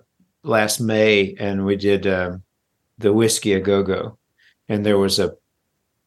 last 0.42 0.80
May, 0.80 1.34
and 1.38 1.64
we 1.66 1.76
did 1.76 2.06
um 2.06 2.42
the 2.98 3.12
whiskey 3.12 3.52
a 3.52 3.60
go 3.60 3.82
go, 3.82 4.16
and 4.68 4.86
there 4.86 4.98
was 4.98 5.18
a 5.18 5.34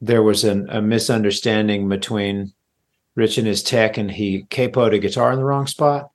there 0.01 0.23
was 0.23 0.43
an, 0.45 0.69
a 0.69 0.81
misunderstanding 0.81 1.89
between 1.89 2.53
Rich 3.15 3.37
and 3.37 3.45
his 3.47 3.61
tech, 3.61 3.97
and 3.97 4.09
he 4.09 4.43
capoed 4.43 4.93
a 4.93 4.99
guitar 4.99 5.31
in 5.33 5.39
the 5.39 5.43
wrong 5.45 5.67
spot. 5.67 6.09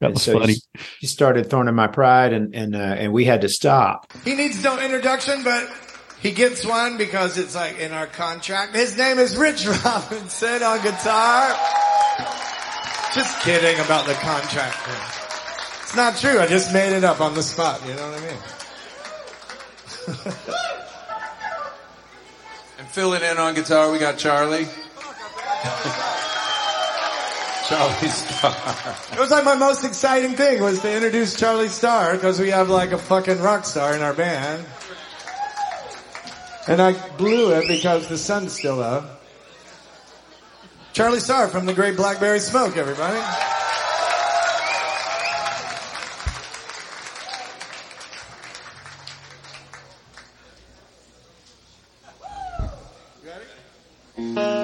That 0.00 0.12
was 0.12 0.22
so 0.22 0.38
funny. 0.38 0.54
He, 0.54 0.62
he 1.00 1.06
started 1.06 1.50
Thorn 1.50 1.68
in 1.68 1.74
My 1.74 1.88
Pride, 1.88 2.32
and 2.32 2.54
and 2.54 2.76
uh, 2.76 2.78
and 2.78 3.12
we 3.12 3.24
had 3.24 3.40
to 3.40 3.48
stop. 3.48 4.12
He 4.24 4.34
needs 4.34 4.62
no 4.62 4.78
introduction, 4.80 5.42
but 5.42 5.68
he 6.20 6.30
gets 6.30 6.64
one 6.64 6.98
because 6.98 7.36
it's 7.38 7.54
like 7.54 7.78
in 7.78 7.92
our 7.92 8.06
contract. 8.06 8.74
His 8.74 8.96
name 8.96 9.18
is 9.18 9.36
Rich 9.36 9.66
Robinson 9.84 10.62
on 10.62 10.82
guitar. 10.82 11.56
Just 13.14 13.40
kidding 13.40 13.80
about 13.80 14.06
the 14.06 14.14
contract 14.14 14.76
thing. 14.76 15.02
It's 15.82 15.96
not 15.96 16.16
true. 16.16 16.38
I 16.38 16.46
just 16.46 16.72
made 16.72 16.92
it 16.92 17.02
up 17.02 17.20
on 17.20 17.34
the 17.34 17.42
spot. 17.42 17.80
You 17.86 17.94
know 17.94 18.10
what 18.10 18.20
I 18.20 18.26
mean? 18.26 18.38
And 22.78 22.86
filling 22.86 23.22
in 23.22 23.38
on 23.38 23.54
guitar, 23.54 23.90
we 23.90 23.98
got 23.98 24.18
Charlie. 24.18 24.68
Charlie 27.68 28.08
Starr. 28.08 28.96
It 29.12 29.18
was 29.18 29.30
like 29.30 29.44
my 29.44 29.54
most 29.54 29.84
exciting 29.84 30.34
thing 30.36 30.62
was 30.62 30.80
to 30.80 30.90
introduce 30.90 31.36
Charlie 31.36 31.68
Starr 31.68 32.14
because 32.14 32.40
we 32.40 32.48
have 32.48 32.70
like 32.70 32.92
a 32.92 32.98
fucking 32.98 33.40
rock 33.40 33.66
star 33.66 33.94
in 33.94 34.00
our 34.00 34.14
band. 34.14 34.64
And 36.66 36.80
I 36.80 36.92
blew 37.16 37.52
it 37.52 37.68
because 37.68 38.08
the 38.08 38.16
sun's 38.16 38.54
still 38.54 38.80
up. 38.80 39.22
Charlie 40.94 41.20
Starr 41.20 41.48
from 41.48 41.66
the 41.66 41.74
Great 41.74 41.96
Blackberry 41.96 42.40
Smoke, 42.40 42.78
everybody. 42.78 43.20
God 54.16 54.57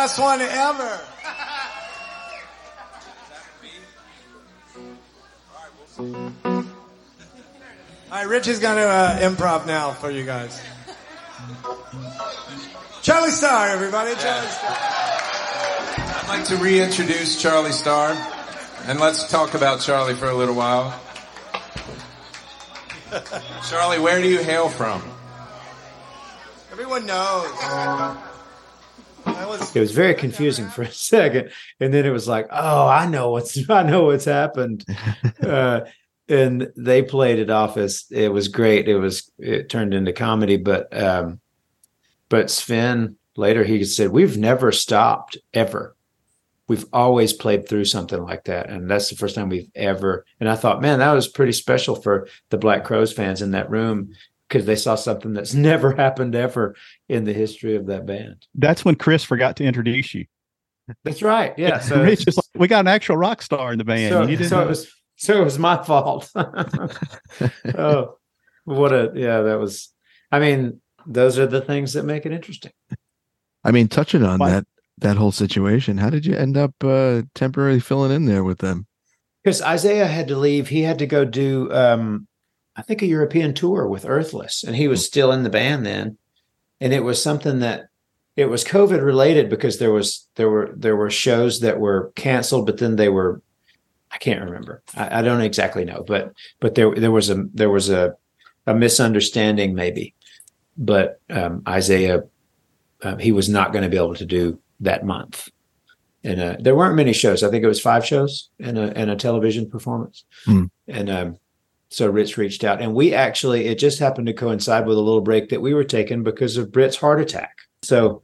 best 0.00 0.18
one 0.18 0.40
ever. 0.40 1.00
All 6.00 6.64
right, 8.10 8.26
Rich 8.26 8.48
is 8.48 8.60
going 8.60 8.76
to 8.76 8.88
uh, 8.88 9.18
improv 9.18 9.66
now 9.66 9.90
for 9.90 10.10
you 10.10 10.24
guys. 10.24 10.58
Charlie 13.02 13.30
Starr, 13.30 13.68
everybody. 13.68 14.14
Charlie 14.14 14.48
Starr. 14.48 14.76
I'd 16.16 16.28
like 16.30 16.44
to 16.46 16.56
reintroduce 16.56 17.38
Charlie 17.38 17.72
Starr, 17.72 18.12
and 18.86 18.98
let's 18.98 19.30
talk 19.30 19.52
about 19.52 19.82
Charlie 19.82 20.14
for 20.14 20.30
a 20.30 20.34
little 20.34 20.54
while. 20.54 20.98
Charlie, 23.68 23.98
where 23.98 24.22
do 24.22 24.28
you 24.30 24.42
hail 24.42 24.70
from? 24.70 25.02
Everyone 26.72 27.04
knows. 27.04 28.19
Was 29.50 29.74
It 29.74 29.80
was 29.80 29.90
very 29.90 30.14
confusing 30.14 30.68
for 30.68 30.82
a 30.82 30.92
second, 30.92 31.50
and 31.80 31.92
then 31.92 32.06
it 32.06 32.10
was 32.10 32.28
like, 32.28 32.46
"Oh, 32.52 32.86
I 32.86 33.06
know 33.06 33.30
what's 33.30 33.58
I 33.70 33.82
know 33.82 34.04
what's 34.04 34.24
happened." 34.24 34.84
uh, 35.42 35.80
and 36.28 36.72
they 36.76 37.02
played 37.02 37.40
it 37.40 37.50
off 37.50 37.76
as 37.76 38.04
it 38.12 38.32
was 38.32 38.46
great. 38.46 38.88
It 38.88 38.96
was 38.96 39.30
it 39.38 39.68
turned 39.68 39.92
into 39.92 40.12
comedy, 40.12 40.56
but 40.56 40.96
um, 40.96 41.40
but 42.28 42.48
Sven 42.48 43.16
later 43.36 43.64
he 43.64 43.82
said, 43.84 44.10
"We've 44.10 44.38
never 44.38 44.70
stopped 44.70 45.36
ever. 45.52 45.96
We've 46.68 46.86
always 46.92 47.32
played 47.32 47.68
through 47.68 47.86
something 47.86 48.22
like 48.22 48.44
that, 48.44 48.70
and 48.70 48.88
that's 48.88 49.10
the 49.10 49.16
first 49.16 49.34
time 49.34 49.48
we've 49.48 49.70
ever." 49.74 50.24
And 50.38 50.48
I 50.48 50.54
thought, 50.54 50.80
man, 50.80 51.00
that 51.00 51.12
was 51.12 51.26
pretty 51.26 51.52
special 51.52 51.96
for 51.96 52.28
the 52.50 52.58
Black 52.58 52.84
Crowes 52.84 53.12
fans 53.12 53.42
in 53.42 53.50
that 53.50 53.68
room 53.68 54.12
because 54.46 54.66
they 54.66 54.76
saw 54.76 54.94
something 54.94 55.32
that's 55.32 55.54
never 55.70 55.96
happened 55.96 56.36
ever 56.36 56.76
in 57.10 57.24
the 57.24 57.32
history 57.32 57.74
of 57.74 57.86
that 57.86 58.06
band. 58.06 58.46
That's 58.54 58.84
when 58.84 58.94
Chris 58.94 59.24
forgot 59.24 59.56
to 59.56 59.64
introduce 59.64 60.14
you. 60.14 60.26
That's 61.04 61.22
right. 61.22 61.52
Yeah. 61.58 61.80
So, 61.90 62.02
Rich 62.02 62.26
is 62.26 62.36
like, 62.36 62.46
we 62.54 62.68
got 62.68 62.80
an 62.80 62.88
actual 62.88 63.16
rock 63.16 63.42
star 63.42 63.72
in 63.72 63.78
the 63.78 63.84
band. 63.84 64.12
so, 64.12 64.22
you 64.22 64.36
didn't 64.36 64.48
so 64.48 64.60
it 64.60 64.68
was 64.68 64.90
so 65.16 65.40
it 65.40 65.44
was 65.44 65.58
my 65.58 65.82
fault. 65.82 66.30
oh, 67.76 68.16
what 68.64 68.92
a 68.92 69.12
yeah, 69.14 69.42
that 69.42 69.58
was 69.58 69.92
I 70.30 70.38
mean, 70.38 70.80
those 71.06 71.38
are 71.38 71.46
the 71.46 71.60
things 71.60 71.94
that 71.94 72.04
make 72.04 72.26
it 72.26 72.32
interesting. 72.32 72.72
I 73.64 73.72
mean, 73.72 73.88
touching 73.88 74.24
on 74.24 74.38
Why- 74.38 74.50
that 74.50 74.66
that 74.98 75.16
whole 75.16 75.32
situation, 75.32 75.98
how 75.98 76.10
did 76.10 76.26
you 76.26 76.36
end 76.36 76.56
up 76.56 76.74
uh, 76.84 77.22
temporarily 77.34 77.80
filling 77.80 78.12
in 78.12 78.26
there 78.26 78.44
with 78.44 78.58
them? 78.58 78.86
Because 79.42 79.62
Isaiah 79.62 80.06
had 80.06 80.28
to 80.28 80.36
leave. 80.36 80.68
He 80.68 80.82
had 80.82 80.98
to 80.98 81.06
go 81.06 81.24
do 81.24 81.72
um 81.72 82.28
I 82.76 82.82
think 82.82 83.02
a 83.02 83.06
European 83.06 83.52
tour 83.52 83.86
with 83.86 84.06
Earthless, 84.06 84.62
and 84.62 84.76
he 84.76 84.88
was 84.88 85.04
still 85.04 85.32
in 85.32 85.42
the 85.42 85.50
band 85.50 85.84
then. 85.84 86.18
And 86.80 86.92
it 86.92 87.04
was 87.04 87.22
something 87.22 87.60
that 87.60 87.88
it 88.36 88.46
was 88.46 88.64
COVID 88.64 89.04
related 89.04 89.50
because 89.50 89.78
there 89.78 89.92
was 89.92 90.26
there 90.36 90.48
were 90.48 90.72
there 90.76 90.96
were 90.96 91.10
shows 91.10 91.60
that 91.60 91.80
were 91.80 92.12
canceled, 92.16 92.66
but 92.66 92.78
then 92.78 92.96
they 92.96 93.08
were 93.08 93.42
I 94.12 94.18
can't 94.18 94.44
remember. 94.44 94.82
I, 94.96 95.18
I 95.18 95.22
don't 95.22 95.42
exactly 95.42 95.84
know, 95.84 96.04
but 96.06 96.32
but 96.60 96.74
there 96.74 96.94
there 96.94 97.10
was 97.10 97.30
a 97.30 97.44
there 97.52 97.70
was 97.70 97.90
a 97.90 98.16
a 98.66 98.74
misunderstanding 98.74 99.74
maybe. 99.74 100.14
But 100.76 101.20
um, 101.28 101.62
Isaiah 101.68 102.22
um, 103.02 103.18
he 103.18 103.32
was 103.32 103.48
not 103.48 103.72
going 103.72 103.84
to 103.84 103.90
be 103.90 103.96
able 103.96 104.14
to 104.14 104.26
do 104.26 104.58
that 104.80 105.04
month. 105.04 105.48
And 106.22 106.40
uh, 106.40 106.56
there 106.60 106.76
weren't 106.76 106.96
many 106.96 107.12
shows. 107.12 107.42
I 107.42 107.50
think 107.50 107.64
it 107.64 107.68
was 107.68 107.80
five 107.80 108.04
shows 108.04 108.50
and 108.58 108.78
a 108.78 108.96
and 108.96 109.10
a 109.10 109.16
television 109.16 109.70
performance. 109.70 110.24
Hmm. 110.44 110.64
And 110.86 111.08
um, 111.08 111.38
so 111.90 112.08
Rich 112.08 112.36
reached 112.36 112.64
out, 112.64 112.80
and 112.80 112.94
we 112.94 113.12
actually 113.14 113.66
it 113.66 113.78
just 113.78 113.98
happened 113.98 114.26
to 114.28 114.32
coincide 114.32 114.86
with 114.86 114.96
a 114.96 115.00
little 115.00 115.20
break 115.20 115.48
that 115.50 115.60
we 115.60 115.74
were 115.74 115.84
taking 115.84 116.22
because 116.22 116.56
of 116.56 116.72
Britt's 116.72 116.96
heart 116.96 117.20
attack. 117.20 117.58
So 117.82 118.22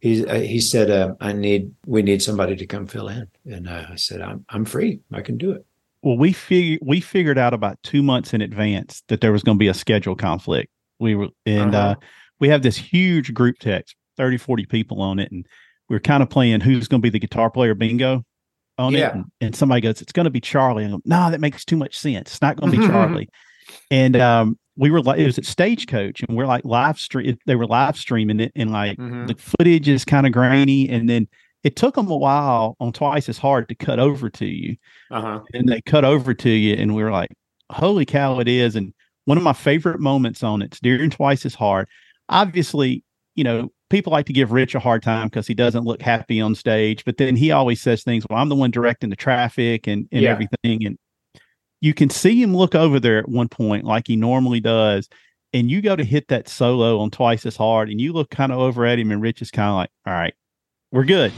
he 0.00 0.24
uh, 0.26 0.40
he 0.40 0.60
said, 0.60 0.90
uh, 0.90 1.14
"I 1.20 1.32
need 1.32 1.72
we 1.86 2.02
need 2.02 2.22
somebody 2.22 2.56
to 2.56 2.66
come 2.66 2.86
fill 2.86 3.08
in," 3.08 3.28
and 3.44 3.68
uh, 3.68 3.86
I 3.90 3.96
said, 3.96 4.20
"I'm 4.20 4.44
I'm 4.48 4.64
free. 4.64 5.00
I 5.12 5.20
can 5.20 5.36
do 5.36 5.50
it." 5.52 5.66
Well, 6.02 6.16
we 6.16 6.32
figured 6.32 6.80
we 6.82 7.00
figured 7.00 7.38
out 7.38 7.54
about 7.54 7.82
two 7.82 8.02
months 8.02 8.32
in 8.34 8.40
advance 8.40 9.02
that 9.08 9.20
there 9.20 9.32
was 9.32 9.42
going 9.42 9.56
to 9.58 9.62
be 9.62 9.68
a 9.68 9.74
schedule 9.74 10.16
conflict. 10.16 10.70
We 10.98 11.14
were 11.14 11.28
and 11.46 11.74
Uh-huh. 11.74 11.88
uh, 11.90 11.94
we 12.40 12.48
have 12.48 12.62
this 12.62 12.76
huge 12.76 13.32
group 13.34 13.58
text, 13.60 13.94
30, 14.16 14.36
40 14.36 14.66
people 14.66 15.00
on 15.00 15.18
it, 15.20 15.30
and 15.30 15.46
we 15.88 15.96
are 15.96 16.00
kind 16.00 16.22
of 16.22 16.30
playing 16.30 16.60
who's 16.60 16.88
going 16.88 17.00
to 17.00 17.06
be 17.06 17.10
the 17.10 17.20
guitar 17.20 17.50
player 17.50 17.74
bingo 17.74 18.24
on 18.82 18.92
Yeah. 18.92 19.08
it. 19.08 19.14
And, 19.14 19.24
and 19.40 19.56
somebody 19.56 19.80
goes, 19.80 20.02
"It's 20.02 20.12
going 20.12 20.24
to 20.24 20.30
be 20.30 20.40
Charlie." 20.40 20.84
And 20.84 20.92
go, 20.94 21.00
"No, 21.04 21.30
that 21.30 21.40
makes 21.40 21.64
too 21.64 21.76
much 21.76 21.96
sense. 21.98 22.32
It's 22.32 22.42
not 22.42 22.56
going 22.56 22.72
to 22.72 22.78
be 22.78 22.86
Charlie." 22.88 23.28
and 23.90 24.16
um, 24.16 24.58
we 24.76 24.90
were 24.90 25.00
like, 25.02 25.18
it 25.18 25.24
was 25.26 25.38
at 25.38 25.44
Stagecoach, 25.46 26.22
and 26.26 26.36
we're 26.36 26.46
like 26.46 26.64
live 26.64 26.98
stream. 26.98 27.36
They 27.46 27.56
were 27.56 27.66
live 27.66 27.96
streaming 27.96 28.40
it, 28.40 28.52
and 28.56 28.70
like 28.72 28.98
Mhm. 28.98 29.26
the 29.28 29.34
footage 29.34 29.88
is 29.88 30.04
kind 30.04 30.26
of 30.26 30.32
grainy, 30.32 30.88
and 30.88 31.08
then. 31.08 31.28
It 31.64 31.76
took 31.76 31.94
them 31.94 32.10
a 32.10 32.16
while 32.16 32.74
on 32.80 32.92
twice 32.92 33.28
as 33.28 33.38
hard 33.38 33.68
to 33.68 33.76
cut 33.76 34.00
over 34.00 34.28
to 34.28 34.46
you 34.46 34.74
Uh-huh. 35.12 35.38
and 35.54 35.68
they 35.68 35.80
cut 35.80 36.04
over 36.04 36.34
to 36.34 36.50
you 36.50 36.74
and 36.74 36.92
we 36.92 37.04
were 37.04 37.12
like 37.12 37.30
holy 37.70 38.04
cow 38.04 38.40
it 38.40 38.48
is 38.48 38.74
and 38.74 38.92
one 39.26 39.38
of 39.38 39.44
my 39.44 39.52
favorite 39.52 40.00
moments 40.00 40.42
on 40.42 40.60
it's 40.60 40.80
during 40.80 41.08
twice 41.08 41.46
as 41.46 41.54
hard 41.54 41.86
obviously 42.28 43.04
you 43.36 43.44
know 43.44 43.70
people 43.92 44.10
like 44.10 44.26
to 44.26 44.32
give 44.32 44.50
rich 44.50 44.74
a 44.74 44.80
hard 44.80 45.02
time 45.02 45.28
because 45.28 45.46
he 45.46 45.54
doesn't 45.54 45.84
look 45.84 46.02
happy 46.02 46.40
on 46.40 46.54
stage 46.54 47.04
but 47.04 47.18
then 47.18 47.36
he 47.36 47.52
always 47.52 47.80
says 47.80 48.02
things 48.02 48.24
well 48.28 48.40
i'm 48.40 48.48
the 48.48 48.54
one 48.56 48.70
directing 48.72 49.10
the 49.10 49.14
traffic 49.16 49.86
and, 49.86 50.08
and 50.10 50.22
Yeah. 50.22 50.30
everything 50.30 50.84
and 50.84 50.96
you 51.80 51.94
can 51.94 52.08
see 52.10 52.42
him 52.42 52.56
look 52.56 52.74
over 52.74 52.98
there 52.98 53.18
at 53.18 53.28
one 53.28 53.48
point 53.48 53.84
like 53.84 54.08
he 54.08 54.16
normally 54.16 54.60
does 54.60 55.08
and 55.52 55.70
you 55.70 55.82
go 55.82 55.94
to 55.94 56.02
hit 56.04 56.28
that 56.28 56.48
solo 56.48 56.98
on 57.00 57.10
twice 57.10 57.44
as 57.44 57.56
hard 57.56 57.90
and 57.90 58.00
you 58.00 58.12
look 58.12 58.30
kind 58.30 58.50
of 58.50 58.58
over 58.58 58.86
at 58.86 58.98
him 58.98 59.12
and 59.12 59.20
rich 59.20 59.42
is 59.42 59.50
kind 59.50 59.68
of 59.68 59.74
like 59.76 59.90
all 60.06 60.14
right 60.14 60.34
we're 60.90 61.04
good 61.04 61.32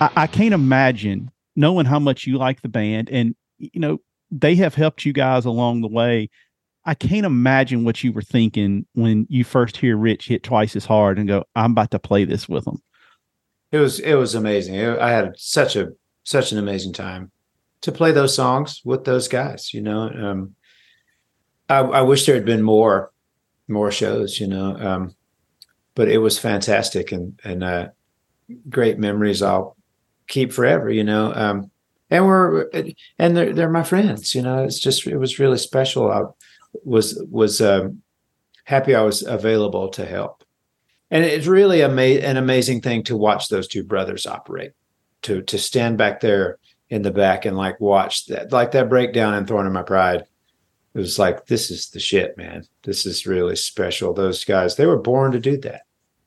I, 0.00 0.10
I 0.16 0.26
can't 0.26 0.54
imagine 0.54 1.30
knowing 1.56 1.86
how 1.86 1.98
much 1.98 2.26
you 2.26 2.38
like 2.38 2.62
the 2.62 2.68
band 2.68 3.10
and 3.10 3.34
you 3.58 3.80
know 3.80 3.98
they 4.30 4.54
have 4.56 4.74
helped 4.74 5.04
you 5.04 5.12
guys 5.12 5.44
along 5.44 5.80
the 5.80 5.88
way. 5.88 6.30
I 6.84 6.94
can't 6.94 7.26
imagine 7.26 7.84
what 7.84 8.02
you 8.02 8.12
were 8.12 8.22
thinking 8.22 8.86
when 8.94 9.26
you 9.28 9.44
first 9.44 9.76
hear 9.76 9.96
Rich 9.96 10.28
hit 10.28 10.42
twice 10.42 10.74
as 10.76 10.86
hard 10.86 11.18
and 11.18 11.28
go, 11.28 11.44
"I'm 11.54 11.72
about 11.72 11.90
to 11.90 11.98
play 11.98 12.24
this 12.24 12.48
with 12.48 12.64
them." 12.64 12.82
It 13.72 13.78
was 13.78 14.00
it 14.00 14.14
was 14.14 14.34
amazing. 14.34 14.74
It- 14.76 14.98
I 14.98 15.10
had 15.10 15.32
such 15.36 15.76
a 15.76 15.88
such 16.24 16.52
an 16.52 16.58
amazing 16.58 16.92
time 16.92 17.30
to 17.82 17.92
play 17.92 18.12
those 18.12 18.34
songs 18.34 18.80
with 18.84 19.04
those 19.04 19.28
guys. 19.28 19.74
You 19.74 19.82
know, 19.82 20.08
um, 20.08 20.54
I, 21.68 21.78
I 21.80 22.02
wish 22.02 22.24
there 22.26 22.34
had 22.34 22.44
been 22.46 22.62
more 22.62 23.12
more 23.68 23.90
shows. 23.90 24.40
You 24.40 24.46
know, 24.46 24.76
um, 24.76 25.14
but 25.94 26.08
it 26.08 26.18
was 26.18 26.38
fantastic 26.38 27.12
and 27.12 27.38
and 27.44 27.62
uh, 27.62 27.88
great 28.68 28.98
memories. 28.98 29.42
I'll 29.42 29.76
keep 30.30 30.52
forever. 30.52 30.88
You 30.90 31.04
know, 31.04 31.34
um, 31.34 31.70
and 32.08 32.24
we're 32.24 32.70
and 33.18 33.36
they're 33.36 33.52
they're 33.52 33.70
my 33.70 33.82
friends. 33.82 34.34
You 34.34 34.40
know, 34.40 34.64
it's 34.64 34.80
just 34.80 35.06
it 35.06 35.18
was 35.18 35.38
really 35.38 35.58
special. 35.58 36.10
I 36.10 36.22
was 36.84 37.22
was 37.30 37.60
um, 37.60 38.00
happy 38.64 38.94
I 38.94 39.02
was 39.02 39.22
available 39.22 39.88
to 39.90 40.06
help 40.06 40.44
and 41.10 41.24
it's 41.24 41.46
really 41.46 41.82
ama- 41.82 42.02
an 42.02 42.36
amazing 42.36 42.80
thing 42.80 43.02
to 43.04 43.16
watch 43.16 43.48
those 43.48 43.68
two 43.68 43.82
brothers 43.84 44.26
operate 44.26 44.72
to 45.22 45.42
to 45.42 45.58
stand 45.58 45.98
back 45.98 46.20
there 46.20 46.58
in 46.88 47.02
the 47.02 47.10
back 47.10 47.44
and 47.44 47.56
like 47.56 47.80
watch 47.80 48.26
that 48.26 48.52
like 48.52 48.70
that 48.72 48.88
breakdown 48.88 49.34
in 49.34 49.46
Thorn 49.46 49.66
in 49.66 49.72
My 49.72 49.82
Pride 49.82 50.24
it 50.94 50.98
was 50.98 51.18
like 51.18 51.46
this 51.46 51.70
is 51.70 51.90
the 51.90 52.00
shit 52.00 52.36
man 52.36 52.64
this 52.82 53.06
is 53.06 53.26
really 53.26 53.56
special 53.56 54.12
those 54.12 54.44
guys 54.44 54.76
they 54.76 54.86
were 54.86 54.98
born 54.98 55.32
to 55.32 55.40
do 55.40 55.56
that 55.58 55.82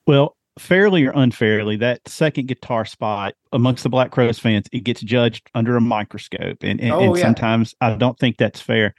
Well, 0.05 0.35
fairly 0.59 1.05
or 1.05 1.11
unfairly, 1.15 1.75
that 1.77 2.07
second 2.07 2.47
guitar 2.47 2.85
spot 2.85 3.33
amongst 3.51 3.83
the 3.83 3.89
Black 3.89 4.11
Crowes 4.11 4.39
fans, 4.39 4.67
it 4.71 4.83
gets 4.83 5.01
judged 5.01 5.49
under 5.55 5.75
a 5.75 5.81
microscope. 5.81 6.57
And, 6.61 6.79
and, 6.79 6.91
Oh, 6.91 6.99
and 7.01 7.17
yeah. 7.17 7.23
sometimes 7.23 7.75
I 7.81 7.95
don't 7.95 8.17
think 8.19 8.37
that's 8.37 8.61
fair. 8.61 8.93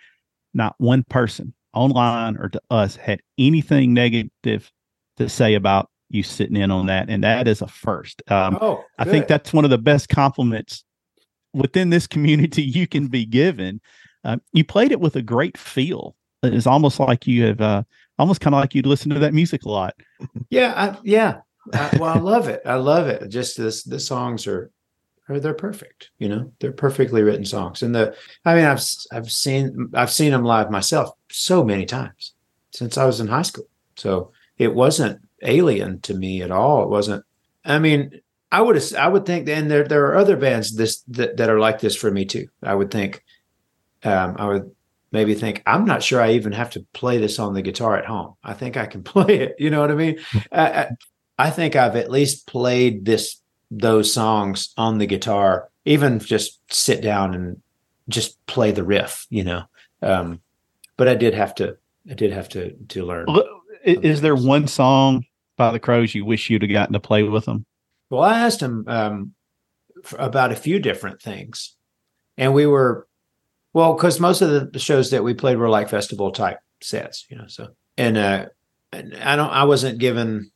Not 0.53 0.75
one 0.79 1.05
person 1.09 1.55
online 1.73 2.37
or 2.37 2.49
to 2.49 2.61
us 2.71 2.97
had 2.97 3.21
anything 3.39 3.93
negative 3.93 4.71
to 5.17 5.29
say 5.29 5.55
about 5.55 5.91
you 6.11 6.23
sitting 6.23 6.57
in 6.57 6.71
on 6.71 6.87
that. 6.87 7.09
And 7.09 7.25
that 7.25 7.49
is 7.49 7.63
a 7.63 7.67
first. 7.69 8.23
Um, 8.31 8.59
oh 8.61 8.85
I 8.99 9.05
think 9.05 9.27
that's 9.27 9.53
one 9.53 9.65
of 9.65 9.71
the 9.71 9.79
best 9.79 10.09
compliments 10.09 10.85
within 11.53 11.91
this 11.91 12.07
community 12.07 12.63
you 12.63 12.87
can 12.87 13.09
be 13.09 13.25
given. 13.25 13.81
Um, 14.25 14.41
you 14.53 14.65
played 14.65 14.93
it 14.93 15.01
with 15.01 15.17
a 15.17 15.23
great 15.23 15.59
feel. 15.59 16.17
It's 16.43 16.67
almost 16.67 17.01
like 17.01 17.27
you 17.27 17.45
have, 17.47 17.61
uh, 17.61 17.83
almost 18.19 18.41
kind 18.41 18.55
of 18.55 18.61
like 18.61 18.75
you'd 18.75 18.87
listen 18.87 19.11
to 19.11 19.19
that 19.21 19.35
music 19.35 19.65
a 19.65 19.69
lot. 19.69 19.95
yeah 20.51 20.73
I, 20.77 20.99
yeah. 21.03 21.41
I, 21.73 21.97
well 21.99 22.15
I 22.17 22.19
love 22.19 22.49
it. 22.49 22.63
I 22.67 22.75
love 22.75 23.09
it. 23.09 23.29
Just 23.29 23.57
this 23.57 23.83
the 23.85 24.01
songs 24.01 24.47
are 24.47 24.71
are 25.29 25.41
they're 25.41 25.55
perfect 25.55 26.11
you 26.19 26.29
know? 26.29 26.53
They're 26.61 26.73
perfectly 26.73 27.23
written 27.23 27.45
songs. 27.45 27.83
And 27.83 27.95
the 27.95 28.17
I 28.45 28.55
mean 28.55 28.65
I've 28.65 28.83
I've 29.13 29.31
seen 29.31 29.91
I've 29.95 30.13
seen 30.13 30.31
them 30.31 30.45
live 30.45 30.71
myself 30.71 31.11
so 31.31 31.65
many 31.65 31.87
times 31.87 32.35
since 32.73 32.99
I 32.99 33.07
was 33.07 33.21
in 33.21 33.29
high 33.29 33.43
school. 33.43 33.69
So 33.97 34.33
it 34.59 34.75
wasn't 34.75 35.21
alien 35.43 36.01
to 36.03 36.15
me 36.15 36.43
at 36.43 36.51
all. 36.51 36.83
It 36.83 36.89
wasn't 36.89 37.25
I 37.65 37.79
mean 37.79 38.21
I 38.53 38.61
would 38.61 38.81
I 38.95 39.09
would 39.09 39.27
think 39.27 39.49
and 39.49 39.71
there 39.71 39.89
there 39.89 40.07
are 40.07 40.17
other 40.17 40.37
bands 40.37 40.77
this 40.77 41.03
that, 41.09 41.39
that 41.39 41.51
are 41.51 41.59
like 41.59 41.81
this 41.81 41.97
for 41.97 42.11
me 42.11 42.25
too. 42.25 42.49
I 42.63 42.75
would 42.75 42.91
think 42.91 43.25
um 44.05 44.37
I 44.39 44.47
would 44.47 44.74
maybe 45.15 45.35
think 45.35 45.63
I'm 45.65 45.87
not 45.87 46.03
sure 46.03 46.21
I 46.21 46.33
even 46.33 46.53
have 46.53 46.71
to 46.71 46.85
play 46.93 47.17
this 47.17 47.39
on 47.39 47.55
the 47.55 47.63
guitar 47.63 47.97
at 47.97 48.05
home 48.05 48.35
I 48.45 48.53
think 48.53 48.77
I 48.77 48.85
can 48.85 49.03
play 49.15 49.41
it 49.41 49.57
you 49.59 49.71
know 49.71 49.81
what 49.81 49.91
I 49.91 49.95
mean 49.95 50.19
I, 50.53 50.67
I, 50.67 50.91
I 51.39 51.51
think 51.51 51.75
I've 51.75 51.97
at 51.97 52.11
least 52.11 52.47
played 52.47 53.07
this 53.07 53.41
those 53.71 54.13
songs 54.13 54.73
on 54.77 54.99
the 54.99 55.07
guitar, 55.07 55.69
even 55.85 56.19
just 56.19 56.61
sit 56.73 57.03
down 57.03 57.35
and 57.35 57.61
just 58.09 58.45
play 58.47 58.71
the 58.71 58.85
riff, 58.85 59.27
you 59.31 59.45
know. 59.45 59.65
Um, 60.03 60.41
but 60.97 61.09
I 61.09 61.15
did 61.15 61.35
have 61.35 61.55
to, 61.57 61.77
I 62.09 62.15
did 62.15 62.33
have 62.33 62.49
to 62.51 62.73
to 62.89 63.05
learn. 63.05 63.27
Is 63.85 64.21
there 64.21 64.37
one 64.37 64.67
song 64.67 65.25
by 65.57 65.71
the 65.71 65.81
Crowes 65.81 66.15
you 66.15 66.25
wish 66.25 66.49
you'd 66.49 66.63
have 66.63 66.71
gotten 66.71 66.95
to 66.95 67.01
play 67.01 67.23
with 67.23 67.45
them? 67.45 67.67
Well, 68.11 68.23
I 68.23 68.41
asked 68.41 68.61
him 68.61 68.85
um, 68.87 69.35
about 70.19 70.53
a 70.53 70.57
few 70.57 70.79
different 70.79 71.21
things, 71.21 71.75
and 72.37 72.55
we 72.55 72.67
were, 72.67 73.07
well, 73.75 73.93
because 73.95 74.19
most 74.21 74.41
of 74.41 74.73
the- 74.73 74.79
shows 74.79 75.11
that 75.11 75.23
we 75.23 75.35
played 75.35 75.59
were 75.59 75.69
like 75.69 75.91
festival 75.91 76.31
type 76.33 76.59
sets, 76.81 77.27
you 77.29 77.37
know. 77.37 77.47
So, 77.49 77.69
and 77.99 78.17
uh, 78.17 78.47
and 78.93 79.15
I 79.17 79.37
don't, 79.37 79.51
I 79.51 79.65
wasn't 79.65 79.99
given 79.99 80.51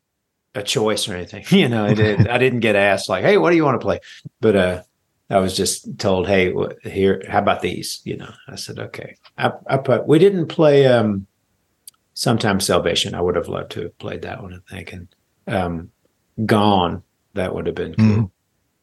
a 0.55 0.63
choice 0.63 1.07
or 1.09 1.15
anything, 1.15 1.45
you 1.51 1.69
know. 1.69 1.85
I, 1.85 1.93
did, 1.95 2.27
I 2.29 2.39
didn't 2.39 2.61
get 2.61 2.75
asked 2.77 3.09
like, 3.11 3.25
"Hey, 3.25 3.37
what 3.37 3.51
do 3.51 3.57
you 3.57 3.65
want 3.65 3.79
to 3.79 3.85
play?" 3.85 4.01
But 4.41 4.57
uh, 4.57 4.83
I 5.29 5.39
was 5.39 5.55
just 5.57 5.99
told, 5.99 6.27
"Hey, 6.27 6.53
what, 6.53 6.79
here, 6.83 7.23
how 7.29 7.41
about 7.41 7.61
these?" 7.61 8.01
You 8.05 8.17
know. 8.17 8.33
I 8.49 8.55
said, 8.57 8.79
"Okay." 8.79 9.17
I, 9.37 9.53
I 9.67 9.77
put. 9.77 10.07
We 10.07 10.19
didn't 10.19 10.47
play. 10.47 10.87
um 10.87 11.27
Sometimes 12.15 12.67
Salvation. 12.67 13.15
I 13.15 13.21
would 13.21 13.37
have 13.37 13.47
loved 13.47 13.71
to 13.73 13.83
have 13.83 13.99
played 13.99 14.23
that 14.23 14.43
one. 14.43 14.53
I 14.55 14.75
think, 14.75 14.93
and 14.93 15.09
um, 15.47 15.91
Gone. 16.47 17.05
That 17.35 17.55
would 17.55 17.67
have 17.67 17.77
been 17.77 17.95
cool. 17.95 18.33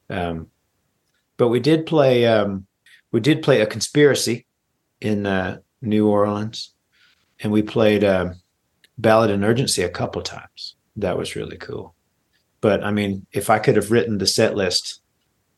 Um, 0.10 0.48
but 1.36 1.50
we 1.50 1.60
did 1.60 1.86
play. 1.86 2.26
Um, 2.28 2.66
we 3.16 3.22
did 3.22 3.42
play 3.42 3.62
a 3.62 3.66
conspiracy 3.66 4.46
in 5.00 5.26
uh, 5.26 5.60
New 5.82 6.06
Orleans, 6.06 6.74
and 7.40 7.50
we 7.50 7.62
played 7.62 8.04
um, 8.04 8.34
Ballad 8.98 9.32
in 9.32 9.46
Urgency 9.46 9.84
a 9.84 9.90
couple 9.90 10.22
times. 10.22 10.76
That 10.98 11.18
was 11.18 11.34
really 11.34 11.56
cool. 11.56 11.96
But 12.60 12.84
I 12.84 12.92
mean, 12.92 13.26
if 13.32 13.50
I 13.50 13.60
could 13.60 13.78
have 13.78 13.90
written 13.90 14.18
the 14.18 14.28
set 14.28 14.58
list, 14.58 15.00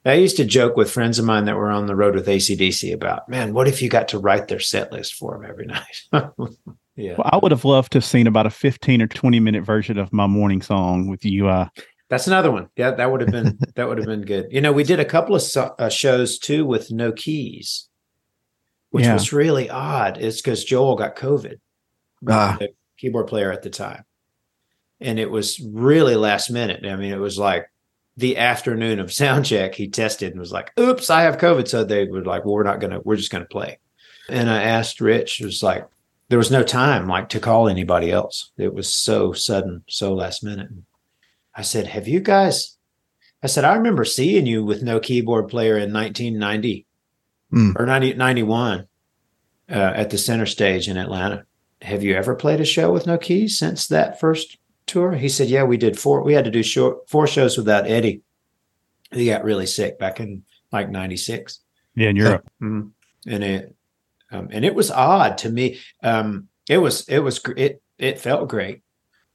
I 0.05 0.13
used 0.13 0.37
to 0.37 0.45
joke 0.45 0.77
with 0.77 0.91
friends 0.91 1.17
of 1.17 1.25
mine 1.25 1.45
that 1.45 1.55
were 1.55 1.71
on 1.71 1.87
the 1.87 1.95
road 1.95 2.13
with 2.13 2.27
ACDC 2.27 2.93
about, 2.93 3.27
man, 3.27 3.55
what 3.55 3.67
if 3.67 3.81
you 3.81 3.89
got 3.89 4.09
to 4.09 4.19
write 4.19 4.49
their 4.49 4.59
set 4.59 4.91
list 4.91 5.15
for 5.15 5.33
them 5.33 5.49
every 5.49 5.65
night? 5.65 6.03
yeah. 6.95 7.15
Well, 7.17 7.31
I 7.33 7.39
would 7.41 7.51
have 7.51 7.65
loved 7.65 7.93
to 7.93 7.97
have 7.97 8.05
seen 8.05 8.27
about 8.27 8.45
a 8.45 8.51
15 8.51 9.01
or 9.01 9.07
20 9.07 9.39
minute 9.39 9.65
version 9.65 9.97
of 9.97 10.13
my 10.13 10.27
morning 10.27 10.61
song 10.61 11.07
with 11.07 11.25
you. 11.25 11.47
Uh, 11.47 11.69
That's 12.09 12.27
another 12.27 12.51
one. 12.51 12.69
Yeah, 12.77 12.91
that 12.91 13.11
would 13.11 13.21
have 13.21 13.31
been 13.31 13.57
that 13.75 13.87
would 13.87 13.97
have 13.97 14.07
been 14.07 14.21
good. 14.21 14.47
You 14.51 14.61
know, 14.61 14.71
we 14.71 14.83
did 14.83 14.99
a 14.99 15.05
couple 15.05 15.35
of 15.35 15.41
so- 15.41 15.75
uh, 15.77 15.89
shows 15.89 16.37
too 16.39 16.65
with 16.65 16.91
no 16.91 17.11
keys, 17.11 17.89
which 18.91 19.05
Yeah. 19.05 19.13
was 19.13 19.33
really 19.33 19.69
odd. 19.69 20.17
It's 20.17 20.41
because 20.41 20.63
Joel 20.63 20.95
got 20.95 21.15
COVID, 21.17 21.55
Ah. 22.29 22.57
the 22.59 22.69
keyboard 22.97 23.27
player 23.27 23.51
at 23.51 23.61
the 23.63 23.69
time, 23.69 24.05
and 25.01 25.19
it 25.19 25.29
was 25.29 25.59
really 25.59 26.15
last 26.15 26.49
minute. 26.49 26.85
I 26.85 26.95
mean, 26.95 27.11
it 27.11 27.17
was 27.19 27.37
like 27.37 27.65
the 28.15 28.37
afternoon 28.37 28.99
of 28.99 29.11
sound 29.21 29.45
check. 29.45 29.75
He 29.75 29.89
tested 29.89 30.31
and 30.31 30.39
was 30.39 30.51
like, 30.53 30.71
"Oops, 30.79 31.09
I 31.09 31.23
have 31.23 31.37
COVID." 31.37 31.67
So 31.67 31.83
they 31.83 32.05
were 32.05 32.23
like, 32.23 32.45
"Well, 32.45 32.53
we're 32.53 32.63
not 32.63 32.79
gonna. 32.79 33.01
We're 33.03 33.17
just 33.17 33.31
gonna 33.31 33.45
play." 33.45 33.79
And 34.29 34.49
I 34.49 34.63
asked 34.63 35.01
Rich. 35.01 35.41
It 35.41 35.45
was 35.45 35.61
like 35.61 35.85
there 36.29 36.37
was 36.39 36.51
no 36.51 36.63
time 36.63 37.07
like 37.07 37.29
to 37.29 37.39
call 37.41 37.67
anybody 37.67 38.11
else. 38.11 38.51
It 38.57 38.73
was 38.73 38.93
so 38.93 39.33
sudden, 39.33 39.83
so 39.89 40.13
last 40.13 40.41
minute. 40.43 40.69
I 41.57 41.63
said, 41.63 41.87
Have 41.87 42.07
you 42.07 42.19
guys? 42.21 42.77
I 43.43 43.47
said, 43.47 43.65
I 43.65 43.75
remember 43.75 44.05
seeing 44.05 44.45
you 44.45 44.63
with 44.63 44.81
no 44.83 44.99
keyboard 44.99 45.49
player 45.49 45.77
in 45.77 45.91
1990 45.91 46.85
Hmm. 47.49 47.71
or 47.77 47.85
90, 47.85 48.13
91 48.15 48.87
uh, 49.69 49.73
at 49.73 50.09
the 50.09 50.17
center 50.17 50.45
stage 50.45 50.89
in 50.89 50.97
Atlanta. 50.97 51.45
Have 51.81 52.03
you 52.03 52.13
ever 52.15 52.35
played 52.35 52.59
a 52.59 52.65
show 52.65 52.91
with 52.91 53.07
no 53.07 53.17
keys 53.17 53.57
since 53.57 53.87
that 53.87 54.19
first 54.19 54.57
tour? 54.85 55.13
He 55.13 55.29
said, 55.29 55.47
Yeah, 55.47 55.63
we 55.63 55.77
did 55.77 55.97
four. 55.99 56.23
We 56.23 56.33
had 56.33 56.43
to 56.45 56.51
do 56.51 56.61
short, 56.63 57.09
four 57.09 57.25
shows 57.27 57.57
without 57.57 57.87
Eddie. 57.87 58.21
He 59.11 59.27
got 59.27 59.45
really 59.45 59.65
sick 59.65 59.97
back 59.97 60.19
in 60.19 60.43
like 60.73 60.89
96 60.89 61.59
yeah, 61.95 62.09
in 62.09 62.15
Europe. 62.17 62.45
Mhm. 62.61 62.91
and 63.25 63.43
it 63.43 63.75
um, 64.29 64.49
and 64.51 64.65
it 64.65 64.75
was 64.75 64.91
odd 64.91 65.37
to 65.39 65.49
me 65.49 65.79
um 66.03 66.49
it 66.69 66.77
was 66.79 67.07
it 67.07 67.19
was 67.19 67.39
gr- 67.39 67.53
it 67.55 67.81
it 67.97 68.19
felt 68.19 68.49
great 68.49 68.81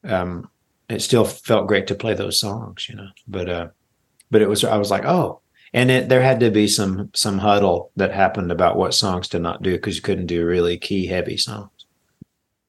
um 0.05 0.51
it 0.93 1.03
still 1.03 1.25
felt 1.25 1.67
great 1.67 1.87
to 1.87 1.95
play 1.95 2.15
those 2.15 2.39
songs 2.39 2.89
you 2.89 2.95
know 2.95 3.09
but 3.27 3.49
uh 3.49 3.69
but 4.31 4.43
it 4.43 4.49
was 4.49 4.65
i 4.65 4.77
was 4.77 4.91
like 4.91 5.05
oh 5.05 5.41
and 5.73 5.91
it 5.91 6.09
there 6.09 6.23
had 6.23 6.41
to 6.41 6.51
be 6.51 6.69
some 6.69 7.11
some 7.15 7.39
huddle 7.39 7.91
that 7.97 8.13
happened 8.13 8.53
about 8.53 8.77
what 8.77 8.95
songs 8.95 9.29
to 9.29 9.39
not 9.39 9.63
do 9.63 9.73
because 9.73 9.97
you 9.97 10.03
couldn't 10.03 10.27
do 10.27 10.45
really 10.45 10.77
key 10.79 11.07
heavy 11.07 11.37
songs 11.37 11.87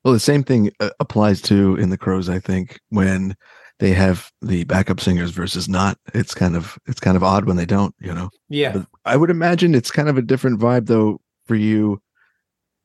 Well, 0.03 0.13
the 0.13 0.19
same 0.19 0.43
thing 0.43 0.71
uh, 0.79 0.89
applies 0.99 1.41
to 1.43 1.75
in 1.77 1.89
the 1.89 1.97
Crowes. 1.97 2.27
I 2.29 2.39
think 2.39 2.79
when 2.89 3.35
they 3.79 3.93
have 3.93 4.31
the 4.41 4.63
backup 4.65 4.99
singers 4.99 5.31
versus 5.31 5.67
not, 5.67 5.97
it's 6.13 6.33
kind 6.35 6.55
of 6.55 6.77
it's 6.85 6.99
kind 6.99 7.17
of 7.17 7.23
odd 7.23 7.45
when 7.45 7.57
they 7.57 7.65
don't. 7.65 7.95
You 7.99 8.13
know, 8.13 8.29
yeah 8.49 8.73
But 8.73 8.87
I 9.05 9.17
would 9.17 9.29
imagine 9.29 9.73
it's 9.75 9.91
kind 9.91 10.09
of 10.09 10.17
a 10.17 10.21
different 10.21 10.59
vibe 10.59 10.87
though 10.87 11.19
for 11.45 11.55
you, 11.55 12.01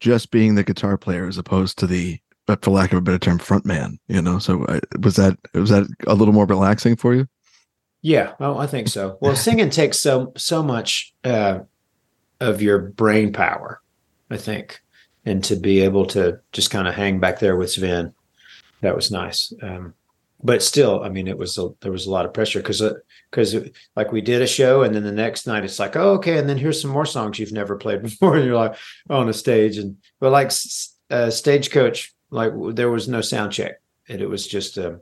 just 0.01 0.31
being 0.31 0.55
the 0.55 0.65
guitar 0.65 0.97
player 0.97 1.27
as 1.27 1.39
opposed 1.39 1.78
to 1.78 1.86
the, 1.86 2.19
for 2.56 2.70
lack 2.70 2.92
of 2.92 2.98
a 2.98 3.00
better 3.00 3.18
term, 3.18 3.38
front 3.38 3.64
man. 3.64 3.98
You 4.08 4.22
know, 4.22 4.38
so 4.38 4.64
uh, 4.64 4.80
was 5.00 5.16
that 5.16 5.38
was 5.54 5.70
that 5.70 5.86
a 6.06 6.14
little 6.14 6.34
more 6.34 6.46
relaxing 6.46 6.96
for 6.96 7.14
you? 7.14 7.28
Yeah, 8.02 8.34
well, 8.38 8.58
I 8.58 8.66
think 8.66 8.88
so. 8.88 9.18
Well, 9.20 9.36
singing 9.36 9.70
takes 9.70 9.98
so 9.98 10.32
so 10.36 10.62
much 10.62 11.12
uh, 11.24 11.60
of 12.40 12.62
your 12.62 12.78
brain 12.78 13.32
power, 13.32 13.80
I 14.30 14.36
think, 14.36 14.80
and 15.24 15.42
to 15.44 15.56
be 15.56 15.80
able 15.80 16.06
to 16.06 16.40
just 16.52 16.70
kind 16.70 16.86
of 16.86 16.94
hang 16.94 17.20
back 17.20 17.40
there 17.40 17.56
with 17.56 17.70
Sven, 17.70 18.14
that 18.80 18.94
was 18.94 19.10
nice. 19.10 19.52
Um, 19.62 19.94
but 20.42 20.62
still, 20.62 21.02
I 21.02 21.08
mean, 21.08 21.26
it 21.26 21.36
was 21.36 21.58
a, 21.58 21.70
there 21.80 21.90
was 21.90 22.06
a 22.06 22.10
lot 22.10 22.24
of 22.24 22.32
pressure 22.32 22.60
because 22.60 22.80
because 23.30 23.56
like 23.96 24.12
we 24.12 24.20
did 24.20 24.42
a 24.42 24.46
show 24.46 24.82
and 24.82 24.94
then 24.94 25.02
the 25.02 25.12
next 25.12 25.46
night 25.46 25.64
it's 25.64 25.78
like 25.78 25.96
oh 25.96 26.12
okay 26.14 26.38
and 26.38 26.48
then 26.48 26.56
here's 26.56 26.80
some 26.80 26.90
more 26.90 27.04
songs 27.04 27.38
you've 27.38 27.52
never 27.52 27.76
played 27.76 28.02
before 28.02 28.36
and 28.36 28.46
you're 28.46 28.56
like 28.56 28.76
on 29.10 29.28
a 29.28 29.32
stage 29.32 29.76
and 29.76 29.96
but 30.20 30.30
like 30.30 30.50
uh, 31.10 31.30
stagecoach 31.30 32.14
like 32.30 32.52
there 32.74 32.90
was 32.90 33.09
no 33.09 33.20
sound 33.20 33.52
check 33.52 33.80
and 34.09 34.20
it 34.20 34.26
was 34.28 34.46
just 34.46 34.76
a. 34.78 35.00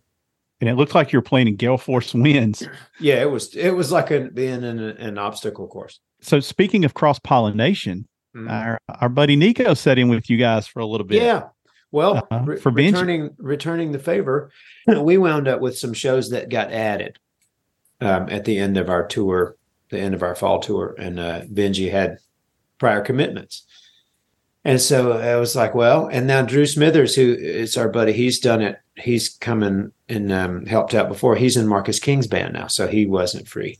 And 0.61 0.70
it 0.70 0.74
looked 0.74 0.94
like 0.94 1.12
you 1.12 1.19
were 1.19 1.23
playing 1.23 1.48
in 1.48 1.57
Gale 1.57 1.77
Force 1.77 2.15
winds. 2.15 2.66
yeah 3.01 3.20
it 3.20 3.31
was 3.31 3.55
it 3.55 3.70
was 3.73 3.93
like 3.93 4.11
a, 4.11 4.20
being 4.31 4.62
in 4.62 4.78
a, 4.78 4.89
an 4.98 5.19
obstacle 5.19 5.66
course 5.69 6.01
So 6.23 6.40
speaking 6.40 6.85
of 6.85 6.94
cross 6.94 7.19
pollination, 7.19 8.07
Mhm. 8.35 8.51
our 8.51 8.78
our 9.01 9.09
buddy 9.09 9.35
Nico 9.36 9.74
sat 9.74 9.98
in 9.98 10.09
with 10.09 10.28
you 10.31 10.36
guys 10.36 10.66
for 10.66 10.81
a 10.81 10.86
little 10.86 11.07
bit. 11.07 11.23
Yeah. 11.23 11.44
Well, 11.93 12.27
Uh-huh. 12.31 12.43
re- 12.44 12.57
For 12.59 12.70
Benji. 12.70 12.93
returning 12.93 13.31
returning 13.39 13.93
the 13.93 13.98
favor, 13.98 14.51
we 14.86 15.16
wound 15.19 15.48
up 15.48 15.61
with 15.61 15.78
some 15.78 15.94
shows 15.94 16.31
that 16.31 16.48
got 16.51 16.70
added 16.73 17.19
um, 18.03 18.28
at 18.28 18.44
the 18.44 18.59
end 18.59 18.77
of 18.77 18.90
our 18.90 19.07
tour, 19.07 19.57
the 19.90 19.98
end 19.98 20.15
of 20.15 20.23
our 20.23 20.35
fall 20.35 20.59
tour, 20.61 20.94
and 20.98 21.19
uh, 21.19 21.40
Benji 21.43 21.90
had 21.90 22.19
prior 22.78 23.01
commitments, 23.01 23.65
and 24.67 24.81
so 24.81 25.13
I 25.13 25.37
was 25.37 25.57
like, 25.57 25.75
well, 25.75 26.09
and 26.09 26.27
now 26.27 26.43
Drew 26.43 26.67
Smithers, 26.67 27.15
who 27.15 27.33
is 27.35 27.77
our 27.77 27.89
buddy, 27.89 28.13
he's 28.13 28.39
done 28.39 28.61
it. 28.61 28.79
He's 28.97 29.29
come 29.29 29.63
in 29.63 29.93
and 30.09 30.33
um, 30.33 30.67
helped 30.67 30.95
out 30.95 31.09
before. 31.09 31.37
He's 31.37 31.57
in 31.57 31.67
Marcus 31.67 31.99
King's 31.99 32.27
band 32.27 32.55
now, 32.55 32.67
so 32.67 32.87
he 32.87 33.07
wasn't 33.07 33.49
free, 33.49 33.79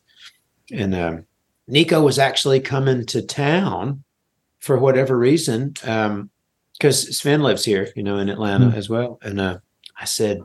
and 0.73 0.95
um, 0.95 1.27
Nico 1.69 2.03
was 2.03 2.19
actually 2.19 2.61
coming 2.61 3.05
to 3.07 3.23
town 3.23 4.05
for 4.61 4.79
whatever 4.79 5.19
reason. 5.19 5.75
Um, 5.85 6.31
because 6.79 7.17
Sven 7.17 7.43
lives 7.43 7.65
here, 7.65 7.89
you 7.97 8.03
know, 8.03 8.19
in 8.19 8.29
Atlanta 8.29 8.67
as 8.77 8.89
well. 8.89 9.19
And 9.23 9.41
uh, 9.41 9.59
I 9.99 10.05
said, 10.05 10.43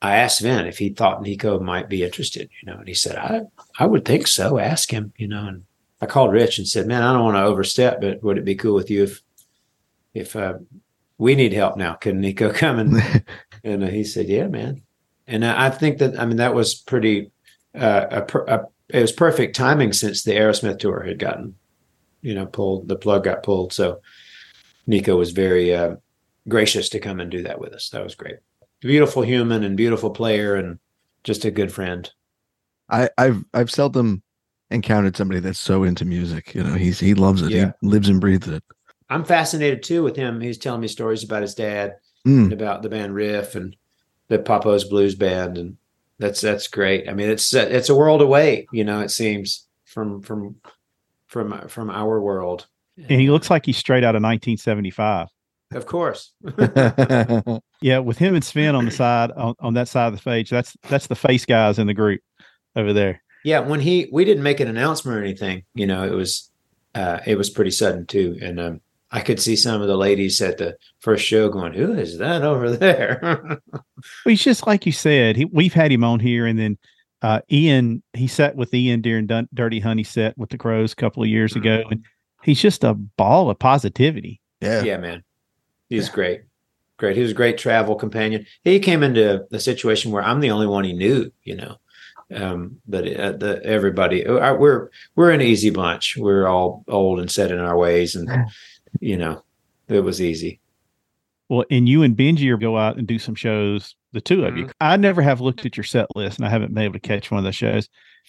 I 0.00 0.16
asked 0.16 0.38
Sven 0.38 0.66
if 0.66 0.78
he 0.78 0.90
thought 0.90 1.22
Nico 1.22 1.58
might 1.60 1.88
be 1.88 2.04
interested, 2.04 2.48
you 2.60 2.70
know, 2.70 2.78
and 2.78 2.88
he 2.88 2.94
said, 2.94 3.16
I, 3.16 3.42
I 3.78 3.86
would 3.86 4.04
think 4.04 4.26
so. 4.26 4.58
Ask 4.58 4.90
him, 4.90 5.12
you 5.16 5.28
know. 5.28 5.46
And 5.46 5.64
I 6.00 6.06
called 6.06 6.32
Rich 6.32 6.58
and 6.58 6.68
said, 6.68 6.86
Man, 6.86 7.02
I 7.02 7.12
don't 7.12 7.24
want 7.24 7.36
to 7.36 7.44
overstep, 7.44 8.00
but 8.00 8.22
would 8.22 8.38
it 8.38 8.44
be 8.44 8.54
cool 8.54 8.74
with 8.74 8.90
you 8.90 9.02
if, 9.04 9.22
if 10.18 10.36
uh, 10.36 10.54
we 11.16 11.34
need 11.34 11.52
help 11.52 11.76
now? 11.76 11.94
Can 11.94 12.20
Nico 12.20 12.52
come 12.52 12.78
and 12.78 13.24
and 13.64 13.84
uh, 13.84 13.88
he 13.88 14.04
said, 14.04 14.28
"Yeah, 14.28 14.46
man." 14.48 14.82
And 15.26 15.44
I 15.44 15.66
I 15.66 15.70
think 15.70 15.98
that 15.98 16.18
I 16.18 16.26
mean 16.26 16.36
that 16.38 16.54
was 16.54 16.74
pretty. 16.74 17.30
Uh, 17.74 18.24
a, 18.26 18.38
a, 18.48 18.66
it 18.88 19.02
was 19.02 19.12
perfect 19.12 19.54
timing 19.54 19.92
since 19.92 20.24
the 20.24 20.32
Aerosmith 20.32 20.78
tour 20.78 21.02
had 21.02 21.18
gotten, 21.18 21.54
you 22.22 22.34
know, 22.34 22.46
pulled. 22.46 22.88
The 22.88 22.96
plug 22.96 23.24
got 23.24 23.42
pulled, 23.42 23.72
so 23.72 24.00
Nico 24.86 25.16
was 25.16 25.32
very 25.32 25.74
uh, 25.74 25.96
gracious 26.48 26.88
to 26.90 26.98
come 26.98 27.20
and 27.20 27.30
do 27.30 27.42
that 27.42 27.60
with 27.60 27.74
us. 27.74 27.90
That 27.90 28.02
was 28.02 28.14
great. 28.14 28.36
Beautiful 28.80 29.22
human 29.22 29.64
and 29.64 29.76
beautiful 29.76 30.10
player 30.10 30.54
and 30.54 30.78
just 31.24 31.44
a 31.44 31.50
good 31.50 31.72
friend. 31.72 32.10
I, 32.88 33.10
I've 33.18 33.44
I've 33.52 33.70
seldom 33.70 34.22
encountered 34.70 35.16
somebody 35.16 35.40
that's 35.40 35.58
so 35.58 35.82
into 35.82 36.04
music. 36.04 36.54
You 36.54 36.64
know, 36.64 36.74
he's 36.74 36.98
he 36.98 37.14
loves 37.14 37.42
it. 37.42 37.50
Yeah. 37.50 37.72
He 37.80 37.86
lives 37.86 38.08
and 38.08 38.20
breathes 38.20 38.48
it. 38.48 38.62
I'm 39.10 39.24
fascinated 39.24 39.82
too 39.82 40.02
with 40.02 40.16
him. 40.16 40.40
He's 40.40 40.58
telling 40.58 40.80
me 40.80 40.88
stories 40.88 41.24
about 41.24 41.42
his 41.42 41.54
dad 41.54 41.96
Mm. 42.26 42.44
and 42.44 42.52
about 42.52 42.82
the 42.82 42.88
band 42.88 43.14
Riff 43.14 43.54
and 43.54 43.76
the 44.26 44.38
Pappo's 44.40 44.84
Blues 44.84 45.14
Band, 45.14 45.56
and 45.56 45.76
that's 46.18 46.40
that's 46.40 46.66
great. 46.66 47.08
I 47.08 47.12
mean, 47.14 47.30
it's 47.30 47.54
uh, 47.54 47.68
it's 47.70 47.88
a 47.88 47.94
world 47.94 48.20
away. 48.20 48.66
You 48.72 48.84
know, 48.84 49.00
it 49.00 49.10
seems 49.10 49.66
from 49.84 50.20
from 50.20 50.56
from 51.28 51.68
from 51.68 51.90
our 51.90 52.20
world. 52.20 52.66
And 52.96 53.20
he 53.20 53.30
looks 53.30 53.50
like 53.50 53.64
he's 53.66 53.76
straight 53.78 54.02
out 54.02 54.16
of 54.16 54.22
1975. 54.22 55.28
Of 55.72 55.86
course. 55.86 56.32
Yeah, 57.80 58.00
with 58.00 58.18
him 58.18 58.34
and 58.34 58.42
Sven 58.42 58.74
on 58.74 58.86
the 58.86 58.90
side 58.90 59.30
on, 59.30 59.54
on 59.60 59.74
that 59.74 59.86
side 59.86 60.08
of 60.12 60.16
the 60.16 60.22
page, 60.22 60.50
that's 60.50 60.76
that's 60.88 61.06
the 61.06 61.14
face 61.14 61.44
guys 61.46 61.78
in 61.78 61.86
the 61.86 61.94
group 61.94 62.20
over 62.74 62.92
there. 62.92 63.22
Yeah, 63.44 63.60
when 63.60 63.78
he 63.78 64.08
we 64.12 64.24
didn't 64.24 64.42
make 64.42 64.58
an 64.58 64.66
announcement 64.66 65.16
or 65.16 65.22
anything, 65.22 65.62
you 65.74 65.86
know, 65.86 66.02
it 66.02 66.10
was 66.10 66.50
uh 66.96 67.20
it 67.24 67.38
was 67.38 67.50
pretty 67.50 67.70
sudden 67.70 68.04
too. 68.06 68.36
And 68.42 68.58
um 68.58 68.80
I 69.10 69.20
could 69.20 69.40
see 69.40 69.56
some 69.56 69.80
of 69.80 69.88
the 69.88 69.96
ladies 69.96 70.40
at 70.42 70.58
the 70.58 70.76
first 71.00 71.24
show 71.24 71.48
going, 71.48 71.72
Who 71.72 71.94
is 71.94 72.18
that 72.18 72.42
over 72.42 72.70
there? 72.76 73.60
Well, 74.24 74.30
he's 74.30 74.44
just 74.44 74.64
like 74.64 74.86
you 74.86 74.92
said. 74.92 75.34
He, 75.36 75.44
we've 75.46 75.74
had 75.74 75.90
him 75.90 76.04
on 76.04 76.20
here, 76.20 76.46
and 76.46 76.56
then 76.56 76.78
uh, 77.20 77.40
Ian. 77.50 78.00
He 78.12 78.28
sat 78.28 78.54
with 78.54 78.72
Ian 78.72 79.00
during 79.00 79.26
Dun- 79.26 79.48
Dirty 79.52 79.80
Honey 79.80 80.04
set 80.04 80.38
with 80.38 80.50
the 80.50 80.58
Crowes 80.58 80.92
a 80.92 80.96
couple 80.96 81.20
of 81.24 81.28
years 81.28 81.56
ago, 81.56 81.82
and 81.90 82.04
he's 82.44 82.62
just 82.62 82.84
a 82.84 82.94
ball 82.94 83.50
of 83.50 83.58
positivity. 83.58 84.40
yeah. 84.60 84.82
yeah, 84.84 84.98
man. 84.98 85.24
He's 85.88 86.08
great. 86.08 86.42
Great. 86.96 87.16
He 87.16 87.22
was 87.22 87.32
a 87.32 87.34
great 87.34 87.58
travel 87.58 87.96
companion. 87.96 88.46
He 88.62 88.78
came 88.78 89.02
into 89.02 89.44
a 89.50 89.58
situation 89.58 90.12
where 90.12 90.22
I'm 90.22 90.40
the 90.40 90.50
only 90.50 90.66
one 90.66 90.84
he 90.84 90.92
knew, 90.92 91.32
you 91.42 91.56
know. 91.56 91.76
Um, 92.34 92.80
but 92.86 93.04
uh, 93.04 93.32
the, 93.32 93.60
everybody, 93.64 94.26
uh, 94.26 94.54
we're 94.54 94.90
we're 95.16 95.30
an 95.30 95.40
easy 95.40 95.70
bunch. 95.70 96.16
We're 96.16 96.46
all 96.46 96.84
old 96.86 97.20
and 97.20 97.30
set 97.30 97.50
in 97.50 97.58
our 97.58 97.76
ways, 97.76 98.14
and 98.14 98.28
you 99.00 99.16
know, 99.16 99.42
it 99.88 100.00
was 100.00 100.20
easy. 100.20 100.60
Well, 101.48 101.64
and 101.70 101.88
you 101.88 102.02
and 102.02 102.16
Benji 102.16 102.50
are 102.50 102.58
go 102.58 102.76
out 102.76 102.98
and 102.98 103.06
do 103.06 103.18
some 103.18 103.34
shows, 103.34 103.96
the 104.12 104.20
two 104.20 104.44
of 104.44 104.56
you. 104.56 104.64
Mm-hmm. 104.64 104.72
I 104.80 104.96
never 104.96 105.22
have 105.22 105.40
looked 105.40 105.64
at 105.64 105.76
your 105.76 105.84
set 105.84 106.14
list, 106.14 106.38
and 106.38 106.46
I 106.46 106.50
haven't 106.50 106.74
been 106.74 106.84
able 106.84 106.94
to 106.94 107.00
catch 107.00 107.30
one 107.30 107.38
of 107.38 107.44
those 107.44 107.56
shows. 107.56 107.88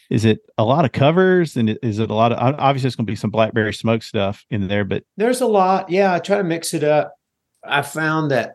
Is 0.09 0.25
it 0.25 0.39
a 0.57 0.63
lot 0.63 0.85
of 0.85 0.91
covers, 0.91 1.57
and 1.57 1.77
is 1.83 1.99
it 1.99 2.09
a 2.09 2.13
lot 2.13 2.31
of? 2.31 2.55
Obviously, 2.59 2.87
it's 2.87 2.95
going 2.95 3.05
to 3.05 3.11
be 3.11 3.15
some 3.15 3.29
Blackberry 3.29 3.73
Smoke 3.73 4.03
stuff 4.03 4.45
in 4.49 4.67
there, 4.67 4.85
but 4.85 5.03
There's 5.17 5.41
a 5.41 5.47
lot. 5.47 5.89
Yeah, 5.89 6.13
I 6.13 6.19
try 6.19 6.37
to 6.37 6.43
mix 6.43 6.73
it 6.73 6.83
up. 6.83 7.13
I 7.63 7.81
found 7.81 8.31
that 8.31 8.53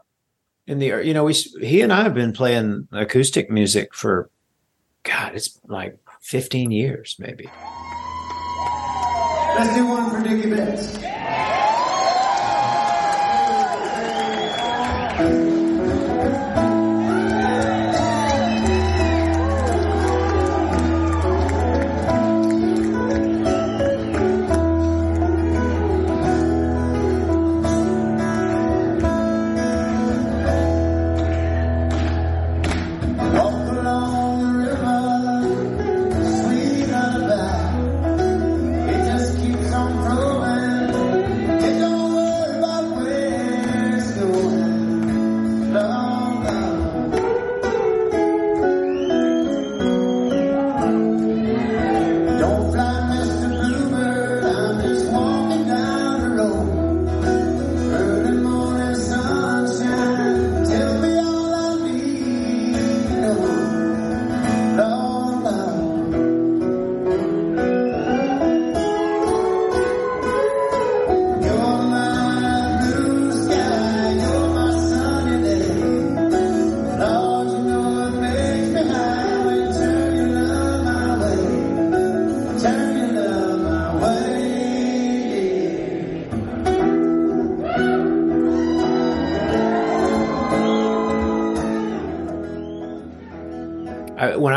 in 0.67 0.79
the 0.79 0.87
you 1.05 1.13
know 1.15 1.25
we 1.25 1.35
he 1.35 1.83
and 1.83 1.93
I 1.93 2.03
have 2.03 2.15
been 2.15 2.33
playing 2.33 2.89
acoustic 2.93 3.51
music 3.51 3.95
for 3.95 4.31
God, 5.03 5.35
it's 5.35 5.61
like 5.67 5.99
15 6.23 6.71
years 6.71 7.17
maybe. 7.19 7.51
Let's 9.57 9.75
do 9.75 9.87
one 9.87 10.11
for 10.11 10.27
Dickey 10.27 10.51
Betts. 10.51 10.97
Walk 15.17 15.54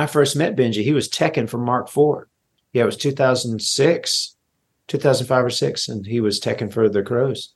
I, 0.08 0.12
first 0.12 0.36
met 0.36 0.56
Benji, 0.56 0.84
he 0.84 0.94
was 0.94 1.10
teching 1.10 1.50
for 1.50 1.58
Marc 1.58 1.90
Ford. 1.90 2.30
Yeah, 2.74 2.84
it 2.84 2.86
was 2.86 2.98
2006, 2.98 4.36
2005 4.88 5.46
or 5.46 5.50
six, 5.50 5.88
and 5.88 6.06
he 6.06 6.22
was 6.22 6.40
teching 6.40 6.72
for 6.72 6.90
the 6.90 7.04
Crowes. 7.04 7.54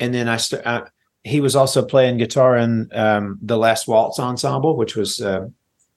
And 0.00 0.14
then 0.14 0.28
I, 0.28 0.36
st- 0.36 0.66
I 0.66 0.84
he 1.24 1.40
was 1.40 1.56
also 1.56 1.84
playing 1.84 2.18
guitar 2.18 2.56
in 2.56 2.90
um, 2.92 3.38
the 3.40 3.56
Last 3.56 3.88
Waltz 3.88 4.18
Ensemble, 4.18 4.76
which 4.76 4.94
was 4.94 5.20
uh, 5.20 5.48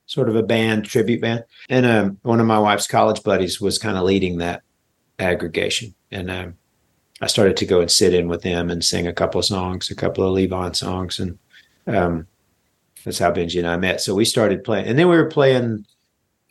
sort 0.05 0.29
of 0.29 0.35
a 0.35 0.43
band 0.43 0.85
tribute 0.85 1.21
band. 1.21 1.43
And 1.69 1.85
um, 1.85 2.17
one 2.21 2.39
of 2.39 2.47
my 2.47 2.59
wife's 2.59 2.87
college 2.87 3.23
buddies 3.23 3.59
was 3.59 3.77
kind 3.77 3.97
of 3.97 4.03
leading 4.03 4.37
that 4.37 4.63
aggregation, 5.19 5.93
and 6.11 6.31
um, 6.31 6.55
I 7.21 7.27
started 7.27 7.57
to 7.57 7.65
go 7.65 7.81
and 7.81 7.91
sit 7.91 8.13
in 8.13 8.27
with 8.27 8.43
them 8.43 8.69
and 8.69 8.83
sing 8.83 9.07
a 9.07 9.13
couple 9.13 9.39
of 9.39 9.45
songs, 9.45 9.89
a 9.89 9.95
couple 9.95 10.23
of 10.23 10.33
Levon 10.33 10.75
songs, 10.75 11.19
and 11.19 11.37
um, 11.87 12.27
That's 13.03 13.19
how 13.19 13.31
Benji 13.31 13.57
and 13.57 13.67
I 13.67 13.77
met. 13.77 14.01
So 14.01 14.13
we 14.13 14.25
started 14.25 14.63
playing, 14.63 14.87
and 14.87 14.97
then 14.97 15.09
we 15.09 15.17
were 15.17 15.29
playing 15.29 15.85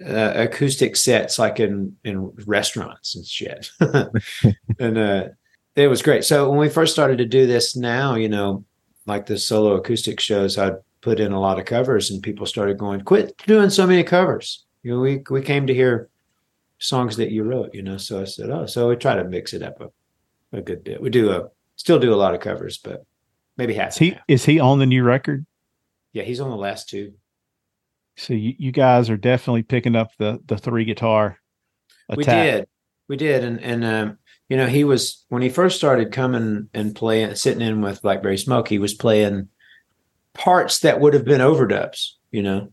uh, 0.05 0.33
acoustic 0.37 0.97
sets 0.97 1.39
like 1.39 1.61
in 1.61 1.97
in 2.05 2.31
restaurants 2.47 3.15
and 3.15 3.25
shit. 3.27 3.71
and 4.79 4.99
uh, 4.99 5.29
it 5.75 5.89
was 5.89 6.03
great. 6.03 6.25
So 6.25 6.49
when 6.51 6.59
we 6.59 6.69
first 6.69 6.93
started 6.93 7.19
to 7.19 7.25
do 7.25 7.47
this, 7.47 7.77
now 7.77 8.15
you 8.15 8.29
know, 8.29 8.65
like 9.07 9.27
the 9.27 9.39
solo 9.39 9.75
acoustic 9.77 10.21
shows, 10.21 10.59
I'd 10.59 10.77
put 11.01 11.21
in 11.21 11.33
a 11.33 11.41
lot 11.41 11.59
of 11.59 11.65
covers, 11.65 12.11
and 12.11 12.23
people 12.23 12.47
started 12.47 12.79
going, 12.79 13.01
"Quit 13.03 13.37
doing 13.47 13.71
so 13.71 13.87
many 13.87 14.03
covers." 14.03 14.65
You 14.83 14.95
know, 14.95 15.01
we 15.01 15.23
we 15.31 15.43
came 15.43 15.67
to 15.67 15.75
hear 15.75 16.09
songs 16.79 17.17
that 17.17 17.31
you 17.31 17.43
wrote. 17.45 17.75
You 17.75 17.83
know, 17.83 17.97
so 17.97 18.21
I 18.21 18.25
said, 18.25 18.51
"Oh," 18.51 18.67
so 18.67 18.89
we 18.89 18.97
try 18.97 19.15
to 19.15 19.25
mix 19.25 19.55
it 19.55 19.63
up 19.63 19.81
a, 19.81 20.59
a 20.59 20.61
good 20.61 20.85
bit. 20.85 21.01
We 21.01 21.11
do 21.11 21.31
a 21.31 21.49
still 21.77 21.99
do 21.99 22.13
a 22.13 22.17
lot 22.17 22.35
of 22.35 22.41
covers, 22.41 22.79
but 22.79 23.05
maybe 23.57 23.75
half. 23.75 23.89
Is 23.89 23.99
he 23.99 24.11
half. 24.11 24.23
is 24.29 24.45
he 24.45 24.61
on 24.61 24.79
the 24.79 24.87
new 24.87 25.05
record? 25.05 25.47
Yeah, 26.13 26.25
he's 26.25 26.41
on 26.41 26.51
the 26.51 26.57
last 26.57 26.89
two. 26.89 27.15
So 28.17 28.35
you, 28.35 28.55
you 28.59 28.73
guys 28.73 29.11
are 29.11 29.17
definitely 29.17 29.63
picking 29.63 29.95
up 29.95 30.11
the 30.19 30.41
the 30.47 30.57
three 30.57 30.85
guitar. 30.85 31.39
We 32.09 32.25
did, 32.25 32.69
we 33.09 33.17
did, 33.17 33.45
and 33.45 33.61
and 33.61 33.85
um, 33.85 34.19
you 34.49 34.57
know, 34.57 34.67
he 34.67 34.85
was 34.85 35.25
when 35.29 35.43
he 35.43 35.49
first 35.49 35.77
started 35.77 36.13
coming 36.13 36.69
and 36.73 36.95
playing, 36.95 37.35
sitting 37.35 37.61
in 37.61 37.81
with 37.83 38.03
Blackberry 38.03 38.39
Smoke. 38.39 38.69
He 38.69 38.79
was 38.79 38.95
playing 38.95 39.49
parts 40.35 40.81
that 40.81 41.01
would 41.01 41.15
have 41.15 41.25
been 41.25 41.41
overdubs. 41.41 42.13
You 42.31 42.43
know, 42.43 42.73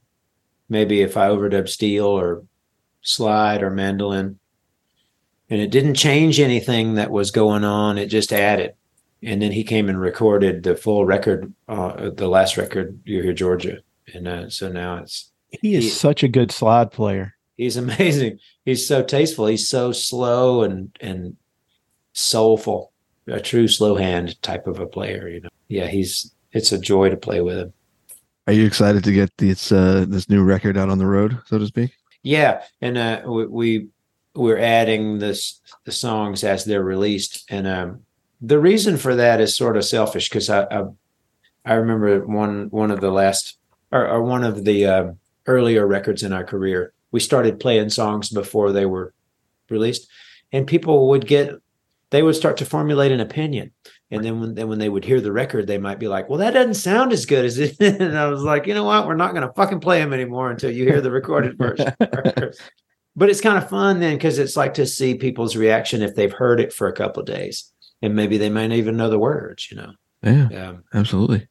maybe 0.69 1.01
if 1.01 1.17
I 1.17 1.29
overdubbed 1.29 1.69
steel 1.69 2.05
or 2.05 2.43
slide 3.01 3.63
or 3.63 3.69
mandolin, 3.69 4.39
and 5.49 5.61
it 5.61 5.71
didn't 5.71 5.95
change 5.95 6.39
anything 6.39 6.95
that 6.95 7.11
was 7.11 7.31
going 7.31 7.63
on. 7.63 7.97
It 7.97 8.07
just 8.07 8.31
added. 8.31 8.75
And 9.21 9.41
then 9.41 9.51
he 9.51 9.63
came 9.63 9.89
and 9.89 9.99
recorded 9.99 10.63
the 10.63 10.75
full 10.75 11.05
record, 11.05 11.53
uh, 11.67 12.11
the 12.11 12.27
last 12.27 12.55
record, 12.55 12.99
"You 13.03 13.23
Hear 13.23 13.33
Georgia," 13.33 13.79
and 14.13 14.27
uh, 14.27 14.49
so 14.49 14.69
now 14.69 14.97
it's 14.97 15.32
He 15.61 15.75
is 15.75 15.83
He- 15.85 15.89
such 15.89 16.23
a 16.23 16.27
good 16.27 16.51
slide 16.51 16.91
player. 16.91 17.33
he's 17.57 17.77
amazing. 17.77 18.39
He's 18.65 18.85
so 18.87 19.03
tasteful. 19.03 19.45
He's 19.47 19.69
so 19.69 19.91
slow 19.91 20.63
and 20.63 20.95
and 21.01 21.37
soulful. 22.13 22.91
A 23.27 23.39
true 23.39 23.67
slow 23.67 23.95
hand 23.95 24.41
type 24.41 24.67
of 24.67 24.79
a 24.79 24.85
player, 24.87 25.29
you 25.29 25.41
know. 25.41 25.49
Yeah, 25.69 25.87
he's 25.87 26.33
it's 26.51 26.71
a 26.71 26.77
joy 26.79 27.09
to 27.09 27.17
play 27.17 27.41
with 27.41 27.57
him. 27.57 27.73
Are 28.47 28.53
you 28.53 28.65
excited 28.65 29.03
to 29.05 29.13
get 29.13 29.31
this 29.37 29.71
uh, 29.71 30.05
this 30.07 30.29
new 30.29 30.43
record 30.43 30.77
out 30.77 30.89
on 30.89 30.97
the 30.97 31.05
road, 31.05 31.37
so 31.45 31.57
to 31.57 31.65
speak? 31.65 31.91
Yeah, 32.23 32.63
and 32.81 32.97
uh, 32.97 33.21
we, 33.25 33.45
we 33.47 33.87
we're 34.35 34.57
adding 34.59 35.19
this 35.19 35.61
the 35.85 35.91
songs 35.93 36.43
as 36.43 36.65
they're 36.65 36.83
released, 36.83 37.45
and 37.49 37.65
um, 37.67 38.01
the 38.41 38.59
reason 38.59 38.97
for 38.97 39.15
that 39.15 39.39
is 39.39 39.55
sort 39.55 39.77
of 39.77 39.85
selfish 39.85 40.27
because 40.29 40.49
I, 40.49 40.63
I 40.63 40.83
I 41.65 41.73
remember 41.75 42.25
one 42.25 42.67
one 42.71 42.91
of 42.91 42.99
the 42.99 43.11
last 43.11 43.57
or, 43.91 44.05
or 44.07 44.21
one 44.23 44.43
of 44.43 44.65
the 44.65 44.85
uh, 44.85 45.11
earlier 45.47 45.85
records 45.85 46.23
in 46.23 46.33
our 46.33 46.43
career. 46.43 46.93
We 47.11 47.19
started 47.19 47.59
playing 47.59 47.89
songs 47.89 48.29
before 48.29 48.71
they 48.71 48.85
were 48.85 49.13
released, 49.69 50.07
and 50.51 50.67
people 50.67 51.09
would 51.09 51.27
get 51.27 51.53
they 52.09 52.23
would 52.23 52.35
start 52.35 52.57
to 52.57 52.65
formulate 52.65 53.11
an 53.11 53.19
opinion. 53.19 53.71
And 54.11 54.23
then 54.23 54.39
when 54.39 54.53
then 54.53 54.67
when 54.67 54.77
they 54.77 54.89
would 54.89 55.03
hear 55.03 55.19
the 55.19 55.31
record, 55.31 55.65
they 55.65 55.79
might 55.79 55.99
be 55.99 56.07
like, 56.07 56.29
"Well, 56.29 56.37
that 56.37 56.53
doesn't 56.53 56.75
sound 56.75 57.11
as 57.11 57.25
good 57.25 57.45
as 57.45 57.57
it." 57.57 57.75
and 57.79 58.17
I 58.17 58.27
was 58.27 58.43
like, 58.43 58.67
"You 58.67 58.75
know 58.75 58.83
what? 58.83 59.07
We're 59.07 59.15
not 59.15 59.33
going 59.33 59.47
to 59.47 59.53
fucking 59.53 59.79
play 59.79 59.99
them 59.99 60.13
anymore 60.13 60.51
until 60.51 60.69
you 60.69 60.83
hear 60.83 61.01
the 61.01 61.09
recorded 61.09 61.57
version." 61.57 61.93
but 61.99 63.29
it's 63.29 63.41
kind 63.41 63.57
of 63.57 63.69
fun 63.69 63.99
then 63.99 64.15
because 64.15 64.37
it's 64.37 64.55
like 64.55 64.75
to 64.75 64.85
see 64.85 65.15
people's 65.15 65.55
reaction 65.55 66.03
if 66.03 66.13
they've 66.13 66.31
heard 66.31 66.59
it 66.59 66.71
for 66.71 66.87
a 66.87 66.93
couple 66.93 67.21
of 67.21 67.27
days, 67.27 67.71
and 68.03 68.15
maybe 68.15 68.37
they 68.37 68.49
might 68.49 68.67
not 68.67 68.77
even 68.77 68.97
know 68.97 69.09
the 69.09 69.17
words. 69.17 69.71
You 69.71 69.77
know, 69.77 69.93
Yeah, 70.21 70.69
um, 70.69 70.83
absolutely. 70.93 71.47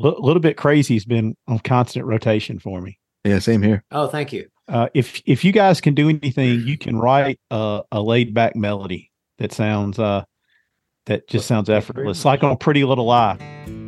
A 0.00 0.08
little 0.08 0.40
bit 0.40 0.56
crazy 0.56 0.94
has 0.94 1.04
been 1.04 1.36
on 1.46 1.58
constant 1.58 2.06
rotation 2.06 2.58
for 2.58 2.80
me. 2.80 2.98
Yeah, 3.24 3.38
same 3.38 3.62
here. 3.62 3.84
oh, 3.90 4.06
thank 4.08 4.32
you. 4.32 4.48
Uh, 4.68 4.88
if 4.94 5.20
if 5.26 5.44
you 5.44 5.52
guys 5.52 5.80
can 5.80 5.94
do 5.94 6.08
anything, 6.08 6.60
you 6.60 6.78
can 6.78 6.96
write 6.96 7.40
a, 7.50 7.82
a 7.90 8.00
laid 8.00 8.32
back 8.32 8.54
melody 8.54 9.10
that 9.38 9.52
sounds 9.52 9.98
uh 9.98 10.24
that 11.06 11.28
just 11.28 11.46
sounds 11.46 11.66
Thank 11.66 11.88
you 11.88 11.92
very 11.92 12.06
effortless, 12.06 12.24
like 12.24 12.44
on 12.44 12.56
Pretty 12.56 12.84
Little 12.84 13.06
Lie. 13.06 13.79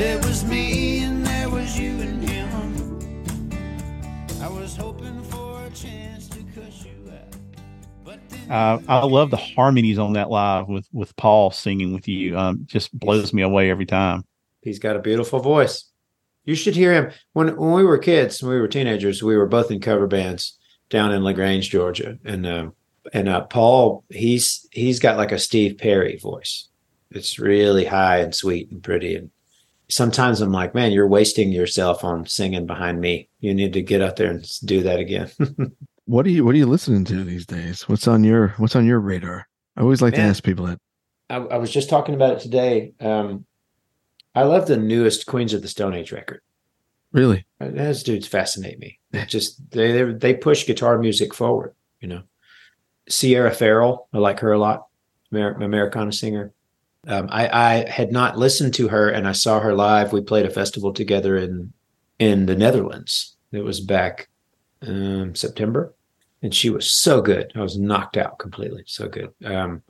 There 0.00 0.16
was 0.20 0.46
me 0.46 1.00
and 1.00 1.26
there 1.26 1.50
was 1.50 1.78
you 1.78 1.90
and 2.00 2.26
him. 2.26 3.52
I 4.40 4.48
was 4.48 4.74
hoping 4.74 5.22
for 5.24 5.62
a 5.62 5.68
chance 5.68 6.26
to 6.30 6.38
cuss 6.54 6.86
you 6.86 7.12
out. 7.12 7.36
But 8.02 8.18
Uh, 8.48 8.78
I 8.88 9.04
love 9.04 9.30
the 9.30 9.36
harmonies 9.36 9.98
on 9.98 10.14
that 10.14 10.30
live 10.30 10.68
with 10.68 10.88
with 10.94 11.14
Paul 11.16 11.50
singing 11.50 11.92
with 11.92 12.08
you. 12.08 12.38
Um, 12.38 12.62
just 12.64 12.98
blows 12.98 13.34
me 13.34 13.42
away 13.42 13.68
every 13.68 13.84
time. 13.84 14.24
He's 14.62 14.78
got 14.78 14.96
a 14.96 15.00
beautiful 15.00 15.38
voice. 15.38 15.84
You 16.46 16.54
should 16.54 16.76
hear 16.76 16.94
him. 16.94 17.12
When 17.34 17.54
when 17.56 17.72
we 17.72 17.84
were 17.84 17.98
kids, 17.98 18.42
when 18.42 18.54
we 18.54 18.60
were 18.62 18.68
teenagers, 18.68 19.22
we 19.22 19.36
were 19.36 19.44
both 19.44 19.70
in 19.70 19.80
cover 19.80 20.06
bands 20.06 20.56
down 20.88 21.12
in 21.12 21.24
Lagrange, 21.24 21.68
Georgia, 21.68 22.18
and 22.24 22.46
uh, 22.46 22.70
and 23.12 23.28
uh, 23.28 23.42
Paul, 23.42 24.04
he's 24.08 24.66
he's 24.72 24.98
got 24.98 25.18
like 25.18 25.32
a 25.32 25.38
Steve 25.38 25.76
Perry 25.76 26.16
voice. 26.16 26.68
It's 27.10 27.38
really 27.38 27.84
high 27.84 28.20
and 28.20 28.34
sweet 28.34 28.70
and 28.70 28.82
pretty. 28.82 29.16
And 29.16 29.30
sometimes 29.90 30.40
I'm 30.40 30.52
like, 30.52 30.74
man, 30.74 30.92
you're 30.92 31.06
wasting 31.08 31.52
yourself 31.52 32.04
on 32.04 32.26
singing 32.26 32.66
behind 32.66 33.00
me. 33.00 33.28
You 33.40 33.54
need 33.54 33.72
to 33.74 33.82
get 33.82 34.00
out 34.02 34.16
there 34.16 34.30
and 34.30 34.44
do 34.64 34.82
that 34.82 35.00
again. 35.00 35.30
What 36.06 36.26
are 36.26 36.30
you 36.30 36.44
What 36.44 36.56
are 36.56 36.58
you 36.58 36.66
listening 36.66 37.04
to 37.04 37.22
these 37.22 37.46
days? 37.46 37.88
What's 37.88 38.08
on 38.08 38.24
your 38.24 38.48
What's 38.56 38.74
on 38.74 38.84
your 38.84 38.98
radar? 38.98 39.46
I 39.76 39.82
always 39.82 40.02
like 40.02 40.14
to 40.14 40.20
ask 40.20 40.42
people 40.42 40.66
that. 40.66 40.80
I, 41.28 41.36
I 41.36 41.56
was 41.58 41.70
just 41.70 41.88
talking 41.88 42.16
about 42.16 42.32
it 42.32 42.40
today. 42.40 42.94
Um, 42.98 43.44
I 44.34 44.42
love 44.42 44.66
the 44.66 44.76
newest 44.76 45.26
Queens 45.26 45.54
of 45.54 45.62
the 45.62 45.68
Stone 45.68 45.94
Age 45.94 46.10
record. 46.10 46.40
Really? 47.12 47.46
Those 47.60 48.02
dudes 48.02 48.26
fascinate 48.26 48.80
me. 48.80 48.98
They 49.12 49.24
Just 49.26 49.70
they 49.70 49.92
they- 49.92 50.12
they 50.12 50.34
push 50.34 50.66
guitar 50.66 50.98
music 50.98 51.32
forward. 51.32 51.76
You 52.00 52.08
know, 52.08 52.22
Sierra 53.08 53.52
Farrell, 53.52 54.08
I 54.12 54.18
like 54.18 54.40
her 54.40 54.50
a 54.50 54.58
lot. 54.58 54.86
Amer- 55.32 55.62
Americana 55.62 56.10
singer. 56.12 56.52
Um, 57.06 57.28
I 57.30 57.48
I 57.48 57.90
had 57.90 58.12
not 58.12 58.38
listened 58.38 58.74
to 58.74 58.88
her, 58.88 59.08
and 59.08 59.26
I 59.26 59.32
saw 59.32 59.60
her 59.60 59.74
live. 59.74 60.12
We 60.12 60.20
played 60.20 60.46
a 60.46 60.50
festival 60.50 60.92
together 60.92 61.36
in 61.36 61.72
in 62.18 62.46
the 62.46 62.56
Netherlands. 62.56 63.36
It 63.52 63.64
was 63.64 63.80
back 63.80 64.28
um, 64.82 65.34
September, 65.34 65.94
and 66.42 66.54
she 66.54 66.70
was 66.70 66.90
so 66.90 67.20
good. 67.22 67.52
I 67.54 67.60
was 67.60 67.78
knocked 67.78 68.16
out 68.16 68.38
completely. 68.38 68.84
So 68.86 69.08
good. 69.08 69.32
Um, 69.44 69.82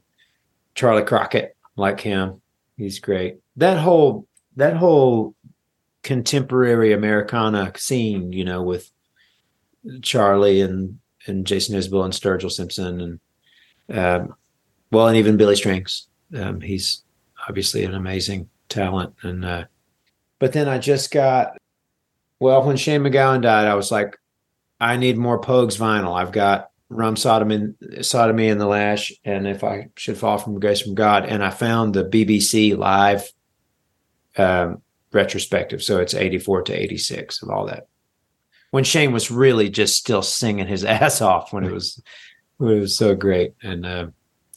Charley 0.75 1.03
Crockett, 1.03 1.57
like 1.77 2.01
him, 2.01 2.41
he's 2.77 3.01
great. 3.01 3.39
That 3.57 3.79
whole 3.79 4.27
that 4.57 4.77
whole 4.77 5.35
contemporary 6.03 6.93
Americana 6.93 7.73
scene, 7.77 8.33
you 8.33 8.45
know, 8.45 8.63
with 8.63 8.91
Charlie 10.03 10.61
and 10.61 10.99
and 11.27 11.47
Jason 11.47 11.79
Isbell 11.79 12.05
and 12.05 12.15
Sturgill 12.15 12.51
Simpson 12.51 13.01
and 13.01 13.21
um, 13.99 14.35
well, 14.93 15.09
and 15.09 15.17
even 15.17 15.37
Billy 15.37 15.57
Strings. 15.57 16.07
Um, 16.35 16.61
he's 16.61 17.03
obviously 17.49 17.85
an 17.85 17.95
amazing 17.95 18.49
talent. 18.69 19.15
And 19.23 19.45
uh, 19.45 19.65
but 20.39 20.53
then 20.53 20.69
I 20.69 20.79
just 20.79 21.11
got 21.11 21.57
Well, 22.39 22.63
when 22.65 22.77
Shane 22.77 23.03
MacGowan 23.03 23.43
died, 23.43 23.67
I 23.67 23.75
was 23.75 23.91
like, 23.91 24.19
I 24.81 24.97
need 24.97 25.19
more 25.19 25.41
Pogues 25.41 25.79
vinyl. 25.79 26.19
I've 26.19 26.33
got 26.33 26.71
Rum 26.89 27.17
Sodomy, 27.17 27.75
Sodomy 28.01 28.49
and 28.49 28.61
the 28.61 28.67
Lash, 28.67 29.13
and 29.25 29.47
If 29.47 29.63
I 29.63 29.89
Should 29.97 30.19
Fall 30.19 30.39
from 30.39 30.59
Grace 30.59 30.81
from 30.81 30.95
God. 30.95 31.27
And 31.27 31.45
I 31.45 31.51
found 31.51 31.95
the 31.95 32.05
BBC 32.05 32.77
live 32.77 33.31
um, 34.37 34.83
retrospective. 35.13 35.83
So 35.83 35.99
it's 35.99 36.15
84 36.15 36.63
to 36.63 36.73
86 36.73 37.43
of 37.43 37.51
all 37.51 37.67
that. 37.67 37.89
When 38.71 38.85
Shane 38.85 39.13
was 39.13 39.31
really 39.31 39.69
just 39.69 39.97
still 39.97 40.23
singing 40.23 40.67
his 40.67 40.85
ass 40.87 41.21
off 41.21 41.53
when 41.53 41.65
it 41.65 41.73
was 41.73 42.03
when 42.57 42.77
it 42.77 42.81
was 42.81 42.97
so 42.97 43.15
great. 43.15 43.55
And 43.63 43.87
uh, 43.87 44.07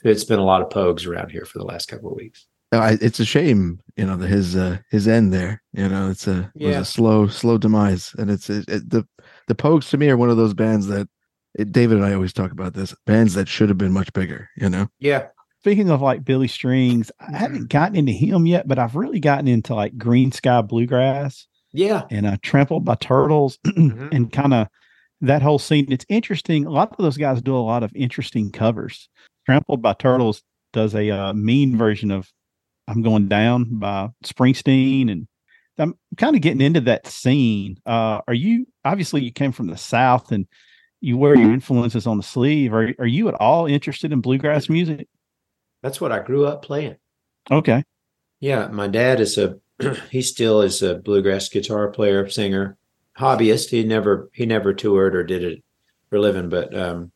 it's 0.06 0.24
been 0.24 0.40
a 0.40 0.44
lot 0.46 0.62
of 0.62 0.70
Pogues 0.70 1.08
around 1.08 1.30
here 1.32 1.46
for 1.46 1.60
the 1.60 1.66
last 1.66 1.88
couple 1.88 2.10
of 2.10 2.16
weeks. 2.18 2.46
I, 2.72 2.98
it's 3.02 3.20
a 3.20 3.26
shame, 3.26 3.80
you 3.98 4.06
know, 4.06 4.18
the, 4.18 4.26
his 4.28 4.56
uh, 4.56 4.80
his 4.90 5.08
end 5.08 5.32
there. 5.32 5.62
You 5.74 5.88
know, 5.90 6.10
it's 6.10 6.28
a 6.28 6.52
it 6.56 6.68
was 6.68 6.76
a 6.78 6.86
slow 6.86 7.28
slow 7.28 7.58
demise, 7.60 8.14
and 8.18 8.32
it's 8.32 8.50
it, 8.50 8.66
it, 8.68 8.90
the 8.90 9.08
the 9.48 9.54
Pogues 9.56 9.90
to 9.92 9.98
me 9.98 10.10
are 10.10 10.18
one 10.18 10.32
of 10.32 10.38
those 10.38 10.56
bands 10.56 10.88
that 10.88 11.08
it, 11.54 11.72
David 11.72 11.98
and 11.98 12.06
I 12.06 12.14
always 12.14 12.34
talk 12.34 12.52
about 12.52 12.74
this 12.74 12.96
bands 13.06 13.36
that 13.36 13.48
should 13.48 13.70
have 13.70 13.78
been 13.78 13.92
much 13.94 14.12
bigger. 14.14 14.50
You 14.58 14.70
know, 14.70 14.88
Yeah. 15.00 15.28
Speaking 15.60 15.90
of 15.92 16.02
like 16.02 16.26
Billy 16.26 16.48
Strings, 16.50 17.10
I 17.22 17.38
haven't 17.38 17.70
gotten 17.70 17.96
into 17.96 18.12
him 18.12 18.46
yet, 18.48 18.68
but 18.68 18.80
I've 18.80 18.96
really 18.98 19.20
gotten 19.22 19.48
into 19.48 19.74
like 19.76 19.96
Greensky 19.98 20.68
Bluegrass 20.68 21.48
Yeah. 21.72 22.02
and 22.12 22.26
uh, 22.26 22.36
Trampled 22.42 22.84
by 22.84 22.96
Turtles 22.96 23.60
Mhm. 23.68 24.10
and 24.12 24.34
kind 24.34 24.54
of 24.54 24.68
that 25.22 25.42
whole 25.42 25.60
scene. 25.60 25.90
It's 25.90 26.06
interesting. 26.10 26.66
A 26.66 26.70
lot 26.70 26.92
of 26.92 26.98
those 26.98 27.16
guys 27.18 27.42
do 27.42 27.56
a 27.56 27.60
lot 27.60 27.82
of 27.84 27.92
interesting 27.96 28.52
covers. 28.52 29.08
Trampled 29.46 29.82
by 29.82 29.94
Turtles 29.94 30.44
does 30.72 30.96
a 30.96 31.10
uh, 31.10 31.34
mean 31.34 31.78
version 31.78 32.12
of 32.12 32.32
I'm 32.88 33.02
Going 33.02 33.28
Down 33.28 33.80
by 33.80 34.10
Springsteen. 34.26 35.12
And 35.12 35.28
I'm 35.78 35.98
kind 36.18 36.36
of 36.36 36.42
getting 36.42 36.62
into 36.62 36.82
that 36.82 37.08
scene. 37.08 37.80
Uh, 37.86 38.22
are 38.28 38.34
you 38.34 38.68
obviously 38.86 39.24
you 39.24 39.32
came 39.32 39.52
from 39.52 39.68
the 39.68 39.78
South 39.78 40.32
and 40.32 40.48
you 41.02 41.18
wear 41.18 41.36
your 41.36 41.52
influences 41.52 42.08
on 42.08 42.18
the 42.18 42.24
sleeve? 42.24 42.74
Are, 42.74 42.94
are 43.00 43.08
you 43.08 43.28
at 43.28 43.34
all 43.36 43.66
interested 43.66 44.12
in 44.12 44.22
bluegrass 44.22 44.70
music? 44.70 45.08
That's 45.82 46.00
what 46.00 46.14
I 46.14 46.20
grew 46.20 46.46
up 46.46 46.64
playing. 46.64 46.96
Okay. 47.52 47.84
Yeah, 48.40 48.68
my 48.68 48.88
dad 48.88 49.20
is 49.20 49.38
a 49.38 49.58
he 50.12 50.22
still 50.22 50.62
is 50.62 50.82
a 50.82 50.96
bluegrass 50.96 51.50
guitar 51.50 51.90
player, 51.90 52.30
singer, 52.30 52.78
hobbyist. 53.18 53.70
He 53.70 53.84
never 53.84 54.30
he 54.34 54.46
never 54.46 54.74
toured 54.74 55.16
or 55.16 55.24
did 55.24 55.44
it 55.44 55.64
for 56.10 56.18
a 56.18 56.22
living, 56.22 56.50
but 56.50 56.78
um 56.78 57.12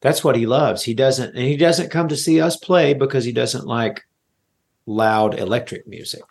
that's 0.00 0.24
what 0.24 0.36
he 0.36 0.46
loves. 0.46 0.82
He 0.82 0.94
doesn't 0.94 1.34
and 1.34 1.44
he 1.44 1.56
doesn't 1.56 1.90
come 1.90 2.08
to 2.08 2.16
see 2.16 2.40
us 2.40 2.56
play 2.56 2.94
because 2.94 3.24
he 3.24 3.32
doesn't 3.32 3.66
like 3.66 4.02
loud 4.86 5.38
electric 5.38 5.86
music. 5.86 6.22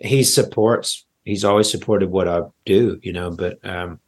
He 0.00 0.22
supports 0.24 1.04
he's 1.24 1.44
always 1.44 1.70
supported 1.70 2.10
what 2.10 2.28
I 2.28 2.42
do, 2.64 2.98
you 3.02 3.12
know, 3.12 3.30
but 3.30 3.58
um 3.64 4.00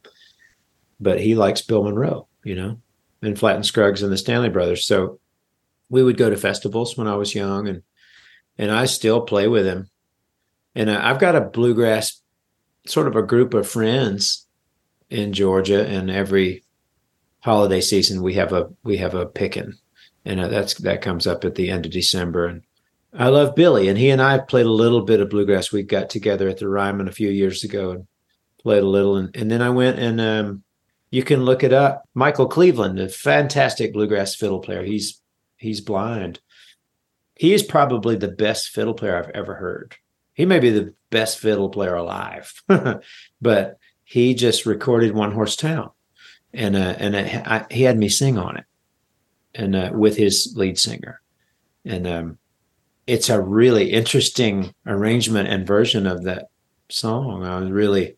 but 0.99 1.19
he 1.19 1.35
likes 1.35 1.61
Bill 1.61 1.83
Monroe, 1.83 2.27
you 2.43 2.55
know, 2.55 2.79
and 3.21 3.37
Flatt 3.37 3.55
and 3.57 3.65
Scruggs 3.65 4.01
and 4.01 4.11
the 4.11 4.17
Stanley 4.17 4.49
Brothers. 4.49 4.87
So 4.87 5.19
we 5.89 6.03
would 6.03 6.17
go 6.17 6.29
to 6.29 6.37
festivals 6.37 6.97
when 6.97 7.07
I 7.07 7.15
was 7.15 7.35
young 7.35 7.67
and 7.67 7.83
and 8.57 8.71
I 8.71 8.85
still 8.85 9.21
play 9.21 9.47
with 9.47 9.65
him. 9.65 9.89
And 10.73 10.89
I- 10.89 11.09
I've 11.09 11.19
got 11.19 11.35
a 11.35 11.41
bluegrass 11.41 12.21
sort 12.87 13.07
of 13.07 13.15
a 13.15 13.23
group 13.23 13.53
of 13.53 13.67
friends 13.67 14.45
in 15.09 15.33
Georgia, 15.33 15.85
and 15.85 16.09
every 16.09 16.63
holiday 17.45 17.79
season 17.79 18.23
we 18.23 18.33
have 18.33 18.53
a 18.53 18.67
we 18.83 18.97
have 18.97 19.13
a 19.13 19.27
pickin', 19.27 19.77
and 20.25 20.39
uh, 20.39 20.47
that's 20.47 20.73
that 20.79 21.03
comes 21.03 21.27
up 21.27 21.45
at 21.45 21.53
the 21.53 21.69
end 21.69 21.85
of 21.85 21.91
December. 21.91 22.47
And 22.47 22.63
I 23.13 23.27
love 23.27 23.55
Billy, 23.55 23.87
and 23.87 23.97
he 23.99 24.09
and 24.09 24.21
I 24.21 24.39
played 24.39 24.65
a 24.65 24.71
little 24.71 25.03
bit 25.03 25.21
of 25.21 25.29
bluegrass. 25.29 25.71
We 25.71 25.83
got 25.83 26.09
together 26.09 26.49
at 26.49 26.57
the 26.57 26.67
Ryman 26.67 27.07
a 27.07 27.13
few 27.13 27.29
years 27.29 27.63
ago 27.63 27.91
and 27.91 28.07
played 28.57 28.81
a 28.81 28.87
little, 28.87 29.17
and, 29.17 29.33
and 29.35 29.51
then 29.51 29.61
I 29.61 29.69
went 29.69 29.99
and 29.99 30.19
um, 30.19 30.63
you 31.11 31.23
can 31.23 31.45
look 31.45 31.63
it 31.63 31.71
up. 31.71 32.09
Michael 32.15 32.47
Cleveland, 32.47 32.99
a 32.99 33.07
fantastic 33.07 33.93
bluegrass 33.93 34.33
fiddle 34.33 34.59
player. 34.59 34.83
He's 34.83 35.21
he's 35.57 35.81
blind. 35.81 36.39
He 37.35 37.53
is 37.53 37.61
probably 37.61 38.15
the 38.15 38.27
best 38.27 38.69
fiddle 38.69 38.95
player 38.95 39.17
I've 39.17 39.29
ever 39.35 39.53
heard. 39.53 39.95
He 40.33 40.45
may 40.45 40.59
be 40.59 40.71
the 40.71 40.95
best 41.11 41.37
fiddle 41.37 41.69
player 41.69 41.93
alive, 41.93 42.63
but 43.41 43.77
he 44.03 44.33
just 44.33 44.65
recorded 44.65 45.13
One 45.13 45.31
Horse 45.31 45.55
Town, 45.55 45.91
and 46.55 46.75
uh, 46.75 46.95
and 46.97 47.15
I, 47.15 47.65
he 47.69 47.83
had 47.83 47.97
me 47.97 48.09
sing 48.09 48.37
on 48.37 48.57
it, 48.57 48.65
and 49.53 49.75
uh, 49.75 49.91
with 49.93 50.17
his 50.17 50.53
lead 50.55 50.79
singer, 50.79 51.21
and 51.83 52.07
um, 52.07 52.37
it's 53.07 53.29
a 53.29 53.41
really 53.41 53.91
interesting 53.91 54.73
arrangement 54.85 55.49
and 55.49 55.67
version 55.67 56.07
of 56.07 56.23
that 56.23 56.49
song. 56.89 57.43
I 57.43 57.59
was 57.59 57.69
really, 57.71 58.17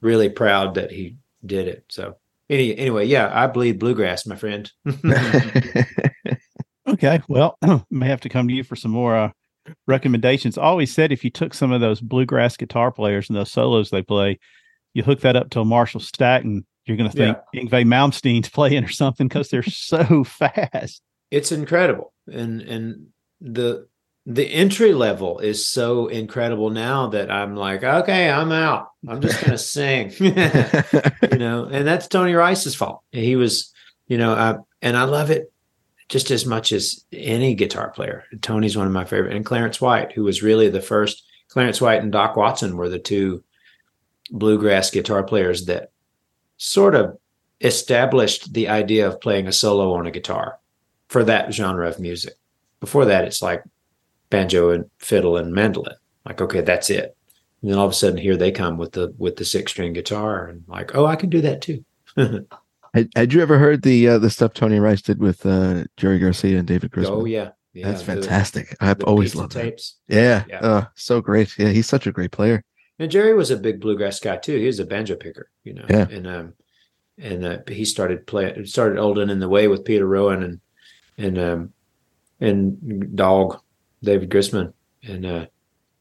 really 0.00 0.28
proud 0.28 0.74
that 0.74 0.90
he 0.90 1.16
did 1.44 1.68
it. 1.68 1.84
So 1.88 2.16
any, 2.50 2.76
anyway, 2.76 3.06
yeah, 3.06 3.30
I 3.32 3.46
bleed 3.46 3.78
bluegrass, 3.78 4.26
my 4.26 4.36
friend. 4.36 4.70
Okay. 6.92 7.20
Well, 7.28 7.58
may 7.90 8.06
have 8.06 8.20
to 8.20 8.28
come 8.28 8.48
to 8.48 8.54
you 8.54 8.62
for 8.62 8.76
some 8.76 8.90
more 8.90 9.16
uh, 9.16 9.30
recommendations. 9.86 10.58
Always 10.58 10.92
said 10.92 11.10
if 11.10 11.24
you 11.24 11.30
took 11.30 11.54
some 11.54 11.72
of 11.72 11.80
those 11.80 12.00
bluegrass 12.00 12.56
guitar 12.56 12.92
players 12.92 13.28
and 13.28 13.36
those 13.36 13.50
solos 13.50 13.90
they 13.90 14.02
play, 14.02 14.38
you 14.94 15.02
hook 15.02 15.20
that 15.20 15.36
up 15.36 15.50
to 15.50 15.60
a 15.60 15.64
Marshall 15.64 16.00
stack 16.00 16.44
and 16.44 16.64
you're 16.86 16.96
going 16.96 17.10
to 17.10 17.16
think 17.16 17.38
Yngwie 17.54 17.86
Malmsteen's 17.86 18.48
playing 18.48 18.84
or 18.84 18.88
something 18.88 19.28
because 19.28 19.48
they're 19.48 19.62
so 19.66 20.24
fast. 20.24 21.02
it's 21.30 21.52
incredible. 21.52 22.12
And 22.30 22.60
and 22.62 23.06
the 23.40 23.88
the 24.24 24.46
entry 24.46 24.94
level 24.94 25.40
is 25.40 25.66
so 25.66 26.06
incredible 26.06 26.70
now 26.70 27.08
that 27.08 27.28
i'm 27.28 27.56
like 27.56 27.82
okay 27.82 28.30
i'm 28.30 28.52
out. 28.52 28.90
I'm 29.08 29.20
just 29.20 29.42
gonna 29.42 29.58
sing. 29.76 30.12
You 30.20 31.38
know 31.38 31.64
and 31.70 31.86
that's 31.86 32.06
tony 32.08 32.34
rice's 32.34 32.74
fault. 32.74 33.02
He 33.10 33.34
was 33.36 33.72
you 34.06 34.18
know 34.18 34.32
uh, 34.32 34.58
and 34.80 34.96
i 34.96 35.04
love 35.04 35.30
it 35.30 35.52
just 36.08 36.30
as 36.30 36.44
much 36.44 36.72
as 36.72 37.04
any 37.12 37.54
guitar 37.54 37.90
player. 37.90 38.24
Tony's 38.42 38.76
one 38.76 38.86
of 38.86 38.92
my 38.92 39.04
favorite 39.06 39.34
and 39.34 39.46
clarence 39.46 39.80
white 39.80 40.12
who 40.12 40.24
was 40.24 40.42
really 40.42 40.68
the 40.68 40.82
first 40.82 41.24
clarence 41.48 41.80
white 41.80 42.02
and 42.02 42.12
doc 42.12 42.36
watson 42.36 42.76
were 42.76 42.88
the 42.88 42.98
two 42.98 43.42
bluegrass 44.30 44.90
guitar 44.90 45.22
players 45.22 45.66
that 45.66 45.90
sort 46.62 46.94
of 46.94 47.16
established 47.60 48.52
the 48.54 48.68
idea 48.68 49.06
of 49.06 49.20
playing 49.20 49.46
a 49.46 49.52
solo 49.52 49.92
on 49.94 50.06
a 50.06 50.10
guitar 50.10 50.58
for 51.08 51.24
that 51.24 51.52
genre 51.52 51.88
of 51.88 51.98
music. 52.00 52.34
Before 52.80 53.04
that, 53.06 53.24
it's 53.24 53.42
like 53.42 53.62
banjo 54.30 54.70
and 54.70 54.90
fiddle 54.98 55.36
and 55.36 55.52
mandolin. 55.52 55.96
Like, 56.24 56.40
okay, 56.40 56.60
that's 56.60 56.90
it. 56.90 57.16
And 57.60 57.70
then 57.70 57.78
all 57.78 57.86
of 57.86 57.92
a 57.92 57.94
sudden, 57.94 58.16
here 58.18 58.36
they 58.36 58.50
come 58.50 58.76
with 58.78 58.92
the 58.92 59.14
with 59.18 59.36
the 59.36 59.44
six 59.44 59.70
string 59.72 59.92
guitar, 59.92 60.46
and 60.46 60.64
like, 60.66 60.94
oh, 60.96 61.06
I 61.06 61.16
can 61.16 61.30
do 61.30 61.40
that 61.42 61.62
too. 61.62 61.84
had, 62.16 63.08
had 63.14 63.32
you 63.32 63.40
ever 63.40 63.58
heard 63.58 63.82
the 63.82 64.08
uh, 64.08 64.18
the 64.18 64.30
stuff 64.30 64.52
Tony 64.54 64.80
Rice 64.80 65.02
did 65.02 65.20
with 65.20 65.44
uh, 65.46 65.84
Jerry 65.96 66.18
Garcia 66.18 66.58
and 66.58 66.66
David 66.66 66.90
Grisman? 66.90 67.10
oh 67.10 67.24
yeah, 67.24 67.50
yeah, 67.72 67.86
That's 67.88 68.00
the- 68.02 68.14
fantastic. 68.14 68.76
I've 68.80 68.98
the 68.98 69.04
always 69.06 69.34
loved 69.36 69.52
that. 69.52 69.62
tapes. 69.62 69.96
Yeah, 70.08 70.44
Yeah. 70.48 70.58
Uh, 70.58 70.84
so 70.96 71.20
great. 71.20 71.56
Yeah, 71.58 71.68
he's 71.68 71.86
such 71.86 72.06
a 72.08 72.12
great 72.12 72.32
player. 72.32 72.64
And 73.02 73.10
Jerry 73.10 73.34
was 73.34 73.50
a 73.50 73.56
big 73.56 73.80
bluegrass 73.80 74.20
guy 74.20 74.36
too. 74.36 74.56
He 74.56 74.66
was 74.66 74.78
a 74.78 74.84
banjo 74.86 75.16
picker, 75.16 75.50
you 75.64 75.74
know. 75.74 75.84
Yeah. 75.90 76.06
And 76.08 76.26
um, 76.28 76.52
and 77.18 77.44
uh, 77.44 77.58
he 77.66 77.84
started 77.84 78.28
playing. 78.28 78.64
Started 78.66 78.96
Old 79.00 79.18
and 79.18 79.28
in 79.28 79.40
the 79.40 79.48
Way 79.48 79.66
with 79.66 79.84
Peter 79.84 80.06
Rowan 80.06 80.44
and 80.44 80.60
and 81.18 81.36
um, 81.36 81.72
and 82.40 83.16
Dog, 83.16 83.60
David 84.04 84.30
Grisman, 84.30 84.72
and 85.02 85.26
uh, 85.26 85.46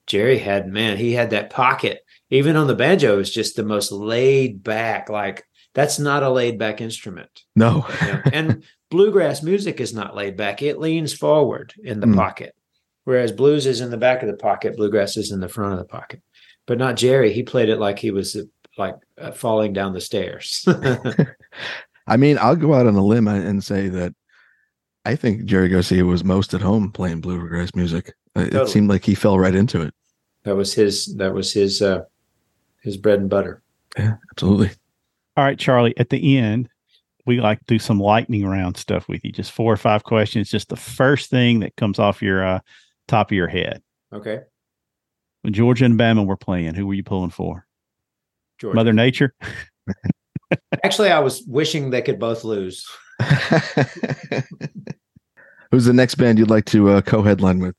Jerry 0.05 0.37
had 0.37 0.67
man. 0.67 0.97
He 0.97 1.13
had 1.13 1.31
that 1.31 1.49
pocket. 1.49 2.05
Even 2.29 2.55
on 2.55 2.67
the 2.67 2.75
banjo, 2.75 3.15
it 3.15 3.17
was 3.17 3.33
just 3.33 3.55
the 3.55 3.63
most 3.63 3.91
laid 3.91 4.63
back. 4.63 5.09
Like 5.09 5.43
that's 5.73 5.97
not 5.97 6.21
a 6.21 6.29
laid 6.29 6.59
back 6.59 6.81
instrument. 6.81 7.45
No, 7.55 7.87
you 8.01 8.07
know? 8.13 8.21
and 8.31 8.63
bluegrass 8.91 9.41
music 9.41 9.81
is 9.81 9.91
not 9.91 10.15
laid 10.15 10.37
back. 10.37 10.61
It 10.61 10.77
leans 10.77 11.13
forward 11.15 11.73
in 11.83 11.99
the 11.99 12.05
Mm. 12.05 12.15
pocket, 12.15 12.53
whereas 13.05 13.31
blues 13.31 13.65
is 13.65 13.81
in 13.81 13.89
the 13.89 13.97
back 13.97 14.21
of 14.21 14.27
the 14.27 14.37
pocket. 14.37 14.77
Bluegrass 14.77 15.17
is 15.17 15.31
in 15.31 15.39
the 15.39 15.49
front 15.49 15.73
of 15.73 15.79
the 15.79 15.85
pocket. 15.85 16.21
But 16.71 16.77
not 16.77 16.95
Jerry. 16.95 17.33
He 17.33 17.43
played 17.43 17.67
it 17.67 17.79
like 17.79 17.99
he 17.99 18.11
was 18.11 18.37
like 18.77 18.95
uh, 19.17 19.31
falling 19.33 19.73
down 19.73 19.91
the 19.91 19.99
stairs. 19.99 20.65
I 22.07 22.15
mean, 22.15 22.37
I'll 22.39 22.55
go 22.55 22.73
out 22.73 22.87
on 22.87 22.95
a 22.95 23.03
limb 23.03 23.27
and 23.27 23.61
say 23.61 23.89
that 23.89 24.15
I 25.03 25.17
think 25.17 25.43
Jerry 25.43 25.67
Garcia 25.67 26.05
was 26.05 26.23
most 26.23 26.53
at 26.53 26.61
home 26.61 26.89
playing 26.89 27.19
bluegrass 27.19 27.75
music. 27.75 28.13
Uh, 28.37 28.43
It 28.43 28.51
Totally. 28.51 28.71
seemed 28.71 28.87
like 28.89 29.03
he 29.03 29.15
fell 29.15 29.37
right 29.37 29.53
into 29.53 29.81
it. 29.81 29.93
that 30.43 30.55
was 30.55 30.73
his. 30.73 31.13
That 31.17 31.33
was 31.33 31.51
his. 31.51 31.81
uh 31.81 32.03
His 32.83 32.95
bread 32.95 33.19
and 33.19 33.29
butter. 33.29 33.61
Yeah, 33.97 34.15
absolutely. 34.31 34.69
All 35.35 35.43
right, 35.43 35.59
Charlie, 35.59 35.93
at 35.97 36.09
the 36.09 36.37
end, 36.37 36.69
we 37.25 37.41
like 37.41 37.59
to 37.59 37.65
do 37.67 37.79
some 37.79 37.99
lightning 37.99 38.45
round 38.45 38.77
stuff 38.77 39.09
with 39.09 39.25
you. 39.25 39.33
Just 39.33 39.51
four 39.51 39.73
or 39.73 39.77
five 39.77 40.05
questions, 40.05 40.49
just 40.49 40.69
the 40.69 40.77
first 40.77 41.29
thing 41.29 41.59
that 41.59 41.75
comes 41.75 41.99
off 41.99 42.21
your 42.21 42.45
uh, 42.47 42.59
top 43.09 43.29
of 43.29 43.35
your 43.35 43.49
head. 43.49 43.83
Okay, 44.13 44.39
When 45.41 45.53
Georgia 45.53 45.85
and 45.85 45.99
Bama 45.99 46.25
were 46.25 46.37
playing, 46.37 46.75
who 46.75 46.85
were 46.87 46.93
you 46.93 47.03
pulling 47.03 47.31
for? 47.31 47.65
George. 48.59 48.75
Mother 48.75 48.93
Nature? 48.93 49.33
Actually, 50.83 51.09
I 51.11 51.19
was 51.19 51.43
wishing 51.47 51.89
they 51.89 52.01
could 52.01 52.19
both 52.19 52.43
lose. 52.43 52.85
Who's 55.71 55.85
the 55.85 55.93
next 55.93 56.15
band 56.15 56.37
you'd 56.37 56.49
like 56.49 56.65
to 56.65 56.89
uh, 56.89 57.01
co-headline 57.01 57.59
with? 57.59 57.75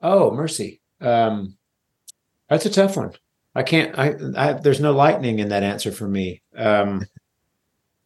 Oh, 0.00 0.30
mercy. 0.30 0.80
Um, 1.00 1.56
that's 2.48 2.66
a 2.66 2.70
tough 2.70 2.96
one. 2.96 3.12
I 3.54 3.62
can't. 3.62 3.98
I, 3.98 4.14
I 4.36 4.52
there's 4.52 4.80
no 4.80 4.92
lightning 4.92 5.38
in 5.38 5.48
that 5.48 5.62
answer 5.62 5.90
for 5.90 6.06
me. 6.06 6.42
Um, 6.56 7.04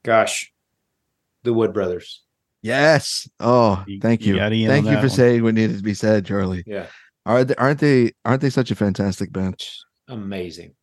gosh, 0.03 0.53
the 1.43 1.53
Wood 1.53 1.75
Brothers. 1.75 2.23
Yes. 2.63 3.29
Oh, 3.41 3.85
thank 4.01 4.25
you 4.25 4.35
you. 4.35 4.41
Thank 4.41 4.87
you 4.87 4.97
for 4.97 5.01
one. 5.01 5.11
saying 5.11 5.43
what 5.43 5.55
needed 5.55 5.77
to 5.77 5.83
be 5.83 5.95
said, 5.95 6.25
Charlie. 6.25 6.63
Yeah, 6.67 6.87
Are 7.27 7.45
they, 7.45 7.55
aren't 7.57 7.81
they? 7.81 8.13
Aren't 8.25 8.43
they 8.43 8.51
such 8.51 8.71
a 8.71 8.77
fantastic 8.77 9.33
band? 9.33 9.63
amazing. 10.09 10.75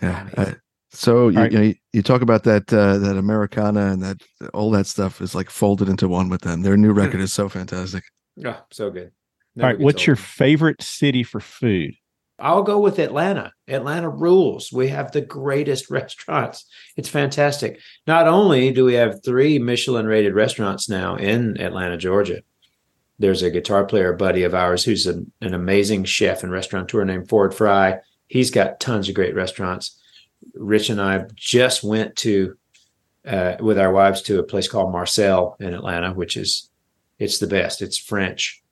Yeah. 0.00 0.20
Amazing. 0.20 0.54
uh, 0.54 0.58
so 0.90 1.28
you, 1.28 1.38
right. 1.38 1.52
you 1.52 1.58
know, 1.58 1.74
you 1.92 2.02
talk 2.02 2.22
about 2.22 2.44
that 2.44 2.72
uh, 2.72 2.98
that 2.98 3.16
Americana 3.16 3.92
and 3.92 4.02
that 4.02 4.22
all 4.54 4.70
that 4.70 4.86
stuff 4.86 5.20
is 5.20 5.34
like 5.34 5.50
folded 5.50 5.88
into 5.88 6.08
one 6.08 6.28
with 6.28 6.42
them. 6.42 6.62
Their 6.62 6.76
new 6.76 6.92
record 6.92 7.20
is 7.20 7.32
so 7.32 7.48
fantastic. 7.48 8.04
Oh, 8.44 8.58
so 8.70 8.90
good. 8.90 9.08
All 9.08 9.10
Never 9.56 9.66
right. 9.66 9.78
gets 9.78 9.84
What's 9.84 10.06
your 10.06 10.16
favorite 10.16 10.80
city 10.80 11.22
for 11.22 11.40
food? 11.40 11.94
I'll 12.38 12.62
go 12.62 12.78
with 12.78 13.00
Atlanta. 13.00 13.52
Atlanta 13.66 14.08
rules. 14.08 14.72
We 14.72 14.88
have 14.88 15.10
the 15.10 15.20
greatest 15.20 15.90
restaurants. 15.90 16.64
It's 16.96 17.08
fantastic. 17.08 17.80
Not 18.06 18.28
only 18.28 18.70
do 18.70 18.84
we 18.84 18.94
have 18.94 19.24
three 19.24 19.58
Michelin 19.58 20.06
rated 20.06 20.34
restaurants 20.34 20.88
now 20.88 21.16
in 21.16 21.60
Atlanta, 21.60 21.96
Georgia, 21.96 22.42
there's 23.18 23.42
a 23.42 23.50
guitar 23.50 23.84
player 23.84 24.12
buddy 24.12 24.44
of 24.44 24.54
ours 24.54 24.84
who's 24.84 25.06
an, 25.06 25.30
an 25.40 25.54
amazing 25.54 26.04
chef 26.04 26.42
and 26.42 26.52
restaurateur 26.52 27.04
named 27.04 27.28
Ford 27.28 27.54
Fry. 27.54 27.98
He's 28.28 28.50
got 28.50 28.80
tons 28.80 29.08
of 29.08 29.14
great 29.14 29.34
restaurants. 29.34 30.00
Rich 30.54 30.90
and 30.90 31.00
I 31.00 31.24
just 31.34 31.82
went 31.82 32.14
to, 32.16 32.56
uh, 33.26 33.56
with 33.60 33.78
our 33.78 33.92
wives, 33.92 34.22
to 34.22 34.38
a 34.38 34.44
place 34.44 34.68
called 34.68 34.92
Marcel 34.92 35.56
in 35.58 35.74
Atlanta, 35.74 36.12
which 36.12 36.36
is, 36.36 36.70
it's 37.18 37.38
the 37.38 37.46
best. 37.48 37.82
It's 37.82 37.98
French. 37.98 38.62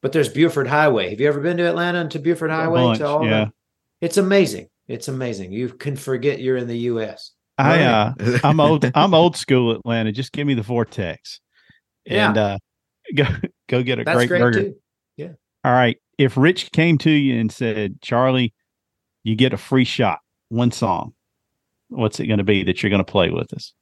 But 0.00 0.12
there's 0.12 0.30
Buford 0.30 0.66
Highway. 0.66 1.10
Have 1.10 1.20
you 1.20 1.28
ever 1.28 1.40
been 1.40 1.58
to 1.58 1.68
Atlanta 1.68 2.00
and 2.00 2.10
to 2.12 2.18
Buford 2.18 2.50
Highway? 2.50 2.80
bunch, 2.80 2.98
to 2.98 3.06
all 3.06 3.24
yeah. 3.26 3.44
the- 3.46 3.52
it's 4.00 4.16
amazing. 4.16 4.68
It's 4.88 5.08
amazing. 5.08 5.52
You 5.52 5.68
can 5.68 5.94
forget 5.94 6.40
you're 6.40 6.56
in 6.56 6.66
the 6.66 6.78
U.S. 6.78 7.32
I 7.58 7.82
uh, 7.82 8.14
I'm 8.42 8.58
old. 8.58 8.90
I'm 8.94 9.12
old 9.12 9.36
school 9.36 9.72
Atlanta. 9.72 10.10
Just 10.12 10.32
give 10.32 10.46
me 10.46 10.54
the 10.54 10.62
vortex, 10.62 11.40
Yeah. 12.06 12.32
uh, 12.32 12.58
go 13.14 13.24
go 13.70 13.82
get 13.82 13.98
a 13.98 14.04
That's 14.04 14.16
great, 14.16 14.28
great, 14.28 14.40
burger. 14.40 14.62
too. 14.62 14.76
All 15.64 15.72
right. 15.72 15.98
If 16.18 16.36
Rich 16.36 16.72
came 16.72 16.98
to 16.98 17.10
you 17.10 17.38
and 17.38 17.52
said, 17.52 18.00
"Charlie, 18.00 18.54
you 19.24 19.36
get 19.36 19.52
a 19.52 19.58
free 19.58 19.84
shot, 19.84 20.20
one 20.48 20.70
song," 20.70 21.14
what's 21.88 22.20
it 22.20 22.26
going 22.26 22.38
to 22.38 22.44
be 22.44 22.62
that 22.64 22.82
you're 22.82 22.90
going 22.90 23.04
to 23.04 23.10
play 23.10 23.30
with 23.30 23.52
us? 23.52 23.72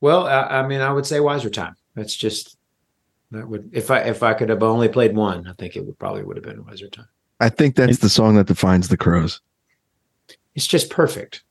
Well, 0.00 0.26
I, 0.26 0.60
I 0.60 0.66
mean, 0.66 0.80
I 0.80 0.92
would 0.92 1.06
say 1.06 1.20
Wiser 1.20 1.50
Time. 1.50 1.76
That's 1.94 2.14
just 2.14 2.56
that 3.30 3.46
would 3.48 3.70
if 3.72 3.90
I 3.90 4.00
if 4.00 4.22
I 4.22 4.34
could 4.34 4.48
have 4.48 4.62
only 4.62 4.88
played 4.88 5.14
one, 5.14 5.46
I 5.46 5.52
think 5.54 5.76
it 5.76 5.84
would 5.84 5.98
probably 5.98 6.22
would 6.22 6.36
have 6.36 6.44
been 6.44 6.64
Wiser 6.64 6.88
Time. 6.88 7.08
I 7.38 7.48
think 7.48 7.76
that's 7.76 7.98
the 7.98 8.08
song 8.08 8.36
that 8.36 8.46
defines 8.46 8.88
the 8.88 8.96
Crowes. 8.96 9.40
It's 10.54 10.66
just 10.66 10.90
perfect. 10.90 11.42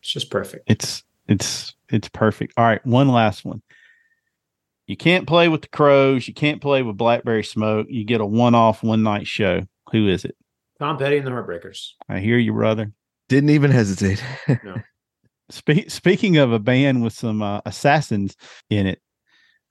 It's 0.00 0.12
just 0.12 0.30
perfect. 0.30 0.70
It's 0.70 1.02
it's 1.28 1.74
it's 1.88 2.08
perfect. 2.08 2.54
All 2.56 2.64
right, 2.64 2.84
one 2.86 3.08
last 3.08 3.44
one. 3.44 3.62
You 4.92 4.96
can't 4.98 5.26
play 5.26 5.48
with 5.48 5.62
the 5.62 5.68
Crowes. 5.68 6.28
You 6.28 6.34
can't 6.34 6.60
play 6.60 6.82
with 6.82 6.98
Blackberry 6.98 7.42
Smoke. 7.42 7.86
You 7.88 8.04
get 8.04 8.20
a 8.20 8.26
one-off, 8.26 8.82
one-night 8.82 9.26
show. 9.26 9.62
Who 9.90 10.06
is 10.06 10.26
it? 10.26 10.36
Tom 10.78 10.98
Petty 10.98 11.16
and 11.16 11.26
the 11.26 11.30
Heartbreakers. 11.30 11.92
I 12.10 12.18
hear 12.18 12.36
you, 12.36 12.52
brother. 12.52 12.92
Didn't 13.30 13.48
even 13.48 13.70
hesitate. 13.70 14.22
Spe- 15.48 15.88
speaking 15.88 16.36
of 16.36 16.52
a 16.52 16.58
band 16.58 17.02
with 17.02 17.14
some 17.14 17.40
uh, 17.40 17.62
assassins 17.64 18.36
in 18.68 18.86
it, 18.86 19.00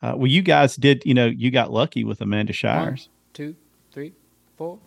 uh, 0.02 0.14
well, 0.18 0.26
you 0.26 0.42
guys 0.42 0.76
did. 0.76 1.04
You 1.06 1.14
know, 1.14 1.28
you 1.28 1.52
got 1.52 1.72
lucky 1.72 2.04
with 2.04 2.20
Amanda 2.22 2.54
Shires. 2.54 3.08
two, 3.32 3.56
three, 3.92 4.14
four. 4.58 4.80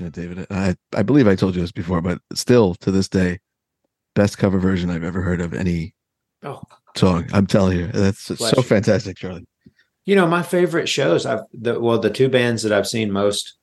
Now 0.00 0.04
mention 0.06 0.06
it, 0.06 0.12
David, 0.12 0.46
I 0.50 0.76
I 0.96 1.02
believe 1.02 1.26
I 1.28 1.34
told 1.34 1.54
you 1.54 1.60
this 1.60 1.72
before, 1.72 2.00
but 2.00 2.20
still 2.34 2.74
to 2.76 2.90
this 2.90 3.08
day, 3.08 3.38
best 4.14 4.38
cover 4.38 4.58
version 4.58 4.90
I've 4.90 5.04
ever 5.04 5.22
heard 5.22 5.40
of 5.40 5.54
any 5.54 5.94
Oh, 6.44 6.62
song. 6.96 7.26
I'm 7.32 7.46
telling 7.46 7.78
you, 7.78 7.86
that's 7.88 8.28
Bless 8.28 8.50
so 8.50 8.58
you. 8.58 8.62
fantastic, 8.62 9.16
Charlie. 9.16 9.46
You 10.04 10.14
know, 10.14 10.26
my 10.26 10.42
favorite 10.42 10.88
shows 10.88 11.26
I've 11.26 11.40
the 11.52 11.78
well, 11.80 11.98
the 11.98 12.10
two 12.10 12.28
bands 12.28 12.62
that 12.62 12.72
I've 12.72 12.86
seen 12.88 13.10
most 13.10 13.54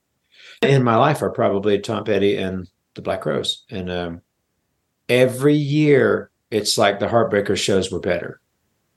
in 0.62 0.84
my 0.84 0.96
life 0.96 1.22
are 1.22 1.32
probably 1.32 1.80
Tom 1.80 2.04
Petty 2.04 2.38
and 2.38 2.68
the 2.96 3.02
Black 3.02 3.22
Crowes. 3.22 3.64
And 3.70 3.90
um 3.90 4.22
every 5.10 5.56
year 5.56 6.32
it's 6.52 6.78
like 6.78 7.00
the 7.00 7.08
Heartbreaker 7.08 7.58
shows 7.58 7.92
were 7.92 8.00
better 8.00 8.40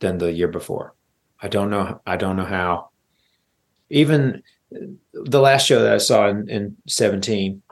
than 0.01 0.19
the 0.19 0.33
year 0.33 0.49
before. 0.49 0.95
I 1.41 1.49
don't 1.49 1.71
know 1.71 2.01
I 2.07 2.17
don't 2.17 2.37
know 2.37 2.45
how. 2.45 2.91
Even 3.91 4.43
the 4.71 5.41
last 5.41 5.67
show 5.67 5.83
that 5.83 5.95
I 5.95 5.99
saw 5.99 6.29
in, 6.29 6.49
in 6.49 6.77
17, 6.87 7.63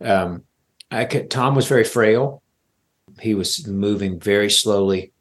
um 0.00 0.42
I 0.90 1.04
could 1.04 1.30
Tom 1.30 1.54
was 1.54 1.66
very 1.66 1.84
frail. 1.84 2.42
He 3.20 3.34
was 3.34 3.66
moving 3.66 4.18
very 4.18 4.50
slowly 4.50 5.12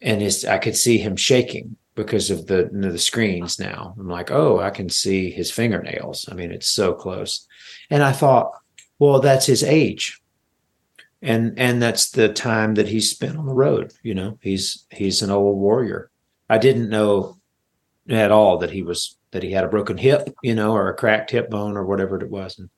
and 0.00 0.20
his 0.20 0.44
I 0.44 0.58
could 0.58 0.76
see 0.76 0.98
him 0.98 1.16
shaking 1.16 1.76
because 1.94 2.30
of 2.30 2.46
the 2.46 2.70
you 2.72 2.78
know, 2.78 2.92
the 2.92 2.98
screens 2.98 3.58
now. 3.58 3.94
I'm 3.98 4.08
like, 4.08 4.30
oh, 4.30 4.60
I 4.60 4.70
can 4.70 4.88
see 4.88 5.30
his 5.30 5.50
fingernails. 5.50 6.28
I 6.30 6.34
mean, 6.34 6.50
it's 6.50 6.68
so 6.68 6.92
close. 6.92 7.46
And 7.90 8.02
I 8.02 8.12
thought, 8.12 8.52
well, 8.98 9.20
that's 9.20 9.46
his 9.46 9.62
age. 9.62 10.20
And 11.20 11.58
and 11.58 11.80
that's 11.80 12.10
the 12.10 12.32
time 12.32 12.74
that 12.74 12.88
he's 12.88 13.10
spent 13.10 13.36
on 13.36 13.46
the 13.46 13.54
road, 13.54 13.92
you 14.02 14.14
know. 14.14 14.38
He's 14.42 14.86
he's 14.90 15.22
an 15.22 15.30
old 15.30 15.58
warrior. 15.58 16.10
I 16.48 16.58
didn't 16.58 16.88
know 16.88 17.38
at 18.08 18.32
all 18.32 18.58
that 18.58 18.70
he 18.70 18.82
was 18.82 19.16
that 19.32 19.42
he 19.42 19.50
had 19.50 19.64
a 19.64 19.68
broken 19.68 19.98
hip, 19.98 20.28
you 20.42 20.54
know, 20.54 20.72
or 20.72 20.88
a 20.88 20.94
cracked 20.94 21.30
hip 21.30 21.50
bone 21.50 21.76
or 21.76 21.84
whatever 21.84 22.16
it 22.20 22.30
was. 22.30 22.58
And 22.58 22.70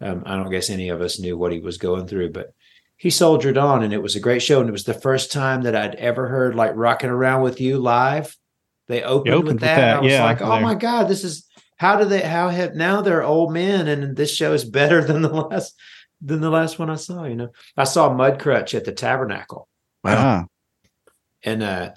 um, 0.00 0.22
I 0.26 0.36
don't 0.36 0.50
guess 0.50 0.70
any 0.70 0.88
of 0.88 1.00
us 1.00 1.18
knew 1.18 1.38
what 1.38 1.52
he 1.52 1.60
was 1.60 1.78
going 1.78 2.06
through, 2.06 2.30
but 2.32 2.52
he 2.96 3.10
soldiered 3.10 3.58
on 3.58 3.82
and 3.82 3.92
it 3.92 4.02
was 4.02 4.16
a 4.16 4.20
great 4.20 4.42
show. 4.42 4.60
And 4.60 4.68
it 4.68 4.72
was 4.72 4.84
the 4.84 4.94
first 4.94 5.30
time 5.30 5.62
that 5.62 5.76
I'd 5.76 5.94
ever 5.94 6.26
heard 6.28 6.54
like 6.54 6.72
rocking 6.74 7.10
around 7.10 7.42
with 7.42 7.60
you 7.60 7.78
live. 7.78 8.36
They 8.88 9.02
opened, 9.02 9.34
opened 9.34 9.46
with 9.46 9.54
with 9.54 9.60
that. 9.62 9.76
that, 9.76 9.96
I 9.98 10.00
was 10.00 10.12
yeah, 10.12 10.24
like, 10.24 10.40
oh 10.40 10.50
there. 10.50 10.60
my 10.62 10.74
God, 10.74 11.08
this 11.08 11.22
is 11.22 11.46
how 11.76 11.96
do 11.96 12.06
they 12.06 12.22
how 12.22 12.48
have 12.48 12.74
now 12.74 13.02
they're 13.02 13.22
old 13.22 13.52
men 13.52 13.86
and 13.86 14.16
this 14.16 14.34
show 14.34 14.52
is 14.52 14.64
better 14.64 15.04
than 15.04 15.22
the 15.22 15.28
last 15.28 15.74
than 16.20 16.40
the 16.40 16.50
last 16.50 16.78
one 16.78 16.90
I 16.90 16.96
saw, 16.96 17.24
you 17.24 17.36
know. 17.36 17.50
I 17.76 17.84
saw 17.84 18.08
Mudcrutch 18.10 18.74
at 18.74 18.84
the 18.84 18.92
tabernacle. 18.92 19.68
Ah, 20.04 20.46
And 21.42 21.62
uh 21.62 21.90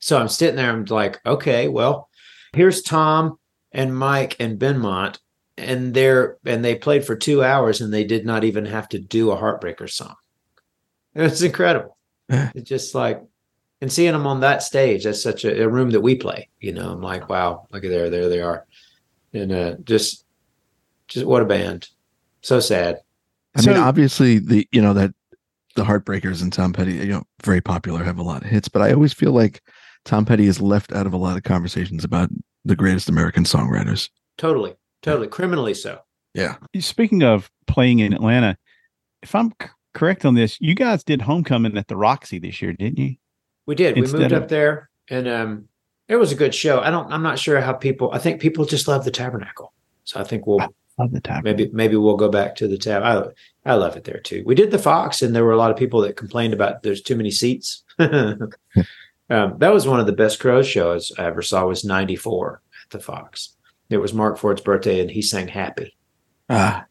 so 0.00 0.18
I'm 0.18 0.28
sitting 0.28 0.56
there, 0.56 0.70
I'm 0.70 0.84
like, 0.84 1.18
okay, 1.26 1.66
well, 1.66 2.08
here's 2.52 2.82
Tom 2.82 3.37
and 3.72 3.96
Mike 3.96 4.36
and 4.40 4.58
Benmont, 4.58 5.18
and 5.56 5.92
they're 5.94 6.38
and 6.44 6.64
they 6.64 6.74
played 6.74 7.04
for 7.04 7.16
two 7.16 7.42
hours 7.42 7.80
and 7.80 7.92
they 7.92 8.04
did 8.04 8.24
not 8.24 8.44
even 8.44 8.64
have 8.64 8.88
to 8.90 8.98
do 8.98 9.30
a 9.30 9.36
heartbreaker 9.36 9.90
song. 9.90 10.16
It 11.14 11.22
was 11.22 11.42
incredible. 11.42 11.96
It's 12.54 12.68
just 12.68 12.94
like, 12.94 13.22
and 13.80 13.90
seeing 13.90 14.12
them 14.12 14.26
on 14.26 14.40
that 14.40 14.62
stage, 14.62 15.04
that's 15.04 15.22
such 15.22 15.46
a, 15.46 15.62
a 15.62 15.68
room 15.68 15.90
that 15.90 16.02
we 16.02 16.14
play. 16.14 16.48
You 16.60 16.74
know, 16.74 16.92
I'm 16.92 17.00
like, 17.00 17.30
wow, 17.30 17.66
look 17.70 17.84
at 17.84 17.90
there, 17.90 18.10
there 18.10 18.28
they 18.28 18.42
are, 18.42 18.66
and 19.32 19.50
uh, 19.50 19.76
just, 19.82 20.26
just 21.06 21.24
what 21.24 21.40
a 21.40 21.46
band. 21.46 21.88
So 22.42 22.60
sad. 22.60 23.00
I 23.56 23.62
mean, 23.62 23.76
obviously 23.76 24.38
the 24.38 24.68
you 24.72 24.82
know 24.82 24.92
that 24.92 25.14
the 25.74 25.84
Heartbreakers 25.84 26.42
and 26.42 26.52
Tom 26.52 26.72
Petty, 26.72 26.94
you 26.94 27.06
know, 27.06 27.24
very 27.42 27.60
popular, 27.60 28.04
have 28.04 28.18
a 28.18 28.22
lot 28.22 28.42
of 28.42 28.50
hits, 28.50 28.68
but 28.68 28.82
I 28.82 28.92
always 28.92 29.12
feel 29.12 29.32
like 29.32 29.62
Tom 30.04 30.24
Petty 30.24 30.46
is 30.46 30.60
left 30.60 30.92
out 30.92 31.06
of 31.06 31.12
a 31.12 31.18
lot 31.18 31.36
of 31.36 31.44
conversations 31.44 32.04
about 32.04 32.30
the 32.68 32.76
greatest 32.76 33.08
American 33.08 33.44
songwriters. 33.44 34.10
Totally, 34.36 34.74
totally, 35.02 35.26
criminally 35.26 35.74
so. 35.74 36.00
Yeah. 36.34 36.56
Speaking 36.78 37.22
of 37.22 37.50
playing 37.66 37.98
in 38.00 38.12
Atlanta, 38.12 38.56
if 39.22 39.34
I'm 39.34 39.52
c- 39.60 39.68
correct 39.94 40.24
on 40.24 40.34
this, 40.34 40.58
you 40.60 40.74
guys 40.74 41.02
did 41.02 41.22
homecoming 41.22 41.76
at 41.76 41.88
the 41.88 41.96
Roxy 41.96 42.38
this 42.38 42.60
year, 42.62 42.72
didn't 42.74 42.98
you? 42.98 43.16
We 43.66 43.74
did. 43.74 43.96
We 43.96 44.02
moved 44.02 44.14
of- 44.32 44.42
up 44.44 44.48
there, 44.48 44.90
and 45.10 45.26
um, 45.26 45.68
it 46.08 46.16
was 46.16 46.30
a 46.30 46.36
good 46.36 46.54
show. 46.54 46.80
I 46.80 46.90
don't. 46.90 47.10
I'm 47.12 47.22
not 47.22 47.38
sure 47.38 47.60
how 47.60 47.72
people. 47.72 48.10
I 48.12 48.18
think 48.18 48.40
people 48.40 48.64
just 48.64 48.86
love 48.86 49.04
the 49.04 49.10
Tabernacle, 49.10 49.72
so 50.04 50.20
I 50.20 50.24
think 50.24 50.46
we'll 50.46 50.60
Love 50.98 51.12
the 51.12 51.20
time. 51.20 51.42
maybe 51.44 51.70
maybe 51.72 51.96
we'll 51.96 52.16
go 52.16 52.28
back 52.28 52.54
to 52.56 52.66
the 52.68 52.76
tab. 52.78 53.02
I 53.02 53.70
I 53.70 53.74
love 53.74 53.96
it 53.96 54.04
there 54.04 54.20
too. 54.20 54.42
We 54.46 54.54
did 54.54 54.70
the 54.70 54.78
Fox, 54.78 55.22
and 55.22 55.34
there 55.34 55.44
were 55.44 55.52
a 55.52 55.56
lot 55.56 55.70
of 55.70 55.76
people 55.76 56.00
that 56.02 56.16
complained 56.16 56.52
about 56.54 56.82
there's 56.82 57.02
too 57.02 57.16
many 57.16 57.30
seats. 57.30 57.82
um, 59.30 59.58
that 59.58 59.72
was 59.72 59.86
one 59.86 60.00
of 60.00 60.06
the 60.06 60.12
best 60.12 60.40
Crowes 60.40 60.66
shows 60.66 61.12
I 61.18 61.24
ever 61.26 61.42
saw. 61.42 61.66
Was 61.66 61.84
'94 61.84 62.62
at 62.84 62.90
the 62.90 62.98
Fox. 63.00 63.54
It 63.90 63.98
was 63.98 64.12
Marc 64.14 64.38
Ford's 64.38 64.60
birthday, 64.60 65.00
and 65.00 65.10
he 65.10 65.22
sang 65.22 65.48
"Happy," 65.48 65.96
Ah, 66.48 66.84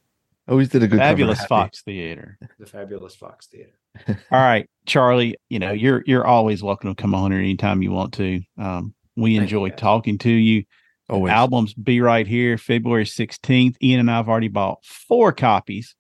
always 0.48 0.70
did 0.70 0.84
a 0.84 0.88
good 0.88 0.98
cover 1.00 1.10
Fabulous 1.10 1.40
Happy. 1.40 1.48
Fox 1.50 1.82
Theater. 1.82 2.38
the 2.60 2.66
fabulous 2.66 3.16
Fox 3.16 3.48
Theater. 3.48 3.74
All 4.08 4.16
right, 4.42 4.70
Charlie, 4.86 5.36
you 5.50 5.60
know, 5.60 5.72
you're 5.72 6.04
you're 6.06 6.26
always 6.26 6.62
welcome 6.64 6.94
to 6.94 7.02
come 7.02 7.16
on 7.16 7.32
here 7.32 7.40
anytime 7.42 7.82
you 7.82 7.92
want 7.92 8.14
to. 8.16 8.42
Um, 8.58 8.94
we 9.16 9.32
Thank 9.32 9.36
you, 9.36 9.42
enjoy 9.58 9.70
guys. 9.70 9.80
talking 9.80 10.18
to 10.20 10.30
you. 10.32 10.64
Always. 11.10 11.32
Albums 11.32 11.74
be 11.74 12.02
right 12.02 12.28
here, 12.28 12.58
February 12.58 13.06
16th. 13.06 13.78
Ian 13.82 14.02
and 14.02 14.12
I 14.12 14.18
have 14.18 14.28
already 14.28 14.50
bought 14.50 14.84
four 14.84 15.32
copies 15.32 15.96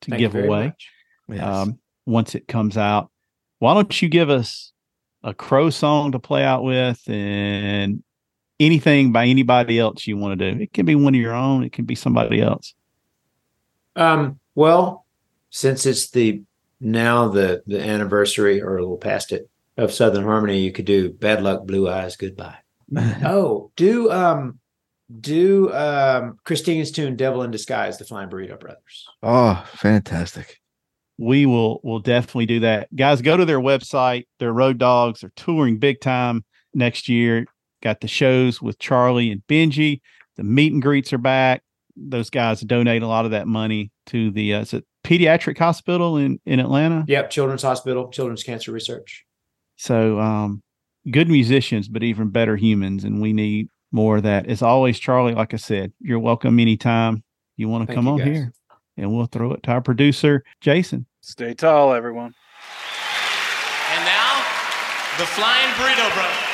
to 0.00 0.10
Thank 0.10 0.20
you 0.22 0.26
give 0.26 0.32
very 0.32 0.46
away 0.48 0.64
much. 0.68 0.90
Yes. 1.28 1.42
um, 1.44 1.78
once 2.06 2.34
it 2.34 2.48
comes 2.48 2.76
out. 2.78 3.10
Why 3.58 3.74
don't 3.74 4.00
you 4.02 4.08
give 4.08 4.30
us 4.30 4.71
a 5.24 5.34
crow 5.34 5.70
song 5.70 6.12
to 6.12 6.18
play 6.18 6.44
out 6.44 6.64
with 6.64 7.02
and 7.08 8.02
anything 8.58 9.12
by 9.12 9.26
anybody 9.26 9.78
else 9.78 10.06
you 10.06 10.16
want 10.16 10.38
to 10.38 10.52
do? 10.52 10.62
It 10.62 10.72
can 10.72 10.86
be 10.86 10.94
one 10.94 11.14
of 11.14 11.20
your 11.20 11.34
own, 11.34 11.64
it 11.64 11.72
can 11.72 11.84
be 11.84 11.94
somebody 11.94 12.40
else. 12.40 12.74
Um, 13.96 14.40
well, 14.54 15.06
since 15.50 15.86
it's 15.86 16.10
the 16.10 16.42
now 16.80 17.28
the 17.28 17.62
the 17.66 17.80
anniversary 17.80 18.60
or 18.60 18.76
a 18.76 18.80
little 18.80 18.96
past 18.96 19.32
it 19.32 19.48
of 19.76 19.92
Southern 19.92 20.24
Harmony, 20.24 20.60
you 20.60 20.72
could 20.72 20.84
do 20.84 21.12
Bad 21.12 21.42
Luck 21.42 21.66
Blue 21.66 21.88
Eyes 21.88 22.16
Goodbye. 22.16 22.58
oh, 23.24 23.70
do 23.76 24.10
um 24.10 24.58
do 25.20 25.72
um 25.72 26.38
Christine's 26.44 26.90
tune 26.90 27.16
Devil 27.16 27.42
in 27.42 27.50
Disguise, 27.50 27.98
the 27.98 28.04
Flying 28.04 28.30
Burrito 28.30 28.58
Brothers. 28.58 29.06
oh, 29.22 29.62
fantastic. 29.74 30.61
We 31.18 31.46
will 31.46 31.80
will 31.82 32.00
definitely 32.00 32.46
do 32.46 32.60
that. 32.60 32.94
Guys 32.96 33.22
go 33.22 33.36
to 33.36 33.44
their 33.44 33.60
website. 33.60 34.24
Their 34.38 34.52
road 34.52 34.78
dogs 34.78 35.22
are 35.22 35.32
touring 35.36 35.78
big 35.78 36.00
time 36.00 36.44
next 36.74 37.08
year. 37.08 37.46
Got 37.82 38.00
the 38.00 38.08
shows 38.08 38.62
with 38.62 38.78
charlie 38.78 39.30
and 39.30 39.42
benji. 39.48 40.00
The 40.36 40.42
meet 40.44 40.72
and 40.72 40.80
greets 40.82 41.12
are 41.12 41.18
back. 41.18 41.62
Those 41.96 42.30
guys 42.30 42.60
donate 42.62 43.02
a 43.02 43.06
lot 43.06 43.24
of 43.26 43.32
that 43.32 43.46
money 43.46 43.90
to 44.06 44.30
the 44.30 44.54
uh, 44.54 44.60
is 44.60 44.72
it 44.72 44.84
pediatric 45.04 45.58
hospital 45.58 46.16
in 46.16 46.40
in 46.46 46.58
atlanta? 46.60 47.04
Yep, 47.08 47.30
Children's 47.30 47.62
Hospital, 47.62 48.08
Children's 48.08 48.42
Cancer 48.42 48.72
Research. 48.72 49.24
so 49.76 50.18
um 50.20 50.62
good 51.10 51.28
musicians 51.28 51.88
but 51.88 52.02
even 52.04 52.30
better 52.30 52.56
humans 52.56 53.02
and 53.04 53.20
we 53.20 53.32
need 53.32 53.68
more 53.90 54.16
of 54.18 54.22
that. 54.22 54.46
As 54.46 54.62
always 54.62 54.98
charlie 54.98 55.34
like 55.34 55.52
i 55.52 55.56
said 55.58 55.92
you're 56.00 56.18
welcome 56.20 56.58
anytime 56.60 57.22
you 57.56 57.68
want 57.68 57.82
to 57.82 57.86
Thank 57.86 57.96
come 57.96 58.08
on 58.08 58.18
guys. 58.18 58.26
here 58.28 58.52
and 59.02 59.14
we'll 59.14 59.26
throw 59.26 59.52
it 59.52 59.62
to 59.62 59.70
our 59.70 59.80
producer 59.82 60.42
jason 60.60 61.06
Stay 61.24 61.54
tall, 61.54 61.92
everyone. 61.92 62.34
And 63.94 64.04
now, 64.04 64.42
the 65.18 65.26
Flying 65.26 65.68
Burrito 65.74 66.12
Brothers. 66.14 66.51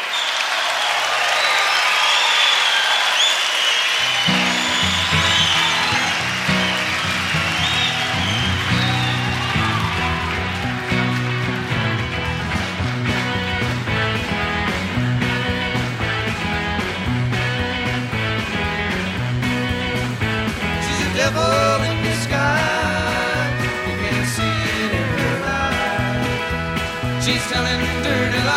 Telling 28.08 28.47